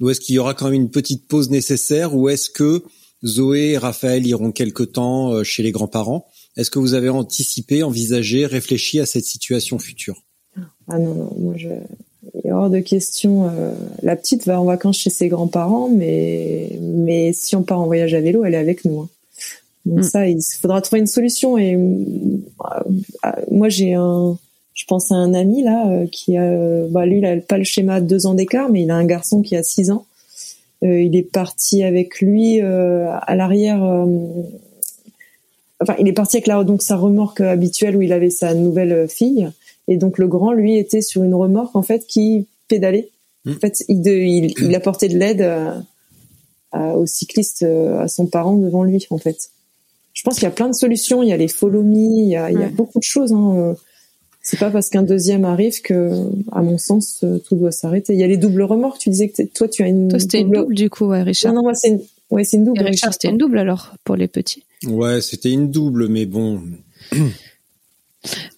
Ou 0.00 0.10
est-ce 0.10 0.20
qu'il 0.20 0.34
y 0.34 0.38
aura 0.38 0.54
quand 0.54 0.66
même 0.66 0.74
une 0.74 0.90
petite 0.90 1.26
pause 1.26 1.50
nécessaire 1.50 2.14
ou 2.14 2.28
est-ce 2.28 2.50
que 2.50 2.84
Zoé 3.24 3.70
et 3.72 3.78
Raphaël 3.78 4.26
iront 4.26 4.52
quelque 4.52 4.84
temps 4.84 5.32
euh, 5.32 5.42
chez 5.42 5.62
les 5.62 5.72
grands-parents? 5.72 6.26
Est-ce 6.56 6.70
que 6.70 6.78
vous 6.78 6.94
avez 6.94 7.08
anticipé, 7.08 7.82
envisagé, 7.82 8.46
réfléchi 8.46 9.00
à 9.00 9.06
cette 9.06 9.24
situation 9.24 9.78
future? 9.78 10.22
Ah 10.88 10.98
non, 10.98 11.14
non, 11.14 11.34
moi 11.38 11.54
je... 11.56 11.68
Il 12.34 12.48
est 12.48 12.52
hors 12.52 12.68
de 12.68 12.80
question. 12.80 13.48
Euh, 13.48 13.72
la 14.02 14.14
petite 14.14 14.44
va 14.44 14.60
en 14.60 14.64
vacances 14.64 14.98
chez 14.98 15.08
ses 15.08 15.28
grands-parents, 15.28 15.88
mais 15.88 16.78
mais 16.80 17.32
si 17.32 17.56
on 17.56 17.62
part 17.62 17.80
en 17.80 17.86
voyage 17.86 18.12
à 18.12 18.20
vélo, 18.20 18.44
elle 18.44 18.54
est 18.54 18.58
avec 18.58 18.84
nous. 18.84 19.00
Hein. 19.00 19.08
Donc 19.86 20.00
mm. 20.00 20.02
ça, 20.02 20.28
il 20.28 20.38
faudra 20.60 20.82
trouver 20.82 21.00
une 21.00 21.06
solution. 21.06 21.56
Et 21.56 21.74
euh, 21.74 23.30
moi, 23.50 23.68
j'ai 23.68 23.94
un, 23.94 24.36
je 24.78 24.84
pense 24.84 25.10
à 25.10 25.16
un 25.16 25.34
ami 25.34 25.62
là 25.64 25.88
euh, 25.88 26.06
qui 26.06 26.36
a, 26.36 26.86
bah, 26.88 27.04
lui, 27.04 27.18
il 27.18 27.26
a 27.26 27.36
pas 27.38 27.58
le 27.58 27.64
schéma 27.64 28.00
de 28.00 28.06
deux 28.06 28.26
ans 28.26 28.34
d'écart, 28.34 28.70
mais 28.70 28.82
il 28.82 28.90
a 28.92 28.94
un 28.94 29.04
garçon 29.04 29.42
qui 29.42 29.56
a 29.56 29.64
six 29.64 29.90
ans. 29.90 30.06
Euh, 30.84 31.02
il 31.02 31.16
est 31.16 31.24
parti 31.24 31.82
avec 31.82 32.20
lui 32.20 32.60
à 32.60 33.34
l'arrière. 33.34 33.82
enfin, 35.80 35.96
il 35.98 36.06
est 36.06 36.12
parti 36.12 36.36
avec 36.36 36.46
la, 36.46 36.62
donc 36.62 36.82
sa 36.82 36.96
remorque 36.96 37.40
habituelle 37.40 37.96
où 37.96 38.02
il 38.02 38.12
avait 38.12 38.30
sa 38.30 38.54
nouvelle 38.54 39.08
fille. 39.08 39.50
Et 39.88 39.96
donc 39.96 40.16
le 40.16 40.28
grand, 40.28 40.52
lui, 40.52 40.78
était 40.78 41.02
sur 41.02 41.24
une 41.24 41.34
remorque 41.34 41.74
en 41.74 41.82
fait 41.82 42.06
qui 42.06 42.46
pédalait. 42.68 43.08
Mm. 43.46 43.50
En 43.50 43.58
fait, 43.58 43.84
il, 43.88 44.06
il, 44.06 44.54
il 44.62 44.74
apportait 44.76 45.08
de 45.08 45.18
l'aide 45.18 45.44
aux 46.72 47.06
cyclistes, 47.06 47.64
à 47.64 48.06
son 48.06 48.26
parent 48.26 48.56
devant 48.56 48.84
lui 48.84 49.04
en 49.10 49.18
fait 49.18 49.50
je 50.12 50.24
pense 50.24 50.34
qu'il 50.34 50.44
y 50.44 50.46
a 50.46 50.50
plein 50.50 50.68
de 50.68 50.74
solutions. 50.74 51.22
Il 51.22 51.28
y 51.28 51.32
a 51.32 51.36
les 51.36 51.46
follow 51.46 51.84
me, 51.84 51.94
il 51.94 52.28
y 52.28 52.34
a, 52.34 52.50
il 52.50 52.58
y 52.58 52.64
a 52.64 52.68
beaucoup 52.68 52.98
de 52.98 53.04
choses. 53.04 53.32
Hein. 53.32 53.76
C'est 54.40 54.58
pas 54.58 54.70
parce 54.70 54.88
qu'un 54.88 55.02
deuxième 55.02 55.44
arrive 55.44 55.82
que, 55.82 56.10
à 56.52 56.62
mon 56.62 56.78
sens, 56.78 57.20
euh, 57.22 57.38
tout 57.38 57.56
doit 57.56 57.72
s'arrêter. 57.72 58.14
Il 58.14 58.18
y 58.18 58.24
a 58.24 58.26
les 58.26 58.36
doubles 58.36 58.62
remorques. 58.62 58.98
Tu 58.98 59.10
disais 59.10 59.28
que 59.28 59.42
toi, 59.42 59.68
tu 59.68 59.82
as 59.82 59.88
une. 59.88 60.08
Toi, 60.08 60.18
c'était 60.18 60.40
une 60.40 60.50
double 60.50 60.74
du 60.74 60.88
coup, 60.88 61.06
ouais, 61.06 61.22
Richard. 61.22 61.52
Non, 61.52 61.60
non, 61.60 61.64
moi, 61.64 61.74
c'est 61.74 61.88
une. 61.88 62.00
Ouais, 62.30 62.44
c'est 62.44 62.56
une 62.56 62.64
double. 62.64 62.80
Et 62.80 62.84
Richard, 62.84 63.12
c'était 63.12 63.28
une 63.28 63.38
double 63.38 63.58
alors 63.58 63.94
pour 64.04 64.16
les 64.16 64.28
petits. 64.28 64.64
Ouais, 64.86 65.20
c'était 65.20 65.50
une 65.50 65.70
double, 65.70 66.08
mais 66.08 66.24
bon. 66.24 66.62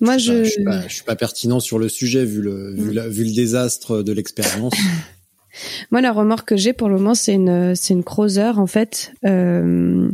Moi, 0.00 0.18
je. 0.18 0.44
Je, 0.44 0.50
suis 0.50 0.64
pas, 0.64 0.86
je 0.86 0.94
suis 0.94 1.04
pas 1.04 1.16
pertinent 1.16 1.60
sur 1.60 1.78
le 1.78 1.88
sujet 1.88 2.24
vu 2.24 2.40
le 2.40 2.72
vu, 2.74 2.92
la, 2.92 3.08
vu 3.08 3.24
le 3.24 3.32
désastre 3.32 4.02
de 4.02 4.12
l'expérience. 4.12 4.74
Moi, 5.90 6.00
la 6.00 6.12
remorque 6.12 6.48
que 6.48 6.56
j'ai 6.56 6.72
pour 6.72 6.88
le 6.88 6.96
moment, 6.96 7.14
c'est 7.14 7.34
une 7.34 7.74
c'est 7.74 7.94
une 7.94 8.04
Creuser 8.04 8.52
en 8.56 8.66
fait. 8.66 9.12
Euh, 9.24 10.08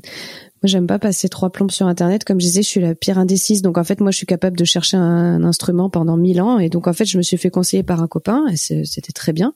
moi, 0.62 0.68
j'aime 0.68 0.86
pas 0.86 0.98
passer 0.98 1.28
trois 1.28 1.50
plombes 1.50 1.70
sur 1.70 1.86
Internet. 1.86 2.24
Comme 2.24 2.40
je 2.40 2.46
disais, 2.46 2.62
je 2.62 2.68
suis 2.68 2.80
la 2.80 2.94
pire 2.94 3.18
indécise. 3.18 3.60
Donc, 3.60 3.76
en 3.76 3.84
fait, 3.84 4.00
moi, 4.00 4.10
je 4.10 4.16
suis 4.16 4.26
capable 4.26 4.56
de 4.56 4.64
chercher 4.64 4.96
un, 4.96 5.44
instrument 5.44 5.90
pendant 5.90 6.16
mille 6.16 6.40
ans. 6.40 6.58
Et 6.58 6.70
donc, 6.70 6.86
en 6.86 6.94
fait, 6.94 7.04
je 7.04 7.18
me 7.18 7.22
suis 7.22 7.36
fait 7.36 7.50
conseiller 7.50 7.82
par 7.82 8.00
un 8.00 8.06
copain 8.06 8.46
et 8.48 8.56
c'était 8.56 9.12
très 9.12 9.34
bien. 9.34 9.52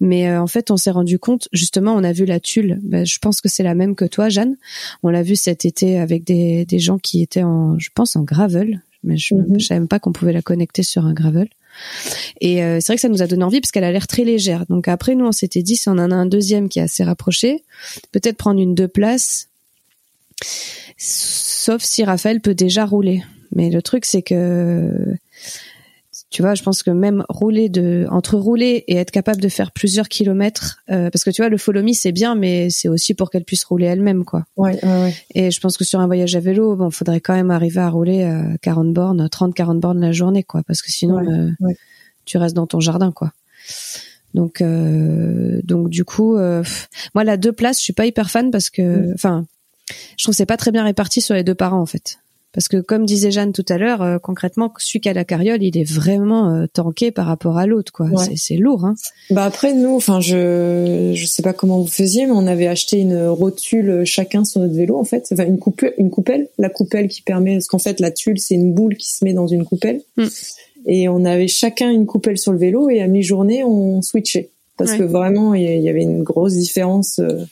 Mais 0.00 0.28
euh, 0.28 0.40
en 0.40 0.46
fait, 0.46 0.70
on 0.70 0.76
s'est 0.76 0.92
rendu 0.92 1.18
compte, 1.18 1.48
justement, 1.52 1.94
on 1.94 2.04
a 2.04 2.12
vu 2.12 2.26
la 2.26 2.38
tulle. 2.38 2.78
Ben, 2.82 3.04
je 3.04 3.18
pense 3.18 3.40
que 3.40 3.48
c'est 3.48 3.64
la 3.64 3.74
même 3.74 3.96
que 3.96 4.04
toi, 4.04 4.28
Jeanne. 4.28 4.56
On 5.02 5.08
l'a 5.08 5.24
vu 5.24 5.34
cet 5.34 5.64
été 5.64 5.98
avec 5.98 6.22
des, 6.22 6.64
des 6.64 6.78
gens 6.78 6.98
qui 6.98 7.22
étaient 7.22 7.42
en, 7.42 7.76
je 7.78 7.90
pense, 7.92 8.14
en 8.14 8.22
gravel. 8.22 8.82
Mais 9.02 9.16
je 9.16 9.34
mhm. 9.34 9.58
savais 9.58 9.80
même 9.80 9.88
pas 9.88 9.98
qu'on 9.98 10.12
pouvait 10.12 10.32
la 10.32 10.42
connecter 10.42 10.84
sur 10.84 11.06
un 11.06 11.12
gravel. 11.12 11.48
Et 12.40 12.62
euh, 12.62 12.78
c'est 12.80 12.86
vrai 12.92 12.96
que 12.96 13.02
ça 13.02 13.08
nous 13.08 13.22
a 13.22 13.26
donné 13.26 13.44
envie 13.44 13.60
parce 13.60 13.72
qu'elle 13.72 13.84
a 13.84 13.92
l'air 13.92 14.06
très 14.06 14.24
légère. 14.24 14.64
Donc 14.66 14.86
après, 14.88 15.14
nous, 15.14 15.26
on 15.26 15.32
s'était 15.32 15.62
dit, 15.62 15.76
si 15.76 15.88
on 15.88 15.92
en 15.92 16.10
a 16.10 16.14
un 16.14 16.26
deuxième 16.26 16.68
qui 16.68 16.78
est 16.78 16.82
assez 16.82 17.04
rapproché, 17.04 17.64
peut-être 18.12 18.36
prendre 18.36 18.60
une 18.60 18.74
deux 18.74 18.88
places 18.88 19.48
Sauf 20.98 21.82
si 21.82 22.04
Raphaël 22.04 22.40
peut 22.40 22.54
déjà 22.54 22.84
rouler. 22.84 23.22
Mais 23.54 23.70
le 23.70 23.82
truc, 23.82 24.04
c'est 24.04 24.22
que, 24.22 25.16
tu 26.30 26.42
vois, 26.42 26.54
je 26.54 26.62
pense 26.62 26.82
que 26.82 26.90
même 26.90 27.24
rouler 27.28 27.68
de, 27.68 28.06
entre 28.10 28.36
rouler 28.36 28.84
et 28.88 28.96
être 28.96 29.10
capable 29.10 29.40
de 29.40 29.48
faire 29.48 29.72
plusieurs 29.72 30.08
kilomètres, 30.08 30.82
euh, 30.90 31.10
parce 31.10 31.24
que 31.24 31.30
tu 31.30 31.42
vois, 31.42 31.48
le 31.48 31.56
follow 31.56 31.82
me, 31.82 31.92
c'est 31.92 32.12
bien, 32.12 32.34
mais 32.34 32.70
c'est 32.70 32.88
aussi 32.88 33.14
pour 33.14 33.30
qu'elle 33.30 33.44
puisse 33.44 33.64
rouler 33.64 33.86
elle-même, 33.86 34.24
quoi. 34.24 34.44
Ouais, 34.56 34.78
ouais, 34.84 35.14
Et 35.34 35.50
je 35.50 35.60
pense 35.60 35.76
que 35.76 35.84
sur 35.84 36.00
un 36.00 36.06
voyage 36.06 36.34
à 36.34 36.40
vélo, 36.40 36.76
bon, 36.76 36.90
faudrait 36.90 37.20
quand 37.20 37.34
même 37.34 37.50
arriver 37.50 37.80
à 37.80 37.88
rouler 37.88 38.24
à 38.24 38.44
40 38.62 38.92
bornes, 38.92 39.28
30, 39.28 39.54
40 39.54 39.80
bornes 39.80 40.00
la 40.00 40.12
journée, 40.12 40.42
quoi, 40.42 40.62
parce 40.66 40.82
que 40.82 40.90
sinon, 40.90 41.18
euh, 41.18 41.50
tu 42.24 42.38
restes 42.38 42.56
dans 42.56 42.66
ton 42.66 42.80
jardin, 42.80 43.12
quoi. 43.12 43.32
Donc, 44.34 44.60
euh, 44.60 45.60
donc 45.64 45.88
du 45.88 46.04
coup, 46.04 46.36
moi 47.14 47.24
la 47.24 47.36
deux 47.38 47.52
places, 47.52 47.78
je 47.78 47.84
suis 47.84 47.92
pas 47.94 48.04
hyper 48.04 48.30
fan 48.30 48.50
parce 48.50 48.68
que, 48.68 48.82
mm. 48.82 49.12
enfin, 49.14 49.46
je 50.16 50.24
trouve 50.24 50.32
que 50.32 50.36
c'est 50.36 50.46
pas 50.46 50.56
très 50.56 50.72
bien 50.72 50.84
réparti 50.84 51.20
sur 51.20 51.34
les 51.34 51.44
deux 51.44 51.54
parents 51.54 51.80
en 51.80 51.86
fait. 51.86 52.18
Parce 52.52 52.68
que 52.68 52.78
comme 52.78 53.04
disait 53.04 53.30
Jeanne 53.30 53.52
tout 53.52 53.66
à 53.68 53.76
l'heure, 53.76 54.00
euh, 54.00 54.18
concrètement, 54.18 54.72
celui 54.78 55.00
qui 55.00 55.10
a 55.10 55.12
la 55.12 55.26
carriole, 55.26 55.62
il 55.62 55.76
est 55.76 55.84
vraiment 55.84 56.54
euh, 56.54 56.66
tanké 56.66 57.10
par 57.10 57.26
rapport 57.26 57.58
à 57.58 57.66
l'autre, 57.66 57.92
quoi. 57.92 58.08
C'est 58.34 58.56
lourd, 58.56 58.86
hein. 58.86 58.94
Bah 59.28 59.44
après 59.44 59.74
nous, 59.74 59.94
enfin 59.94 60.20
je 60.20 61.12
je 61.14 61.26
sais 61.26 61.42
pas 61.42 61.52
comment 61.52 61.82
vous 61.82 61.86
faisiez, 61.86 62.24
mais 62.24 62.32
on 62.32 62.46
avait 62.46 62.66
acheté 62.66 62.98
une 62.98 63.26
rotule 63.26 64.04
chacun 64.06 64.46
sur 64.46 64.62
notre 64.62 64.72
vélo 64.72 64.96
en 64.96 65.04
fait, 65.04 65.28
enfin 65.30 65.44
une 65.44 65.58
coupelle, 65.58 65.92
une 65.98 66.08
coupelle, 66.08 66.48
la 66.56 66.70
coupelle 66.70 67.08
qui 67.08 67.20
permet, 67.20 67.52
parce 67.52 67.66
qu'en 67.66 67.78
fait 67.78 68.00
la 68.00 68.10
tulle 68.10 68.38
c'est 68.38 68.54
une 68.54 68.72
boule 68.72 68.96
qui 68.96 69.10
se 69.10 69.22
met 69.22 69.34
dans 69.34 69.46
une 69.46 69.66
coupelle, 69.66 70.00
hmm. 70.16 70.26
et 70.86 71.10
on 71.10 71.26
avait 71.26 71.48
chacun 71.48 71.90
une 71.90 72.06
coupelle 72.06 72.38
sur 72.38 72.52
le 72.52 72.58
vélo 72.58 72.88
et 72.88 73.02
à 73.02 73.06
mi-journée 73.06 73.64
on 73.64 74.00
switchait 74.00 74.48
parce 74.78 74.94
que 74.94 75.02
vraiment 75.02 75.54
il 75.54 75.82
y 75.82 75.88
avait 75.88 76.02
une 76.02 76.22
grosse 76.22 76.54
différence. 76.54 77.18
Euh, 77.18 77.44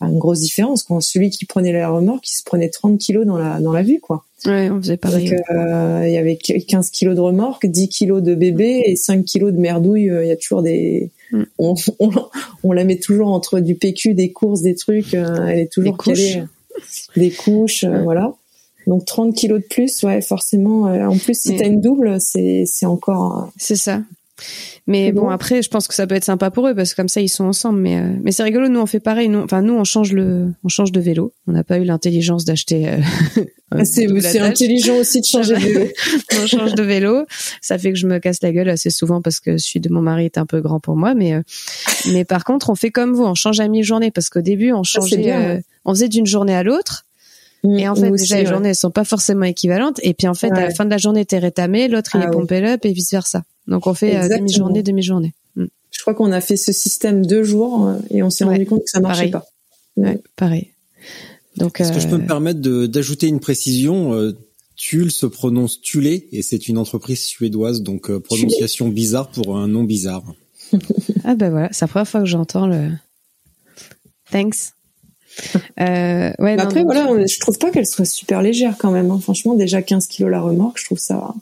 une 0.00 0.18
grosse 0.18 0.40
différence 0.40 0.82
quand 0.82 1.00
celui 1.00 1.30
qui 1.30 1.46
prenait 1.46 1.72
la 1.72 1.88
remorque, 1.88 2.30
il 2.30 2.34
se 2.34 2.42
prenait 2.44 2.68
30 2.68 2.98
kilos 2.98 3.26
dans 3.26 3.38
la 3.38 3.60
dans 3.60 3.72
la 3.72 3.82
vue 3.82 4.00
quoi. 4.00 4.24
Ouais, 4.44 4.70
on 4.70 4.80
faisait 4.80 4.96
pareil. 4.96 5.30
Donc, 5.30 5.40
euh, 5.50 6.04
il 6.06 6.12
y 6.12 6.18
avait 6.18 6.36
15 6.36 6.90
kilos 6.90 7.16
de 7.16 7.20
remorque, 7.20 7.66
10 7.66 7.88
kilos 7.88 8.22
de 8.22 8.34
bébé 8.34 8.82
et 8.84 8.94
5 8.94 9.24
kilos 9.24 9.52
de 9.52 9.58
merdouille. 9.58 10.10
Euh, 10.10 10.24
il 10.24 10.28
y 10.28 10.30
a 10.30 10.36
toujours 10.36 10.62
des, 10.62 11.10
mm. 11.32 11.42
on, 11.58 11.74
on, 11.98 12.10
on, 12.62 12.72
la 12.72 12.84
met 12.84 12.96
toujours 12.98 13.28
entre 13.28 13.60
du 13.60 13.74
PQ, 13.74 14.14
des 14.14 14.32
courses, 14.32 14.60
des 14.60 14.74
trucs. 14.74 15.14
Euh, 15.14 15.46
elle 15.46 15.60
est 15.60 15.72
toujours 15.72 15.92
des 15.92 15.96
couches, 15.96 16.38
des 17.16 17.30
couches 17.30 17.84
voilà. 17.84 18.34
Donc 18.86 19.04
30 19.04 19.34
kilos 19.34 19.60
de 19.60 19.66
plus, 19.66 20.02
ouais, 20.04 20.20
forcément. 20.20 20.82
en 20.82 21.18
plus, 21.18 21.34
si 21.34 21.56
t'as 21.56 21.66
une 21.66 21.80
double, 21.80 22.20
c'est 22.20 22.64
c'est 22.66 22.86
encore. 22.86 23.50
C'est 23.56 23.74
ça. 23.74 24.02
Mais 24.86 25.12
bon, 25.12 25.28
après, 25.28 25.62
je 25.62 25.68
pense 25.68 25.88
que 25.88 25.94
ça 25.94 26.06
peut 26.06 26.14
être 26.14 26.24
sympa 26.24 26.50
pour 26.50 26.68
eux 26.68 26.74
parce 26.74 26.92
que 26.92 26.96
comme 26.96 27.08
ça, 27.08 27.20
ils 27.20 27.28
sont 27.28 27.44
ensemble. 27.44 27.80
Mais 27.80 27.96
euh, 27.96 28.08
mais 28.22 28.32
c'est 28.32 28.42
rigolo. 28.42 28.68
Nous, 28.68 28.80
on 28.80 28.86
fait 28.86 29.00
pareil. 29.00 29.28
Nous, 29.28 29.40
enfin, 29.40 29.62
nous, 29.62 29.74
on 29.74 29.84
change 29.84 30.12
le, 30.12 30.52
on 30.62 30.68
change 30.68 30.92
de 30.92 31.00
vélo. 31.00 31.32
On 31.46 31.52
n'a 31.52 31.64
pas 31.64 31.78
eu 31.78 31.84
l'intelligence 31.84 32.44
d'acheter. 32.44 32.88
Euh, 32.88 32.98
ah, 33.70 33.84
c'est 33.84 34.38
intelligent 34.38 34.96
aussi 34.96 35.20
de 35.20 35.26
changer 35.26 35.54
de 35.54 35.60
vélo. 35.60 35.86
on 36.42 36.46
change 36.46 36.74
de 36.74 36.82
vélo. 36.82 37.26
Ça 37.62 37.78
fait 37.78 37.92
que 37.92 37.98
je 37.98 38.06
me 38.06 38.18
casse 38.18 38.42
la 38.42 38.52
gueule 38.52 38.68
assez 38.68 38.90
souvent 38.90 39.22
parce 39.22 39.40
que 39.40 39.58
celui 39.58 39.80
de 39.80 39.88
mon 39.88 40.02
mari 40.02 40.26
est 40.26 40.38
un 40.38 40.46
peu 40.46 40.60
grand 40.60 40.80
pour 40.80 40.96
moi. 40.96 41.14
Mais 41.14 41.34
euh, 41.34 41.42
mais 42.12 42.24
par 42.24 42.44
contre, 42.44 42.70
on 42.70 42.74
fait 42.74 42.90
comme 42.90 43.14
vous. 43.14 43.24
On 43.24 43.34
change 43.34 43.60
à 43.60 43.68
mi-journée 43.68 44.10
parce 44.10 44.28
qu'au 44.28 44.42
début, 44.42 44.72
on 44.72 44.82
changeait, 44.82 45.62
on 45.84 45.94
faisait 45.94 46.08
d'une 46.08 46.26
journée 46.26 46.54
à 46.54 46.62
l'autre. 46.62 47.05
Et 47.76 47.88
en 47.88 47.94
fait, 47.94 48.10
déjà, 48.10 48.38
les 48.38 48.46
journées, 48.46 48.70
elles 48.70 48.74
sont 48.74 48.90
pas 48.90 49.04
forcément 49.04 49.44
équivalentes. 49.44 50.00
Et 50.02 50.14
puis, 50.14 50.28
en 50.28 50.34
fait, 50.34 50.50
à 50.52 50.60
la 50.60 50.70
fin 50.70 50.84
de 50.84 50.90
la 50.90 50.98
journée, 50.98 51.24
t'es 51.24 51.38
rétamé, 51.38 51.88
l'autre, 51.88 52.12
il 52.14 52.22
ah 52.22 52.26
est 52.26 52.30
pompé 52.30 52.64
up 52.64 52.84
et 52.84 52.92
vice 52.92 53.10
versa. 53.10 53.44
Donc, 53.66 53.86
on 53.86 53.94
fait 53.94 54.16
euh, 54.16 54.28
demi-journée, 54.28 54.82
demi-journée. 54.82 55.34
Mm. 55.56 55.66
Je 55.90 56.00
crois 56.00 56.14
qu'on 56.14 56.32
a 56.32 56.40
fait 56.40 56.56
ce 56.56 56.72
système 56.72 57.26
deux 57.26 57.42
jours 57.42 57.86
euh, 57.86 57.96
et 58.10 58.22
on 58.22 58.30
s'est 58.30 58.44
rendu 58.44 58.66
compte 58.66 58.84
que 58.84 58.90
ça 58.90 59.00
marchait 59.00 59.30
pas. 59.30 59.46
Ouais, 59.96 60.20
pareil. 60.36 60.72
Donc, 61.56 61.80
Est-ce 61.80 61.92
que 61.92 62.00
je 62.00 62.08
peux 62.08 62.18
me 62.18 62.24
euh, 62.24 62.26
permettre 62.26 62.60
d'ajouter 62.60 63.28
une 63.28 63.40
précision 63.40 64.12
Tulle 64.76 65.10
se 65.10 65.24
prononce 65.24 65.80
Tulé 65.80 66.28
et 66.32 66.42
c'est 66.42 66.68
une 66.68 66.76
entreprise 66.76 67.22
suédoise, 67.22 67.80
donc 67.80 68.14
prononciation 68.18 68.88
bizarre 68.88 69.30
pour 69.30 69.56
un 69.56 69.68
nom 69.68 69.84
bizarre. 69.84 70.22
ah 71.24 71.34
ben 71.34 71.48
voilà, 71.48 71.68
c'est 71.72 71.86
la 71.86 71.88
première 71.88 72.08
fois 72.08 72.20
que 72.20 72.26
j'entends 72.26 72.66
le. 72.66 72.90
Thanks. 74.30 74.75
Euh, 75.80 76.32
ouais, 76.38 76.58
après, 76.58 76.82
voilà, 76.82 77.06
je 77.26 77.40
trouve 77.40 77.58
pas 77.58 77.70
qu'elle 77.70 77.86
soit 77.86 78.06
super 78.06 78.40
légère 78.42 78.76
quand 78.78 78.90
même. 78.90 79.10
Hein. 79.10 79.20
Franchement, 79.22 79.54
déjà 79.54 79.82
15 79.82 80.06
kilos 80.06 80.30
la 80.30 80.40
remorque, 80.40 80.78
je 80.78 80.86
trouve 80.86 80.98
ça. 80.98 81.34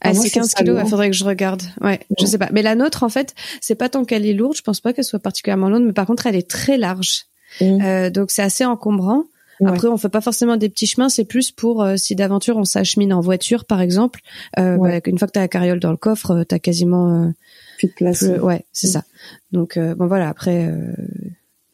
Ah, 0.00 0.14
c'est 0.14 0.30
15 0.30 0.54
kilos, 0.54 0.80
il 0.82 0.88
faudrait 0.88 1.10
que 1.10 1.16
je 1.16 1.24
regarde. 1.24 1.62
Ouais, 1.80 2.00
je 2.18 2.26
sais 2.26 2.38
pas. 2.38 2.48
Mais 2.52 2.62
la 2.62 2.74
nôtre, 2.74 3.02
en 3.02 3.08
fait, 3.08 3.34
c'est 3.60 3.74
pas 3.74 3.88
tant 3.88 4.04
qu'elle 4.04 4.26
est 4.26 4.32
lourde, 4.32 4.56
je 4.56 4.62
pense 4.62 4.80
pas 4.80 4.92
qu'elle 4.92 5.04
soit 5.04 5.18
particulièrement 5.18 5.68
lourde, 5.68 5.84
mais 5.84 5.92
par 5.92 6.06
contre, 6.06 6.26
elle 6.26 6.36
est 6.36 6.48
très 6.48 6.78
large. 6.78 7.26
Mmh. 7.60 7.82
Euh, 7.82 8.10
donc 8.10 8.30
c'est 8.30 8.42
assez 8.42 8.64
encombrant. 8.64 9.24
Après, 9.64 9.86
on 9.86 9.96
fait 9.96 10.08
pas 10.08 10.20
forcément 10.20 10.56
des 10.56 10.68
petits 10.68 10.88
chemins, 10.88 11.08
c'est 11.08 11.24
plus 11.24 11.52
pour 11.52 11.84
euh, 11.84 11.96
si 11.96 12.16
d'aventure 12.16 12.56
on 12.56 12.64
s'achemine 12.64 13.12
en 13.12 13.20
voiture, 13.20 13.64
par 13.64 13.80
exemple. 13.80 14.18
Euh, 14.58 14.76
bah, 14.76 14.98
une 15.06 15.18
fois 15.18 15.28
que 15.28 15.32
t'as 15.32 15.40
la 15.40 15.46
carriole 15.46 15.78
dans 15.78 15.92
le 15.92 15.96
coffre, 15.96 16.42
t'as 16.48 16.58
quasiment 16.58 17.32
plus 17.78 17.86
de 17.86 17.92
place. 17.92 18.22
ouais, 18.22 18.64
c'est 18.72 18.88
mmh. 18.88 18.90
ça. 18.90 19.04
Donc 19.52 19.78
bon 19.78 20.06
voilà. 20.08 20.28
Après, 20.28 20.68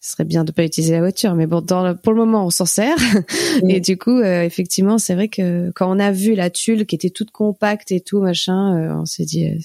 ce 0.00 0.12
serait 0.12 0.24
bien 0.24 0.44
de 0.44 0.52
pas 0.52 0.64
utiliser 0.64 0.92
la 0.92 1.00
voiture, 1.00 1.34
mais 1.34 1.46
bon, 1.46 1.60
dans 1.60 1.96
pour 1.96 2.12
le 2.12 2.20
moment, 2.20 2.46
on 2.46 2.50
s'en 2.50 2.66
sert. 2.66 2.96
Et 3.68 3.80
du 3.80 3.98
coup, 3.98 4.18
euh, 4.18 4.42
effectivement, 4.42 4.98
c'est 4.98 5.14
vrai 5.14 5.28
que 5.28 5.70
quand 5.74 5.90
on 5.94 5.98
a 5.98 6.12
vu 6.12 6.34
la 6.34 6.50
tulle 6.50 6.86
qui 6.86 6.94
était 6.94 7.10
toute 7.10 7.30
compacte 7.30 7.90
et 7.90 8.00
tout 8.00 8.20
machin, 8.20 8.76
euh, 8.76 8.94
on 8.94 9.06
s'est 9.06 9.24
dit, 9.24 9.46
euh, 9.46 9.58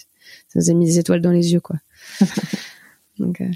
ça 0.47 0.59
nous 0.59 0.69
a 0.71 0.73
mis 0.73 0.85
des 0.85 0.99
étoiles 0.99 1.21
dans 1.21 1.31
les 1.31 1.53
yeux, 1.53 1.59
quoi. 1.59 1.77
Donc, 3.19 3.41
euh, 3.41 3.47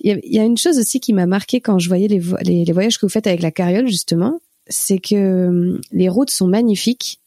il 0.00 0.10
y, 0.10 0.14
a, 0.14 0.18
y, 0.22 0.38
a, 0.38 0.44
une 0.44 0.58
chose 0.58 0.78
aussi 0.78 1.00
qui 1.00 1.14
m'a 1.14 1.24
marqué 1.24 1.62
quand 1.62 1.78
je 1.78 1.88
voyais 1.88 2.06
les, 2.06 2.20
les, 2.42 2.66
les, 2.66 2.72
voyages 2.72 2.98
que 2.98 3.06
vous 3.06 3.10
faites 3.10 3.26
avec 3.26 3.40
la 3.40 3.50
carriole, 3.50 3.88
justement, 3.88 4.40
c'est 4.68 4.98
que 4.98 5.46
hum, 5.46 5.80
les 5.90 6.10
routes 6.10 6.30
sont 6.30 6.46
magnifiques 6.46 7.20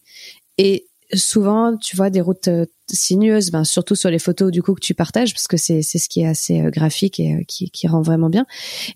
et 0.60 0.86
souvent, 1.14 1.76
tu 1.78 1.95
vois 1.95 2.10
des 2.10 2.22
routes 2.22 2.47
euh, 2.47 2.66
sinueuses, 2.91 3.51
ben, 3.51 3.64
surtout 3.64 3.95
sur 3.95 4.10
les 4.10 4.20
photos 4.20 4.51
du 4.51 4.62
coup 4.62 4.74
que 4.74 4.80
tu 4.80 4.93
partages, 4.93 5.34
parce 5.34 5.47
que 5.47 5.57
c'est 5.57 5.82
c'est 5.82 5.97
ce 5.97 6.10
qui 6.10 6.22
est 6.22 6.28
assez 6.28 6.62
euh, 6.62 6.70
graphique 6.70 7.20
et 7.20 7.45
qui, 7.47 7.70
qui 7.72 7.88
rend 7.88 8.01
vraiment 8.01 8.30
bien. 8.30 8.45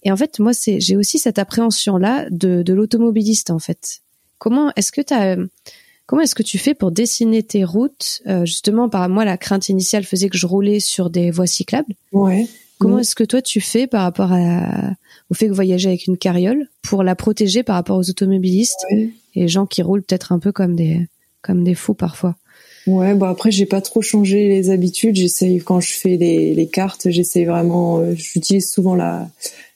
Et 0.03 0.11
en 0.11 0.17
fait, 0.17 0.39
moi, 0.39 0.53
c'est 0.53 0.79
j'ai 0.79 0.95
aussi 0.95 1.19
cette 1.19 1.39
appréhension 1.39 1.97
là 1.97 2.27
de, 2.29 2.63
de 2.63 2.73
l'automobiliste 2.73 3.51
en 3.51 3.59
fait. 3.59 4.01
Comment 4.37 4.71
est-ce 4.75 4.91
que 4.91 5.01
tu 5.01 5.13
as 5.13 5.37
Comment 6.05 6.21
est-ce 6.21 6.35
que 6.35 6.43
tu 6.43 6.57
fais 6.57 6.73
pour 6.73 6.91
dessiner 6.91 7.43
tes 7.43 7.63
routes 7.63 8.21
Justement, 8.43 8.89
par 8.89 9.07
moi, 9.07 9.23
la 9.23 9.37
crainte 9.37 9.69
initiale 9.69 10.03
faisait 10.03 10.27
que 10.27 10.37
je 10.37 10.45
roulais 10.45 10.81
sur 10.81 11.09
des 11.09 11.31
voies 11.31 11.47
cyclables. 11.47 11.95
Ouais. 12.11 12.45
Comment 12.83 12.99
est-ce 12.99 13.15
que 13.15 13.23
toi 13.23 13.41
tu 13.41 13.61
fais 13.61 13.87
par 13.87 14.03
rapport 14.03 14.33
à, 14.33 14.91
au 15.29 15.33
fait 15.33 15.47
que 15.47 15.53
voyager 15.53 15.87
avec 15.87 16.07
une 16.07 16.17
carriole 16.17 16.67
pour 16.81 17.03
la 17.03 17.15
protéger 17.15 17.63
par 17.63 17.75
rapport 17.75 17.97
aux 17.97 18.09
automobilistes 18.09 18.85
ouais. 18.91 19.11
et 19.35 19.41
les 19.41 19.47
gens 19.47 19.65
qui 19.65 19.81
roulent 19.81 20.03
peut-être 20.03 20.31
un 20.31 20.39
peu 20.39 20.51
comme 20.51 20.75
des 20.75 21.07
comme 21.43 21.63
des 21.63 21.75
fous 21.75 21.93
parfois. 21.93 22.35
Ouais, 22.87 23.13
bon 23.13 23.27
après 23.27 23.51
j'ai 23.51 23.67
pas 23.67 23.81
trop 23.81 24.01
changé 24.01 24.49
les 24.49 24.71
habitudes. 24.71 25.15
J'essaye 25.15 25.59
quand 25.59 25.79
je 25.79 25.93
fais 25.93 26.17
les, 26.17 26.55
les 26.55 26.67
cartes, 26.67 27.09
j'essaye 27.11 27.45
vraiment. 27.45 27.99
Euh, 27.99 28.13
j'utilise 28.15 28.71
souvent 28.71 28.95
la 28.95 29.29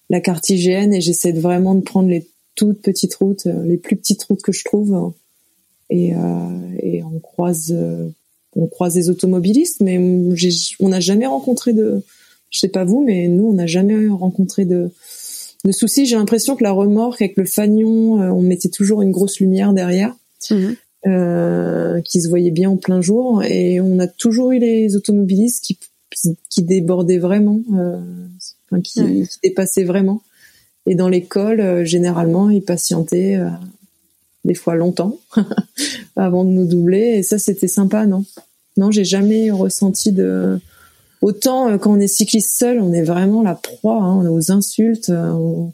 la 0.09 0.21
carte 0.21 0.49
IGN 0.49 0.93
et 0.93 1.01
j'essaie 1.01 1.33
de 1.33 1.39
vraiment 1.39 1.75
de 1.75 1.81
prendre 1.81 2.09
les 2.09 2.27
toutes 2.57 2.81
petites 2.81 3.15
routes, 3.15 3.45
euh, 3.45 3.63
les 3.63 3.77
plus 3.77 3.95
petites 3.95 4.23
routes 4.23 4.41
que 4.41 4.51
je 4.51 4.65
trouve. 4.65 5.13
Et, 5.89 6.13
euh, 6.13 6.17
et 6.81 7.03
on 7.03 7.19
croise 7.19 7.71
euh, 7.71 8.09
on 8.55 8.67
croise 8.67 8.95
des 8.95 9.09
automobilistes, 9.09 9.81
mais 9.81 9.97
on 9.99 10.89
n'a 10.89 10.99
jamais 10.99 11.27
rencontré 11.27 11.71
de 11.71 12.01
je 12.49 12.59
sais 12.59 12.69
pas 12.69 12.85
vous, 12.85 13.03
mais 13.03 13.27
nous, 13.27 13.45
on 13.45 13.53
n'a 13.53 13.67
jamais 13.67 14.07
rencontré 14.07 14.65
de, 14.65 14.89
de 15.63 15.71
soucis. 15.71 16.05
J'ai 16.05 16.15
l'impression 16.15 16.55
que 16.55 16.63
la 16.63 16.71
remorque 16.71 17.21
avec 17.21 17.37
le 17.37 17.45
fanion, 17.45 18.13
on 18.13 18.41
mettait 18.41 18.69
toujours 18.69 19.01
une 19.01 19.11
grosse 19.11 19.39
lumière 19.39 19.73
derrière, 19.73 20.15
mmh. 20.49 20.69
Euh, 21.05 22.01
qui 22.01 22.21
se 22.21 22.29
voyait 22.29 22.51
bien 22.51 22.69
en 22.69 22.77
plein 22.77 23.01
jour, 23.01 23.43
et 23.43 23.79
on 23.79 23.99
a 23.99 24.07
toujours 24.07 24.51
eu 24.51 24.59
les 24.59 24.95
automobilistes 24.95 25.63
qui, 25.63 25.77
qui 26.49 26.63
débordaient 26.63 27.19
vraiment, 27.19 27.59
euh, 27.73 27.99
enfin, 28.65 28.81
qui, 28.81 29.01
qui, 29.27 29.39
dépassaient 29.43 29.83
vraiment. 29.83 30.21
Et 30.85 30.95
dans 30.95 31.09
l'école, 31.09 31.59
euh, 31.59 31.85
généralement, 31.85 32.49
ils 32.49 32.63
patientaient 32.63 33.39
des 34.45 34.55
fois 34.55 34.75
longtemps 34.75 35.17
avant 36.15 36.43
de 36.43 36.49
nous 36.49 36.65
doubler, 36.65 37.17
et 37.17 37.23
ça, 37.23 37.37
c'était 37.37 37.67
sympa, 37.67 38.05
non? 38.05 38.25
Non, 38.77 38.91
j'ai 38.91 39.05
jamais 39.05 39.49
ressenti 39.49 40.11
de 40.11 40.59
Autant 41.21 41.77
quand 41.79 41.93
on 41.93 41.99
est 41.99 42.07
cycliste 42.07 42.57
seul, 42.57 42.79
on 42.79 42.93
est 42.93 43.03
vraiment 43.03 43.41
la 43.41 43.55
proie 43.55 44.01
hein, 44.01 44.27
aux 44.29 44.51
insultes, 44.51 45.09
euh, 45.09 45.31
on, 45.31 45.73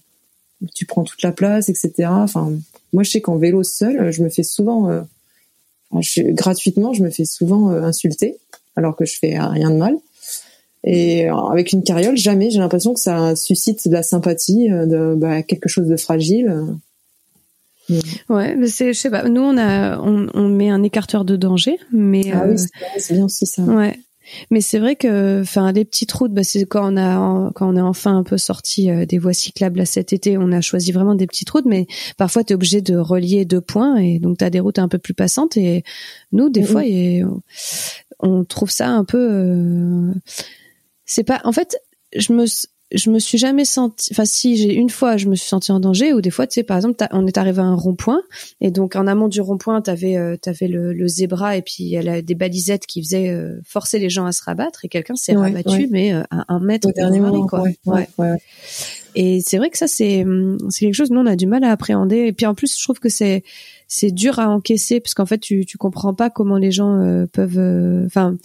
tu 0.73 0.85
prends 0.85 1.03
toute 1.03 1.21
la 1.21 1.33
place, 1.33 1.67
etc. 1.67 1.91
Enfin, 2.09 2.53
moi 2.93 3.03
je 3.03 3.11
sais 3.11 3.21
qu'en 3.21 3.37
vélo 3.37 3.63
seul, 3.63 4.11
je 4.11 4.23
me 4.23 4.29
fais 4.29 4.43
souvent, 4.43 4.89
euh, 4.89 5.01
je, 5.99 6.21
gratuitement, 6.21 6.93
je 6.93 7.03
me 7.03 7.09
fais 7.09 7.25
souvent 7.25 7.71
euh, 7.71 7.81
insulter, 7.81 8.37
alors 8.75 8.95
que 8.95 9.05
je 9.05 9.17
fais 9.19 9.37
rien 9.39 9.69
de 9.69 9.77
mal. 9.77 9.95
Et 10.85 11.29
avec 11.29 11.71
une 11.71 11.81
carriole, 11.81 12.17
jamais. 12.17 12.49
J'ai 12.49 12.59
l'impression 12.59 12.93
que 12.93 12.99
ça 12.99 13.37
suscite 13.37 13.87
de 13.87 13.93
la 13.93 14.03
sympathie, 14.03 14.67
de 14.67 15.15
bah, 15.15 15.41
quelque 15.41 15.69
chose 15.69 15.87
de 15.87 15.95
fragile. 15.95 16.53
Ouais, 18.29 18.55
mais 18.55 18.67
c'est, 18.67 18.93
je 18.93 18.99
sais 18.99 19.09
pas. 19.09 19.27
Nous, 19.29 19.41
on 19.41 19.57
a, 19.57 19.97
on, 19.99 20.27
on, 20.33 20.49
met 20.49 20.69
un 20.69 20.83
écarteur 20.83 21.23
de 21.23 21.37
danger, 21.37 21.79
mais 21.93 22.31
ah 22.33 22.45
oui, 22.47 22.57
c'est 22.97 23.13
bien 23.13 23.25
aussi 23.25 23.45
ça. 23.45 23.61
Ouais, 23.63 23.97
mais 24.51 24.61
c'est 24.61 24.79
vrai 24.79 24.95
que, 24.95 25.41
enfin, 25.41 25.71
les 25.71 25.85
petites 25.85 26.11
routes, 26.11 26.33
bah, 26.33 26.43
c'est 26.43 26.65
quand 26.65 26.93
on 26.93 26.97
a, 26.97 27.51
quand 27.53 27.69
on 27.69 27.75
est 27.75 27.81
enfin 27.81 28.17
un 28.17 28.23
peu 28.23 28.37
sorti 28.37 28.89
euh, 28.89 29.05
des 29.05 29.17
voies 29.17 29.33
cyclables 29.33 29.79
là, 29.79 29.85
cet 29.85 30.13
été, 30.13 30.37
on 30.37 30.51
a 30.51 30.61
choisi 30.61 30.91
vraiment 30.91 31.15
des 31.15 31.27
petites 31.27 31.49
routes, 31.49 31.65
mais 31.65 31.87
parfois 32.17 32.43
tu 32.43 32.53
es 32.53 32.55
obligé 32.55 32.81
de 32.81 32.95
relier 32.97 33.45
deux 33.45 33.61
points 33.61 33.97
et 33.97 34.19
donc 34.19 34.37
tu 34.37 34.45
as 34.45 34.49
des 34.49 34.59
routes 34.59 34.79
un 34.79 34.87
peu 34.87 34.97
plus 34.97 35.13
passantes 35.13 35.57
et 35.57 35.83
nous, 36.31 36.49
des 36.49 36.61
mmh. 36.61 36.65
fois, 36.65 36.85
et, 36.85 37.23
on 38.19 38.45
trouve 38.45 38.71
ça 38.71 38.89
un 38.89 39.03
peu, 39.03 39.29
euh, 39.31 40.13
c'est 41.05 41.23
pas, 41.23 41.41
en 41.43 41.51
fait, 41.51 41.77
je 42.15 42.33
me, 42.33 42.45
je 42.93 43.09
me 43.09 43.19
suis 43.19 43.37
jamais 43.37 43.65
senti 43.65 44.09
enfin 44.11 44.25
si 44.25 44.55
j'ai 44.55 44.73
une 44.73 44.89
fois 44.89 45.17
je 45.17 45.27
me 45.27 45.35
suis 45.35 45.47
sentie 45.47 45.71
en 45.71 45.79
danger 45.79 46.13
ou 46.13 46.21
des 46.21 46.29
fois 46.29 46.47
tu 46.47 46.55
sais 46.55 46.63
par 46.63 46.77
exemple 46.77 47.03
on 47.11 47.25
est 47.25 47.37
arrivé 47.37 47.59
à 47.59 47.65
un 47.65 47.75
rond-point 47.75 48.21
et 48.61 48.71
donc 48.71 48.95
en 48.95 49.07
amont 49.07 49.27
du 49.27 49.41
rond-point 49.41 49.81
t'avais 49.81 50.15
euh, 50.15 50.37
t'avais 50.37 50.67
le, 50.67 50.93
le 50.93 51.07
zébra 51.07 51.57
et 51.57 51.61
puis 51.61 51.75
il 51.79 51.87
y 51.87 51.97
a 51.97 52.21
des 52.21 52.35
balisettes 52.35 52.85
qui 52.85 53.01
faisaient 53.01 53.29
euh, 53.29 53.59
forcer 53.65 53.99
les 53.99 54.09
gens 54.09 54.25
à 54.25 54.31
se 54.31 54.43
rabattre 54.43 54.85
et 54.85 54.89
quelqu'un 54.89 55.15
s'est 55.15 55.35
ouais, 55.35 55.47
rabattu 55.47 55.69
ouais. 55.69 55.87
mais 55.89 56.13
euh, 56.13 56.23
à 56.29 56.45
un 56.53 56.59
mètre 56.59 56.87
au 56.87 56.91
dernier 56.91 57.19
moment 57.19 57.47
quoi 57.47 57.63
ouais, 57.85 58.07
ouais. 58.17 58.37
et 59.15 59.41
c'est 59.41 59.57
vrai 59.57 59.69
que 59.69 59.77
ça 59.77 59.87
c'est 59.87 60.25
c'est 60.69 60.85
quelque 60.85 60.95
chose 60.95 61.11
nous 61.11 61.19
on 61.19 61.25
a 61.25 61.35
du 61.35 61.47
mal 61.47 61.63
à 61.63 61.71
appréhender 61.71 62.27
et 62.27 62.33
puis 62.33 62.45
en 62.45 62.53
plus 62.53 62.77
je 62.77 62.83
trouve 62.83 62.99
que 62.99 63.09
c'est 63.09 63.43
c'est 63.95 64.09
dur 64.09 64.39
à 64.39 64.49
encaisser 64.49 64.99
parce 64.99 65.13
qu'en 65.13 65.27
fait 65.27 65.37
tu 65.37 65.67
tu 65.67 65.77
comprends 65.77 66.15
pas 66.15 66.31
comment 66.31 66.57
les 66.57 66.71
gens 66.71 66.99
euh, 66.99 67.27
peuvent 67.27 67.59
enfin 68.07 68.31
euh, 68.33 68.37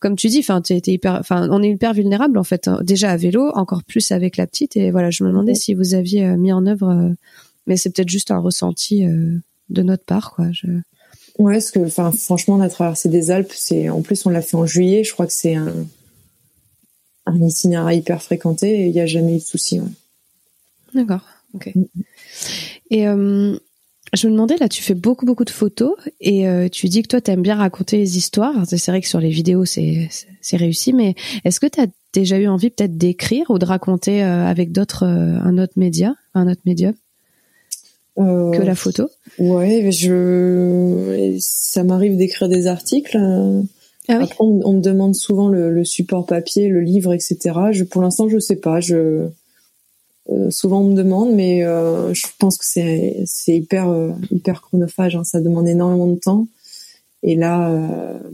comme 0.00 0.16
tu 0.16 0.26
dis 0.26 0.40
enfin 0.40 0.60
hyper 0.68 1.14
enfin 1.14 1.48
on 1.52 1.62
est 1.62 1.70
hyper 1.70 1.94
vulnérable 1.94 2.36
en 2.36 2.42
fait 2.42 2.66
hein. 2.66 2.80
déjà 2.82 3.12
à 3.12 3.16
vélo 3.16 3.52
encore 3.54 3.84
plus 3.84 4.10
avec 4.10 4.36
la 4.36 4.48
petite 4.48 4.76
et 4.76 4.90
voilà 4.90 5.10
je 5.10 5.22
me 5.22 5.28
demandais 5.28 5.54
si 5.54 5.72
vous 5.72 5.94
aviez 5.94 6.26
euh, 6.26 6.36
mis 6.36 6.52
en 6.52 6.66
œuvre 6.66 7.14
mais 7.68 7.76
c'est 7.76 7.90
peut-être 7.90 8.08
juste 8.08 8.32
un 8.32 8.40
ressenti 8.40 9.04
de 9.04 9.82
notre 9.82 10.04
part 10.04 10.32
quoi 10.34 10.50
je 10.50 10.66
ouais 11.38 11.52
parce 11.52 11.70
que 11.70 11.78
enfin 11.78 12.10
franchement 12.10 12.56
la 12.56 12.68
traversée 12.68 13.08
des 13.08 13.30
Alpes 13.30 13.52
c'est 13.54 13.88
en 13.90 14.02
plus 14.02 14.26
on 14.26 14.30
l'a 14.30 14.42
fait 14.42 14.56
en 14.56 14.66
juillet 14.66 15.04
je 15.04 15.12
crois 15.12 15.28
que 15.28 15.32
c'est 15.32 15.54
un 15.54 15.72
un 17.26 17.40
itinéraire 17.40 17.92
hyper 17.92 18.20
fréquenté 18.20 18.80
et 18.80 18.86
il 18.86 18.92
n'y 18.92 19.00
a 19.00 19.06
jamais 19.06 19.36
eu 19.36 19.38
de 19.38 19.44
souci 19.44 19.78
ouais. 19.78 19.86
d'accord 20.92 21.22
ok 21.54 21.72
et 22.90 23.06
euh, 23.06 23.56
je 24.14 24.26
me 24.26 24.32
demandais, 24.32 24.56
là, 24.56 24.68
tu 24.68 24.82
fais 24.82 24.94
beaucoup, 24.94 25.26
beaucoup 25.26 25.44
de 25.44 25.50
photos 25.50 25.94
et 26.20 26.48
euh, 26.48 26.68
tu 26.68 26.88
dis 26.88 27.02
que 27.02 27.08
toi, 27.08 27.20
tu 27.20 27.30
aimes 27.30 27.42
bien 27.42 27.56
raconter 27.56 27.98
les 27.98 28.16
histoires. 28.16 28.54
C'est 28.66 28.86
vrai 28.88 29.00
que 29.00 29.08
sur 29.08 29.20
les 29.20 29.30
vidéos, 29.30 29.64
c'est 29.64 30.08
réussi, 30.52 30.92
mais 30.92 31.14
est-ce 31.44 31.60
que 31.60 31.66
tu 31.66 31.80
as 31.80 31.86
déjà 32.12 32.38
eu 32.38 32.48
envie 32.48 32.70
peut-être 32.70 32.96
d'écrire 32.96 33.50
ou 33.50 33.58
de 33.58 33.64
raconter 33.64 34.22
euh, 34.22 34.46
avec 34.46 34.72
d'autres, 34.72 35.04
euh, 35.04 35.38
un 35.42 35.58
autre 35.58 35.74
média, 35.76 36.14
un 36.34 36.50
autre 36.50 36.62
médium 36.64 36.94
que 38.16 38.62
la 38.62 38.74
photo? 38.74 39.08
Ouais, 39.38 39.90
je, 39.92 41.36
ça 41.38 41.84
m'arrive 41.84 42.16
d'écrire 42.16 42.48
des 42.48 42.66
articles. 42.66 43.16
Ah 43.16 44.16
oui? 44.18 44.24
Après, 44.24 44.34
on, 44.40 44.60
on, 44.64 44.72
me 44.72 44.80
demande 44.80 45.14
souvent 45.14 45.48
le, 45.48 45.70
le, 45.70 45.84
support 45.84 46.26
papier, 46.26 46.68
le 46.68 46.80
livre, 46.80 47.14
etc. 47.14 47.38
Je, 47.70 47.84
pour 47.84 48.02
l'instant, 48.02 48.28
je 48.28 48.40
sais 48.40 48.56
pas. 48.56 48.80
Je 48.80 49.28
euh, 50.30 50.50
souvent 50.50 50.80
on 50.80 50.90
me 50.90 50.94
demande, 50.94 51.32
mais 51.34 51.64
euh, 51.64 52.12
je 52.12 52.26
pense 52.38 52.58
que 52.58 52.64
c'est 52.66 53.22
c'est 53.24 53.56
hyper 53.56 53.88
euh, 53.88 54.10
hyper 54.30 54.60
chronophage. 54.60 55.16
Hein, 55.16 55.24
ça 55.24 55.40
demande 55.40 55.66
énormément 55.66 56.06
de 56.06 56.18
temps. 56.18 56.46
Et 57.24 57.34
là, 57.34 57.76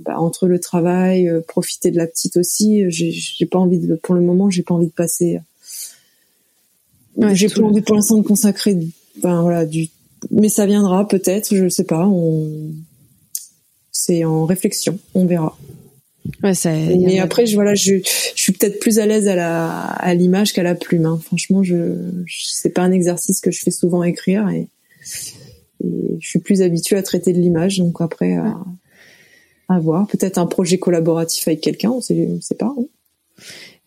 bah, 0.04 0.18
entre 0.18 0.46
le 0.46 0.58
travail, 0.58 1.30
profiter 1.48 1.90
de 1.90 1.96
la 1.96 2.06
petite 2.06 2.36
aussi, 2.36 2.84
j'ai 2.90 3.46
pas 3.46 3.58
envie 3.58 3.78
de, 3.78 3.94
pour 3.94 4.14
le 4.14 4.20
moment, 4.20 4.50
j'ai 4.50 4.62
pas 4.62 4.74
envie 4.74 4.88
de 4.88 4.92
passer. 4.92 5.40
Ouais, 7.16 7.34
j'ai 7.34 7.48
pas 7.48 7.62
envie 7.62 7.80
pour 7.80 7.94
l'instant 7.94 8.18
de 8.18 8.26
consacrer, 8.26 8.78
ben 9.22 9.40
voilà, 9.40 9.64
du. 9.64 9.88
Mais 10.30 10.50
ça 10.50 10.66
viendra 10.66 11.08
peut-être, 11.08 11.54
je 11.54 11.66
sais 11.70 11.84
pas. 11.84 12.06
On, 12.06 12.46
c'est 13.90 14.26
en 14.26 14.44
réflexion, 14.44 14.98
on 15.14 15.24
verra. 15.24 15.56
Ouais, 16.42 16.54
ça, 16.54 16.70
mais 16.72 17.18
après, 17.18 17.44
je, 17.44 17.54
voilà, 17.54 17.74
je, 17.74 17.96
je 17.96 18.42
suis 18.42 18.52
peut-être 18.52 18.80
plus 18.80 18.98
à 18.98 19.06
l'aise 19.06 19.28
à 19.28 19.34
la 19.34 19.70
à 19.70 20.14
l'image 20.14 20.52
qu'à 20.52 20.62
la 20.62 20.74
plume. 20.74 21.04
Hein. 21.04 21.20
Franchement, 21.22 21.62
je, 21.62 21.76
je 22.24 22.44
c'est 22.46 22.70
pas 22.70 22.82
un 22.82 22.92
exercice 22.92 23.40
que 23.40 23.50
je 23.50 23.60
fais 23.60 23.70
souvent 23.70 24.02
écrire 24.02 24.48
et, 24.48 24.68
et 25.84 26.16
je 26.18 26.26
suis 26.26 26.38
plus 26.38 26.62
habituée 26.62 26.96
à 26.96 27.02
traiter 27.02 27.32
de 27.34 27.40
l'image. 27.40 27.78
Donc 27.78 28.00
après, 28.00 28.36
à, 28.36 28.56
à 29.68 29.78
voir. 29.78 30.06
Peut-être 30.06 30.38
un 30.38 30.46
projet 30.46 30.78
collaboratif 30.78 31.46
avec 31.46 31.60
quelqu'un, 31.60 31.90
on 31.90 32.00
sait, 32.00 32.26
on 32.30 32.40
sait 32.40 32.54
pas. 32.54 32.74
Hein. 32.78 32.84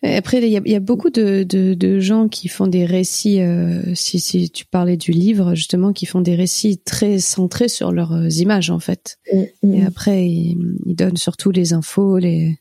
Après, 0.03 0.37
il 0.37 0.49
y 0.49 0.57
a, 0.57 0.61
y 0.63 0.75
a, 0.75 0.79
beaucoup 0.79 1.09
de, 1.09 1.41
de, 1.41 1.73
de, 1.73 1.99
gens 1.99 2.27
qui 2.27 2.49
font 2.49 2.67
des 2.67 2.85
récits, 2.85 3.41
euh, 3.41 3.81
si, 3.95 4.19
si 4.19 4.51
tu 4.51 4.65
parlais 4.65 4.95
du 4.95 5.11
livre, 5.11 5.55
justement, 5.55 5.91
qui 5.91 6.05
font 6.05 6.21
des 6.21 6.35
récits 6.35 6.77
très 6.77 7.17
centrés 7.17 7.67
sur 7.67 7.91
leurs 7.91 8.37
images, 8.37 8.69
en 8.69 8.79
fait. 8.79 9.17
Mm, 9.63 9.73
Et 9.73 9.83
après, 9.83 10.29
ils, 10.29 10.77
ils, 10.85 10.95
donnent 10.95 11.17
surtout 11.17 11.49
les 11.49 11.73
infos, 11.73 12.19
les... 12.19 12.59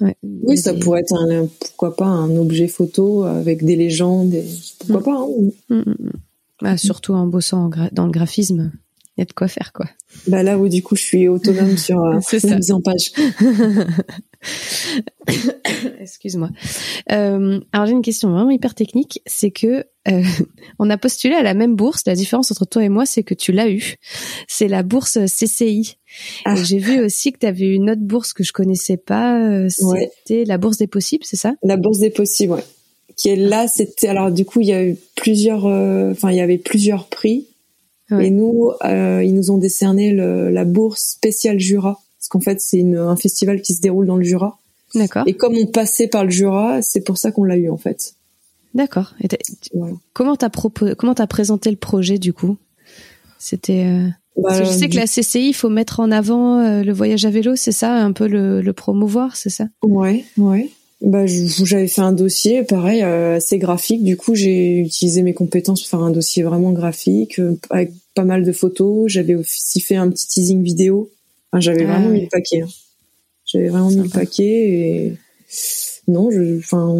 Ouais, 0.00 0.16
oui, 0.24 0.58
ça 0.58 0.72
des... 0.72 0.80
pourrait 0.80 1.00
être, 1.00 1.14
un, 1.14 1.46
pourquoi 1.60 1.94
pas, 1.94 2.06
un 2.06 2.36
objet 2.36 2.66
photo 2.66 3.22
avec 3.22 3.64
des 3.64 3.76
légendes, 3.76 4.34
et... 4.34 4.44
pourquoi 4.88 5.28
mm. 5.68 5.84
pas. 5.84 5.92
Hein. 5.92 5.94
Bah, 6.60 6.76
surtout 6.76 7.14
en 7.14 7.26
bossant 7.26 7.64
en 7.64 7.68
gra 7.68 7.90
dans 7.92 8.06
le 8.06 8.12
graphisme, 8.12 8.72
il 9.16 9.20
y 9.20 9.22
a 9.22 9.26
de 9.26 9.32
quoi 9.32 9.48
faire, 9.48 9.72
quoi. 9.72 9.86
Bah 10.26 10.42
là 10.42 10.58
où 10.58 10.68
du 10.68 10.82
coup 10.82 10.96
je 10.96 11.02
suis 11.02 11.28
autonome 11.28 11.76
sur 11.76 12.00
euh, 12.02 12.18
la 12.44 12.56
mise 12.56 12.72
en 12.72 12.80
page. 12.80 13.12
Excuse-moi. 16.00 16.50
Euh, 17.12 17.60
alors 17.72 17.86
j'ai 17.86 17.92
une 17.92 18.02
question 18.02 18.30
vraiment 18.30 18.50
hyper 18.50 18.74
technique, 18.74 19.20
c'est 19.26 19.50
que 19.50 19.84
euh, 20.08 20.22
on 20.78 20.90
a 20.90 20.98
postulé 20.98 21.34
à 21.34 21.42
la 21.42 21.54
même 21.54 21.76
bourse. 21.76 22.02
La 22.06 22.14
différence 22.14 22.50
entre 22.50 22.66
toi 22.66 22.84
et 22.84 22.88
moi, 22.88 23.06
c'est 23.06 23.22
que 23.22 23.34
tu 23.34 23.52
l'as 23.52 23.70
eu. 23.70 23.96
C'est 24.48 24.68
la 24.68 24.82
bourse 24.82 25.18
CCI. 25.26 25.96
Ah. 26.44 26.56
J'ai 26.56 26.78
vu 26.78 27.00
aussi 27.00 27.32
que 27.32 27.38
tu 27.38 27.46
avais 27.46 27.68
une 27.68 27.90
autre 27.90 28.02
bourse 28.02 28.32
que 28.32 28.44
je 28.44 28.52
connaissais 28.52 28.96
pas. 28.96 29.40
euh, 29.40 29.68
Ouais. 29.80 30.10
C'était 30.26 30.44
la 30.44 30.58
bourse 30.58 30.78
des 30.78 30.86
possibles, 30.86 31.24
c'est 31.24 31.36
ça? 31.36 31.54
La 31.62 31.76
bourse 31.76 31.98
des 31.98 32.10
possibles, 32.10 32.54
ouais. 32.54 32.64
Qui 33.16 33.28
est 33.28 33.36
là, 33.36 33.68
c'était 33.68 34.08
alors 34.08 34.32
du 34.32 34.44
coup 34.44 34.60
il 34.60 34.66
y 34.66 34.72
a 34.72 34.84
eu 34.84 34.96
plusieurs, 35.14 35.66
enfin 35.66 36.32
il 36.32 36.36
y 36.36 36.40
avait 36.40 36.58
plusieurs 36.58 37.06
prix. 37.06 37.46
Ouais. 38.10 38.26
Et 38.26 38.30
nous, 38.30 38.70
euh, 38.84 39.22
ils 39.24 39.34
nous 39.34 39.50
ont 39.50 39.58
décerné 39.58 40.12
le, 40.12 40.50
la 40.50 40.64
bourse 40.64 41.02
spéciale 41.02 41.58
Jura, 41.58 42.00
parce 42.18 42.28
qu'en 42.28 42.40
fait 42.40 42.60
c'est 42.60 42.82
un 42.96 43.16
festival 43.16 43.62
qui 43.62 43.74
se 43.74 43.80
déroule 43.80 44.06
dans 44.06 44.16
le 44.16 44.24
Jura. 44.24 44.58
D'accord. 44.94 45.24
Et 45.26 45.34
comme 45.34 45.54
on 45.56 45.66
passait 45.66 46.06
par 46.08 46.24
le 46.24 46.30
Jura, 46.30 46.82
c'est 46.82 47.00
pour 47.00 47.18
ça 47.18 47.32
qu'on 47.32 47.44
l'a 47.44 47.56
eu 47.56 47.70
en 47.70 47.76
fait. 47.78 48.14
D'accord. 48.74 49.14
Comment 50.12 50.36
t'as 50.36 50.48
propo- 50.48 50.94
comment 50.94 51.14
t'as 51.14 51.26
présenté 51.26 51.70
le 51.70 51.76
projet 51.76 52.18
du 52.18 52.32
coup? 52.32 52.56
C'était. 53.38 53.84
euh, 53.86 54.08
parce 54.42 54.58
que 54.58 54.64
je 54.64 54.70
Bah, 54.70 54.76
sais 54.76 54.88
que 54.88 54.96
la 54.96 55.06
CCI, 55.06 55.48
il 55.48 55.52
faut 55.54 55.68
mettre 55.68 56.00
en 56.00 56.10
avant 56.10 56.58
euh, 56.60 56.82
le 56.82 56.92
voyage 56.92 57.24
à 57.24 57.30
vélo, 57.30 57.54
c'est 57.56 57.72
ça, 57.72 57.94
un 57.94 58.12
peu 58.12 58.26
le, 58.26 58.60
le 58.62 58.72
promouvoir, 58.72 59.36
c'est 59.36 59.50
ça? 59.50 59.66
Ouais, 59.82 60.24
ouais. 60.36 60.70
Bah, 61.04 61.26
j'avais 61.26 61.86
fait 61.86 62.00
un 62.00 62.12
dossier, 62.12 62.62
pareil, 62.64 63.02
euh, 63.02 63.36
assez 63.36 63.58
graphique. 63.58 64.02
Du 64.02 64.16
coup, 64.16 64.34
j'ai 64.34 64.78
utilisé 64.78 65.22
mes 65.22 65.34
compétences 65.34 65.82
pour 65.82 65.90
faire 65.90 66.00
un 66.00 66.10
dossier 66.10 66.42
vraiment 66.42 66.72
graphique, 66.72 67.38
euh, 67.38 67.58
avec 67.68 67.92
pas 68.14 68.24
mal 68.24 68.42
de 68.42 68.52
photos. 68.52 69.10
J'avais 69.12 69.34
aussi 69.34 69.80
fait 69.80 69.96
un 69.96 70.08
petit 70.08 70.26
teasing 70.26 70.62
vidéo. 70.62 71.10
Enfin, 71.52 71.60
j'avais 71.60 71.84
Ah 71.84 71.92
vraiment 71.98 72.08
mis 72.08 72.22
le 72.22 72.28
paquet. 72.28 72.62
hein. 72.62 72.68
J'avais 73.44 73.68
vraiment 73.68 73.90
mis 73.90 74.02
le 74.02 74.08
paquet 74.08 74.42
et 74.44 75.12
non, 76.08 76.30
je, 76.30 76.58
enfin, 76.58 76.96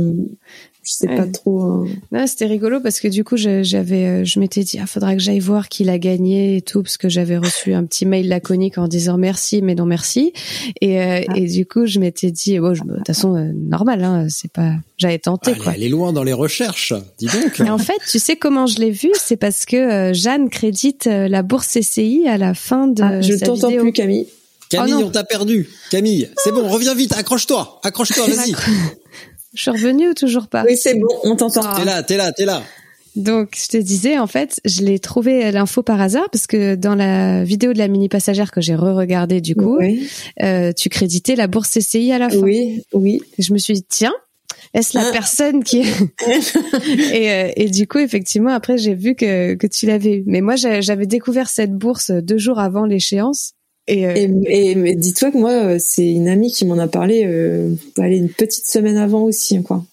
je 0.85 0.93
sais 0.93 1.09
Ouais. 1.09 1.17
pas 1.17 1.27
trop. 1.27 1.63
hein. 1.63 1.87
Non, 2.13 2.27
c'était 2.27 2.47
rigolo 2.47 2.79
parce 2.81 3.01
que 3.01 3.09
du 3.09 3.25
coup, 3.25 3.37
je- 3.37 3.63
j'avais, 3.63 4.05
euh, 4.07 4.25
je 4.25 4.39
m'étais 4.39 4.63
dit, 4.63 4.79
ah, 4.81 4.87
faudra 4.87 5.15
que 5.15 5.21
j'aille 5.21 5.41
voir 5.41 5.69
qui 5.69 5.83
l'a 5.85 5.99
gagné 5.99 6.57
et 6.59 6.63
tout, 6.63 6.83
parce 6.83 6.97
que 6.99 7.09
j'avais 7.09 7.37
reçu 7.39 7.73
un 7.75 7.85
petit 7.85 8.07
mail 8.07 8.29
laconique 8.29 8.79
en 8.79 8.87
disant 8.87 9.17
merci, 9.19 9.63
mais 9.63 9.75
non 9.75 9.87
merci. 9.87 10.33
Et, 10.81 11.01
euh, 11.01 11.21
Ah. 11.29 11.37
et 11.37 11.47
du 11.47 11.67
coup, 11.67 11.87
je 11.87 11.99
m'étais 11.99 12.31
dit, 12.31 12.59
bon, 12.59 12.75
je- 12.75 12.83
de 12.85 12.95
toute 12.97 13.07
façon, 13.07 13.35
euh, 13.35 13.51
normal, 13.55 14.05
hein, 14.05 14.27
c'est 14.29 14.53
pas, 14.53 14.73
j'avais 14.99 15.19
tenté 15.19 15.53
Allez, 15.53 15.61
quoi. 15.61 15.73
elle 15.75 15.83
est 15.83 15.89
loin 15.89 16.13
dans 16.13 16.23
les 16.23 16.33
recherches. 16.33 16.93
Dis 17.19 17.27
donc. 17.27 17.59
Mais 17.61 17.71
en 17.71 17.79
fait, 17.79 17.99
tu 18.11 18.19
sais 18.19 18.37
comment 18.37 18.67
je 18.67 18.79
l'ai 18.79 18.91
vu? 18.91 19.11
C'est 19.19 19.37
parce 19.37 19.65
que 19.65 19.77
euh, 19.77 20.13
Jeanne 20.15 20.51
crédite 20.51 21.07
euh, 21.07 21.29
la 21.29 21.43
bourse 21.43 21.69
CCI 21.69 22.29
à 22.29 22.37
la 22.39 22.55
fin 22.55 22.87
de 22.89 23.03
Ah, 23.03 23.21
je 23.23 23.35
t'entends 23.35 23.73
plus, 23.73 23.93
Camille. 23.93 24.27
Camille, 24.71 24.95
Oh 24.95 25.01
non. 25.01 25.07
on 25.07 25.11
t'a 25.11 25.25
perdu. 25.25 25.69
Camille, 25.91 26.29
c'est 26.37 26.51
bon, 26.53 26.67
reviens 26.69 26.95
vite, 26.95 27.13
accroche-toi, 27.17 27.81
accroche-toi, 27.85 28.27
vas-y. 28.27 28.55
Je 29.55 29.63
suis 29.63 29.71
revenue 29.71 30.09
ou 30.11 30.15
toujours 30.15 30.49
pas 30.49 30.65
Oui, 30.67 30.77
c'est 30.77 30.95
bon, 30.99 31.07
on 31.25 31.37
t'entend. 31.37 31.63
Ah. 31.65 31.75
T'es 31.79 31.85
là, 31.85 32.03
t'es 32.03 32.17
là, 32.17 32.33
t'es 32.33 32.45
là. 32.45 32.63
Donc, 33.17 33.57
je 33.57 33.69
te 33.69 33.77
disais, 33.77 34.19
en 34.19 34.27
fait, 34.27 34.61
je 34.65 34.83
l'ai 34.83 34.99
trouvé 34.99 35.45
euh, 35.47 35.51
l'info 35.53 35.85
par 35.85 36.01
hasard 36.01 36.29
parce 36.33 36.49
que 36.49 36.75
dans 36.75 36.97
la 36.97 37.45
vidéo 37.45 37.73
de 37.73 37.79
la 37.79 37.87
mini 37.87 38.09
passagère 38.09 38.51
que 38.51 38.61
j'ai 38.61 38.75
re-regardée 38.75 39.41
du 39.41 39.55
coup, 39.55 39.77
Oui, 39.79 40.09
euh, 40.43 40.73
tu 40.73 40.89
créditais 40.89 41.37
la 41.37 41.47
bourse 41.47 41.71
CCI 41.79 42.11
à 42.11 42.19
la 42.19 42.29
fin. 42.29 42.39
oui, 42.39 42.83
oui. 42.93 43.23
Je 43.39 43.53
me 43.53 43.59
suis 43.59 43.75
dit, 43.75 43.85
tiens, 43.89 44.13
est-ce 44.75 44.99
la 44.99 45.07
Ah. 45.09 45.13
personne 45.13 45.63
qui 45.63 45.83
et, 47.13 47.31
euh, 47.31 47.51
et 47.57 47.71
du 47.71 47.87
coup, 47.87 47.99
effectivement, 47.99 48.51
après, 48.51 48.79
j'ai 48.79 48.95
vu 48.95 49.15
que, 49.15 49.55
que 49.55 49.67
tu 49.69 49.87
l'avais 49.87 50.17
eu. 50.17 50.25
Mais 50.27 50.41
moi, 50.41 50.57
j'a- 50.57 50.81
j'avais 50.81 51.07
découvert 51.07 51.49
cette 51.49 51.73
bourse 51.73 52.11
deux 52.11 52.39
jours 52.39 52.59
avant 52.59 52.85
l'échéance. 52.85 53.53
Et, 53.87 54.07
euh, 54.07 54.15
Et, 54.17 54.71
et 54.73 54.95
dis-toi 54.95 55.31
que 55.31 55.39
moi, 55.39 55.51
euh, 55.51 55.77
c'est 55.79 56.11
une 56.11 56.29
amie 56.29 56.51
qui 56.53 56.65
m'en 56.65 56.79
a 56.79 56.89
parlé, 56.89 57.25
euh, 57.27 57.71
allez, 57.99 58.17
une 58.17 58.31
petite 58.31 58.67
semaine 58.67 58.97
avant 58.97 59.23
aussi, 59.23 59.63
quoi. 59.63 59.85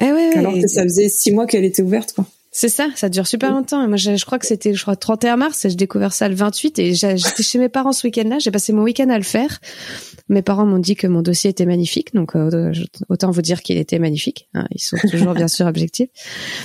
ah 0.00 0.04
ouais, 0.06 0.12
ouais, 0.12 0.36
Alors 0.38 0.56
et- 0.56 0.62
que 0.62 0.68
ça 0.68 0.82
faisait 0.84 1.08
six 1.08 1.32
mois 1.32 1.46
qu'elle 1.46 1.64
était 1.64 1.82
ouverte, 1.82 2.12
quoi. 2.12 2.26
C'est 2.54 2.68
ça, 2.68 2.88
ça 2.96 3.08
dure 3.08 3.26
super 3.26 3.50
longtemps. 3.50 3.82
Et 3.82 3.88
moi, 3.88 3.96
je, 3.96 4.14
je 4.14 4.24
crois 4.26 4.38
que 4.38 4.44
c'était, 4.46 4.74
je 4.74 4.82
crois, 4.82 4.94
31 4.94 5.36
mars, 5.38 5.64
et 5.64 5.70
j'ai 5.70 5.76
découvert 5.76 6.12
ça 6.12 6.28
le 6.28 6.34
28, 6.34 6.78
et 6.78 6.92
j'étais 6.94 7.42
chez 7.42 7.58
mes 7.58 7.70
parents 7.70 7.92
ce 7.92 8.06
week-end-là, 8.06 8.38
j'ai 8.40 8.50
passé 8.50 8.72
mon 8.74 8.82
week-end 8.82 9.08
à 9.08 9.16
le 9.16 9.24
faire. 9.24 9.58
Mes 10.28 10.42
parents 10.42 10.66
m'ont 10.66 10.78
dit 10.78 10.96
que 10.96 11.06
mon 11.06 11.22
dossier 11.22 11.50
était 11.50 11.66
magnifique, 11.66 12.14
donc 12.14 12.36
euh, 12.36 12.72
autant 13.08 13.30
vous 13.30 13.42
dire 13.42 13.62
qu'il 13.62 13.76
était 13.76 13.98
magnifique. 13.98 14.48
hein, 14.54 14.66
ils 14.70 14.80
sont 14.80 14.96
toujours 15.10 15.34
bien 15.34 15.48
sûr 15.48 15.66
objectifs. 15.66 16.08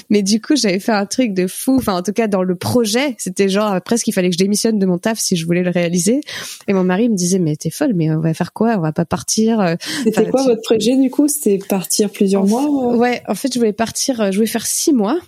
Mais 0.10 0.22
du 0.24 0.42
coup, 0.42 0.56
j'avais 0.56 0.80
fait 0.80 0.92
un 0.92 1.06
truc 1.06 1.34
de 1.34 1.48
fou. 1.48 1.76
Enfin, 1.78 1.96
en 1.96 2.02
tout 2.04 2.14
cas, 2.14 2.28
dans 2.28 2.44
le 2.44 2.56
projet, 2.56 3.16
c'était 3.18 3.50
genre 3.50 3.74
euh, 3.74 3.80
presque 3.80 4.08
il 4.08 4.12
fallait 4.14 4.30
que 4.30 4.34
je 4.34 4.38
démissionne 4.40 4.80
de 4.80 4.86
mon 4.86 4.98
taf 4.98 5.20
si 5.20 5.36
je 5.36 5.46
voulais 5.46 5.64
le 5.64 5.70
réaliser. 5.72 6.22
Et 6.68 6.74
mon 6.74 6.84
mari 6.84 7.10
me 7.10 7.16
disait 7.16 7.40
mais 7.40 7.56
t'es 7.56 7.70
folle, 7.70 7.94
mais 7.96 8.10
on 8.12 8.20
va 8.20 8.34
faire 8.34 8.54
quoi? 8.54 8.76
On 8.78 8.82
va 8.82 8.92
pas 8.94 9.06
partir. 9.06 9.60
euh, 9.60 9.76
C'était 10.04 10.20
Enfin, 10.22 10.30
quoi 10.32 10.42
tu- 10.44 10.50
votre 10.50 10.62
projet, 10.64 10.96
du 10.96 11.10
coup? 11.10 11.28
C'était 11.28 11.58
partir 11.58 12.10
plusieurs 12.12 12.44
En- 12.44 12.48
mois? 12.48 12.94
euh? 12.94 12.98
Ouais, 12.98 13.22
en 13.28 13.36
fait, 13.36 13.54
je 13.54 13.60
voulais 13.60 13.74
partir, 13.74 14.32
je 14.32 14.38
voulais 14.38 14.48
faire 14.48 14.66
six 14.66 14.94
mois. 14.94 15.20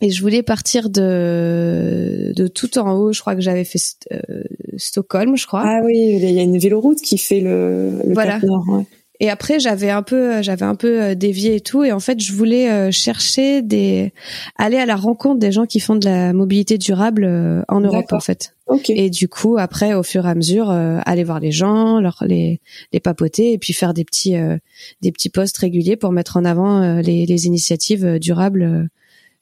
Et 0.00 0.10
je 0.10 0.22
voulais 0.22 0.42
partir 0.42 0.88
de, 0.88 2.32
de 2.34 2.46
tout 2.48 2.78
en 2.78 2.92
haut. 2.92 3.12
Je 3.12 3.20
crois 3.20 3.34
que 3.34 3.42
j'avais 3.42 3.64
fait 3.64 3.78
euh, 4.12 4.42
Stockholm, 4.76 5.36
je 5.36 5.46
crois. 5.46 5.62
Ah 5.64 5.80
oui, 5.84 5.96
il 5.96 6.30
y 6.30 6.38
a 6.38 6.42
une 6.42 6.58
véloroute 6.58 7.00
qui 7.02 7.18
fait 7.18 7.40
le, 7.40 7.90
le 8.06 8.14
Voilà. 8.14 8.40
Cap 8.40 8.44
Nord, 8.44 8.64
ouais. 8.68 8.84
Et 9.22 9.28
après, 9.28 9.60
j'avais 9.60 9.90
un 9.90 10.02
peu, 10.02 10.40
j'avais 10.40 10.64
un 10.64 10.74
peu 10.74 11.02
euh, 11.02 11.14
dévié 11.14 11.56
et 11.56 11.60
tout. 11.60 11.84
Et 11.84 11.92
en 11.92 12.00
fait, 12.00 12.18
je 12.22 12.32
voulais 12.32 12.70
euh, 12.70 12.90
chercher 12.90 13.60
des, 13.60 14.14
aller 14.56 14.78
à 14.78 14.86
la 14.86 14.96
rencontre 14.96 15.38
des 15.38 15.52
gens 15.52 15.66
qui 15.66 15.78
font 15.78 15.94
de 15.94 16.06
la 16.06 16.32
mobilité 16.32 16.78
durable 16.78 17.24
euh, 17.24 17.62
en 17.68 17.80
Europe, 17.80 18.14
en 18.14 18.20
fait. 18.20 18.54
Ok. 18.66 18.88
Et 18.88 19.10
du 19.10 19.28
coup, 19.28 19.58
après, 19.58 19.92
au 19.92 20.02
fur 20.02 20.24
et 20.24 20.30
à 20.30 20.34
mesure, 20.34 20.70
euh, 20.70 21.00
aller 21.04 21.24
voir 21.24 21.38
les 21.38 21.52
gens, 21.52 22.00
leur 22.00 22.24
les, 22.26 22.62
les 22.94 23.00
papoter, 23.00 23.52
et 23.52 23.58
puis 23.58 23.74
faire 23.74 23.92
des 23.92 24.06
petits, 24.06 24.36
euh, 24.36 24.56
des 25.02 25.12
petits 25.12 25.28
posts 25.28 25.58
réguliers 25.58 25.96
pour 25.96 26.12
mettre 26.12 26.38
en 26.38 26.46
avant 26.46 26.80
euh, 26.80 27.02
les, 27.02 27.26
les 27.26 27.46
initiatives 27.46 28.06
euh, 28.06 28.18
durables 28.18 28.62
euh, 28.62 28.84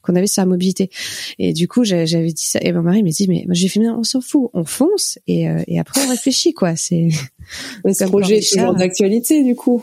qu'on 0.02 0.16
avait 0.16 0.26
sur 0.26 0.42
la 0.42 0.46
mobilité. 0.46 0.90
Et 1.38 1.52
du 1.52 1.68
coup, 1.68 1.84
j'avais 1.84 2.32
dit 2.32 2.44
ça, 2.44 2.58
et 2.62 2.72
mon 2.72 2.82
mari 2.82 3.02
m'a 3.02 3.10
dit, 3.10 3.26
mais 3.28 3.44
moi, 3.46 3.54
j'ai 3.54 3.68
fait, 3.68 3.80
mais 3.80 3.88
on 3.88 4.04
s'en 4.04 4.20
fout, 4.20 4.50
on 4.54 4.64
fonce, 4.64 5.18
et, 5.26 5.48
euh, 5.48 5.62
et 5.66 5.78
après 5.78 6.00
on 6.04 6.08
réfléchit, 6.08 6.52
quoi. 6.52 6.76
C'est 6.76 7.08
ce 7.84 8.04
projet 8.08 8.38
est 8.38 8.52
toujours 8.52 8.74
d'actualité, 8.74 9.42
du 9.42 9.54
coup. 9.54 9.82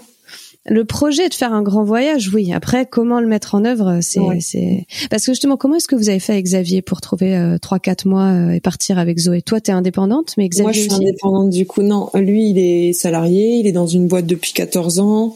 Le 0.68 0.84
projet 0.84 1.30
de 1.30 1.34
faire 1.36 1.54
un 1.54 1.62
grand 1.62 1.84
voyage, 1.84 2.32
oui. 2.34 2.52
Après, 2.52 2.88
comment 2.88 3.20
le 3.20 3.28
mettre 3.28 3.54
en 3.54 3.66
œuvre, 3.66 4.00
c'est, 4.02 4.20
Ouais. 4.20 4.40
c'est 4.42 4.88
parce 5.12 5.24
que 5.26 5.32
justement, 5.32 5.58
comment 5.58 5.76
est-ce 5.76 5.88
que 5.88 5.96
vous 5.96 6.10
avez 6.10 6.20
fait 6.20 6.34
avec 6.34 6.46
Xavier 6.46 6.82
pour 6.82 7.02
trouver 7.02 7.36
euh, 7.36 7.58
trois, 7.60 7.78
quatre 7.78 8.06
mois 8.08 8.26
euh, 8.32 8.50
et 8.52 8.60
partir 8.60 8.98
avec 8.98 9.20
Zoé? 9.20 9.42
Toi, 9.44 9.62
t'es 9.62 9.72
indépendante, 9.72 10.34
mais 10.38 10.50
Xavier 10.50 10.64
Moi, 10.64 10.72
je 10.72 10.80
suis 10.80 10.90
aussi? 10.90 10.96
indépendante 11.04 11.50
du 11.52 11.68
coup. 11.68 11.84
Non, 11.84 12.10
lui, 12.16 12.50
il 12.50 12.58
est 12.58 12.94
salarié, 12.94 13.58
il 13.58 13.68
est 13.68 13.72
dans 13.74 13.86
une 13.86 14.08
boîte 14.08 14.26
depuis 14.26 14.54
14 14.54 15.00
ans 15.00 15.36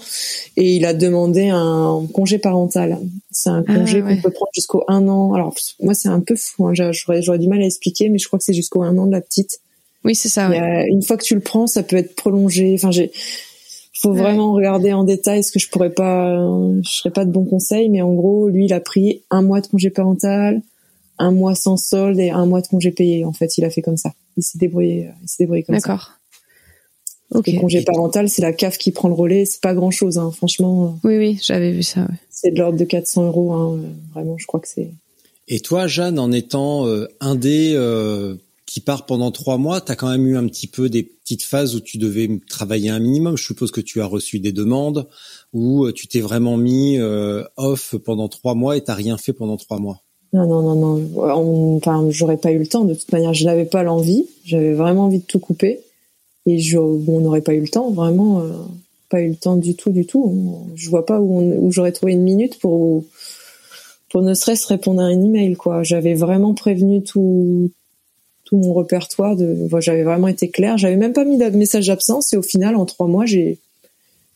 et 0.57 0.76
il 0.76 0.85
a 0.85 0.93
demandé 0.95 1.49
un 1.49 2.01
congé 2.11 2.39
parental. 2.39 2.97
C'est 3.31 3.49
un 3.51 3.64
Ah, 3.68 3.76
congé 3.76 4.01
ouais. 4.01 4.15
qu'on 4.15 4.22
peut 4.23 4.31
prendre 4.31 4.49
jusqu'au 4.56 4.84
un 4.88 5.07
an. 5.07 5.34
Alors, 5.34 5.53
moi, 5.81 5.93
c'est 5.93 6.10
un 6.10 6.22
peu 6.22 6.35
fou. 6.35 6.65
hein. 6.68 6.73
J'aurais, 6.73 7.22
j'aurais 7.22 7.39
du 7.39 7.47
mal 7.47 7.61
à 7.61 7.65
expliquer, 7.65 8.10
mais 8.10 8.18
je 8.18 8.26
crois 8.27 8.39
que 8.39 8.45
c'est 8.45 8.53
jusqu'au 8.53 8.81
un 8.81 8.97
an 8.97 9.06
de 9.06 9.11
la 9.11 9.22
petite. 9.22 9.60
Oui, 10.06 10.15
c'est 10.15 10.30
ça. 10.30 10.49
Ouais. 10.49 10.88
une 10.89 11.03
fois 11.03 11.18
que 11.18 11.23
tu 11.23 11.35
le 11.35 11.41
prends, 11.41 11.68
ça 11.68 11.84
peut 11.84 11.97
être 11.97 12.15
prolongé. 12.15 12.73
Enfin, 12.73 12.89
j'ai, 12.89 13.11
faut 14.01 14.11
Ouais. 14.11 14.21
vraiment 14.21 14.53
regarder 14.53 14.93
en 14.93 15.03
détail 15.03 15.43
ce 15.43 15.51
que 15.51 15.59
je 15.59 15.69
pourrais 15.69 15.89
pas, 15.89 16.38
je 16.84 16.89
serais 16.89 17.11
pas 17.11 17.26
de 17.26 17.31
bons 17.31 17.45
conseils, 17.45 17.89
mais 17.89 18.01
en 18.01 18.13
gros, 18.13 18.47
lui, 18.49 18.65
il 18.65 18.73
a 18.73 18.80
pris 18.80 19.21
un 19.30 19.41
mois 19.41 19.61
de 19.61 19.67
congé 19.67 19.89
parental, 19.89 20.61
un 21.17 21.31
mois 21.31 21.55
sans 21.55 21.76
solde 21.77 22.19
et 22.19 22.30
un 22.30 22.45
mois 22.45 22.61
de 22.61 22.67
congé 22.67 22.91
payé. 22.91 23.26
En 23.26 23.34
fait, 23.34 23.57
il 23.57 23.65
a 23.65 23.69
fait 23.69 23.81
comme 23.81 23.97
ça. 23.97 24.13
Il 24.38 24.43
s'est 24.43 24.57
débrouillé, 24.57 25.09
il 25.21 25.27
s'est 25.27 25.43
débrouillé 25.43 25.63
comme 25.63 25.80
ça. 25.80 25.89
D'accord. 25.89 26.11
Ok. 27.35 27.47
Le 27.47 27.59
congé 27.59 27.81
parental, 27.84 28.27
c'est 28.30 28.41
la 28.41 28.53
CAF 28.53 28.77
qui 28.77 28.91
prend 28.91 29.07
le 29.07 29.13
relais. 29.13 29.45
C'est 29.45 29.61
pas 29.61 29.73
grand 29.76 29.91
chose, 29.91 30.17
hein. 30.17 30.31
franchement. 30.31 30.97
Oui, 31.03 31.17
oui, 31.17 31.39
j'avais 31.43 31.71
vu 31.71 31.84
ça. 31.84 32.01
Ouais. 32.01 32.15
C'est 32.31 32.51
de 32.51 32.57
l'ordre 32.57 32.77
de 32.80 32.85
400 32.85 33.26
euros, 33.27 33.53
hein. 33.53 33.80
Vraiment, 34.15 34.35
je 34.38 34.47
crois 34.47 34.59
que 34.59 34.67
c'est. 34.67 34.89
Et 35.47 35.59
toi, 35.59 35.88
Jeanne, 35.88 36.17
en 36.19 36.31
étant 36.31 36.88
euh, 36.88 37.07
indé 37.19 37.73
euh, 37.76 38.35
qui 38.70 38.82
part 38.82 39.08
pendant 39.08 39.32
trois 39.32 39.58
mois, 39.58 39.82
t'as 39.82 39.96
quand 39.96 40.10
même 40.10 40.28
eu 40.28 40.38
un 40.38 40.48
petit 40.48 40.68
peu 40.68 40.90
des 40.90 41.02
petites 41.02 41.41
phases 41.41 41.76
où 41.76 41.80
tu 41.80 41.98
devais 41.98 42.30
travailler 42.48 42.90
un 42.91 43.00
minimum. 43.00 43.36
Je 43.36 43.44
suppose 43.44 43.72
que 43.72 43.82
tu 43.82 44.00
as 44.00 44.06
reçu 44.06 44.40
des 44.40 44.52
demandes 44.52 45.08
où 45.54 45.86
euh, 45.86 45.91
tu 45.91 46.08
t'es 46.08 46.20
vraiment 46.22 46.56
mis 46.56 47.00
euh, 47.00 47.44
off 47.58 47.96
pendant 48.06 48.28
trois 48.30 48.54
mois 48.54 48.78
et 48.78 48.82
t'as 48.84 48.94
rien 48.94 49.18
fait 49.18 49.34
pendant 49.34 49.58
trois 49.58 49.80
mois. 49.80 50.04
Non, 50.34 50.46
non, 50.46 50.62
non, 50.62 50.76
non. 50.76 51.10
On- 51.18 51.78
Enfin, 51.78 52.06
j'aurais 52.12 52.38
pas 52.38 52.52
eu 52.52 52.60
le 52.60 52.68
temps. 52.68 52.86
De 52.86 52.94
toute 52.94 53.12
manière, 53.12 53.34
je 53.34 53.44
n'avais 53.46 53.66
pas 53.66 53.82
l'envie. 53.82 54.28
J'avais 54.46 54.74
vraiment 54.74 55.06
envie 55.06 55.20
de 55.20 55.26
tout 55.26 55.40
couper. 55.40 55.80
Et 56.46 56.60
on 56.78 57.20
n'aurait 57.22 57.41
pas 57.41 57.56
eu 57.56 57.62
le 57.62 57.68
temps, 57.70 57.90
vraiment. 57.90 58.41
euh, 58.41 58.52
pas 59.10 59.22
eu 59.22 59.30
le 59.30 59.36
temps 59.36 59.56
du 59.56 59.74
tout, 59.76 59.90
du 59.91 60.06
tout. 60.06 60.68
Je 60.76 60.88
vois 60.91 61.08
pas 61.08 61.20
où, 61.20 61.72
j'aurais 61.72 61.91
trouvé 61.91 62.12
une 62.12 62.22
minute 62.22 62.60
pour, 62.60 63.04
pour 64.12 64.22
ne 64.22 64.36
serait-ce 64.36 64.68
répondre 64.68 65.02
à 65.02 65.06
un 65.06 65.24
email, 65.26 65.56
quoi. 65.56 65.82
J'avais 65.82 66.14
vraiment 66.14 66.54
prévenu 66.54 67.02
tout, 67.02 67.72
tout 68.49 68.57
mon 68.57 68.73
répertoire 68.73 69.35
de, 69.35 69.67
j'avais 69.80 70.03
vraiment 70.03 70.27
été 70.27 70.49
claire. 70.49 70.77
J'avais 70.77 70.95
même 70.95 71.13
pas 71.13 71.23
mis 71.23 71.38
de 71.38 71.49
message 71.49 71.88
d'absence 71.88 72.34
et 72.34 72.38
au 72.38 72.41
final, 72.41 72.76
en 72.76 72.85
trois 72.85 73.07
mois, 73.07 73.26
j'ai, 73.26 73.59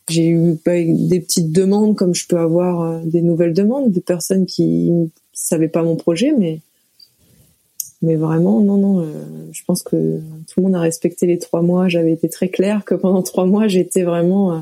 j'ai 0.08 0.28
eu 0.28 0.56
bah, 0.64 0.72
des 0.76 1.20
petites 1.20 1.50
demandes 1.52 1.96
comme 1.96 2.14
je 2.14 2.26
peux 2.26 2.38
avoir 2.38 2.82
euh, 2.82 3.00
des 3.04 3.22
nouvelles 3.22 3.54
demandes 3.54 3.90
de 3.90 4.00
personnes 4.00 4.46
qui 4.46 4.92
savaient 5.32 5.68
pas 5.68 5.82
mon 5.82 5.96
projet, 5.96 6.32
mais 6.38 6.60
mais 8.02 8.16
vraiment 8.16 8.60
non 8.60 8.76
non. 8.76 9.00
euh, 9.00 9.12
je 9.52 9.62
pense 9.66 9.82
que 9.82 10.20
tout 10.46 10.60
le 10.60 10.62
monde 10.64 10.74
a 10.74 10.80
respecté 10.80 11.26
les 11.26 11.38
trois 11.38 11.62
mois. 11.62 11.88
J'avais 11.88 12.12
été 12.12 12.28
très 12.28 12.48
claire 12.48 12.84
que 12.84 12.94
pendant 12.94 13.22
trois 13.22 13.46
mois 13.46 13.66
j'étais 13.66 14.02
vraiment 14.02 14.52
euh, 14.52 14.58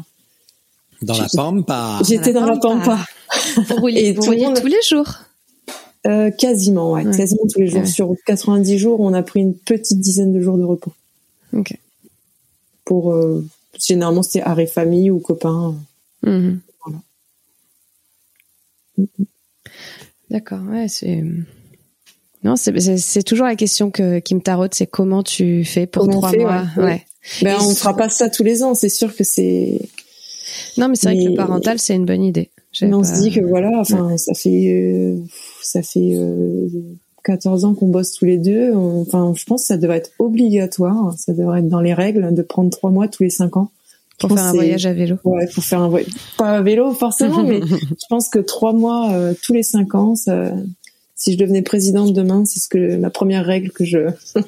Dans 1.03 1.19
la 1.19 1.27
pampa. 1.35 1.99
J'étais 2.09 2.33
dans 2.33 2.47
la 2.47 2.57
pampa. 2.57 2.99
Et 3.89 4.13
vous 4.13 4.23
rouliez 4.23 4.49
tous 4.55 4.67
les 4.67 4.83
jours. 4.83 5.09
Euh, 6.07 6.31
quasiment, 6.33 6.93
ouais, 6.93 7.07
Ouais. 7.07 7.17
quasiment 7.17 7.43
tous 7.53 7.61
les 7.61 7.69
jours. 7.69 7.81
Ouais. 7.83 7.87
Sur 7.87 8.15
90 8.27 8.77
jours, 8.79 9.01
on 9.01 9.13
a 9.15 9.23
pris 9.23 9.41
une 9.41 9.55
petite 9.55 10.01
dizaine 10.01 10.33
de 10.33 10.41
jours 10.41 10.59
de 10.59 10.65
repos. 10.65 10.93
Ok. 11.53 11.77
Pour 12.85 13.13
euh, 13.13 13.47
généralement 13.79 14.23
c'était 14.25 14.43
arrêt 14.43 14.67
famille 14.67 15.11
ou 15.11 15.21
copains. 15.21 15.77
Mhm. 16.25 16.61
Voilà. 16.85 16.99
D'accord, 20.31 20.61
ouais, 20.71 20.89
c'est. 20.89 21.23
Non, 22.45 22.57
c'est- 22.57 23.23
toujours 23.23 23.47
la 23.47 23.55
question 23.55 23.91
que, 23.91 24.19
qui 24.19 24.35
me 24.35 24.41
taraude, 24.41 24.75
c'est 24.75 24.87
comment 24.87 25.23
tu 25.23 25.65
fais 25.65 25.87
pour 25.87 26.03
Comment 26.07 26.17
on 26.17 26.21
trois 26.21 26.31
fait, 26.31 26.39
mois? 26.39 26.67
ouais. 26.79 27.05
Ben 27.43 27.57
on 27.61 27.71
ce- 27.71 27.79
fera 27.79 27.97
pas 27.97 28.09
ça 28.09 28.29
tous 28.29 28.43
les 28.43 28.65
ans, 28.65 28.75
c'est 28.75 28.89
sûr 28.89 29.15
que 29.15 29.23
c'est. 29.23 29.79
Non, 30.77 30.89
mais 30.89 30.97
c'est 30.97 31.07
vrai 31.15 31.23
que 31.25 31.29
le 31.31 31.37
parental, 31.37 31.79
c'est 31.79 31.95
une 31.95 32.05
bonne 32.07 32.25
idée. 32.25 32.51
On 32.83 33.03
pas- 33.03 33.05
se 33.15 33.23
dit 33.23 33.31
que 33.31 33.41
voilà, 33.41 33.71
enfin 33.79 34.17
ça 34.17 34.35
fait 34.35 34.69
euh, 34.75 35.19
ça 35.65 35.83
fait 35.83 36.15
euh, 36.15 36.69
14 37.25 37.65
ans 37.65 37.75
qu'on 37.75 37.89
bosse 37.89 38.13
tous 38.13 38.25
les 38.25 38.39
deux. 38.39 38.75
Enfin, 38.75 39.33
je 39.37 39.45
pense 39.45 39.63
que 39.63 39.67
ça 39.69 39.77
devrait 39.77 39.99
être 39.99 40.13
obligatoire, 40.19 41.15
ça 41.19 41.33
devrait 41.33 41.61
être 41.61 41.69
dans 41.69 41.81
les 41.81 41.95
règles 41.95 42.35
de 42.35 42.43
prendre 42.43 42.71
trois 42.71 42.91
mois 42.91 43.09
tous 43.09 43.23
les 43.23 43.31
cinq 43.31 43.57
ans. 43.57 43.71
Pour 44.19 44.31
faire 44.31 44.45
un 44.45 44.53
voyage 44.53 44.87
à 44.87 44.93
vélo. 44.93 45.17
Ouais, 45.25 45.49
pour 45.53 45.65
faire 45.65 45.81
un 45.81 45.89
voyage. 45.89 46.13
Pas 46.39 46.59
à 46.59 46.63
vélo 46.63 46.93
forcément, 46.93 47.43
mais 47.43 47.61
je 47.67 48.07
pense 48.09 48.29
que 48.29 48.39
trois 48.39 48.73
mois 48.73 49.13
euh, 49.13 49.35
tous 49.43 49.53
les 49.53 49.63
cinq 49.63 49.95
ans, 49.95 50.15
ça, 50.15 50.53
si 51.17 51.33
je 51.33 51.39
devenais 51.39 51.63
présidente 51.63 52.13
demain, 52.13 52.45
c'est 52.45 52.61
ce 52.61 52.69
que 52.69 52.79
la 52.79 53.11
première 53.11 53.45
règle 53.45 53.71
que 53.71 53.85
je. 53.85 53.99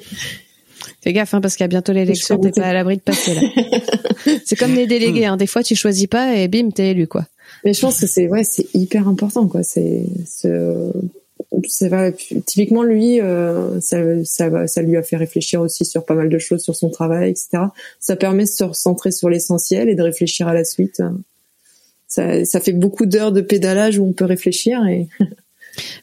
Fais 1.01 1.13
gaffe, 1.13 1.33
hein, 1.33 1.41
parce 1.41 1.55
qu'il 1.55 1.63
y 1.63 1.65
a 1.65 1.69
bientôt 1.69 1.93
l'élection, 1.93 2.37
t'es 2.37 2.51
pas 2.51 2.67
à 2.67 2.73
l'abri 2.73 2.97
de 2.97 3.01
passer 3.01 3.33
là. 3.33 3.41
c'est 4.45 4.55
comme 4.55 4.73
les 4.73 4.87
délégués, 4.87 5.25
hein. 5.25 5.37
des 5.37 5.47
fois 5.47 5.63
tu 5.63 5.75
choisis 5.75 6.07
pas 6.07 6.35
et 6.35 6.47
bim, 6.47 6.69
t'es 6.69 6.91
élu 6.91 7.07
quoi. 7.07 7.25
Mais 7.63 7.73
je 7.73 7.81
pense 7.81 7.99
que 7.99 8.07
c'est 8.07 8.27
ouais, 8.27 8.43
c'est 8.43 8.67
hyper 8.73 9.07
important 9.07 9.47
quoi. 9.47 9.63
C'est 9.63 10.05
ce 10.25 10.91
c'est 11.67 11.89
vrai, 11.89 12.13
typiquement 12.45 12.83
lui, 12.83 13.21
euh, 13.21 13.79
ça, 13.81 13.97
ça, 14.23 14.49
va- 14.49 14.67
ça 14.67 14.81
lui 14.81 14.97
a 14.97 15.03
fait 15.03 15.15
réfléchir 15.17 15.61
aussi 15.61 15.85
sur 15.85 16.05
pas 16.05 16.13
mal 16.15 16.29
de 16.29 16.37
choses, 16.37 16.61
sur 16.61 16.75
son 16.75 16.89
travail, 16.89 17.29
etc. 17.29 17.63
Ça 17.99 18.15
permet 18.15 18.43
de 18.43 18.49
se 18.49 18.63
recentrer 18.63 19.11
sur 19.11 19.29
l'essentiel 19.29 19.89
et 19.89 19.95
de 19.95 20.01
réfléchir 20.01 20.47
à 20.47 20.53
la 20.53 20.63
suite. 20.63 21.01
Ça, 22.07 22.45
ça 22.45 22.59
fait 22.59 22.73
beaucoup 22.73 23.05
d'heures 23.05 23.31
de 23.31 23.41
pédalage 23.41 23.97
où 23.99 24.05
on 24.05 24.13
peut 24.13 24.25
réfléchir 24.25 24.85
et 24.85 25.07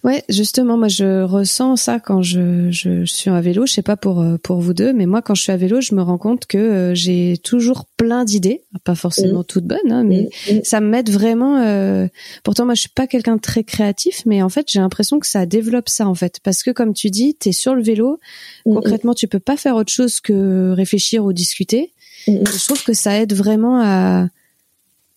Ouais, 0.05 0.23
justement, 0.29 0.77
moi 0.77 0.89
je 0.89 1.23
ressens 1.23 1.77
ça 1.77 2.01
quand 2.01 2.23
je, 2.23 2.71
je 2.71 3.05
suis 3.05 3.31
à 3.31 3.41
vélo. 3.41 3.67
Je 3.67 3.73
sais 3.73 3.83
pas 3.83 3.97
pour 3.97 4.21
euh, 4.21 4.37
pour 4.39 4.61
vous 4.61 4.75
deux, 4.75 4.93
mais 4.93 5.07
moi 5.07 5.23
quand 5.23 5.35
je 5.35 5.43
suis 5.43 5.53
à 5.53 5.57
vélo, 5.57 5.81
je 5.81 5.95
me 5.95 6.03
rends 6.03 6.19
compte 6.19 6.47
que 6.47 6.59
euh, 6.59 6.95
j'ai 6.95 7.39
toujours 7.43 7.87
plein 7.97 8.25
d'idées, 8.25 8.63
pas 8.85 8.95
forcément 8.95 9.45
toutes 9.45 9.65
bonnes, 9.65 9.79
hein, 9.91 10.05
mais 10.05 10.29
Mm, 10.51 10.55
mm. 10.57 10.61
ça 10.65 10.81
m'aide 10.81 11.11
vraiment. 11.11 11.59
euh, 11.59 12.09
Pourtant, 12.45 12.65
moi 12.65 12.75
je 12.75 12.81
suis 12.81 12.89
pas 12.91 13.07
quelqu'un 13.07 13.37
de 13.37 13.41
très 13.41 13.65
créatif, 13.65 14.23
mais 14.27 14.43
en 14.43 14.49
fait 14.49 14.67
j'ai 14.71 14.81
l'impression 14.81 15.19
que 15.21 15.27
ça 15.27 15.47
développe 15.47 15.89
ça 15.89 16.07
en 16.07 16.15
fait, 16.15 16.41
parce 16.43 16.63
que 16.63 16.71
comme 16.71 16.93
tu 16.95 17.11
dis, 17.11 17.35
t'es 17.35 17.53
sur 17.53 17.75
le 17.75 17.83
vélo, 17.83 18.19
concrètement 18.65 19.15
tu 19.15 19.29
peux 19.29 19.41
pas 19.41 19.57
faire 19.57 19.77
autre 19.77 19.93
chose 19.93 20.21
que 20.21 20.73
réfléchir 20.73 21.25
ou 21.25 21.33
discuter. 21.33 21.93
Et 22.29 22.45
je 22.45 22.65
trouve 22.67 22.83
que 22.85 22.93
ça 22.93 23.19
aide 23.21 23.33
vraiment 23.33 23.81
à, 23.81 24.27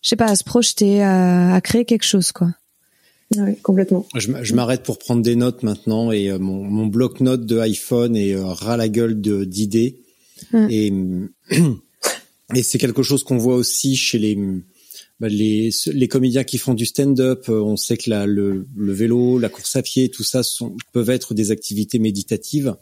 je 0.02 0.10
sais 0.10 0.16
pas, 0.16 0.26
à 0.26 0.36
se 0.36 0.44
projeter, 0.44 1.04
à, 1.04 1.54
à 1.56 1.62
créer 1.62 1.86
quelque 1.86 2.06
chose 2.06 2.32
quoi. 2.32 2.50
Ouais, 3.36 3.58
complètement. 3.64 4.06
Je, 4.16 4.54
m'arrête 4.54 4.84
pour 4.84 5.00
prendre 5.00 5.22
des 5.22 5.36
notes 5.36 5.64
maintenant 5.64 6.12
et 6.12 6.30
euh, 6.30 6.38
mon, 6.38 6.64
mon 6.64 6.86
bloc-notes 6.86 7.46
de 7.46 7.58
iPhone 7.58 8.16
est 8.16 8.36
euh, 8.36 8.46
ras 8.46 8.78
la 8.78 8.88
gueule 8.88 9.20
de- 9.20 9.44
d'idées. 9.44 10.00
Mm. 10.54 10.68
Et, 10.70 10.94
et 12.56 12.64
c'est 12.64 12.78
quelque 12.78 13.04
chose 13.04 13.24
qu'on 13.24 13.38
voit 13.38 13.56
aussi 13.56 13.96
chez 13.96 14.20
les, 14.20 14.38
bah, 15.20 15.28
les, 15.28 15.72
les 15.88 16.08
comédiens 16.08 16.44
qui 16.44 16.60
font 16.60 16.76
du 16.76 16.86
stand-up. 16.86 17.46
Euh, 17.50 17.62
On 17.62 17.78
sait 17.78 17.98
que 17.98 18.10
la, 18.12 18.28
le, 18.28 18.68
le 18.76 18.94
vélo, 18.94 19.40
la 19.40 19.50
course 19.50 19.76
à 19.76 19.82
pied, 19.82 20.10
tout 20.10 20.24
ça 20.24 20.44
sont, 20.44 20.78
peuvent 20.94 21.10
être 21.10 21.34
des 21.34 21.50
activités 21.52 21.98
méditatives. 22.00 22.76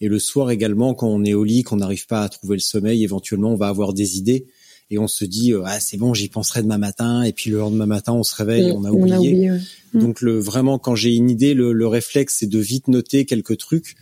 Et 0.00 0.08
le 0.08 0.18
soir 0.18 0.50
également, 0.50 0.94
quand 0.94 1.08
on 1.08 1.24
est 1.24 1.34
au 1.34 1.44
lit, 1.44 1.62
qu'on 1.62 1.76
n'arrive 1.76 2.06
pas 2.06 2.22
à 2.24 2.28
trouver 2.28 2.56
le 2.56 2.60
sommeil, 2.60 3.04
éventuellement, 3.04 3.52
on 3.52 3.56
va 3.56 3.68
avoir 3.68 3.92
des 3.92 4.18
idées. 4.18 4.46
Et 4.90 4.98
on 4.98 5.08
se 5.08 5.24
dit, 5.24 5.52
euh, 5.52 5.62
ah 5.64 5.80
c'est 5.80 5.96
bon, 5.96 6.12
j'y 6.14 6.28
penserai 6.28 6.62
demain 6.62 6.78
matin. 6.78 7.22
Et 7.22 7.32
puis 7.32 7.50
le 7.50 7.58
lendemain 7.58 7.86
matin, 7.86 8.12
on 8.12 8.22
se 8.22 8.34
réveille, 8.36 8.70
on 8.76 8.84
a 8.84 8.90
oublié. 8.90 9.50
ouais. 9.50 9.58
Mm. 9.94 10.00
Donc 10.00 10.20
le 10.20 10.38
vraiment 10.38 10.78
quand 10.78 10.94
j'ai 10.94 11.14
une 11.14 11.30
idée, 11.30 11.54
le, 11.54 11.72
le 11.72 11.86
réflexe 11.86 12.36
c'est 12.40 12.46
de 12.46 12.58
vite 12.58 12.88
noter 12.88 13.24
quelques 13.24 13.56
trucs. 13.58 13.94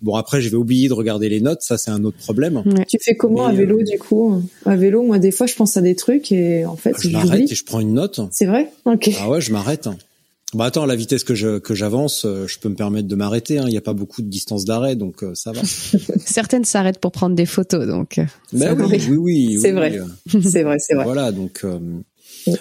Bon 0.00 0.14
après 0.14 0.40
je 0.40 0.48
vais 0.48 0.56
oublier 0.56 0.88
de 0.88 0.94
regarder 0.94 1.28
les 1.28 1.40
notes, 1.42 1.60
ça 1.60 1.76
c'est 1.76 1.90
un 1.90 2.04
autre 2.04 2.16
problème. 2.16 2.62
Ouais. 2.64 2.86
Tu 2.88 2.96
fais 3.02 3.14
comment 3.16 3.48
Mais, 3.48 3.54
à 3.54 3.56
vélo 3.58 3.82
du 3.82 3.98
coup? 3.98 4.42
À 4.64 4.76
vélo, 4.76 5.02
moi 5.02 5.18
des 5.18 5.30
fois 5.30 5.46
je 5.46 5.54
pense 5.54 5.76
à 5.76 5.82
des 5.82 5.94
trucs 5.94 6.32
et 6.32 6.64
en 6.64 6.76
fait 6.76 6.94
Je 6.96 7.02
j'oublie. 7.10 7.16
m'arrête 7.16 7.52
et 7.52 7.54
je 7.54 7.64
prends 7.64 7.80
une 7.80 7.92
note. 7.94 8.20
C'est 8.30 8.46
vrai? 8.46 8.70
Ok. 8.86 9.10
Ah 9.20 9.28
ouais, 9.28 9.40
je 9.42 9.52
m'arrête. 9.52 9.88
Bah 10.54 10.64
attends, 10.64 10.82
à 10.82 10.86
la 10.86 10.96
vitesse 10.96 11.22
que 11.22 11.34
je 11.36 11.58
que 11.58 11.74
j'avance, 11.74 12.24
euh, 12.24 12.46
je 12.48 12.58
peux 12.58 12.68
me 12.68 12.74
permettre 12.74 13.06
de 13.06 13.14
m'arrêter. 13.14 13.58
hein. 13.58 13.64
Il 13.66 13.70
n'y 13.70 13.76
a 13.76 13.80
pas 13.82 13.92
beaucoup 13.92 14.20
de 14.20 14.28
distance 14.28 14.64
d'arrêt, 14.64 14.96
donc 14.96 15.22
euh, 15.22 15.32
ça 15.34 15.52
va. 15.52 15.60
Certaines 16.26 16.64
s'arrêtent 16.64 16.98
pour 16.98 17.12
prendre 17.12 17.36
des 17.36 17.46
photos, 17.46 17.86
donc. 17.86 18.20
Mais 18.52 18.66
ça 18.66 18.74
oui, 18.74 18.84
oui, 18.90 19.06
oui, 19.08 19.16
oui, 19.18 19.58
C'est 19.60 19.68
oui, 19.68 19.72
vrai. 19.74 19.98
euh, 19.98 20.40
c'est 20.42 20.62
vrai, 20.64 20.76
c'est 20.80 20.94
vrai. 20.94 21.04
Voilà, 21.04 21.30
donc. 21.30 21.60
euh. 21.64 21.78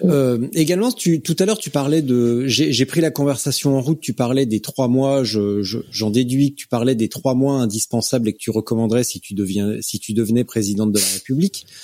Euh, 0.04 0.48
également, 0.54 0.92
tu, 0.92 1.22
tout 1.22 1.36
à 1.40 1.46
l'heure, 1.46 1.58
tu 1.58 1.70
parlais 1.70 2.02
de. 2.02 2.46
J'ai 2.48 2.86
pris 2.86 3.02
la 3.02 3.12
conversation 3.12 3.78
en 3.78 3.82
route. 3.82 4.00
Tu 4.02 4.14
parlais 4.14 4.46
des 4.46 4.60
trois 4.60 4.88
mois. 4.88 5.24
Je, 5.24 5.62
je- 5.64 5.80
j'en 5.92 6.10
déduis 6.10 6.52
que 6.52 6.56
tu 6.56 6.68
parlais 6.68 6.96
des 6.96 7.10
trois 7.10 7.34
mois 7.36 7.56
indispensables 7.56 8.28
et 8.30 8.34
que 8.34 8.38
tu 8.38 8.50
recommanderais 8.52 9.04
si 9.04 9.20
tu 9.20 9.34
deviens, 9.34 9.76
si 9.82 10.00
tu 10.00 10.14
devenais 10.14 10.44
présidente 10.44 10.92
de 10.92 11.00
la 11.00 11.06
République. 11.14 11.66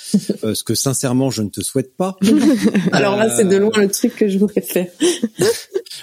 Euh, 0.44 0.54
ce 0.54 0.62
que 0.64 0.74
sincèrement, 0.74 1.30
je 1.30 1.40
ne 1.42 1.48
te 1.48 1.60
souhaite 1.62 1.96
pas. 1.96 2.16
Alors 2.92 3.16
là, 3.16 3.34
c'est 3.34 3.48
de 3.48 3.56
loin 3.56 3.70
le 3.76 3.88
truc 3.88 4.14
que 4.16 4.28
je 4.28 4.38
voudrais 4.38 4.60
faire. 4.60 4.86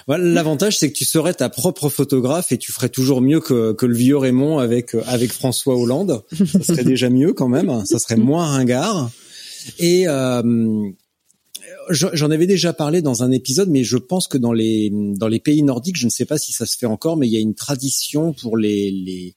Voilà, 0.06 0.24
L'avantage, 0.24 0.76
c'est 0.78 0.90
que 0.90 0.96
tu 0.96 1.04
serais 1.04 1.34
ta 1.34 1.48
propre 1.48 1.88
photographe 1.88 2.52
et 2.52 2.58
tu 2.58 2.72
ferais 2.72 2.88
toujours 2.88 3.20
mieux 3.22 3.40
que, 3.40 3.72
que 3.72 3.86
le 3.86 3.94
vieux 3.94 4.16
Raymond 4.16 4.58
avec 4.58 4.94
euh, 4.94 5.02
avec 5.06 5.32
François 5.32 5.76
Hollande. 5.76 6.22
Ça 6.32 6.62
serait 6.62 6.84
déjà 6.84 7.08
mieux 7.10 7.32
quand 7.32 7.48
même. 7.48 7.84
Ça 7.86 7.98
serait 7.98 8.16
moins 8.16 8.46
ringard. 8.46 9.10
Et 9.78 10.06
euh, 10.08 10.42
j'en 11.90 12.30
avais 12.30 12.46
déjà 12.46 12.72
parlé 12.72 13.02
dans 13.02 13.22
un 13.22 13.30
épisode, 13.30 13.68
mais 13.68 13.84
je 13.84 13.96
pense 13.96 14.28
que 14.28 14.38
dans 14.38 14.52
les 14.52 14.90
dans 14.92 15.28
les 15.28 15.40
pays 15.40 15.62
nordiques, 15.62 15.96
je 15.96 16.06
ne 16.06 16.10
sais 16.10 16.24
pas 16.24 16.38
si 16.38 16.52
ça 16.52 16.66
se 16.66 16.76
fait 16.76 16.86
encore, 16.86 17.16
mais 17.16 17.26
il 17.26 17.32
y 17.32 17.36
a 17.36 17.40
une 17.40 17.54
tradition 17.54 18.32
pour 18.32 18.56
les 18.56 18.90
les 18.90 19.34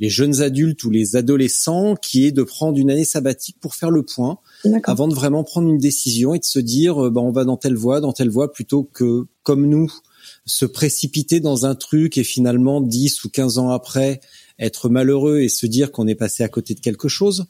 les 0.00 0.08
jeunes 0.08 0.42
adultes 0.42 0.82
ou 0.84 0.90
les 0.90 1.14
adolescents 1.16 1.94
qui 1.94 2.26
est 2.26 2.32
de 2.32 2.42
prendre 2.42 2.76
une 2.76 2.90
année 2.90 3.04
sabbatique 3.04 3.56
pour 3.60 3.76
faire 3.76 3.90
le 3.90 4.02
point 4.02 4.38
avant 4.84 5.06
de 5.06 5.14
vraiment 5.14 5.44
prendre 5.44 5.68
une 5.68 5.78
décision 5.78 6.34
et 6.34 6.40
de 6.40 6.44
se 6.44 6.58
dire 6.58 7.06
euh, 7.06 7.10
bah, 7.10 7.20
on 7.20 7.30
va 7.30 7.44
dans 7.44 7.56
telle 7.56 7.76
voie, 7.76 8.00
dans 8.00 8.12
telle 8.12 8.30
voie 8.30 8.52
plutôt 8.52 8.82
que 8.82 9.26
comme 9.44 9.68
nous 9.68 9.92
se 10.44 10.64
précipiter 10.64 11.40
dans 11.40 11.66
un 11.66 11.74
truc 11.74 12.18
et 12.18 12.24
finalement 12.24 12.80
10 12.80 13.24
ou 13.24 13.28
15 13.28 13.58
ans 13.58 13.70
après 13.70 14.20
être 14.58 14.88
malheureux 14.88 15.40
et 15.40 15.48
se 15.48 15.66
dire 15.66 15.92
qu'on 15.92 16.06
est 16.06 16.14
passé 16.14 16.42
à 16.42 16.48
côté 16.48 16.74
de 16.74 16.80
quelque 16.80 17.08
chose. 17.08 17.46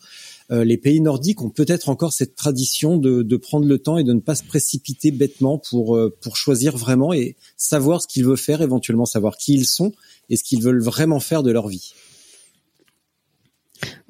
Euh, 0.51 0.65
les 0.65 0.77
pays 0.77 1.01
nordiques 1.01 1.43
ont 1.43 1.51
peut-être 1.51 1.89
encore 1.89 2.13
cette 2.13 2.35
tradition 2.35 2.97
de, 2.97 3.23
de 3.23 3.37
prendre 3.37 3.67
le 3.67 3.79
temps 3.79 3.99
et 3.99 4.05
de 4.05 4.13
ne 4.13 4.21
pas 4.21 4.35
se 4.35 4.43
précipiter 4.43 5.11
bêtement 5.11 5.59
pour 5.59 5.97
euh, 5.97 6.15
pour 6.21 6.37
choisir 6.37 6.77
vraiment 6.77 7.13
et 7.13 7.37
savoir 7.57 8.03
ce 8.03 8.07
qu'ils 8.09 8.25
veulent 8.25 8.37
faire, 8.37 8.61
éventuellement 8.63 9.07
savoir 9.07 9.37
qui 9.37 9.55
ils 9.55 9.67
sont 9.67 9.93
et 10.29 10.37
ce 10.37 10.45
qu'ils 10.45 10.63
veulent 10.63 10.83
vraiment 10.83 11.21
faire 11.21 11.43
de 11.43 11.51
leur 11.51 11.69
vie. 11.69 11.95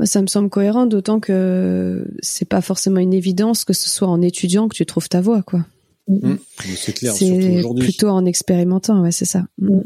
Ça 0.05 0.21
me 0.21 0.27
semble 0.27 0.51
cohérent, 0.51 0.87
d'autant 0.87 1.21
que 1.21 2.07
c'est 2.21 2.45
pas 2.49 2.61
forcément 2.61 2.99
une 2.99 3.15
évidence 3.15 3.65
que 3.65 3.73
ce 3.73 3.89
soit 3.89 4.09
en 4.09 4.21
étudiant 4.21 4.69
que 4.69 4.75
tu 4.75 4.85
trouves 4.85 5.09
ta 5.09 5.21
voie, 5.21 5.43
quoi. 5.43 5.65
Hum, 6.09 6.39
C'est 6.77 6.93
clair, 6.93 7.15
surtout 7.15 7.41
C'est 7.41 7.59
aujourd'hui. 7.59 7.85
plutôt 7.85 8.09
en 8.09 8.25
expérimentant, 8.27 9.01
ouais, 9.03 9.13
c'est 9.13 9.25
ça. 9.25 9.47
Mm. 9.59 9.81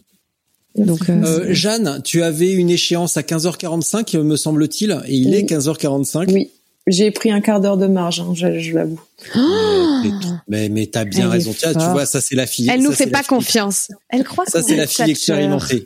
Donc, 0.76 1.08
euh, 1.08 1.22
Euh, 1.24 1.46
Jeanne, 1.50 2.00
tu 2.04 2.22
avais 2.22 2.52
une 2.52 2.70
échéance 2.70 3.16
à 3.16 3.22
15h45, 3.22 4.16
me 4.22 4.36
semble-t-il, 4.36 4.90
et 5.06 5.14
il 5.14 5.28
Oui. 5.30 5.34
est 5.36 5.42
15h45. 5.44 6.30
Oui, 6.32 6.50
j'ai 6.86 7.10
pris 7.10 7.30
un 7.30 7.40
quart 7.40 7.60
d'heure 7.60 7.76
de 7.78 7.86
marge, 7.86 8.20
hein, 8.20 8.32
je, 8.34 8.58
je 8.58 8.74
l'avoue. 8.74 9.00
Mais, 9.34 10.10
mais, 10.48 10.68
mais 10.68 10.86
t'as 10.86 11.04
bien 11.04 11.24
Elle 11.26 11.30
raison. 11.30 11.54
Tiens, 11.56 11.72
tu 11.72 11.78
vois, 11.90 12.06
ça 12.06 12.20
c'est 12.20 12.34
la 12.36 12.46
fille. 12.46 12.68
elle 12.72 12.82
nous 12.82 12.92
fait 12.92 13.06
pas 13.08 13.22
confiance. 13.22 13.88
Elle 14.10 14.24
croit 14.24 14.44
Ça 14.46 14.62
c'est 14.62 14.74
est 14.74 14.76
la 14.76 14.86
fille 14.86 15.10
expérimentée. 15.10 15.84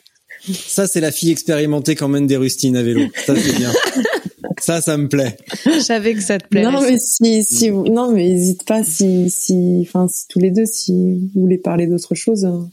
Ça 0.67 0.87
c'est 0.87 1.01
la 1.01 1.11
fille 1.11 1.31
expérimentée 1.31 1.95
qui 1.95 2.03
emmène 2.03 2.27
des 2.27 2.37
rustines 2.37 2.75
à 2.75 2.83
vélo. 2.83 3.01
Ça 3.25 3.35
c'est 3.35 3.55
bien. 3.57 3.71
ça, 4.59 4.81
ça 4.81 4.97
me 4.97 5.07
plaît. 5.07 5.37
Je 5.65 5.79
savais 5.79 6.13
que 6.15 6.21
ça 6.21 6.37
te 6.39 6.47
plairait. 6.47 6.71
Non 6.71 6.81
mais 6.81 6.97
si, 6.99 7.43
si 7.43 7.69
vous, 7.69 7.83
non 7.87 8.11
mais 8.11 8.29
hésite 8.29 8.63
pas 8.65 8.83
si, 8.83 9.29
si, 9.29 9.79
enfin 9.87 10.07
si 10.07 10.27
tous 10.27 10.39
les 10.39 10.51
deux 10.51 10.65
si 10.65 10.91
vous 11.33 11.41
voulez 11.41 11.57
parler 11.57 11.87
d'autre 11.87 12.13
chose. 12.15 12.45
hein. 12.45 12.69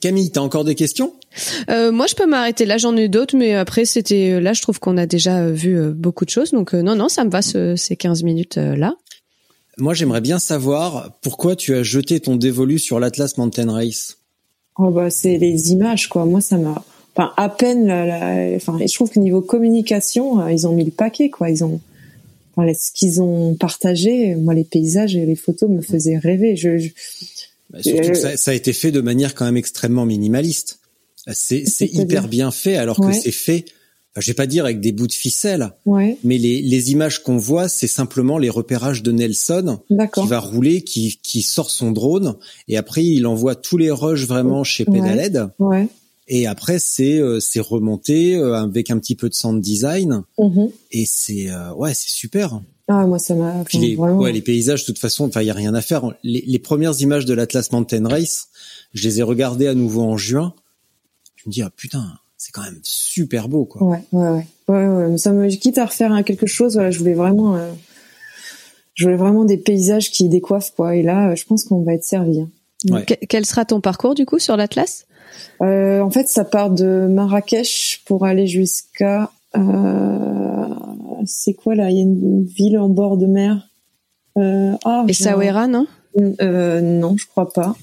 Camille, 0.00 0.30
t'as 0.30 0.40
encore 0.40 0.64
des 0.64 0.74
questions? 0.74 1.12
Euh, 1.70 1.92
moi, 1.92 2.06
je 2.06 2.14
peux 2.14 2.26
m'arrêter 2.26 2.64
là. 2.64 2.78
J'en 2.78 2.96
ai 2.96 3.08
d'autres, 3.08 3.36
mais 3.36 3.54
après, 3.54 3.84
c'était 3.84 4.40
là. 4.40 4.52
Je 4.52 4.62
trouve 4.62 4.78
qu'on 4.80 4.96
a 4.96 5.06
déjà 5.06 5.38
euh, 5.38 5.52
vu 5.52 5.76
euh, 5.78 5.90
beaucoup 5.92 6.24
de 6.24 6.30
choses. 6.30 6.50
Donc, 6.52 6.74
euh, 6.74 6.82
non, 6.82 6.94
non, 6.96 7.08
ça 7.08 7.24
me 7.24 7.30
va 7.30 7.42
ce- 7.42 7.76
ces 7.76 7.96
15 7.96 8.22
minutes 8.22 8.58
euh, 8.58 8.76
là. 8.76 8.94
Moi, 9.78 9.94
j'aimerais 9.94 10.20
bien 10.20 10.38
savoir 10.38 11.12
pourquoi 11.22 11.56
tu 11.56 11.74
as 11.74 11.82
jeté 11.82 12.20
ton 12.20 12.36
dévolu 12.36 12.78
sur 12.78 13.00
l'Atlas 13.00 13.38
Mountain 13.38 13.72
Race? 13.72 14.18
Oh 14.78 14.90
bah 14.90 15.10
c'est 15.10 15.36
les 15.36 15.72
images 15.72 16.08
quoi. 16.08 16.24
Moi 16.24 16.40
ça 16.40 16.56
m'a, 16.56 16.82
enfin 17.14 17.30
à 17.36 17.50
peine 17.50 17.86
la, 17.86 18.06
la- 18.06 18.56
enfin 18.56 18.78
je 18.82 18.94
trouve 18.94 19.10
que 19.10 19.18
niveau 19.20 19.42
communication 19.42 20.40
euh, 20.40 20.50
ils 20.50 20.66
ont 20.66 20.72
mis 20.72 20.84
le 20.86 20.90
paquet 20.90 21.28
quoi. 21.28 21.50
Ils 21.50 21.62
ont, 21.62 21.78
enfin, 22.56 22.72
ce 22.72 22.90
qu'ils 22.90 23.20
ont 23.20 23.54
partagé, 23.54 24.34
moi 24.34 24.54
les 24.54 24.64
paysages 24.64 25.14
et 25.14 25.26
les 25.26 25.36
photos 25.36 25.68
me 25.68 25.82
faisaient 25.82 26.16
rêver. 26.16 26.56
Je, 26.56 26.78
je 26.78 26.88
bah, 27.72 27.82
surtout 27.82 28.10
que 28.10 28.14
ça, 28.14 28.36
ça, 28.36 28.50
a 28.50 28.54
été 28.54 28.72
fait 28.72 28.92
de 28.92 29.00
manière 29.00 29.34
quand 29.34 29.44
même 29.44 29.56
extrêmement 29.56 30.06
minimaliste. 30.06 30.80
C'est 31.32 31.64
hyper 31.80 32.28
bien 32.28 32.50
fait 32.50 32.76
alors 32.76 33.00
que 33.00 33.12
c'est 33.12 33.32
fait 33.32 33.64
enfin, 34.12 34.20
je 34.20 34.26
vais 34.26 34.34
pas 34.34 34.46
dire 34.46 34.64
avec 34.64 34.80
des 34.80 34.92
bouts 34.92 35.06
de 35.06 35.12
ficelle, 35.12 35.72
ouais. 35.86 36.18
mais 36.22 36.36
les, 36.36 36.60
les 36.60 36.92
images 36.92 37.22
qu'on 37.22 37.38
voit, 37.38 37.68
c'est 37.68 37.86
simplement 37.86 38.38
les 38.38 38.50
repérages 38.50 39.02
de 39.02 39.10
Nelson 39.10 39.80
qui 39.88 40.26
va 40.26 40.38
rouler, 40.38 40.82
qui, 40.82 41.18
qui 41.22 41.42
sort 41.42 41.70
son 41.70 41.92
drone, 41.92 42.36
et 42.68 42.76
après 42.76 43.04
il 43.04 43.26
envoie 43.26 43.54
tous 43.54 43.78
les 43.78 43.90
rushs 43.90 44.26
vraiment 44.26 44.64
chez 44.64 44.84
Pedaled. 44.84 45.48
Ouais. 45.58 45.88
Et 46.28 46.46
après 46.46 46.78
c'est 46.78 47.18
euh, 47.18 47.40
c'est 47.40 47.60
remonté 47.60 48.36
euh, 48.36 48.54
avec 48.54 48.90
un 48.90 48.98
petit 48.98 49.16
peu 49.16 49.28
de 49.28 49.34
sound 49.34 49.60
design, 49.60 50.22
mm-hmm. 50.38 50.70
et 50.92 51.04
c'est 51.06 51.50
euh, 51.50 51.72
ouais 51.74 51.94
c'est 51.94 52.10
super. 52.10 52.60
Ah 52.88 53.06
moi 53.06 53.18
ça 53.18 53.34
m'a. 53.34 53.64
les, 53.74 53.96
vraiment... 53.96 54.18
ouais, 54.18 54.32
les 54.32 54.42
paysages 54.42 54.82
de 54.82 54.86
toute 54.86 54.98
façon, 54.98 55.26
enfin 55.28 55.40
il 55.42 55.46
y 55.46 55.50
a 55.50 55.54
rien 55.54 55.74
à 55.74 55.80
faire. 55.80 56.14
Les, 56.22 56.42
les 56.46 56.58
premières 56.58 57.00
images 57.00 57.24
de 57.24 57.34
l'Atlas 57.34 57.70
Mountain 57.72 58.08
Race, 58.08 58.48
je 58.92 59.08
les 59.08 59.20
ai 59.20 59.22
regardées 59.22 59.68
à 59.68 59.74
nouveau 59.74 60.02
en 60.02 60.16
juin. 60.16 60.54
Je 61.36 61.44
me 61.48 61.52
dis 61.52 61.62
ah 61.62 61.70
putain 61.74 62.04
c'est 62.42 62.50
quand 62.50 62.62
même 62.62 62.80
super 62.82 63.48
beau, 63.48 63.64
quoi. 63.64 63.84
Ouais, 63.84 64.02
ouais, 64.10 64.28
ouais. 64.30 64.46
ouais, 64.66 64.86
ouais. 65.10 65.18
Ça 65.18 65.30
me 65.32 65.48
quitte 65.48 65.78
à 65.78 65.86
refaire 65.86 66.24
quelque 66.24 66.46
chose. 66.46 66.74
Voilà, 66.74 66.90
je 66.90 66.98
voulais 66.98 67.14
vraiment, 67.14 67.54
euh, 67.54 67.70
je 68.94 69.04
voulais 69.04 69.16
vraiment 69.16 69.44
des 69.44 69.58
paysages 69.58 70.10
qui 70.10 70.28
décoiffent, 70.28 70.72
quoi. 70.74 70.96
Et 70.96 71.04
là, 71.04 71.36
je 71.36 71.44
pense 71.44 71.62
qu'on 71.62 71.84
va 71.84 71.94
être 71.94 72.02
servi. 72.02 72.40
Hein. 72.40 72.50
Ouais. 72.90 73.04
Quel 73.04 73.46
sera 73.46 73.64
ton 73.64 73.80
parcours 73.80 74.16
du 74.16 74.26
coup 74.26 74.40
sur 74.40 74.56
l'Atlas? 74.56 75.06
Euh, 75.60 76.00
En 76.00 76.10
fait, 76.10 76.26
ça 76.26 76.44
part 76.44 76.70
de 76.70 77.06
Marrakech 77.08 78.02
pour 78.06 78.24
aller 78.24 78.48
jusqu'à. 78.48 79.30
Euh, 79.56 80.66
c'est 81.26 81.54
quoi 81.54 81.74
là? 81.74 81.90
Il 81.90 81.96
y 81.96 82.00
a 82.00 82.02
une 82.02 82.44
ville 82.44 82.78
en 82.78 82.88
bord 82.88 83.16
de 83.16 83.26
mer. 83.26 83.68
Euh, 84.38 84.72
ah, 84.84 85.04
Essaouira, 85.08 85.66
non? 85.66 85.86
Euh, 86.40 86.80
Non, 86.80 87.16
je 87.16 87.26
crois 87.26 87.52
pas. 87.52 87.76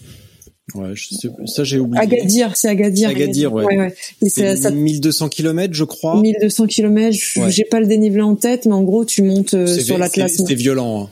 Ouais, 0.76 0.92
je 0.94 1.16
sais, 1.16 1.30
ça 1.46 1.64
j'ai 1.64 1.80
oublié. 1.80 2.02
Agadir, 2.02 2.56
c'est 2.56 2.70
Agadir. 2.70 3.10
Agadir, 3.10 3.52
ouais. 3.54 3.66
ouais, 3.66 3.78
ouais. 3.78 3.96
C'est 4.28 4.56
ça... 4.56 4.70
1200 4.70 5.30
km, 5.30 5.74
je 5.74 5.84
crois. 5.84 6.22
1200 6.22 6.68
km, 6.68 7.18
j'ai 7.50 7.64
pas 7.64 7.80
le 7.80 7.88
dénivelé 7.88 8.22
en 8.22 8.36
tête, 8.36 8.66
mais 8.66 8.74
en 8.74 8.84
gros, 8.84 9.04
tu 9.04 9.24
montes 9.24 9.56
euh, 9.56 9.66
sur 9.66 9.98
l'Atlas. 9.98 10.32
C'était 10.32 10.56
violent. 10.56 11.04
Hein. 11.04 11.10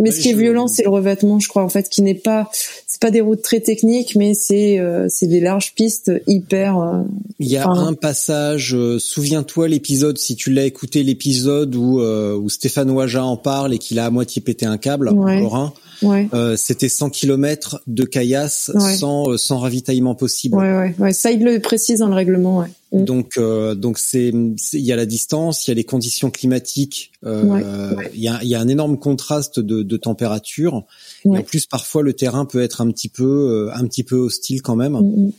Mais 0.00 0.10
ce 0.10 0.20
qui 0.20 0.30
est 0.30 0.34
violent, 0.34 0.68
c'est 0.68 0.84
le 0.84 0.90
revêtement, 0.90 1.38
je 1.38 1.48
crois, 1.48 1.62
en 1.62 1.68
fait, 1.68 1.88
qui 1.88 2.02
n'est 2.02 2.14
pas, 2.14 2.50
c'est 2.86 3.00
pas 3.00 3.10
des 3.10 3.20
routes 3.20 3.42
très 3.42 3.60
techniques, 3.60 4.14
mais 4.16 4.34
c'est, 4.34 4.78
euh, 4.78 5.06
c'est 5.08 5.26
des 5.26 5.40
larges 5.40 5.74
pistes 5.74 6.12
hyper. 6.26 6.78
Euh, 6.78 7.02
Il 7.38 7.48
y 7.48 7.56
a 7.56 7.68
un 7.68 7.94
passage. 7.94 8.74
Euh, 8.74 8.98
Souviens-toi 8.98 9.68
l'épisode, 9.68 10.18
si 10.18 10.36
tu 10.36 10.50
l'as 10.50 10.64
écouté, 10.64 11.02
l'épisode 11.02 11.74
où 11.74 12.00
euh, 12.00 12.36
où 12.36 12.48
Stéphane 12.48 12.90
Ouaja 12.90 13.24
en 13.24 13.36
parle 13.36 13.74
et 13.74 13.78
qu'il 13.78 13.98
a 13.98 14.06
à 14.06 14.10
moitié 14.10 14.42
pété 14.42 14.66
un 14.66 14.78
câble, 14.78 15.10
ouais. 15.10 15.40
Lorrain. 15.40 15.72
Ouais. 16.02 16.28
Euh, 16.34 16.56
c'était 16.56 16.88
100 16.88 17.10
km 17.10 17.80
de 17.86 18.04
caillasse 18.04 18.70
Ouais. 18.74 18.96
sans 18.96 19.30
euh, 19.30 19.36
sans 19.36 19.58
ravitaillement 19.58 20.14
possible. 20.14 20.56
ouais, 20.56 20.72
ouais, 20.76 20.94
ouais. 20.98 21.12
Ça, 21.12 21.30
il 21.30 21.44
le 21.44 21.60
précise 21.60 22.00
dans 22.00 22.08
le 22.08 22.14
règlement, 22.14 22.58
ouais. 22.58 22.68
Mm. 22.92 23.04
Donc 23.04 23.32
euh, 23.38 23.74
donc 23.74 23.98
c'est 23.98 24.28
il 24.28 24.80
y 24.80 24.92
a 24.92 24.96
la 24.96 25.06
distance, 25.06 25.66
il 25.66 25.70
y 25.70 25.72
a 25.72 25.74
les 25.74 25.84
conditions 25.84 26.30
climatiques, 26.30 27.12
euh, 27.24 27.94
Ouais, 27.94 28.10
il 28.14 28.20
y 28.20 28.28
a 28.28 28.42
y 28.44 28.54
a 28.54 28.60
un 28.60 28.68
énorme 28.68 28.98
contraste 28.98 29.60
de, 29.60 29.82
de 29.82 29.96
température. 29.96 30.84
Et 31.24 31.28
en 31.28 31.42
plus 31.42 31.66
parfois 31.66 32.02
le 32.02 32.12
terrain 32.12 32.44
peut 32.44 32.60
être 32.62 32.80
un 32.80 32.90
petit 32.90 33.08
peu 33.08 33.24
euh, 33.24 33.74
un 33.74 33.86
petit 33.86 34.04
peu 34.04 34.16
hostile 34.16 34.60
quand 34.62 34.76
même. 34.76 34.92
Mm, 34.92 35.26
mm. 35.26 35.32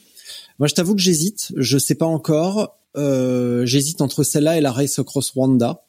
Moi 0.59 0.67
je 0.67 0.73
t'avoue 0.73 0.95
que 0.95 1.01
j'hésite, 1.01 1.51
je 1.55 1.77
sais 1.77 1.95
pas 1.95 2.05
encore. 2.05 2.77
Euh, 2.95 3.65
j'hésite 3.65 4.01
entre 4.01 4.23
celle-là 4.23 4.57
et 4.57 4.61
la 4.61 4.71
Race 4.71 4.99
Across 4.99 5.31
Rwanda. 5.31 5.83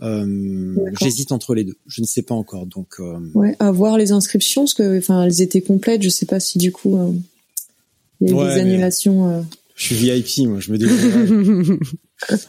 Euh, 0.00 0.76
j'hésite 1.00 1.32
entre 1.32 1.54
les 1.54 1.64
deux. 1.64 1.76
Je 1.86 2.00
ne 2.02 2.06
sais 2.06 2.22
pas 2.22 2.34
encore. 2.34 2.66
Donc 2.66 2.94
euh, 3.00 3.18
Ouais, 3.34 3.56
à 3.58 3.70
voir 3.72 3.98
les 3.98 4.12
inscriptions, 4.12 4.62
parce 4.62 4.74
que, 4.74 4.98
enfin, 4.98 5.24
elles 5.24 5.42
étaient 5.42 5.60
complètes. 5.62 6.02
Je 6.02 6.08
sais 6.08 6.26
pas 6.26 6.38
si 6.40 6.58
du 6.58 6.70
coup, 6.72 6.96
euh, 6.96 7.12
il 8.20 8.28
y 8.28 8.30
a 8.30 8.34
eu 8.34 8.38
Ouais, 8.38 8.54
des 8.54 8.60
annulations. 8.60 9.28
euh. 9.28 9.40
je 9.74 9.84
suis 9.84 9.94
VIP, 9.96 10.46
moi 10.48 10.60
je 10.60 10.70
me 10.72 10.78
débrouille. 10.78 11.78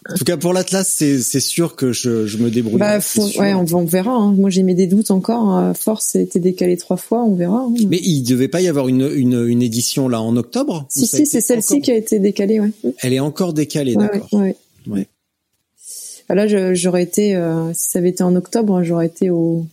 en 0.10 0.16
tout 0.16 0.24
cas 0.26 0.38
pour 0.38 0.54
l'Atlas, 0.54 0.88
c'est 0.88 1.40
sûr 1.40 1.76
que 1.76 1.92
je 1.92 2.26
je 2.28 2.38
me 2.38 2.50
débrouille. 2.52 2.80
Bah, 2.80 3.00
faut- 3.02 3.28
ouais, 3.40 3.54
on, 3.54 3.66
on 3.74 3.86
verra. 3.86 4.14
Hein. 4.14 4.34
Moi, 4.34 4.50
j'ai 4.50 4.64
mis 4.64 4.76
des 4.76 4.88
doutes 4.88 5.10
encore. 5.12 5.52
À 5.56 5.74
force, 5.74 6.16
a 6.16 6.20
été 6.22 6.40
décalé 6.40 6.78
trois 6.78 6.98
fois. 6.98 7.24
On 7.24 7.36
verra. 7.36 7.62
hein. 7.68 7.74
Mais 7.88 8.00
il 8.04 8.22
devait 8.24 8.48
pas 8.48 8.62
y 8.62 8.68
avoir 8.68 8.88
une, 8.88 9.10
une, 9.16 9.46
une 9.48 9.62
édition 9.64 10.08
là 10.08 10.22
en 10.22 10.36
octobre? 10.38 10.86
Si, 10.90 11.08
si, 11.08 11.26
c'est 11.26 11.42
celle-ci 11.42 11.74
encore- 11.74 11.82
qui 11.84 11.92
a 11.92 11.96
été 11.96 12.20
décalée, 12.20 12.60
ouais. 12.60 12.72
Elle 13.02 13.14
est 13.14 13.20
encore 13.20 13.54
décalée, 13.54 13.96
Ouais, 13.96 14.04
d'accord. 14.12 14.34
ouais, 14.34 14.56
ouais. 14.88 15.08
Bah 16.30 16.36
Là, 16.36 16.74
j'aurais 16.76 17.04
été, 17.04 17.36
euh, 17.36 17.74
si 17.74 17.90
ça 17.90 18.00
avait 18.00 18.10
été 18.10 18.22
en 18.24 18.36
octobre, 18.36 18.84
j'aurais 18.84 19.08
été 19.08 19.32
au 19.32 19.66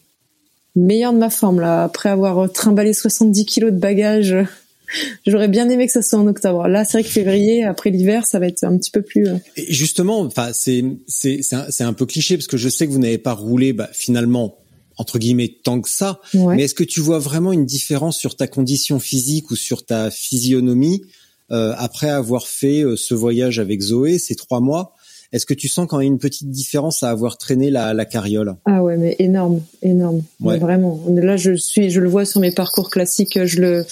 meilleur 0.74 1.12
de 1.12 1.18
ma 1.18 1.28
forme, 1.28 1.60
là. 1.60 1.84
Après 1.84 2.08
avoir 2.08 2.50
trimballé 2.50 2.94
70 2.94 3.44
kilos 3.44 3.72
de 3.72 3.78
bagages, 3.78 4.34
j'aurais 5.26 5.48
bien 5.48 5.68
aimé 5.68 5.86
que 5.86 5.92
ça 5.92 6.00
soit 6.00 6.18
en 6.18 6.26
octobre. 6.26 6.66
Là, 6.66 6.86
c'est 6.86 6.98
vrai 6.98 7.04
que 7.04 7.10
février, 7.10 7.62
après 7.62 7.90
l'hiver, 7.90 8.26
ça 8.26 8.38
va 8.38 8.46
être 8.46 8.64
un 8.64 8.78
petit 8.78 8.90
peu 8.90 9.02
plus... 9.02 9.28
euh, 9.28 9.36
Et 9.56 9.70
justement, 9.72 10.20
enfin, 10.20 10.50
c'est 10.54 10.82
c'est 11.06 11.40
c'est 11.42 11.84
un, 11.84 11.92
peu 11.92 12.06
cliché 12.06 12.38
parce 12.38 12.46
que 12.46 12.56
je 12.56 12.70
sais 12.70 12.86
que 12.86 12.92
vous 12.92 12.98
n'avez 12.98 13.18
pas 13.18 13.34
roulé, 13.34 13.74
bah, 13.74 13.90
finalement 13.92 14.56
entre 14.98 15.18
guillemets 15.18 15.54
tant 15.62 15.82
que 15.82 15.90
ça. 15.90 16.20
Ouais. 16.32 16.56
Mais 16.56 16.62
est-ce 16.62 16.74
que 16.74 16.84
tu 16.84 17.00
vois 17.00 17.18
vraiment 17.18 17.52
une 17.52 17.66
différence 17.66 18.16
sur 18.16 18.34
ta 18.34 18.46
condition 18.46 18.98
physique 18.98 19.50
ou 19.50 19.56
sur 19.56 19.84
ta 19.84 20.10
physionomie 20.10 21.02
euh, 21.50 21.74
après 21.76 22.08
avoir 22.08 22.48
fait 22.48 22.82
ce 22.96 23.12
voyage 23.12 23.58
avec 23.58 23.82
Zoé, 23.82 24.18
ces 24.18 24.36
trois 24.36 24.60
mois? 24.60 24.95
Est-ce 25.36 25.44
que 25.44 25.52
tu 25.52 25.68
sens 25.68 25.86
quand 25.86 25.98
même 25.98 26.06
une 26.06 26.18
petite 26.18 26.50
différence 26.50 27.02
à 27.02 27.10
avoir 27.10 27.36
traîné 27.36 27.70
la, 27.70 27.92
la 27.92 28.06
carriole? 28.06 28.56
Ah 28.64 28.82
ouais, 28.82 28.96
mais 28.96 29.16
énorme, 29.18 29.60
énorme. 29.82 30.22
Ouais. 30.40 30.54
Mais 30.54 30.58
vraiment. 30.58 30.98
Là, 31.10 31.36
je 31.36 31.54
suis, 31.54 31.90
je 31.90 32.00
le 32.00 32.08
vois 32.08 32.24
sur 32.24 32.40
mes 32.40 32.52
parcours 32.52 32.88
classiques, 32.88 33.38
je 33.44 33.60
le, 33.60 33.84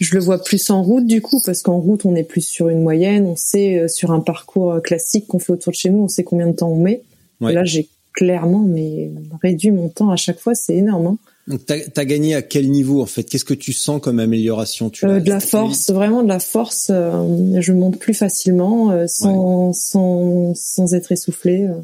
je 0.00 0.14
le 0.14 0.20
vois 0.20 0.42
plus 0.42 0.68
en 0.70 0.82
route 0.82 1.06
du 1.06 1.22
coup, 1.22 1.40
parce 1.46 1.62
qu'en 1.62 1.78
route, 1.78 2.04
on 2.04 2.16
est 2.16 2.24
plus 2.24 2.44
sur 2.44 2.70
une 2.70 2.82
moyenne, 2.82 3.24
on 3.24 3.36
sait 3.36 3.78
euh, 3.78 3.88
sur 3.88 4.10
un 4.10 4.18
parcours 4.18 4.72
euh, 4.72 4.80
classique 4.80 5.28
qu'on 5.28 5.38
fait 5.38 5.52
autour 5.52 5.70
de 5.70 5.76
chez 5.76 5.90
nous, 5.90 6.02
on 6.02 6.08
sait 6.08 6.24
combien 6.24 6.48
de 6.48 6.56
temps 6.56 6.70
on 6.70 6.82
met. 6.82 7.02
Ouais. 7.40 7.52
Et 7.52 7.54
là, 7.54 7.62
j'ai 7.62 7.88
clairement, 8.12 8.64
mais 8.66 9.12
réduit 9.42 9.70
mon 9.70 9.88
temps 9.88 10.10
à 10.10 10.16
chaque 10.16 10.40
fois, 10.40 10.56
c'est 10.56 10.74
énorme. 10.74 11.06
Hein. 11.06 11.18
Donc, 11.46 11.66
T'as 11.66 11.76
as 11.96 12.04
gagné 12.06 12.34
à 12.34 12.42
quel 12.42 12.70
niveau 12.70 13.02
en 13.02 13.06
fait? 13.06 13.24
Qu'est-ce 13.24 13.44
que 13.44 13.52
tu 13.54 13.72
sens 13.72 14.00
comme 14.00 14.18
amélioration? 14.18 14.88
Tu 14.90 15.04
Euh, 15.06 15.20
de 15.20 15.28
la 15.28 15.40
force, 15.40 15.90
vraiment 15.90 16.22
de 16.22 16.28
la 16.28 16.38
force. 16.40 16.88
euh, 16.90 17.60
je 17.60 17.72
monte 17.72 17.98
plus 17.98 18.14
facilement, 18.14 18.90
euh, 18.92 19.06
sans, 19.06 19.72
sans, 19.74 20.54
sans 20.54 20.94
être 20.94 21.12
essoufflé. 21.12 21.64
euh. 21.66 21.74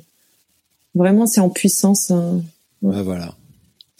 Vraiment, 0.94 1.26
c'est 1.26 1.40
en 1.40 1.50
puissance. 1.50 2.10
hein. 2.10 2.40
Ouais, 2.82 3.02
voilà. 3.02 3.34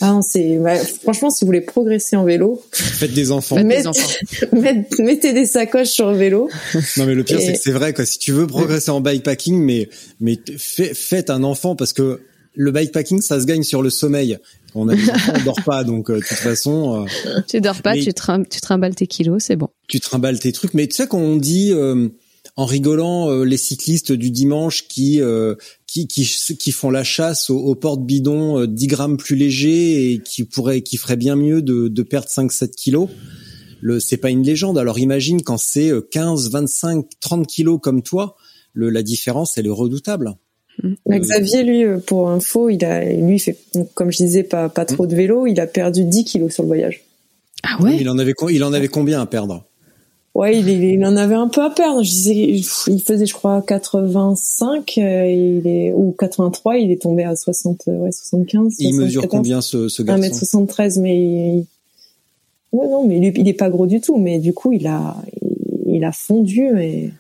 Ah, 0.02 0.18
c'est 0.26 0.56
ouais, 0.56 0.78
franchement, 0.78 1.28
si 1.28 1.44
vous 1.44 1.48
voulez 1.48 1.60
progresser 1.60 2.16
en 2.16 2.24
vélo, 2.24 2.62
Faites 2.72 3.12
des 3.12 3.30
enfants. 3.30 3.56
Faites 3.58 3.68
des 3.68 3.74
Mettez- 3.74 3.86
enfants. 3.86 4.10
Mettez 4.54 5.02
mettez 5.02 5.32
des 5.34 5.44
sacoches 5.44 5.90
sur 5.90 6.10
le 6.10 6.16
vélo. 6.16 6.48
Non 6.96 7.04
mais 7.04 7.14
le 7.14 7.22
pire 7.22 7.38
Et- 7.38 7.44
c'est 7.44 7.52
que 7.52 7.58
c'est 7.58 7.70
vrai 7.72 7.92
quoi. 7.92 8.06
Si 8.06 8.18
tu 8.18 8.32
veux 8.32 8.46
progresser 8.46 8.90
en 8.90 9.02
bikepacking, 9.02 9.60
mais 9.62 9.90
mais 10.20 10.38
faites 10.56 11.28
un 11.28 11.42
enfant 11.44 11.76
parce 11.76 11.92
que 11.92 12.22
le 12.54 12.70
bikepacking 12.72 13.20
ça 13.20 13.38
se 13.38 13.44
gagne 13.44 13.62
sur 13.62 13.82
le 13.82 13.90
sommeil. 13.90 14.38
On 14.74 14.88
a 14.88 14.94
des 14.94 15.10
enfants, 15.10 15.32
on 15.40 15.44
dort 15.44 15.62
pas 15.64 15.84
donc 15.84 16.10
euh, 16.10 16.16
de 16.16 16.20
toute 16.20 16.36
façon 16.38 17.04
euh, 17.26 17.40
Tu 17.48 17.60
dors 17.60 17.80
pas, 17.82 17.94
tu, 17.96 18.12
trim- 18.14 18.46
tu 18.48 18.60
trimbales 18.60 18.94
tes 18.94 19.06
kilos, 19.06 19.42
c'est 19.42 19.56
bon. 19.56 19.68
tu 19.88 20.00
trimbales 20.00 20.38
tes 20.38 20.52
trucs. 20.52 20.74
Mais 20.74 20.86
tu 20.86 20.94
sais 20.96 21.06
quand 21.06 21.18
on 21.18 21.36
dit 21.36 21.72
euh, 21.72 22.08
en 22.56 22.64
rigolant 22.66 23.30
euh, 23.30 23.44
les 23.44 23.56
cyclistes 23.56 24.12
du 24.12 24.30
dimanche 24.30 24.86
qui 24.88 25.20
euh, 25.20 25.54
qui, 25.86 26.06
qui 26.06 26.24
qui 26.58 26.72
font 26.72 26.90
la 26.90 27.04
chasse 27.04 27.50
aux, 27.50 27.58
aux 27.58 27.74
portes 27.74 28.04
bidons 28.04 28.60
euh, 28.60 28.66
10 28.66 28.86
grammes 28.86 29.16
plus 29.16 29.36
légers 29.36 30.12
et 30.12 30.22
qui 30.22 30.44
pourraient 30.44 30.82
qui 30.82 30.96
feraient 30.96 31.16
bien 31.16 31.36
mieux 31.36 31.62
de, 31.62 31.88
de 31.88 32.02
perdre 32.02 32.28
5-7 32.28 32.70
kilos. 32.74 33.08
Le 33.80 33.98
c'est 33.98 34.18
pas 34.18 34.30
une 34.30 34.42
légende. 34.42 34.78
Alors 34.78 34.98
imagine 34.98 35.42
quand 35.42 35.58
c'est 35.58 35.90
euh, 35.90 36.00
15, 36.12 36.50
25, 36.50 37.06
30 37.20 37.46
kilos 37.46 37.80
comme 37.82 38.02
toi, 38.02 38.36
le, 38.72 38.90
la 38.90 39.02
différence 39.02 39.56
elle 39.58 39.66
est 39.66 39.70
redoutable. 39.70 40.34
Euh, 40.84 41.18
Xavier, 41.18 41.62
lui, 41.62 41.84
euh, 41.84 41.98
pour 41.98 42.28
info, 42.30 42.68
il 42.68 42.84
a, 42.84 43.04
lui, 43.04 43.36
il 43.36 43.38
fait, 43.38 43.56
donc, 43.74 43.92
comme 43.94 44.10
je 44.10 44.18
disais, 44.18 44.42
pas, 44.42 44.68
pas 44.68 44.84
trop 44.84 45.06
de 45.06 45.14
vélo. 45.14 45.46
Il 45.46 45.60
a 45.60 45.66
perdu 45.66 46.04
10 46.04 46.24
kilos 46.24 46.52
sur 46.52 46.62
le 46.62 46.68
voyage. 46.68 47.02
Ah 47.62 47.76
Il 47.82 48.08
en 48.08 48.18
avait 48.18 48.34
il 48.50 48.64
en 48.64 48.72
avait 48.72 48.88
combien 48.88 49.20
à 49.20 49.26
perdre? 49.26 49.64
Ouais, 50.34 50.56
il, 50.58 50.68
il, 50.68 50.84
il 50.84 51.04
en 51.04 51.16
avait 51.16 51.34
un 51.34 51.48
peu 51.48 51.62
à 51.62 51.70
perdre. 51.70 52.02
Je 52.02 52.10
disais, 52.10 52.34
il 52.34 53.02
faisait, 53.02 53.26
je 53.26 53.34
crois, 53.34 53.62
85, 53.62 54.94
euh, 54.98 55.26
il 55.26 55.66
est, 55.66 55.92
ou 55.92 56.14
83, 56.18 56.78
il 56.78 56.90
est 56.92 57.02
tombé 57.02 57.24
à 57.24 57.34
60, 57.34 57.82
euh, 57.88 57.98
ouais, 57.98 58.12
75. 58.12 58.76
Il 58.78 58.94
mesure 58.94 59.22
74. 59.22 59.28
combien 59.28 59.60
ce, 59.60 59.88
ce 59.88 60.02
garçon? 60.02 60.22
1m73, 60.22 61.00
mais 61.00 61.18
il... 61.18 61.66
ouais, 62.72 62.88
non, 62.88 63.06
mais 63.06 63.18
lui, 63.18 63.32
il 63.36 63.48
est 63.48 63.54
pas 63.54 63.70
gros 63.70 63.86
du 63.86 64.00
tout, 64.00 64.18
mais 64.18 64.38
du 64.38 64.52
coup, 64.54 64.72
il 64.72 64.86
a, 64.86 65.16
il, 65.42 65.96
il 65.96 66.04
a 66.04 66.12
fondu, 66.12 66.70
mais 66.72 67.10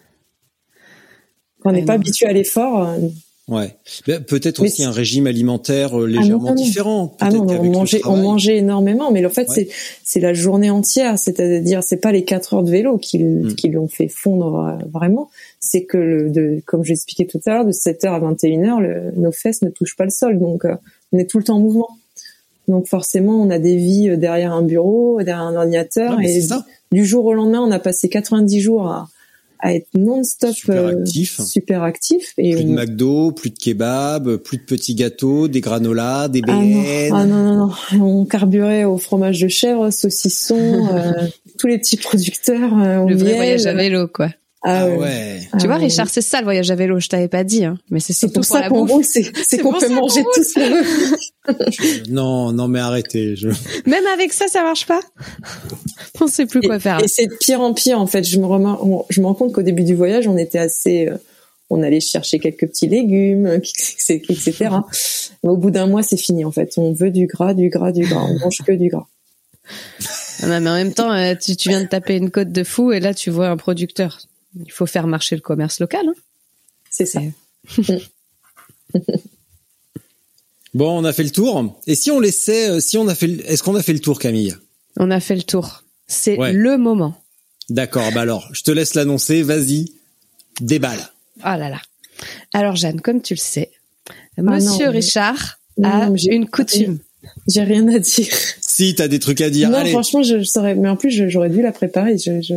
quand 1.60 1.70
on 1.70 1.72
n'est 1.72 1.80
Ouais, 1.80 1.84
pas 1.84 1.94
habitué 1.94 2.26
à 2.26 2.32
l'effort, 2.32 2.88
euh, 2.88 2.98
Ouais. 3.50 3.74
Ben, 4.06 4.22
Peut-être 4.22 4.62
aussi 4.62 4.84
un 4.84 4.90
régime 4.92 5.26
alimentaire 5.26 5.98
euh, 5.98 6.06
Ah 6.08 6.12
non, 6.14 6.20
légèrement 6.20 6.44
non, 6.44 6.54
non. 6.54 6.62
différent. 6.62 7.16
Ah 7.20 7.30
non, 7.30 7.46
on 7.48 7.64
mangeait, 7.70 8.00
on 8.06 8.16
mangeait 8.16 8.58
énormément, 8.58 9.10
mais 9.10 9.26
en 9.26 9.30
fait 9.30 9.48
Ouais. 9.48 9.54
c'est 9.54 9.68
c'est 10.04 10.20
la 10.20 10.32
journée 10.32 10.70
entière, 10.70 11.18
c'est-à-dire 11.18 11.82
c'est 11.82 11.96
pas 12.00 12.12
les 12.12 12.24
quatre 12.24 12.54
heures 12.54 12.62
de 12.62 12.70
vélo 12.70 12.96
qui 12.98 13.18
Mm. 13.18 13.54
qui 13.56 13.68
l'ont 13.68 13.88
fait 13.88 14.08
fondre 14.08 14.56
euh, 14.80 14.84
vraiment, 14.92 15.28
c'est 15.58 15.84
que 15.84 15.98
le, 15.98 16.30
de 16.30 16.62
comme 16.64 16.84
j'expliquais 16.84 17.26
tout 17.26 17.40
à 17.46 17.50
l'heure, 17.54 17.64
de 17.66 17.72
7 17.72 18.04
heures 18.04 18.14
à 18.14 18.20
21 18.20 18.64
heures, 18.64 18.80
le, 18.80 19.10
nos 19.16 19.32
fesses 19.32 19.62
ne 19.62 19.70
touchent 19.70 19.96
pas 19.96 20.04
le 20.04 20.10
sol, 20.10 20.38
donc 20.38 20.64
euh, 20.64 20.74
on 21.12 21.18
est 21.18 21.28
tout 21.28 21.38
le 21.38 21.44
temps 21.44 21.56
en 21.56 21.60
mouvement. 21.60 21.88
Donc 22.68 22.86
forcément, 22.86 23.40
on 23.42 23.50
a 23.50 23.58
des 23.58 23.74
vies 23.76 24.16
derrière 24.16 24.52
un 24.52 24.62
bureau, 24.62 25.20
derrière 25.22 25.42
un 25.44 25.56
ordinateur, 25.56 26.12
Non, 26.12 26.20
et 26.20 26.28
c'est 26.28 26.42
ça. 26.42 26.64
du 26.92 27.04
jour 27.04 27.24
au 27.24 27.34
lendemain, 27.34 27.60
on 27.60 27.70
a 27.72 27.80
passé 27.80 28.08
90 28.08 28.60
jours 28.60 28.86
à, 28.86 29.08
à 29.62 29.74
être 29.74 29.88
non-stop 29.94 30.52
Super 30.54 30.84
euh, 30.86 30.88
actif. 31.00 31.40
super 31.40 31.82
actif, 31.82 32.32
et 32.38 32.54
Plus 32.54 32.64
de 32.64 32.70
McDo, 32.70 33.32
plus 33.32 33.50
de 33.50 33.58
kebab, 33.58 34.36
plus 34.36 34.56
de 34.58 34.62
petits 34.62 34.94
gâteaux, 34.94 35.48
des 35.48 35.60
granolas, 35.60 36.28
des 36.28 36.40
Ah 36.48 36.52
non, 36.54 36.60
BN. 36.62 37.12
ah 37.12 37.26
non, 37.26 37.42
non, 37.44 37.70
non. 37.98 38.04
On 38.20 38.24
carburait 38.24 38.84
au 38.84 38.98
fromage 38.98 39.40
de 39.40 39.48
chèvre, 39.48 39.90
saucisson, 39.90 40.56
euh, 40.92 41.12
tous 41.58 41.66
les 41.66 41.78
petits 41.78 41.96
producteurs. 41.96 42.72
euh, 42.78 43.04
Le 43.06 43.14
vrai 43.16 43.24
miel. 43.30 43.36
voyage 43.36 43.66
à 43.66 43.74
vélo, 43.74 44.08
quoi. 44.08 44.28
Ah, 44.62 44.82
Ah 44.82 44.88
ouais. 44.90 45.40
Ah 45.52 45.56
tu 45.58 45.66
vois, 45.66 45.76
ouais. 45.76 45.84
Richard, 45.84 46.08
c'est 46.10 46.20
ça 46.20 46.38
le 46.40 46.44
voyage 46.44 46.70
à 46.70 46.74
vélo. 46.74 47.00
Je 47.00 47.08
t'avais 47.08 47.28
pas 47.28 47.44
dit, 47.44 47.64
hein. 47.64 47.78
Mais 47.90 47.98
c'est 47.98 48.12
surtout 48.12 48.40
pour 48.40 48.46
pour, 48.46 48.56
ça 48.56 48.60
la 48.60 48.68
qu'on 48.68 48.86
roule, 48.86 49.04
c'est 49.04 49.22
qu'on 49.62 49.72
peut 49.72 49.88
manger 49.88 50.22
tout 50.34 50.44
ce 50.44 50.54
qu'on 50.54 51.52
veut. 51.52 52.06
Non, 52.10 52.52
non, 52.52 52.68
mais 52.68 52.78
arrêtez. 52.80 53.36
Je... 53.36 53.48
Même 53.86 54.04
avec 54.12 54.32
ça, 54.34 54.48
ça 54.48 54.62
marche 54.62 54.86
pas? 54.86 55.00
On 56.20 56.26
sait 56.26 56.44
plus 56.44 56.60
quoi 56.60 56.78
faire. 56.78 57.00
Et 57.02 57.08
c'est 57.08 57.26
de 57.26 57.34
pire 57.40 57.62
en 57.62 57.72
pire, 57.72 57.98
en 57.98 58.06
fait. 58.06 58.22
Je 58.24 58.38
me, 58.38 58.44
remar- 58.44 58.86
on- 58.86 59.06
je 59.08 59.20
me 59.22 59.26
rends 59.26 59.34
compte 59.34 59.52
qu'au 59.52 59.62
début 59.62 59.84
du 59.84 59.94
voyage, 59.94 60.26
on 60.28 60.36
était 60.36 60.58
assez... 60.58 61.08
euh, 61.08 61.16
on 61.70 61.82
allait 61.82 62.00
chercher 62.00 62.38
quelques 62.38 62.66
petits 62.68 62.88
légumes, 62.88 63.46
etc. 64.08 64.68
Mais 65.42 65.48
au 65.48 65.56
bout 65.56 65.70
d'un 65.70 65.86
mois, 65.86 66.02
c'est 66.02 66.18
fini, 66.18 66.44
en 66.44 66.50
fait. 66.50 66.72
On 66.76 66.92
veut 66.92 67.10
du 67.10 67.26
gras, 67.26 67.54
du 67.54 67.70
gras, 67.70 67.92
du 67.92 68.02
gras. 68.06 68.26
On 68.28 68.38
mange 68.40 68.58
que 68.66 68.72
du 68.72 68.88
gras. 68.90 69.06
Non, 70.42 70.60
mais 70.60 70.68
en 70.70 70.74
même 70.74 70.92
temps, 70.92 71.12
euh, 71.12 71.34
tu, 71.40 71.56
tu 71.56 71.70
viens 71.70 71.80
de 71.82 71.86
taper 71.86 72.16
une 72.16 72.30
côte 72.30 72.52
de 72.52 72.64
fou 72.64 72.92
et 72.92 73.00
là, 73.00 73.14
tu 73.14 73.30
vois 73.30 73.48
un 73.48 73.56
producteur. 73.56 74.20
Il 74.56 74.70
faut 74.72 74.86
faire 74.86 75.06
marcher 75.06 75.36
le 75.36 75.40
commerce 75.42 75.80
local. 75.80 76.06
Hein. 76.08 76.14
C'est 76.90 77.06
ça. 77.06 77.20
Bon, 80.72 80.98
on 81.00 81.04
a 81.04 81.12
fait 81.12 81.24
le 81.24 81.30
tour. 81.30 81.80
Et 81.88 81.96
si 81.96 82.10
on 82.12 82.20
laissait, 82.20 82.70
euh, 82.70 82.80
si 82.80 82.96
on 82.96 83.08
a 83.08 83.14
fait, 83.14 83.26
le- 83.26 83.50
est-ce 83.50 83.62
qu'on 83.62 83.74
a 83.74 83.82
fait 83.82 83.92
le 83.92 83.98
tour, 83.98 84.18
Camille? 84.20 84.54
On 84.98 85.10
a 85.10 85.18
fait 85.18 85.34
le 85.34 85.42
tour. 85.42 85.82
C'est 86.06 86.38
Ouais. 86.38 86.52
le 86.52 86.78
moment. 86.78 87.20
D'accord. 87.70 88.10
Bah 88.14 88.20
alors, 88.20 88.48
je 88.52 88.62
te 88.62 88.70
laisse 88.70 88.94
l'annoncer. 88.94 89.42
Vas-y, 89.42 89.92
déballe. 90.60 91.00
Oh 91.38 91.42
là 91.56 91.68
là. 91.70 91.80
Alors 92.52 92.76
Jeanne, 92.76 93.00
comme 93.00 93.20
tu 93.22 93.34
le 93.34 93.38
sais, 93.40 93.70
Ah 94.38 94.42
non, 94.42 94.52
Monsieur 94.52 94.86
mais- 94.86 94.98
Richard 94.98 95.58
Non, 95.78 95.88
a 95.88 96.10
une 96.30 96.48
coutume. 96.48 96.98
J'ai 97.48 97.62
rien 97.62 97.86
à 97.88 97.98
dire. 97.98 98.34
Si 98.60 98.94
t'as 98.94 99.08
des 99.08 99.18
trucs 99.18 99.40
à 99.40 99.50
dire, 99.50 99.70
non, 99.70 99.78
allez. 99.78 99.90
franchement, 99.90 100.22
je, 100.22 100.38
je 100.38 100.44
saurais. 100.44 100.74
Mais 100.76 100.88
en 100.88 100.96
plus, 100.96 101.10
j'aurais 101.28 101.50
dû 101.50 101.62
la 101.62 101.72
préparer. 101.72 102.16
Je, 102.16 102.40
je... 102.40 102.54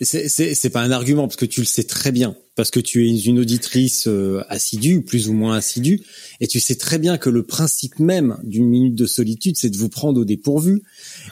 C'est, 0.00 0.70
pas 0.70 0.82
un 0.82 0.90
argument 0.90 1.26
parce 1.28 1.36
que 1.36 1.46
tu 1.46 1.60
le 1.60 1.66
sais 1.66 1.84
très 1.84 2.12
bien, 2.12 2.36
parce 2.56 2.70
que 2.70 2.80
tu 2.80 3.06
es 3.06 3.16
une 3.24 3.38
auditrice 3.38 4.06
euh, 4.06 4.42
assidue, 4.48 5.02
plus 5.02 5.28
ou 5.28 5.32
moins 5.32 5.56
assidue, 5.56 6.02
et 6.40 6.46
tu 6.46 6.60
sais 6.60 6.74
très 6.74 6.98
bien 6.98 7.16
que 7.16 7.30
le 7.30 7.44
principe 7.44 7.98
même 7.98 8.38
d'une 8.42 8.66
minute 8.66 8.94
de 8.94 9.06
solitude, 9.06 9.56
c'est 9.56 9.70
de 9.70 9.76
vous 9.76 9.88
prendre 9.88 10.20
au 10.20 10.24
dépourvu 10.24 10.82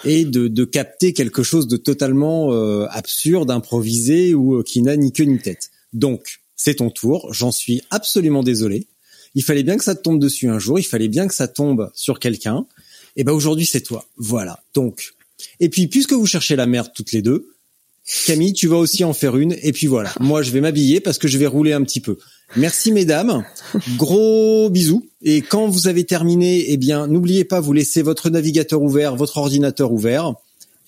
et 0.04 0.24
de, 0.24 0.48
de 0.48 0.64
capter 0.64 1.12
quelque 1.12 1.42
chose 1.42 1.66
de 1.66 1.76
totalement 1.76 2.52
euh, 2.52 2.86
absurde, 2.90 3.50
improvisé 3.50 4.34
ou 4.34 4.58
euh, 4.58 4.62
qui 4.62 4.82
n'a 4.82 4.96
ni 4.96 5.12
queue 5.12 5.24
ni 5.24 5.38
tête. 5.38 5.70
Donc, 5.92 6.40
c'est 6.56 6.76
ton 6.76 6.90
tour. 6.90 7.32
J'en 7.32 7.50
suis 7.50 7.82
absolument 7.90 8.42
désolé. 8.42 8.86
Il 9.34 9.42
fallait 9.42 9.62
bien 9.62 9.76
que 9.76 9.84
ça 9.84 9.94
te 9.94 10.02
tombe 10.02 10.20
dessus 10.20 10.48
un 10.48 10.58
jour. 10.58 10.78
Il 10.78 10.84
fallait 10.84 11.08
bien 11.08 11.26
que 11.26 11.34
ça 11.34 11.48
tombe 11.48 11.90
sur 11.94 12.20
quelqu'un. 12.20 12.66
Et 13.16 13.24
ben 13.24 13.32
aujourd'hui, 13.32 13.66
c'est 13.66 13.80
toi. 13.80 14.06
Voilà. 14.16 14.62
Donc, 14.74 15.14
et 15.60 15.68
puis 15.68 15.86
puisque 15.88 16.12
vous 16.12 16.26
cherchez 16.26 16.56
la 16.56 16.66
merde 16.66 16.92
toutes 16.94 17.12
les 17.12 17.22
deux, 17.22 17.51
Camille, 18.26 18.52
tu 18.52 18.68
vas 18.68 18.76
aussi 18.76 19.04
en 19.04 19.12
faire 19.12 19.36
une. 19.36 19.56
Et 19.62 19.72
puis 19.72 19.86
voilà. 19.86 20.12
Moi, 20.20 20.42
je 20.42 20.50
vais 20.50 20.60
m'habiller 20.60 21.00
parce 21.00 21.18
que 21.18 21.28
je 21.28 21.38
vais 21.38 21.46
rouler 21.46 21.72
un 21.72 21.82
petit 21.82 22.00
peu. 22.00 22.18
Merci 22.56 22.92
mesdames. 22.92 23.44
Gros 23.96 24.68
bisous. 24.70 25.08
Et 25.22 25.40
quand 25.40 25.68
vous 25.68 25.88
avez 25.88 26.04
terminé, 26.04 26.66
eh 26.68 26.76
bien, 26.76 27.06
n'oubliez 27.06 27.44
pas, 27.44 27.60
vous 27.60 27.72
laissez 27.72 28.02
votre 28.02 28.28
navigateur 28.28 28.82
ouvert, 28.82 29.16
votre 29.16 29.38
ordinateur 29.38 29.92
ouvert. 29.92 30.34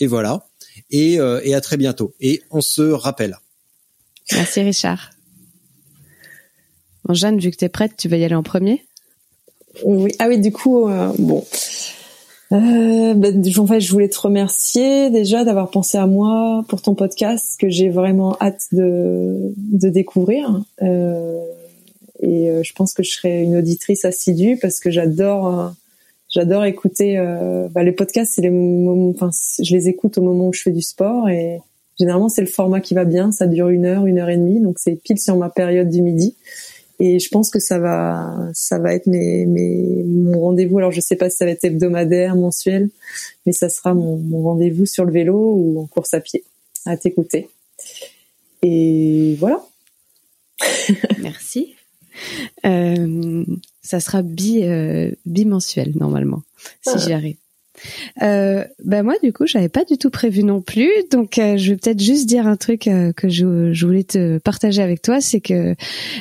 Et 0.01 0.07
voilà. 0.07 0.47
Et, 0.91 1.19
euh, 1.19 1.41
et 1.45 1.55
à 1.55 1.61
très 1.61 1.77
bientôt. 1.77 2.15
Et 2.21 2.43
on 2.51 2.61
se 2.61 2.83
rappelle. 2.83 3.39
Merci 4.33 4.61
Richard. 4.61 5.11
Bon, 7.05 7.15
Jeanne, 7.15 7.39
vu 7.39 7.51
que 7.51 7.57
t'es 7.57 7.69
prête, 7.69 7.93
tu 7.97 8.09
vas 8.09 8.17
y 8.17 8.25
aller 8.25 8.35
en 8.35 8.43
premier? 8.43 8.85
Oui. 9.83 10.13
Ah 10.19 10.29
oui, 10.29 10.39
du 10.39 10.53
coup, 10.53 10.89
euh, 10.89 11.13
bon. 11.19 11.45
Euh, 12.55 13.15
ben, 13.15 13.43
en 13.59 13.67
fait, 13.67 13.81
je 13.81 13.91
voulais 13.91 14.09
te 14.09 14.19
remercier 14.19 15.11
déjà 15.11 15.45
d'avoir 15.45 15.71
pensé 15.71 15.99
à 15.99 16.07
moi 16.07 16.65
pour 16.69 16.83
ton 16.83 16.95
podcast 16.95 17.59
que 17.59 17.69
j'ai 17.69 17.89
vraiment 17.89 18.37
hâte 18.41 18.67
de, 18.71 19.53
de 19.57 19.89
découvrir. 19.89 20.63
Euh, 20.83 21.41
et 22.21 22.49
euh, 22.49 22.63
je 22.63 22.73
pense 22.75 22.95
que 22.95 23.03
je 23.03 23.11
serai 23.11 23.43
une 23.43 23.57
auditrice 23.57 24.05
assidue 24.05 24.57
parce 24.61 24.79
que 24.79 24.91
j'adore, 24.91 25.59
euh, 25.59 25.69
j'adore 26.29 26.65
écouter. 26.65 27.17
Bah, 27.73 27.83
les 27.83 27.93
podcasts, 27.93 28.35
c'est 28.37 28.43
les 28.43 28.51
moments, 28.51 29.11
enfin, 29.11 29.31
je 29.61 29.75
les 29.75 29.89
écoute 29.89 30.17
au 30.19 30.23
moment 30.23 30.49
où 30.49 30.53
je 30.53 30.63
fais 30.63 30.71
du 30.71 30.83
sport 30.83 31.29
et 31.29 31.61
généralement 31.99 32.29
c'est 32.29 32.43
le 32.43 32.47
format 32.47 32.81
qui 32.81 32.95
va 32.95 33.05
bien. 33.05 33.33
Ça 33.33 33.49
dure 33.49 33.69
une 33.69 33.85
heure, 33.85 34.07
une 34.07 34.19
heure 34.19 34.31
et 34.31 34.37
demie, 34.37 34.61
donc 34.61 34.79
c'est 34.79 34.95
pile 34.95 35.19
sur 35.19 35.37
ma 35.37 35.51
période 35.51 35.89
du 35.89 36.03
midi. 36.03 36.37
Et 37.01 37.19
je 37.19 37.29
pense 37.29 37.51
que 37.51 37.59
ça 37.59 37.79
va, 37.79 38.49
ça 38.55 38.79
va 38.79 38.95
être 38.95 39.07
mes, 39.07 39.47
mes, 39.47 40.05
mon 40.05 40.41
rendez-vous. 40.41 40.79
Alors 40.79 40.93
je 40.93 41.01
sais 41.01 41.17
pas 41.17 41.29
si 41.29 41.37
ça 41.37 41.45
va 41.45 41.51
être 41.51 41.65
hebdomadaire, 41.65 42.37
mensuel, 42.37 42.91
mais 43.47 43.53
ça 43.53 43.69
sera 43.69 43.95
mon, 43.95 44.17
mon 44.19 44.43
rendez-vous 44.43 44.87
sur 44.87 45.05
le 45.05 45.13
vélo 45.13 45.37
ou 45.37 45.81
en 45.81 45.87
course 45.87 46.15
à 46.15 46.21
pied, 46.21 46.45
à 46.87 46.97
t'écouter. 46.97 47.49
Et 48.63 49.37
voilà. 49.39 49.65
Merci. 51.21 51.75
Euh, 52.65 53.45
ça 53.83 53.99
sera 53.99 54.23
bi, 54.23 54.63
euh, 54.63 55.11
bimensuel 55.27 55.93
normalement, 55.97 56.43
si 56.83 56.93
Ah. 56.95 56.99
j'y 56.99 57.13
arrive. 57.13 57.37
Euh, 58.23 58.65
bah 58.85 59.03
moi 59.03 59.15
du 59.23 59.33
coup 59.33 59.47
j'avais 59.47 59.69
pas 59.69 59.85
du 59.85 59.99
tout 59.99 60.11
prévu 60.11 60.45
non 60.45 60.61
plus. 60.61 60.91
Donc 61.11 61.39
euh, 61.39 61.57
je 61.57 61.71
vais 61.71 61.77
peut-être 61.77 62.01
juste 62.01 62.27
dire 62.27 62.47
un 62.47 62.57
truc 62.57 62.87
euh, 62.87 63.13
que 63.13 63.29
je, 63.29 63.73
je 63.73 63.87
voulais 63.87 64.05
te 64.05 64.39
partager 64.39 64.83
avec 64.83 65.03
toi. 65.03 65.21
C'est 65.21 65.41
que 65.41 65.75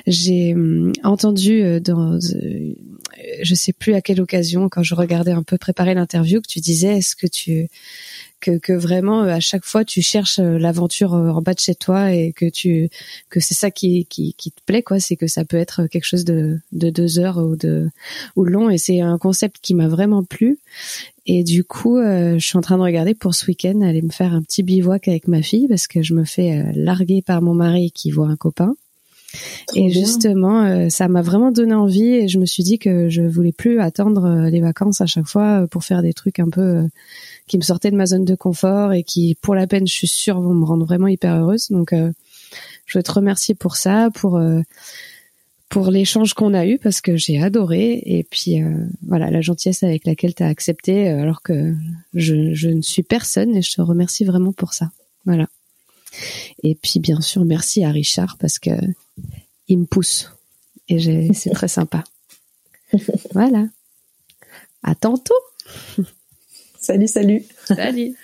j'ai 0.07 0.53
hum, 0.53 0.94
entendu 1.03 1.61
euh, 1.64 1.80
dans 1.80 2.19
je 3.41 3.56
sais 3.56 3.73
plus 3.73 3.94
à 3.94 4.02
quelle 4.02 4.22
occasion 4.22 4.69
quand 4.69 4.84
je 4.84 4.95
regardais 4.95 5.31
un 5.31 5.44
peu 5.44 5.57
préparer 5.57 5.94
l'interview 5.94 6.41
que 6.41 6.48
tu 6.48 6.60
disais 6.60 6.98
est-ce 6.98 7.15
que 7.15 7.27
tu 7.27 7.69
que, 8.44 8.57
que 8.57 8.74
vraiment 8.74 9.24
euh, 9.24 9.30
à 9.30 9.40
chaque 9.40 9.64
fois 9.64 9.86
tu 9.86 10.02
cherches 10.02 10.40
euh, 10.40 10.60
l'aventure 10.60 11.14
euh, 11.14 11.30
en 11.30 11.41
bas 11.41 11.53
de 11.53 11.60
chez 11.60 11.76
toi 11.76 12.11
et 12.11 12.34
que 12.34 12.49
tu 12.49 12.90
que 13.30 13.40
c'est 13.40 13.53
ça 13.53 13.72
qui, 13.72 14.06
qui 14.06 14.34
qui 14.38 14.52
te 14.52 14.61
plaît 14.65 14.84
quoi. 14.84 14.99
C'est 14.99 15.15
que 15.15 15.28
ça 15.28 15.45
peut 15.45 15.57
être 15.57 15.88
quelque 15.88 16.06
chose 16.06 16.26
de 16.26 16.60
de 16.74 16.90
deux 16.90 17.20
heures 17.20 17.38
ou 17.38 17.56
de 17.56 17.90
ou 18.36 18.44
long. 18.44 18.70
Et 18.70 18.78
c'est 18.78 18.99
un 18.99 19.18
concept 19.18 19.57
qui 19.61 19.74
m'a 19.74 19.88
vraiment 19.88 20.24
plu. 20.24 20.60
Et 21.26 21.44
du 21.44 21.64
coup 21.64 21.98
je 21.99 22.38
suis 22.40 22.57
en 22.57 22.61
train 22.61 22.78
de 22.78 22.84
regarder 22.84 23.15
pour 23.15 23.34
ce 23.34 23.45
week-end 23.45 23.80
aller 23.82 24.02
me 24.02 24.11
faire 24.11 24.34
un 24.34 24.41
petit 24.41 24.61
bivouac 24.61 25.07
avec 25.07 25.30
ma 25.30 25.41
fille 25.41 25.68
parce 25.70 25.88
que 25.88 26.03
je 26.03 26.14
me 26.14 26.26
fais 26.26 26.65
larguer 26.76 27.22
par 27.22 27.41
mon 27.41 27.53
mari 27.53 27.91
qui 27.91 28.11
voit 28.11 28.28
un 28.28 28.36
copain 28.36 28.76
Et 29.76 29.88
bien. 29.88 29.89
justement, 29.89 30.64
euh, 30.64 30.89
ça 30.89 31.07
m'a 31.07 31.22
vraiment 31.22 31.51
donné 31.51 31.73
envie 31.73 32.14
et 32.14 32.27
je 32.27 32.39
me 32.39 32.45
suis 32.45 32.64
dit 32.64 32.80
que 32.80 33.10
je 33.10 33.22
voulais 33.22 33.51
plus 33.51 33.80
attendre 33.80 34.26
euh, 34.26 34.49
les 34.49 34.61
vacances 34.61 35.01
à 35.01 35.05
chaque 35.05 35.27
fois 35.27 35.64
euh, 35.64 35.68
pour 35.68 35.84
faire 35.84 36.01
des 36.01 36.14
trucs 36.14 36.39
un 36.39 36.49
peu 36.49 36.88
qui 37.47 37.57
me 37.57 37.64
sortaient 37.64 37.91
de 37.91 37.95
ma 37.95 38.05
zone 38.05 38.26
de 38.26 38.35
confort 38.35 38.93
et 38.93 39.03
qui, 39.03 39.35
pour 39.41 39.55
la 39.55 39.68
peine, 39.68 39.88
je 39.88 39.93
suis 39.93 40.07
sûre, 40.07 40.39
vont 40.39 40.53
me 40.53 40.65
rendre 40.65 40.85
vraiment 40.85 41.07
hyper 41.07 41.35
heureuse. 41.35 41.69
Donc, 41.69 41.93
je 42.85 42.97
veux 42.97 43.03
te 43.03 43.11
remercier 43.11 43.55
pour 43.55 43.76
ça, 43.76 44.10
pour 44.14 44.39
pour 45.73 45.89
l'échange 45.89 46.35
qu'on 46.35 46.53
a 46.53 46.68
eu 46.68 46.77
parce 46.77 47.01
que 47.01 47.18
j'ai 47.18 47.41
adoré 47.41 47.99
et 48.05 48.23
puis 48.30 48.61
euh, 48.61 48.85
voilà 49.07 49.31
la 49.31 49.41
gentillesse 49.41 49.81
avec 49.81 50.05
laquelle 50.05 50.35
tu 50.35 50.43
as 50.43 50.47
accepté 50.47 51.07
alors 51.07 51.41
que 51.41 51.73
je, 52.14 52.53
je 52.53 52.69
ne 52.69 52.84
suis 52.84 53.01
personne 53.01 53.55
et 53.55 53.64
je 53.64 53.73
te 53.73 53.81
remercie 53.81 54.23
vraiment 54.23 54.53
pour 54.53 54.73
ça. 54.73 54.91
Voilà. 55.26 55.47
Et 56.64 56.76
puis 56.76 56.99
bien 56.99 57.22
sûr 57.22 57.45
merci 57.45 57.84
à 57.84 57.91
Richard 57.91 58.38
parce 58.40 58.60
que 58.60 58.72
il 59.68 59.80
me 59.80 59.85
pousse 59.85 60.31
et 60.90 60.99
j'ai- 60.99 61.34
c'est 61.34 61.49
très 61.52 61.68
sympa. 61.68 62.03
Voilà. 63.34 63.65
À 64.84 64.95
tantôt. 64.95 65.34
Salut, 66.80 67.07
salut. 67.07 67.44
Salut. 67.65 68.15